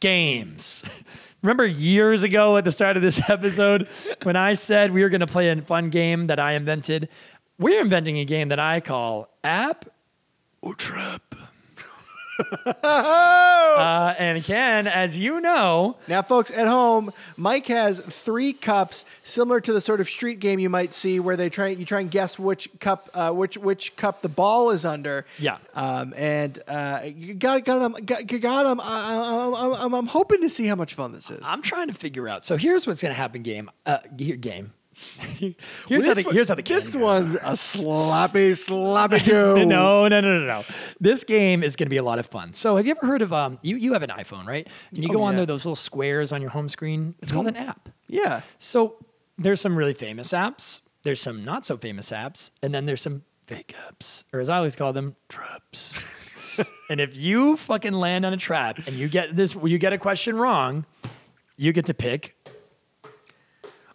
Games. 0.00 0.84
Remember 1.42 1.66
years 1.66 2.22
ago 2.22 2.56
at 2.56 2.64
the 2.64 2.72
start 2.72 2.96
of 2.96 3.02
this 3.02 3.20
episode 3.30 3.88
when 4.24 4.36
I 4.36 4.54
said 4.54 4.92
we 4.92 5.02
were 5.02 5.08
going 5.08 5.20
to 5.20 5.26
play 5.26 5.48
a 5.48 5.62
fun 5.62 5.90
game 5.90 6.26
that 6.26 6.38
I 6.38 6.52
invented? 6.52 7.08
We're 7.58 7.80
inventing 7.80 8.18
a 8.18 8.24
game 8.24 8.50
that 8.50 8.60
I 8.60 8.80
call 8.80 9.28
App 9.42 9.86
or 10.60 10.74
Trap. 10.74 11.27
uh, 12.82 14.14
and 14.18 14.42
Ken, 14.44 14.86
as 14.86 15.18
you 15.18 15.40
know, 15.40 15.96
Now, 16.06 16.22
folks 16.22 16.50
at 16.50 16.66
home, 16.68 17.12
Mike 17.36 17.66
has 17.66 18.00
three 18.00 18.52
cups, 18.52 19.04
similar 19.24 19.60
to 19.60 19.72
the 19.72 19.80
sort 19.80 20.00
of 20.00 20.08
street 20.08 20.38
game 20.40 20.58
you 20.58 20.70
might 20.70 20.94
see, 20.94 21.20
where 21.20 21.36
they 21.36 21.50
try 21.50 21.68
you 21.68 21.84
try 21.84 22.00
and 22.00 22.10
guess 22.10 22.38
which 22.38 22.68
cup 22.80 23.08
uh, 23.14 23.32
which 23.32 23.56
which 23.58 23.96
cup 23.96 24.22
the 24.22 24.28
ball 24.28 24.70
is 24.70 24.84
under. 24.84 25.26
Yeah. 25.38 25.58
Um, 25.74 26.14
and 26.16 26.62
uh, 26.68 27.02
you 27.04 27.34
got 27.34 27.64
got 27.64 27.82
him 27.84 28.04
got, 28.04 28.26
got 28.26 28.66
him. 28.66 28.80
I, 28.80 28.84
I, 28.84 29.84
I'm, 29.84 29.94
I'm 29.94 30.06
hoping 30.06 30.40
to 30.42 30.50
see 30.50 30.66
how 30.66 30.76
much 30.76 30.94
fun 30.94 31.12
this 31.12 31.30
is. 31.30 31.44
I'm 31.44 31.62
trying 31.62 31.88
to 31.88 31.94
figure 31.94 32.28
out. 32.28 32.44
So 32.44 32.56
here's 32.56 32.86
what's 32.86 33.02
going 33.02 33.12
to 33.12 33.16
happen. 33.16 33.42
Game. 33.42 33.70
Uh, 33.86 33.98
here, 34.16 34.36
game. 34.36 34.72
here's 35.38 35.54
Well, 35.90 36.00
how 36.00 36.14
this 36.14 36.16
the 36.18 36.22
one- 36.24 36.34
here's 36.34 36.48
how 36.48 36.54
the 36.54 36.62
this 36.62 36.94
one's 36.96 37.36
a 37.42 37.56
sloppy 37.56 38.54
sloppy 38.54 39.18
Joe. 39.22 39.56
No, 39.64 40.08
no, 40.08 40.20
no, 40.20 40.38
no, 40.40 40.46
no. 40.46 40.64
This 41.00 41.24
game 41.24 41.62
is 41.62 41.76
going 41.76 41.86
to 41.86 41.90
be 41.90 41.96
a 41.96 42.02
lot 42.02 42.18
of 42.18 42.26
fun. 42.26 42.52
So, 42.52 42.76
have 42.76 42.86
you 42.86 42.92
ever 42.96 43.06
heard 43.06 43.22
of 43.22 43.32
um? 43.32 43.58
You 43.62 43.76
you 43.76 43.92
have 43.92 44.02
an 44.02 44.10
iPhone, 44.10 44.46
right? 44.46 44.66
And 44.92 45.02
you 45.02 45.08
Oh, 45.10 45.12
go 45.14 45.22
on 45.22 45.36
there, 45.36 45.46
those 45.46 45.64
little 45.64 45.76
squares 45.76 46.32
on 46.32 46.40
your 46.40 46.50
home 46.50 46.68
screen. 46.68 47.14
It's 47.22 47.32
called 47.32 47.46
an 47.46 47.56
app. 47.56 47.88
Yeah. 48.08 48.42
So 48.58 48.96
there's 49.38 49.60
some 49.60 49.76
really 49.76 49.94
famous 49.94 50.28
apps. 50.32 50.80
There's 51.04 51.20
some 51.20 51.44
not 51.44 51.64
so 51.64 51.76
famous 51.76 52.10
apps, 52.10 52.50
and 52.62 52.74
then 52.74 52.86
there's 52.86 53.00
some 53.00 53.22
fake 53.46 53.74
apps, 53.88 54.24
or 54.32 54.40
as 54.40 54.48
I 54.48 54.56
always 54.58 54.76
call 54.76 54.92
them, 54.92 55.14
traps. 55.28 56.02
and 56.90 57.00
if 57.00 57.16
you 57.16 57.56
fucking 57.56 57.92
land 57.94 58.26
on 58.26 58.32
a 58.32 58.36
trap 58.36 58.78
and 58.86 58.96
you 58.96 59.08
get 59.08 59.34
this, 59.36 59.54
you 59.54 59.78
get 59.78 59.92
a 59.92 59.98
question 59.98 60.36
wrong, 60.36 60.84
you 61.56 61.72
get 61.72 61.86
to 61.86 61.94
pick 61.94 62.34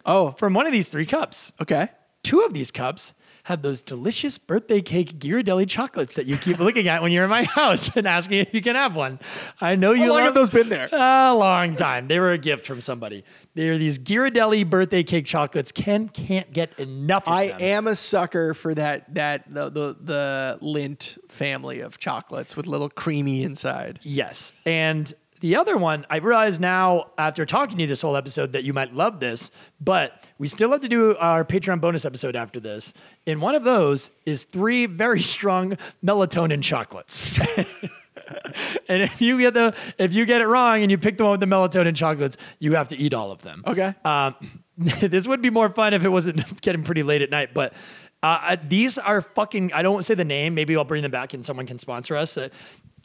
Oh, 0.06 0.32
from 0.32 0.54
one 0.54 0.66
of 0.66 0.72
these 0.72 0.88
three 0.88 1.06
cups. 1.06 1.52
okay. 1.60 1.88
Two 2.22 2.40
of 2.40 2.54
these 2.54 2.70
cups 2.70 3.12
have 3.44 3.60
those 3.60 3.82
delicious 3.82 4.38
birthday 4.38 4.80
cake 4.80 5.18
Ghirardelli 5.18 5.68
chocolates 5.68 6.14
that 6.14 6.24
you 6.24 6.38
keep 6.38 6.58
looking 6.58 6.88
at 6.88 7.02
when 7.02 7.12
you're 7.12 7.24
in 7.24 7.28
my 7.30 7.44
house 7.54 7.94
and 7.94 8.06
asking 8.08 8.38
if 8.38 8.54
you 8.54 8.62
can 8.62 8.74
have 8.74 8.96
one. 8.96 9.20
I 9.60 9.76
know 9.76 9.92
you 9.92 10.04
How 10.04 10.08
long 10.08 10.16
love 10.16 10.24
have 10.28 10.34
those 10.34 10.48
been 10.48 10.70
there? 10.70 10.88
a 10.90 11.34
long 11.34 11.76
time. 11.76 12.08
They 12.08 12.18
were 12.18 12.32
a 12.32 12.38
gift 12.38 12.66
from 12.66 12.80
somebody. 12.80 13.22
They're 13.54 13.76
these 13.76 13.98
Ghirardelli 13.98 14.70
birthday 14.70 15.02
cake 15.02 15.26
chocolates. 15.26 15.70
Ken 15.72 16.08
can't 16.08 16.50
get 16.54 16.78
enough 16.78 17.26
of 17.26 17.34
I 17.34 17.48
them. 17.48 17.58
am 17.60 17.86
a 17.88 17.96
sucker 17.96 18.54
for 18.54 18.74
that 18.74 19.14
that 19.14 19.52
the, 19.52 19.68
the 19.68 19.96
the 20.00 20.58
Lindt 20.62 21.18
family 21.30 21.80
of 21.80 21.98
chocolates 21.98 22.56
with 22.56 22.66
little 22.66 22.88
creamy 22.88 23.42
inside. 23.42 24.00
Yes. 24.02 24.54
And 24.64 25.12
the 25.40 25.56
other 25.56 25.76
one, 25.76 26.06
I 26.08 26.16
realize 26.16 26.58
now 26.58 27.10
after 27.18 27.44
talking 27.44 27.76
to 27.76 27.82
you 27.82 27.86
this 27.86 28.02
whole 28.02 28.16
episode 28.16 28.52
that 28.52 28.64
you 28.64 28.72
might 28.72 28.94
love 28.94 29.20
this, 29.20 29.50
but 29.80 30.26
we 30.38 30.48
still 30.48 30.70
have 30.70 30.80
to 30.80 30.88
do 30.88 31.16
our 31.16 31.44
Patreon 31.44 31.80
bonus 31.80 32.04
episode 32.04 32.36
after 32.36 32.60
this. 32.60 32.94
And 33.26 33.42
one 33.42 33.54
of 33.54 33.64
those 33.64 34.10
is 34.24 34.44
three 34.44 34.86
very 34.86 35.20
strong 35.34 35.76
melatonin 36.04 36.62
chocolates. 36.62 37.38
and 38.88 39.02
if 39.02 39.20
you 39.20 39.38
get 39.38 39.54
the 39.54 39.74
if 39.98 40.14
you 40.14 40.24
get 40.24 40.40
it 40.40 40.46
wrong 40.46 40.82
and 40.82 40.90
you 40.90 40.98
pick 40.98 41.18
the 41.18 41.24
one 41.24 41.32
with 41.32 41.40
the 41.40 41.46
melatonin 41.46 41.94
chocolates, 41.94 42.36
you 42.58 42.74
have 42.74 42.88
to 42.88 42.96
eat 42.96 43.12
all 43.12 43.30
of 43.30 43.42
them. 43.42 43.62
Okay. 43.66 43.94
Um, 44.04 44.34
this 44.78 45.28
would 45.28 45.42
be 45.42 45.50
more 45.50 45.68
fun 45.68 45.94
if 45.94 46.04
it 46.04 46.08
wasn't 46.08 46.60
getting 46.60 46.82
pretty 46.84 47.02
late 47.02 47.22
at 47.22 47.30
night, 47.30 47.54
but 47.54 47.74
uh, 48.22 48.56
these 48.66 48.96
are 48.96 49.20
fucking. 49.20 49.72
I 49.74 49.82
don't 49.82 50.02
say 50.04 50.14
the 50.14 50.24
name. 50.24 50.54
Maybe 50.54 50.74
I'll 50.76 50.84
bring 50.84 51.02
them 51.02 51.10
back 51.10 51.34
and 51.34 51.44
someone 51.44 51.66
can 51.66 51.76
sponsor 51.78 52.16
us. 52.16 52.36
Uh, 52.38 52.48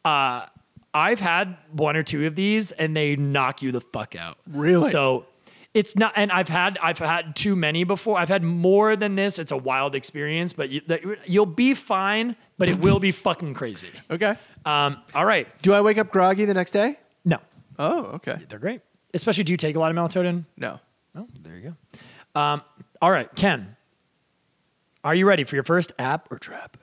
Uh, 0.05 0.45
I've 0.94 1.20
had 1.20 1.58
one 1.72 1.96
or 1.96 2.04
two 2.04 2.26
of 2.26 2.36
these, 2.36 2.72
and 2.72 2.96
they 2.96 3.16
knock 3.16 3.62
you 3.62 3.72
the 3.72 3.82
fuck 3.82 4.16
out. 4.16 4.38
Really? 4.48 4.90
So 4.90 5.26
it's 5.74 5.96
not. 5.96 6.14
And 6.16 6.32
I've 6.32 6.48
had 6.50 6.78
I've 6.82 6.98
had 6.98 7.36
too 7.36 7.56
many 7.56 7.84
before. 7.84 8.18
I've 8.18 8.30
had 8.30 8.44
more 8.44 8.96
than 8.96 9.16
this. 9.16 9.38
It's 9.38 9.52
a 9.52 9.58
wild 9.58 9.94
experience, 9.96 10.52
but 10.54 10.70
you, 10.70 10.82
that- 10.88 11.30
you'll 11.30 11.46
be 11.46 11.74
fine. 11.76 12.36
But 12.58 12.68
it 12.70 12.80
will 12.80 13.00
be 13.00 13.12
fucking 13.12 13.54
crazy. 13.54 13.88
Okay. 14.12 14.36
Um, 14.66 14.98
all 15.16 15.26
right. 15.26 15.48
Do 15.62 15.74
I 15.74 15.82
wake 15.82 15.98
up 15.98 16.12
groggy 16.12 16.44
the 16.46 16.54
next 16.54 16.72
day? 16.72 16.98
No, 17.24 17.38
Oh, 17.78 18.06
okay. 18.16 18.38
they're 18.50 18.60
great. 18.60 18.82
Especially, 19.14 19.44
do 19.46 19.54
you 19.54 19.58
take 19.58 19.76
a 19.78 19.80
lot 19.80 19.92
of 19.92 19.96
melatonin? 19.98 20.44
No. 20.58 20.80
Oh, 21.16 21.28
there 21.42 21.56
you 21.56 21.74
go. 22.36 22.40
Um, 22.42 22.62
all 23.02 23.12
right, 23.12 23.34
Ken. 23.36 23.76
Are 25.04 25.16
you 25.16 25.26
ready 25.26 25.46
for 25.46 25.56
your 25.56 25.64
first 25.64 25.94
app 25.98 26.28
or 26.32 26.38
trap? 26.38 26.76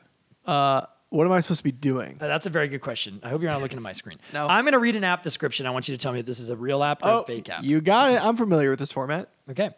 Uh, 0.46 0.86
what 1.10 1.26
am 1.26 1.32
I 1.32 1.40
supposed 1.40 1.60
to 1.60 1.64
be 1.64 1.72
doing? 1.72 2.18
Uh, 2.20 2.26
that's 2.26 2.46
a 2.46 2.50
very 2.50 2.68
good 2.68 2.80
question. 2.80 3.20
I 3.22 3.28
hope 3.28 3.40
you're 3.42 3.50
not 3.50 3.60
looking 3.62 3.76
at 3.78 3.82
my 3.82 3.92
screen. 3.92 4.18
No. 4.32 4.46
I'm 4.46 4.64
going 4.64 4.72
to 4.72 4.78
read 4.78 4.96
an 4.96 5.04
app 5.04 5.22
description. 5.22 5.66
I 5.66 5.70
want 5.70 5.88
you 5.88 5.94
to 5.96 6.02
tell 6.02 6.12
me 6.12 6.20
if 6.20 6.26
this 6.26 6.40
is 6.40 6.50
a 6.50 6.56
real 6.56 6.82
app 6.82 7.02
or 7.04 7.08
Oh, 7.08 7.20
a 7.22 7.24
fake 7.26 7.48
app. 7.48 7.64
you 7.64 7.80
got 7.80 8.12
it. 8.12 8.24
I'm 8.24 8.36
familiar 8.36 8.70
with 8.70 8.78
this 8.78 8.92
format. 8.92 9.28
Okay. 9.50 9.70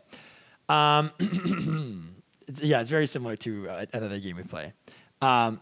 Um, 0.68 1.10
it's, 2.48 2.60
yeah, 2.62 2.80
it's 2.80 2.90
very 2.90 3.06
similar 3.06 3.36
to 3.36 3.68
uh, 3.68 3.86
another 3.92 4.18
game 4.18 4.36
we 4.36 4.42
play. 4.42 4.72
Um, 5.22 5.60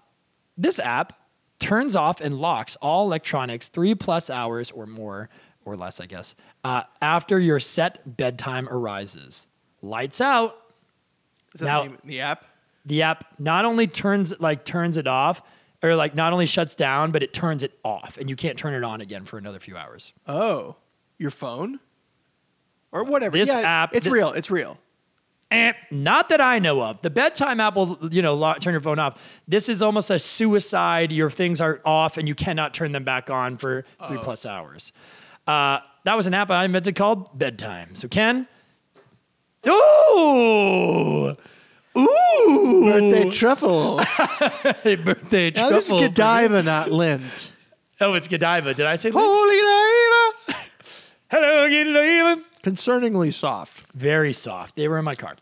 this 0.56 0.78
app 0.78 1.18
turns 1.58 1.96
off 1.96 2.20
and 2.20 2.38
locks 2.38 2.76
all 2.76 3.06
electronics 3.06 3.68
three 3.68 3.94
plus 3.94 4.30
hours 4.30 4.70
or 4.70 4.86
more, 4.86 5.28
or 5.64 5.76
less, 5.76 6.00
I 6.00 6.06
guess, 6.06 6.34
uh, 6.64 6.82
after 7.02 7.38
your 7.40 7.60
set 7.60 8.16
bedtime 8.16 8.68
arises. 8.68 9.46
Lights 9.82 10.20
out. 10.20 10.56
Is 11.54 11.60
that 11.60 11.66
Now- 11.66 11.82
the, 11.82 11.88
name, 11.90 11.98
the 12.04 12.20
app? 12.20 12.44
The 12.84 13.02
app 13.02 13.24
not 13.40 13.64
only 13.64 13.88
turns 13.88 14.38
like 14.38 14.64
turns 14.64 14.96
it 14.96 15.08
off, 15.08 15.42
or 15.82 15.94
like 15.96 16.14
not 16.14 16.32
only 16.32 16.46
shuts 16.46 16.74
down, 16.74 17.10
but 17.12 17.22
it 17.22 17.32
turns 17.32 17.62
it 17.62 17.78
off, 17.84 18.16
and 18.20 18.28
you 18.30 18.36
can't 18.36 18.58
turn 18.58 18.74
it 18.74 18.84
on 18.84 19.00
again 19.00 19.24
for 19.24 19.38
another 19.38 19.58
few 19.58 19.76
hours. 19.76 20.12
Oh, 20.26 20.76
your 21.18 21.30
phone? 21.30 21.80
Or 22.92 23.04
whatever. 23.04 23.36
This 23.36 23.48
yeah, 23.48 23.60
app- 23.60 23.94
It's 23.94 24.06
thi- 24.06 24.12
real. 24.12 24.32
It's 24.32 24.50
real. 24.50 24.78
And 25.50 25.76
not 25.90 26.28
that 26.30 26.40
I 26.40 26.58
know 26.58 26.82
of. 26.82 27.02
The 27.02 27.10
bedtime 27.10 27.60
app 27.60 27.76
will, 27.76 27.98
you 28.10 28.20
know, 28.22 28.34
lo- 28.34 28.54
turn 28.54 28.72
your 28.72 28.80
phone 28.80 28.98
off. 28.98 29.20
This 29.46 29.68
is 29.68 29.80
almost 29.82 30.10
a 30.10 30.18
suicide. 30.18 31.12
Your 31.12 31.30
things 31.30 31.60
are 31.60 31.80
off 31.84 32.16
and 32.16 32.26
you 32.26 32.34
cannot 32.34 32.74
turn 32.74 32.90
them 32.92 33.04
back 33.04 33.30
on 33.30 33.56
for 33.56 33.84
three 34.08 34.18
plus 34.18 34.44
hours. 34.44 34.92
Uh, 35.46 35.78
that 36.04 36.16
was 36.16 36.26
an 36.26 36.34
app 36.34 36.50
I 36.50 36.64
invented 36.64 36.96
called 36.96 37.36
Bedtime. 37.38 37.94
So, 37.94 38.08
Ken. 38.08 38.48
Ooh! 39.68 41.25
Birthday 43.30 43.38
truffle. 43.38 43.98
Hey, 44.82 44.96
birthday 44.96 45.50
now 45.50 45.70
this 45.70 45.84
is 45.84 45.88
truffle. 45.88 46.08
Godiva, 46.08 46.62
not 46.62 46.88
Lindt. 46.88 47.50
Oh, 48.00 48.14
it's 48.14 48.28
Godiva. 48.28 48.74
Did 48.74 48.86
I 48.86 48.96
say 48.96 49.10
that? 49.10 49.18
Holy 49.18 49.56
Godiva. 50.52 50.68
Hello, 51.30 51.68
Godiva. 51.68 52.42
Concerningly 52.62 53.32
soft. 53.32 53.90
Very 53.92 54.32
soft. 54.32 54.76
They 54.76 54.88
were 54.88 54.98
in 54.98 55.04
my 55.04 55.14
car. 55.14 55.36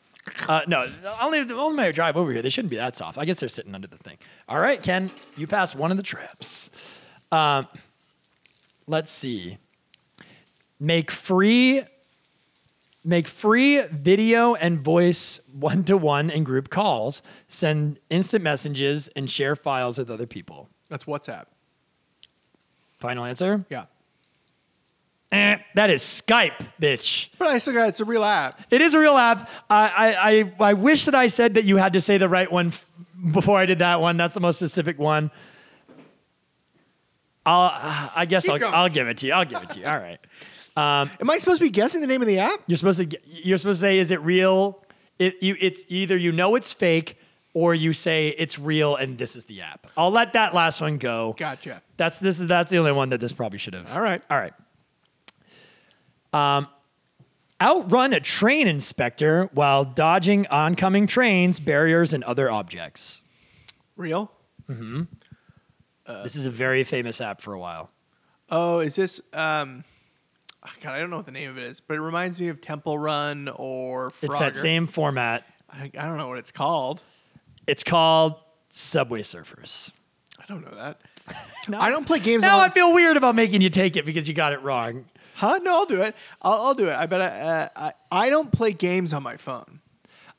Uh, 0.48 0.62
no, 0.66 0.86
only 1.22 1.40
only 1.40 1.76
my 1.76 1.90
drive 1.90 2.16
over 2.16 2.32
here. 2.32 2.40
They 2.42 2.48
shouldn't 2.48 2.70
be 2.70 2.76
that 2.76 2.96
soft. 2.96 3.18
I 3.18 3.24
guess 3.24 3.40
they're 3.40 3.48
sitting 3.48 3.74
under 3.74 3.86
the 3.88 3.98
thing. 3.98 4.16
All 4.48 4.58
right, 4.58 4.82
Ken, 4.82 5.10
you 5.36 5.46
passed 5.46 5.76
one 5.76 5.90
of 5.90 5.96
the 5.96 6.02
traps. 6.02 6.70
Um, 7.30 7.68
let's 8.86 9.10
see. 9.10 9.58
Make 10.80 11.10
free. 11.10 11.82
Make 13.06 13.28
free 13.28 13.82
video 13.82 14.54
and 14.54 14.80
voice 14.80 15.38
one 15.52 15.84
to 15.84 15.96
one 15.96 16.30
and 16.30 16.46
group 16.46 16.70
calls. 16.70 17.22
Send 17.48 17.98
instant 18.08 18.42
messages 18.42 19.08
and 19.14 19.30
share 19.30 19.54
files 19.54 19.98
with 19.98 20.10
other 20.10 20.26
people. 20.26 20.70
That's 20.88 21.04
WhatsApp. 21.04 21.44
Final 22.98 23.26
answer. 23.26 23.66
Yeah. 23.68 23.84
Eh, 25.32 25.58
that 25.74 25.90
is 25.90 26.02
Skype, 26.02 26.66
bitch. 26.80 27.28
But 27.38 27.48
I 27.48 27.58
still 27.58 27.74
got 27.74 27.88
it's 27.88 28.00
a 28.00 28.04
real 28.04 28.24
app. 28.24 28.60
It 28.70 28.80
is 28.80 28.94
a 28.94 29.00
real 29.00 29.16
app. 29.16 29.50
I, 29.68 29.88
I, 29.88 30.30
I, 30.30 30.52
I 30.70 30.72
wish 30.74 31.04
that 31.06 31.14
I 31.14 31.26
said 31.26 31.54
that 31.54 31.64
you 31.64 31.76
had 31.76 31.94
to 31.94 32.00
say 32.00 32.18
the 32.18 32.28
right 32.28 32.50
one 32.50 32.68
f- 32.68 32.86
before 33.32 33.58
I 33.58 33.66
did 33.66 33.80
that 33.80 34.00
one. 34.00 34.16
That's 34.16 34.34
the 34.34 34.40
most 34.40 34.56
specific 34.56 34.98
one. 34.98 35.30
I'll, 37.44 38.10
I 38.16 38.24
guess 38.26 38.48
I'll, 38.48 38.58
going. 38.58 38.72
I'll 38.72 38.88
give 38.88 39.08
it 39.08 39.18
to 39.18 39.26
you. 39.26 39.32
I'll 39.34 39.44
give 39.44 39.62
it 39.62 39.70
to 39.70 39.80
you. 39.80 39.86
All 39.86 39.98
right. 39.98 40.18
Am 40.76 41.30
I 41.30 41.38
supposed 41.38 41.58
to 41.58 41.64
be 41.64 41.70
guessing 41.70 42.00
the 42.00 42.06
name 42.06 42.20
of 42.20 42.26
the 42.26 42.38
app? 42.38 42.60
You're 42.66 42.76
supposed 42.76 42.98
to. 42.98 43.18
You're 43.26 43.58
supposed 43.58 43.80
to 43.80 43.86
say, 43.86 43.98
"Is 43.98 44.10
it 44.10 44.20
real?" 44.20 44.80
It, 45.18 45.42
you, 45.42 45.56
it's 45.60 45.84
either 45.88 46.16
you 46.16 46.32
know 46.32 46.56
it's 46.56 46.72
fake, 46.72 47.18
or 47.54 47.72
you 47.74 47.92
say 47.92 48.34
it's 48.36 48.58
real, 48.58 48.96
and 48.96 49.16
this 49.16 49.36
is 49.36 49.44
the 49.44 49.60
app. 49.60 49.86
I'll 49.96 50.10
let 50.10 50.32
that 50.32 50.54
last 50.54 50.80
one 50.80 50.98
go. 50.98 51.34
Gotcha. 51.38 51.80
That's 51.96 52.18
this 52.18 52.40
is 52.40 52.48
that's 52.48 52.70
the 52.70 52.78
only 52.78 52.92
one 52.92 53.10
that 53.10 53.20
this 53.20 53.32
probably 53.32 53.58
should 53.58 53.74
have. 53.74 53.90
All 53.92 54.00
right. 54.00 54.20
All 54.28 54.36
right. 54.36 54.52
Um, 56.32 56.66
outrun 57.60 58.12
a 58.12 58.18
train 58.18 58.66
inspector 58.66 59.48
while 59.52 59.84
dodging 59.84 60.48
oncoming 60.48 61.06
trains, 61.06 61.60
barriers, 61.60 62.12
and 62.12 62.24
other 62.24 62.50
objects. 62.50 63.22
Real? 63.96 64.32
Hmm. 64.66 65.02
This 66.06 66.34
is 66.34 66.46
a 66.46 66.50
very 66.50 66.82
famous 66.82 67.20
app 67.20 67.40
for 67.40 67.54
a 67.54 67.58
while. 67.58 67.90
Oh, 68.50 68.80
is 68.80 68.96
this 68.96 69.20
um 69.32 69.84
oh, 70.66 70.70
God, 70.80 70.92
I 70.94 70.98
don't 71.00 71.10
know 71.10 71.16
what 71.16 71.26
the 71.26 71.32
name 71.32 71.50
of 71.50 71.58
it 71.58 71.64
is, 71.64 71.80
but 71.80 71.94
it 71.94 72.00
reminds 72.00 72.40
me 72.40 72.48
of 72.48 72.60
Temple 72.60 72.98
Run 72.98 73.48
or 73.54 74.10
Frogger. 74.10 74.24
It's 74.24 74.38
that 74.38 74.56
same 74.56 74.86
format. 74.86 75.44
I, 75.70 75.90
I 75.98 76.04
don't 76.06 76.18
know 76.18 76.28
what 76.28 76.38
it's 76.38 76.52
called. 76.52 77.02
It's 77.66 77.82
called 77.82 78.34
Subway 78.70 79.22
Surfers. 79.22 79.90
I 80.38 80.44
don't 80.46 80.64
know 80.64 80.76
that. 80.76 81.00
Now- 81.68 81.80
I 81.80 81.90
don't 81.90 82.06
play 82.06 82.18
games 82.18 82.42
Now 82.42 82.58
on 82.58 82.64
I 82.70 82.72
feel 82.74 82.92
weird 82.92 83.16
about 83.16 83.34
making 83.34 83.62
you 83.62 83.70
take 83.70 83.96
it 83.96 84.04
because 84.04 84.28
you 84.28 84.34
got 84.34 84.52
it 84.52 84.60
wrong. 84.62 85.06
Huh? 85.34 85.58
No, 85.62 85.72
I'll 85.78 85.86
do 85.86 86.02
it. 86.02 86.14
I'll, 86.42 86.52
I'll 86.66 86.74
do 86.74 86.88
it. 86.90 86.94
I 86.94 87.06
bet 87.06 87.20
I, 87.22 87.26
uh, 87.40 87.68
I 87.74 87.92
I 88.26 88.30
don't 88.30 88.52
play 88.52 88.72
games 88.72 89.14
on 89.14 89.22
my 89.22 89.38
phone. 89.38 89.80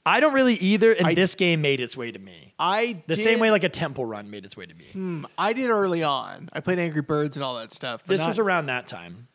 I 0.05 0.19
don't 0.19 0.33
really 0.35 0.53
either, 0.53 0.91
and 0.93 1.07
I- 1.07 1.15
this 1.15 1.33
game 1.33 1.61
made 1.61 1.79
its 1.81 1.97
way 1.97 2.11
to 2.11 2.19
me. 2.19 2.53
I 2.59 3.01
The 3.07 3.15
did, 3.15 3.23
same 3.23 3.39
way 3.39 3.49
like 3.49 3.63
a 3.63 3.69
Temple 3.69 4.05
Run 4.05 4.29
made 4.29 4.45
its 4.45 4.55
way 4.55 4.67
to 4.67 4.73
me. 4.75 4.85
Hmm, 4.91 5.25
I 5.37 5.53
did 5.53 5.71
early 5.71 6.03
on. 6.03 6.47
I 6.53 6.59
played 6.59 6.77
Angry 6.77 7.01
Birds 7.01 7.35
and 7.35 7.43
all 7.43 7.55
that 7.55 7.73
stuff. 7.73 8.03
This 8.05 8.21
not- 8.21 8.27
was 8.27 8.37
around 8.39 8.67
that 8.67 8.87
time. 8.87 9.27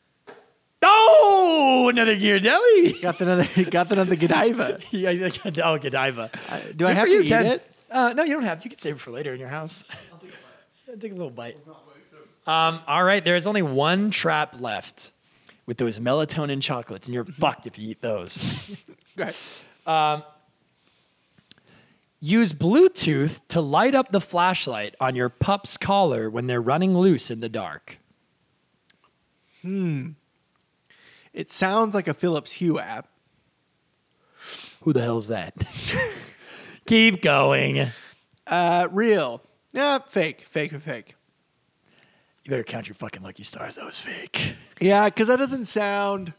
Oh, 0.82 1.88
another 1.90 2.16
Ghirardelli. 2.16 3.00
got 3.02 3.20
another 3.20 3.46
got 3.70 3.92
another 3.92 4.16
Godiva. 4.16 4.80
yeah, 4.90 5.28
oh, 5.64 5.78
Godiva. 5.78 6.30
Do 6.76 6.86
I 6.86 6.92
have 6.92 7.06
for 7.08 7.12
to 7.12 7.14
you, 7.14 7.20
eat 7.22 7.28
Ken. 7.28 7.46
it? 7.46 7.66
Uh, 7.90 8.12
no, 8.14 8.22
you 8.22 8.32
don't 8.34 8.44
have 8.44 8.60
to. 8.60 8.64
You 8.64 8.70
can 8.70 8.78
save 8.78 8.94
it 8.96 9.00
for 9.00 9.10
later 9.10 9.34
in 9.34 9.40
your 9.40 9.48
house. 9.48 9.84
I'll 10.12 10.96
Take 10.98 11.12
a 11.12 11.14
little 11.16 11.30
bite. 11.30 11.56
Um, 12.46 12.80
all 12.86 13.04
right, 13.04 13.24
there's 13.24 13.46
only 13.46 13.62
one 13.62 14.10
trap 14.10 14.60
left 14.60 15.12
with 15.66 15.76
those 15.76 15.98
melatonin 15.98 16.62
chocolates, 16.62 17.06
and 17.06 17.14
you're 17.14 17.24
fucked 17.24 17.66
if 17.66 17.78
you 17.78 17.90
eat 17.90 18.00
those. 18.00 18.84
Go 19.16 19.24
ahead. 19.86 20.22
Use 22.22 22.52
Bluetooth 22.52 23.40
to 23.48 23.60
light 23.62 23.94
up 23.94 24.12
the 24.12 24.20
flashlight 24.20 24.94
on 25.00 25.14
your 25.16 25.30
pup's 25.30 25.76
collar 25.78 26.28
when 26.28 26.46
they're 26.46 26.60
running 26.60 26.96
loose 26.96 27.30
in 27.30 27.40
the 27.40 27.48
dark. 27.48 27.98
It 31.32 31.50
sounds 31.50 31.94
like 31.94 32.08
a 32.08 32.14
Philips 32.14 32.52
Hue 32.52 32.78
app. 32.78 33.08
Who 34.82 34.92
the 34.92 35.02
hell's 35.02 35.28
that? 35.28 35.54
Keep 36.86 37.22
going. 37.22 37.86
Uh, 38.46 38.88
real. 38.90 39.42
Yeah, 39.72 39.98
fake, 39.98 40.46
fake, 40.48 40.72
fake. 40.80 41.14
You 42.44 42.50
better 42.50 42.64
count 42.64 42.88
your 42.88 42.94
fucking 42.94 43.22
lucky 43.22 43.44
stars. 43.44 43.76
That 43.76 43.84
was 43.84 44.00
fake. 44.00 44.54
Yeah, 44.80 45.04
because 45.04 45.28
that 45.28 45.38
doesn't 45.38 45.66
sound. 45.66 46.32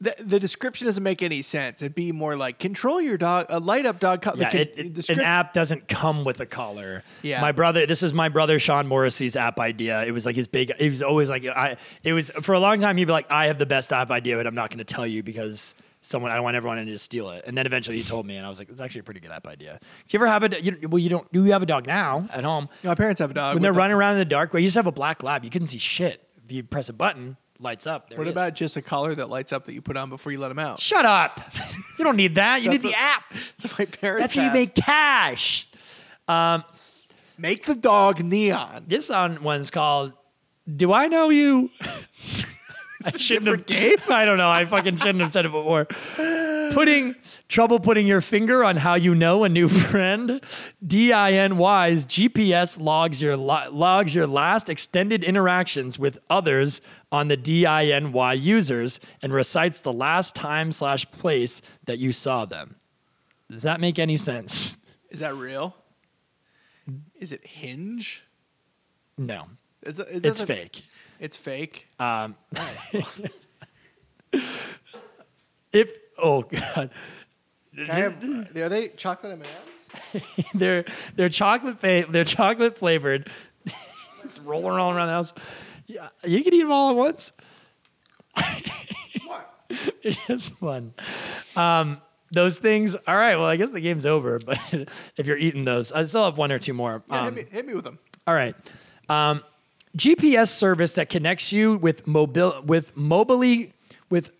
The, 0.00 0.14
the 0.18 0.38
description 0.38 0.86
doesn't 0.86 1.02
make 1.02 1.22
any 1.22 1.40
sense. 1.40 1.80
It'd 1.80 1.94
be 1.94 2.12
more 2.12 2.36
like 2.36 2.58
control 2.58 3.00
your 3.00 3.16
dog, 3.16 3.46
a 3.48 3.58
light 3.58 3.86
up 3.86 3.98
dog. 3.98 4.20
Co- 4.22 4.34
Yeah, 4.36 4.54
it, 4.54 4.74
it- 4.76 4.94
the 4.94 5.12
an 5.14 5.20
app 5.20 5.54
doesn't 5.54 5.88
come 5.88 6.24
with 6.24 6.38
a 6.40 6.46
collar. 6.46 7.02
Yeah. 7.22 7.40
my 7.40 7.52
brother. 7.52 7.86
This 7.86 8.02
is 8.02 8.12
my 8.12 8.28
brother 8.28 8.58
Sean 8.58 8.86
Morrissey's 8.86 9.36
app 9.36 9.58
idea. 9.58 10.04
It 10.04 10.10
was 10.10 10.26
like 10.26 10.36
his 10.36 10.48
big. 10.48 10.70
It 10.78 10.90
was 10.90 11.00
always 11.02 11.30
like 11.30 11.46
I. 11.46 11.76
It 12.04 12.12
was 12.12 12.30
for 12.42 12.52
a 12.54 12.60
long 12.60 12.78
time. 12.80 12.96
He'd 12.98 13.06
be 13.06 13.12
like, 13.12 13.30
"I 13.32 13.46
have 13.46 13.58
the 13.58 13.64
best 13.66 13.92
app 13.92 14.10
idea, 14.10 14.36
but 14.36 14.46
I'm 14.46 14.54
not 14.54 14.68
going 14.70 14.78
to 14.78 14.84
tell 14.84 15.06
you 15.06 15.22
because 15.22 15.74
someone. 16.02 16.30
I 16.30 16.34
don't 16.34 16.44
want 16.44 16.56
everyone 16.56 16.76
to 16.76 16.84
just 16.84 17.04
steal 17.06 17.30
it." 17.30 17.44
And 17.46 17.56
then 17.56 17.64
eventually 17.64 17.96
he 17.96 18.04
told 18.04 18.26
me, 18.26 18.36
and 18.36 18.44
I 18.44 18.50
was 18.50 18.58
like, 18.58 18.68
"It's 18.68 18.82
actually 18.82 19.00
a 19.00 19.04
pretty 19.04 19.20
good 19.20 19.30
app 19.30 19.46
idea." 19.46 19.78
Do 19.80 19.88
you 20.10 20.18
ever 20.18 20.26
have 20.26 20.42
a? 20.42 20.62
You, 20.62 20.88
well, 20.90 20.98
you 20.98 21.08
don't. 21.08 21.30
Do 21.32 21.42
you 21.44 21.52
have 21.52 21.62
a 21.62 21.66
dog 21.66 21.86
now 21.86 22.26
at 22.32 22.44
home. 22.44 22.68
My 22.84 22.94
parents 22.94 23.18
have 23.20 23.30
a 23.30 23.34
dog. 23.34 23.54
when 23.54 23.62
they're 23.62 23.72
running 23.72 23.96
around 23.96 24.12
in 24.12 24.18
the 24.18 24.24
dark, 24.26 24.52
well, 24.52 24.60
you 24.60 24.64
used 24.64 24.74
to 24.74 24.80
have 24.80 24.86
a 24.86 24.92
black 24.92 25.22
lab. 25.22 25.42
You 25.42 25.48
couldn't 25.50 25.68
see 25.68 25.78
shit. 25.78 26.22
If 26.44 26.52
you 26.52 26.62
press 26.62 26.88
a 26.90 26.92
button, 26.92 27.36
lights 27.58 27.86
up. 27.86 28.08
There 28.10 28.18
What 28.18 28.28
about 28.28 28.54
just 28.54 28.76
a 28.76 28.82
collar 28.82 29.14
that 29.14 29.28
lights 29.28 29.52
up 29.52 29.64
that 29.66 29.72
you 29.74 29.82
put 29.82 29.96
on 29.96 30.08
before 30.10 30.32
you 30.32 30.38
let 30.38 30.48
them 30.48 30.58
out? 30.58 30.80
Shut 30.80 31.04
up! 31.04 31.40
you 31.98 32.04
don't 32.04 32.16
need 32.16 32.34
that. 32.36 32.62
You 32.62 32.70
need 32.70 32.82
the 32.82 32.92
a- 32.92 32.96
app. 32.96 33.24
That's 33.58 33.78
my 33.78 33.84
parents. 33.84 34.20
That's 34.22 34.34
how 34.34 34.46
you 34.46 34.52
make 34.52 34.74
cash. 34.74 35.68
Um, 36.28 36.64
make 37.38 37.64
the 37.66 37.74
dog 37.74 38.22
neon. 38.22 38.84
This 38.88 39.10
on 39.10 39.42
one's 39.42 39.70
called 39.70 40.12
"Do 40.74 40.92
I 40.92 41.08
Know 41.08 41.30
You?" 41.30 41.70
I 43.04 43.10
shouldn't 43.10 43.70
have. 43.70 44.10
I 44.10 44.24
don't 44.24 44.38
know. 44.38 44.50
I 44.50 44.64
fucking 44.64 44.96
shouldn't 44.96 45.20
have 45.22 45.32
said 45.32 45.44
it 45.46 45.52
before. 45.52 45.84
Putting 46.72 47.14
trouble 47.48 47.78
putting 47.78 48.06
your 48.06 48.20
finger 48.20 48.64
on 48.64 48.76
how 48.76 48.94
you 48.94 49.14
know 49.14 49.44
a 49.44 49.48
new 49.48 49.68
friend. 49.90 50.40
DINY's 50.84 52.06
GPS 52.06 52.80
logs 52.80 53.22
your 53.22 53.36
lo- 53.36 53.70
logs 53.70 54.14
your 54.14 54.26
last 54.26 54.68
extended 54.68 55.22
interactions 55.22 55.98
with 55.98 56.18
others 56.28 56.80
on 57.12 57.28
the 57.28 57.36
DINY 57.36 58.40
users 58.40 58.98
and 59.22 59.32
recites 59.32 59.80
the 59.80 59.92
last 59.92 60.34
time 60.34 60.72
slash 60.72 61.08
place 61.10 61.62
that 61.84 61.98
you 61.98 62.12
saw 62.12 62.44
them. 62.44 62.76
Does 63.50 63.62
that 63.62 63.80
make 63.80 63.98
any 63.98 64.16
sense? 64.16 64.76
Is 65.10 65.20
that 65.20 65.34
real? 65.36 65.76
Is 67.14 67.32
it 67.32 67.46
Hinge? 67.46 68.24
No, 69.18 69.44
Is 69.82 69.98
it, 70.00 70.08
it 70.08 70.14
it's 70.16 70.22
doesn't- 70.22 70.46
fake. 70.46 70.82
It's 71.18 71.36
fake. 71.38 71.86
Um, 71.98 72.36
if 75.72 75.90
oh 76.18 76.42
god, 76.42 76.90
have- 77.86 78.22
are 78.56 78.68
they 78.68 78.88
chocolate 78.88 79.32
M&Ms? 79.32 80.22
they're 80.54 80.84
they're 81.14 81.28
chocolate 81.28 81.78
fa- 81.80 82.04
they're 82.08 82.24
chocolate 82.24 82.76
flavored. 82.78 83.30
it's 84.24 84.38
rolling 84.40 84.78
all 84.78 84.90
around 84.92 85.06
the 85.06 85.12
house. 85.14 85.32
Yeah, 85.86 86.08
you 86.24 86.42
can 86.42 86.52
eat 86.54 86.60
them 86.62 86.72
all 86.72 86.90
at 86.90 86.96
once. 86.96 87.32
They're 90.02 90.12
just 90.28 90.52
fun. 90.60 90.94
Um, 91.56 92.00
those 92.32 92.58
things. 92.58 92.94
All 93.06 93.16
right. 93.16 93.36
Well, 93.36 93.46
I 93.46 93.56
guess 93.56 93.70
the 93.70 93.80
game's 93.80 94.06
over. 94.06 94.38
But 94.46 94.58
if 95.16 95.26
you're 95.26 95.38
eating 95.38 95.64
those, 95.64 95.92
I 95.92 96.04
still 96.06 96.24
have 96.24 96.38
one 96.38 96.52
or 96.52 96.58
two 96.58 96.72
more. 96.72 97.02
Yeah, 97.10 97.20
Um, 97.26 97.34
hit, 97.36 97.46
me, 97.46 97.50
hit 97.56 97.66
me 97.66 97.74
with 97.74 97.84
them. 97.84 97.98
all 98.26 98.34
right. 98.34 98.54
Um, 99.08 99.42
GPS 99.96 100.48
service 100.48 100.92
that 100.94 101.08
connects 101.08 101.52
you 101.52 101.76
with 101.78 102.06
mobile 102.06 102.62
with 102.64 102.94
mobily 102.96 103.72
with 104.10 104.30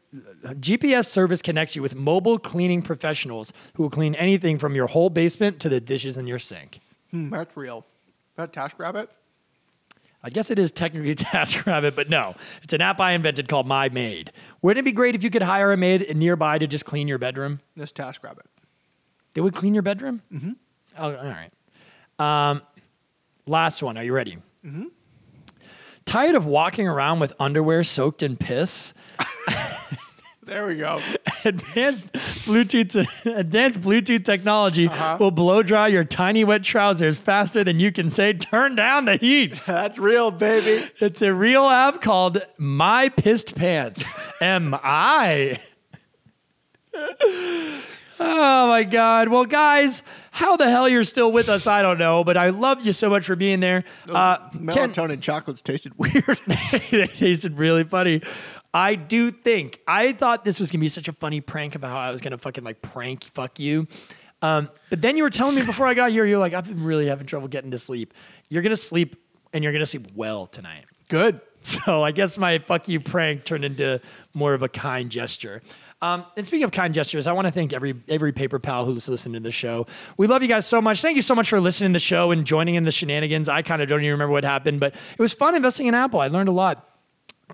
GPS 0.44 1.06
service 1.06 1.40
connects 1.42 1.74
you 1.76 1.82
with 1.82 1.94
mobile 1.94 2.38
cleaning 2.38 2.82
professionals 2.82 3.52
who 3.74 3.84
will 3.84 3.90
clean 3.90 4.14
anything 4.16 4.58
from 4.58 4.74
your 4.74 4.86
whole 4.86 5.08
basement 5.10 5.60
to 5.60 5.68
the 5.68 5.80
dishes 5.80 6.18
in 6.18 6.26
your 6.26 6.38
sink. 6.38 6.80
Hmm, 7.10 7.30
that's 7.30 7.56
real. 7.56 7.86
That 8.36 8.52
Task 8.52 8.76
TaskRabbit? 8.76 9.08
I 10.22 10.30
guess 10.30 10.50
it 10.50 10.58
is 10.58 10.72
technically 10.72 11.14
TaskRabbit, 11.16 11.94
but 11.94 12.08
no, 12.08 12.34
it's 12.62 12.72
an 12.72 12.80
app 12.80 13.00
I 13.00 13.12
invented 13.12 13.48
called 13.48 13.66
My 13.66 13.88
Maid. 13.88 14.32
Wouldn't 14.62 14.82
it 14.82 14.84
be 14.84 14.92
great 14.92 15.14
if 15.14 15.22
you 15.22 15.30
could 15.30 15.42
hire 15.42 15.72
a 15.72 15.76
maid 15.76 16.16
nearby 16.16 16.58
to 16.58 16.66
just 16.66 16.84
clean 16.84 17.06
your 17.08 17.18
bedroom? 17.18 17.60
This 17.76 17.92
TaskRabbit. 17.92 18.46
They 19.34 19.40
would 19.40 19.54
clean 19.54 19.74
your 19.74 19.82
bedroom. 19.82 20.22
Mm-hmm. 20.32 20.52
Oh, 20.98 21.14
all 21.14 21.24
right. 21.24 21.50
Um, 22.50 22.62
last 23.46 23.82
one. 23.82 23.96
Are 23.98 24.04
you 24.04 24.12
ready? 24.12 24.38
Mm-hmm. 24.64 24.86
Tired 26.06 26.34
of 26.34 26.46
walking 26.46 26.88
around 26.88 27.20
with 27.20 27.32
underwear 27.38 27.84
soaked 27.84 28.22
in 28.22 28.36
piss? 28.36 28.94
There 30.46 30.68
we 30.68 30.76
go. 30.76 31.02
Advanced 31.46 32.12
Bluetooth 32.12 33.06
advanced 33.24 33.80
Bluetooth 33.80 34.24
technology 34.24 34.88
Uh-huh. 34.88 35.16
will 35.18 35.30
blow 35.30 35.62
dry 35.62 35.88
your 35.88 36.04
tiny 36.04 36.44
wet 36.44 36.62
trousers 36.62 37.16
faster 37.18 37.64
than 37.64 37.80
you 37.80 37.90
can 37.92 38.10
say 38.10 38.32
turn 38.34 38.74
down 38.76 39.04
the 39.06 39.16
heat. 39.16 39.54
That's 39.66 39.98
real, 39.98 40.30
baby. 40.30 40.88
It's 41.00 41.22
a 41.22 41.32
real 41.32 41.66
app 41.68 42.02
called 42.02 42.44
My 42.58 43.08
Pissed 43.08 43.54
Pants. 43.54 44.12
M 44.40 44.74
I. 44.82 45.60
Oh 48.18 48.68
my 48.68 48.82
God. 48.84 49.28
Well, 49.28 49.44
guys, 49.44 50.02
how 50.30 50.56
the 50.56 50.70
hell 50.70 50.88
you're 50.88 51.04
still 51.04 51.30
with 51.30 51.50
us, 51.50 51.66
I 51.66 51.82
don't 51.82 51.98
know, 51.98 52.24
but 52.24 52.38
I 52.38 52.48
love 52.48 52.84
you 52.86 52.92
so 52.92 53.10
much 53.10 53.26
for 53.26 53.36
being 53.36 53.60
there. 53.60 53.84
Uh, 54.08 54.38
Ken- 54.48 54.66
Melatonin 54.66 55.20
chocolates 55.20 55.60
tasted 55.60 55.92
weird. 55.98 56.24
they 56.90 57.06
tasted 57.08 57.58
really 57.58 57.84
funny. 57.84 58.22
I 58.76 58.94
do 58.94 59.30
think 59.30 59.80
I 59.88 60.12
thought 60.12 60.44
this 60.44 60.60
was 60.60 60.70
gonna 60.70 60.82
be 60.82 60.88
such 60.88 61.08
a 61.08 61.14
funny 61.14 61.40
prank 61.40 61.76
about 61.76 61.92
how 61.92 61.98
I 61.98 62.10
was 62.10 62.20
gonna 62.20 62.36
fucking 62.36 62.62
like 62.62 62.82
prank 62.82 63.24
fuck 63.24 63.58
you. 63.58 63.86
Um, 64.42 64.68
but 64.90 65.00
then 65.00 65.16
you 65.16 65.22
were 65.22 65.30
telling 65.30 65.54
me 65.54 65.64
before 65.64 65.86
I 65.86 65.94
got 65.94 66.10
here, 66.10 66.26
you're 66.26 66.38
like, 66.38 66.52
I've 66.52 66.66
been 66.66 66.84
really 66.84 67.06
having 67.06 67.26
trouble 67.26 67.48
getting 67.48 67.70
to 67.70 67.78
sleep. 67.78 68.12
You're 68.50 68.62
gonna 68.62 68.76
sleep 68.76 69.16
and 69.54 69.64
you're 69.64 69.72
gonna 69.72 69.86
sleep 69.86 70.08
well 70.14 70.46
tonight. 70.46 70.84
Good. 71.08 71.40
So 71.66 72.04
I 72.04 72.12
guess 72.12 72.38
my 72.38 72.60
fuck 72.60 72.86
you 72.86 73.00
prank 73.00 73.42
turned 73.42 73.64
into 73.64 74.00
more 74.34 74.54
of 74.54 74.62
a 74.62 74.68
kind 74.68 75.10
gesture. 75.10 75.62
Um, 76.00 76.24
and 76.36 76.46
speaking 76.46 76.62
of 76.62 76.70
kind 76.70 76.94
gestures, 76.94 77.26
I 77.26 77.32
want 77.32 77.48
to 77.48 77.50
thank 77.50 77.72
every 77.72 77.96
every 78.06 78.30
paper 78.30 78.60
pal 78.60 78.84
who's 78.84 79.08
listening 79.08 79.42
to 79.42 79.48
the 79.48 79.50
show. 79.50 79.88
We 80.16 80.28
love 80.28 80.42
you 80.42 80.48
guys 80.48 80.64
so 80.64 80.80
much. 80.80 81.02
Thank 81.02 81.16
you 81.16 81.22
so 81.22 81.34
much 81.34 81.48
for 81.48 81.60
listening 81.60 81.92
to 81.92 81.96
the 81.96 82.00
show 82.00 82.30
and 82.30 82.44
joining 82.44 82.76
in 82.76 82.84
the 82.84 82.92
shenanigans. 82.92 83.48
I 83.48 83.62
kind 83.62 83.82
of 83.82 83.88
don't 83.88 83.98
even 83.98 84.12
remember 84.12 84.30
what 84.30 84.44
happened, 84.44 84.78
but 84.78 84.94
it 84.94 85.18
was 85.18 85.32
fun 85.32 85.56
investing 85.56 85.88
in 85.88 85.94
Apple. 85.94 86.20
I 86.20 86.28
learned 86.28 86.48
a 86.48 86.52
lot. 86.52 86.85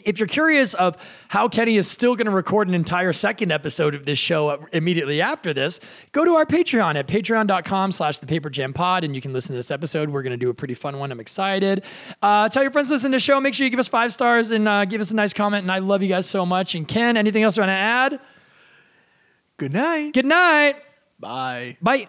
If 0.05 0.19
you're 0.19 0.29
curious 0.29 0.73
of 0.73 0.97
how 1.29 1.49
Kenny 1.49 1.77
is 1.77 1.87
still 1.87 2.17
going 2.17 2.25
to 2.25 2.31
record 2.33 2.67
an 2.67 2.73
entire 2.73 3.13
second 3.13 3.53
episode 3.53 3.95
of 3.95 4.07
this 4.07 4.19
show 4.19 4.67
immediately 4.73 5.21
after 5.21 5.53
this, 5.53 5.81
go 6.13 6.25
to 6.25 6.33
our 6.33 6.47
Patreon 6.47 6.97
at 6.97 7.07
patreon.com 7.07 7.93
slash 7.93 8.19
the 8.19 8.27
paper 8.27 8.49
jam 8.49 8.73
pod 8.73 9.05
and 9.05 9.15
you 9.15 9.21
can 9.21 9.35
listen 9.35 9.49
to 9.49 9.59
this 9.59 9.71
episode. 9.71 10.09
We're 10.09 10.23
going 10.23 10.33
to 10.33 10.39
do 10.39 10.49
a 10.49 10.55
pretty 10.55 10.73
fun 10.73 10.99
one. 10.99 11.13
I'm 11.13 11.21
excited. 11.21 11.85
Uh, 12.23 12.49
tell 12.49 12.63
your 12.63 12.73
friends 12.73 12.89
to 12.89 12.95
listen 12.95 13.11
to 13.13 13.17
the 13.17 13.21
show. 13.21 13.39
Make 13.39 13.53
sure 13.53 13.65
you 13.65 13.71
give 13.71 13.81
us 13.81 13.89
five 13.89 14.15
stars 14.15 14.51
and 14.51 14.67
uh, 14.67 14.87
give 14.87 15.03
us 15.03 15.11
a 15.11 15.15
nice 15.15 15.35
comment. 15.35 15.63
And 15.63 15.71
I 15.71 15.79
love 15.79 16.03
you 16.03 16.09
guys 16.09 16.27
so 16.27 16.47
much. 16.47 16.75
And 16.75 16.89
Ken, 16.89 17.19
anything 17.19 17.43
else 17.43 17.59
you 17.59 17.61
want 17.61 17.69
to 17.69 17.75
add? 17.75 18.21
Good 19.59 19.75
night. 19.75 20.15
Good 20.15 20.27
night. 20.27 20.77
Bye. 21.21 21.77
Bye. 21.83 22.09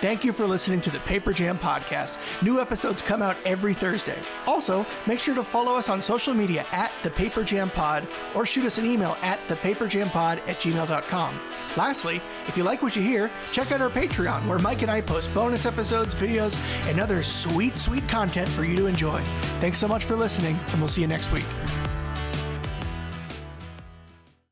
Thank 0.00 0.24
you 0.24 0.32
for 0.32 0.46
listening 0.46 0.80
to 0.82 0.90
the 0.90 1.00
Paper 1.00 1.32
Jam 1.32 1.58
Podcast. 1.58 2.18
New 2.42 2.58
episodes 2.58 3.02
come 3.02 3.20
out 3.20 3.36
every 3.44 3.74
Thursday. 3.74 4.18
Also, 4.46 4.86
make 5.06 5.18
sure 5.18 5.34
to 5.34 5.44
follow 5.44 5.74
us 5.74 5.90
on 5.90 6.00
social 6.00 6.32
media 6.32 6.64
at 6.72 6.90
the 7.02 7.10
Paper 7.10 7.44
Jam 7.44 7.68
Pod 7.68 8.08
or 8.34 8.46
shoot 8.46 8.64
us 8.64 8.78
an 8.78 8.86
email 8.86 9.18
at 9.20 9.46
thepaperjampod 9.46 10.38
at 10.48 10.56
gmail.com. 10.56 11.40
Lastly, 11.76 12.22
if 12.46 12.56
you 12.56 12.64
like 12.64 12.80
what 12.80 12.96
you 12.96 13.02
hear, 13.02 13.30
check 13.52 13.72
out 13.72 13.82
our 13.82 13.90
Patreon 13.90 14.46
where 14.46 14.58
Mike 14.58 14.80
and 14.80 14.90
I 14.90 15.02
post 15.02 15.32
bonus 15.34 15.66
episodes, 15.66 16.14
videos, 16.14 16.56
and 16.88 16.98
other 16.98 17.22
sweet, 17.22 17.76
sweet 17.76 18.08
content 18.08 18.48
for 18.48 18.64
you 18.64 18.76
to 18.76 18.86
enjoy. 18.86 19.22
Thanks 19.60 19.78
so 19.78 19.86
much 19.86 20.04
for 20.04 20.16
listening, 20.16 20.58
and 20.68 20.80
we'll 20.80 20.88
see 20.88 21.02
you 21.02 21.08
next 21.08 21.30
week. 21.30 21.46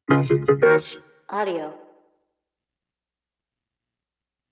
Music 0.09 0.45
for. 0.45 0.99
Audio. 1.31 1.88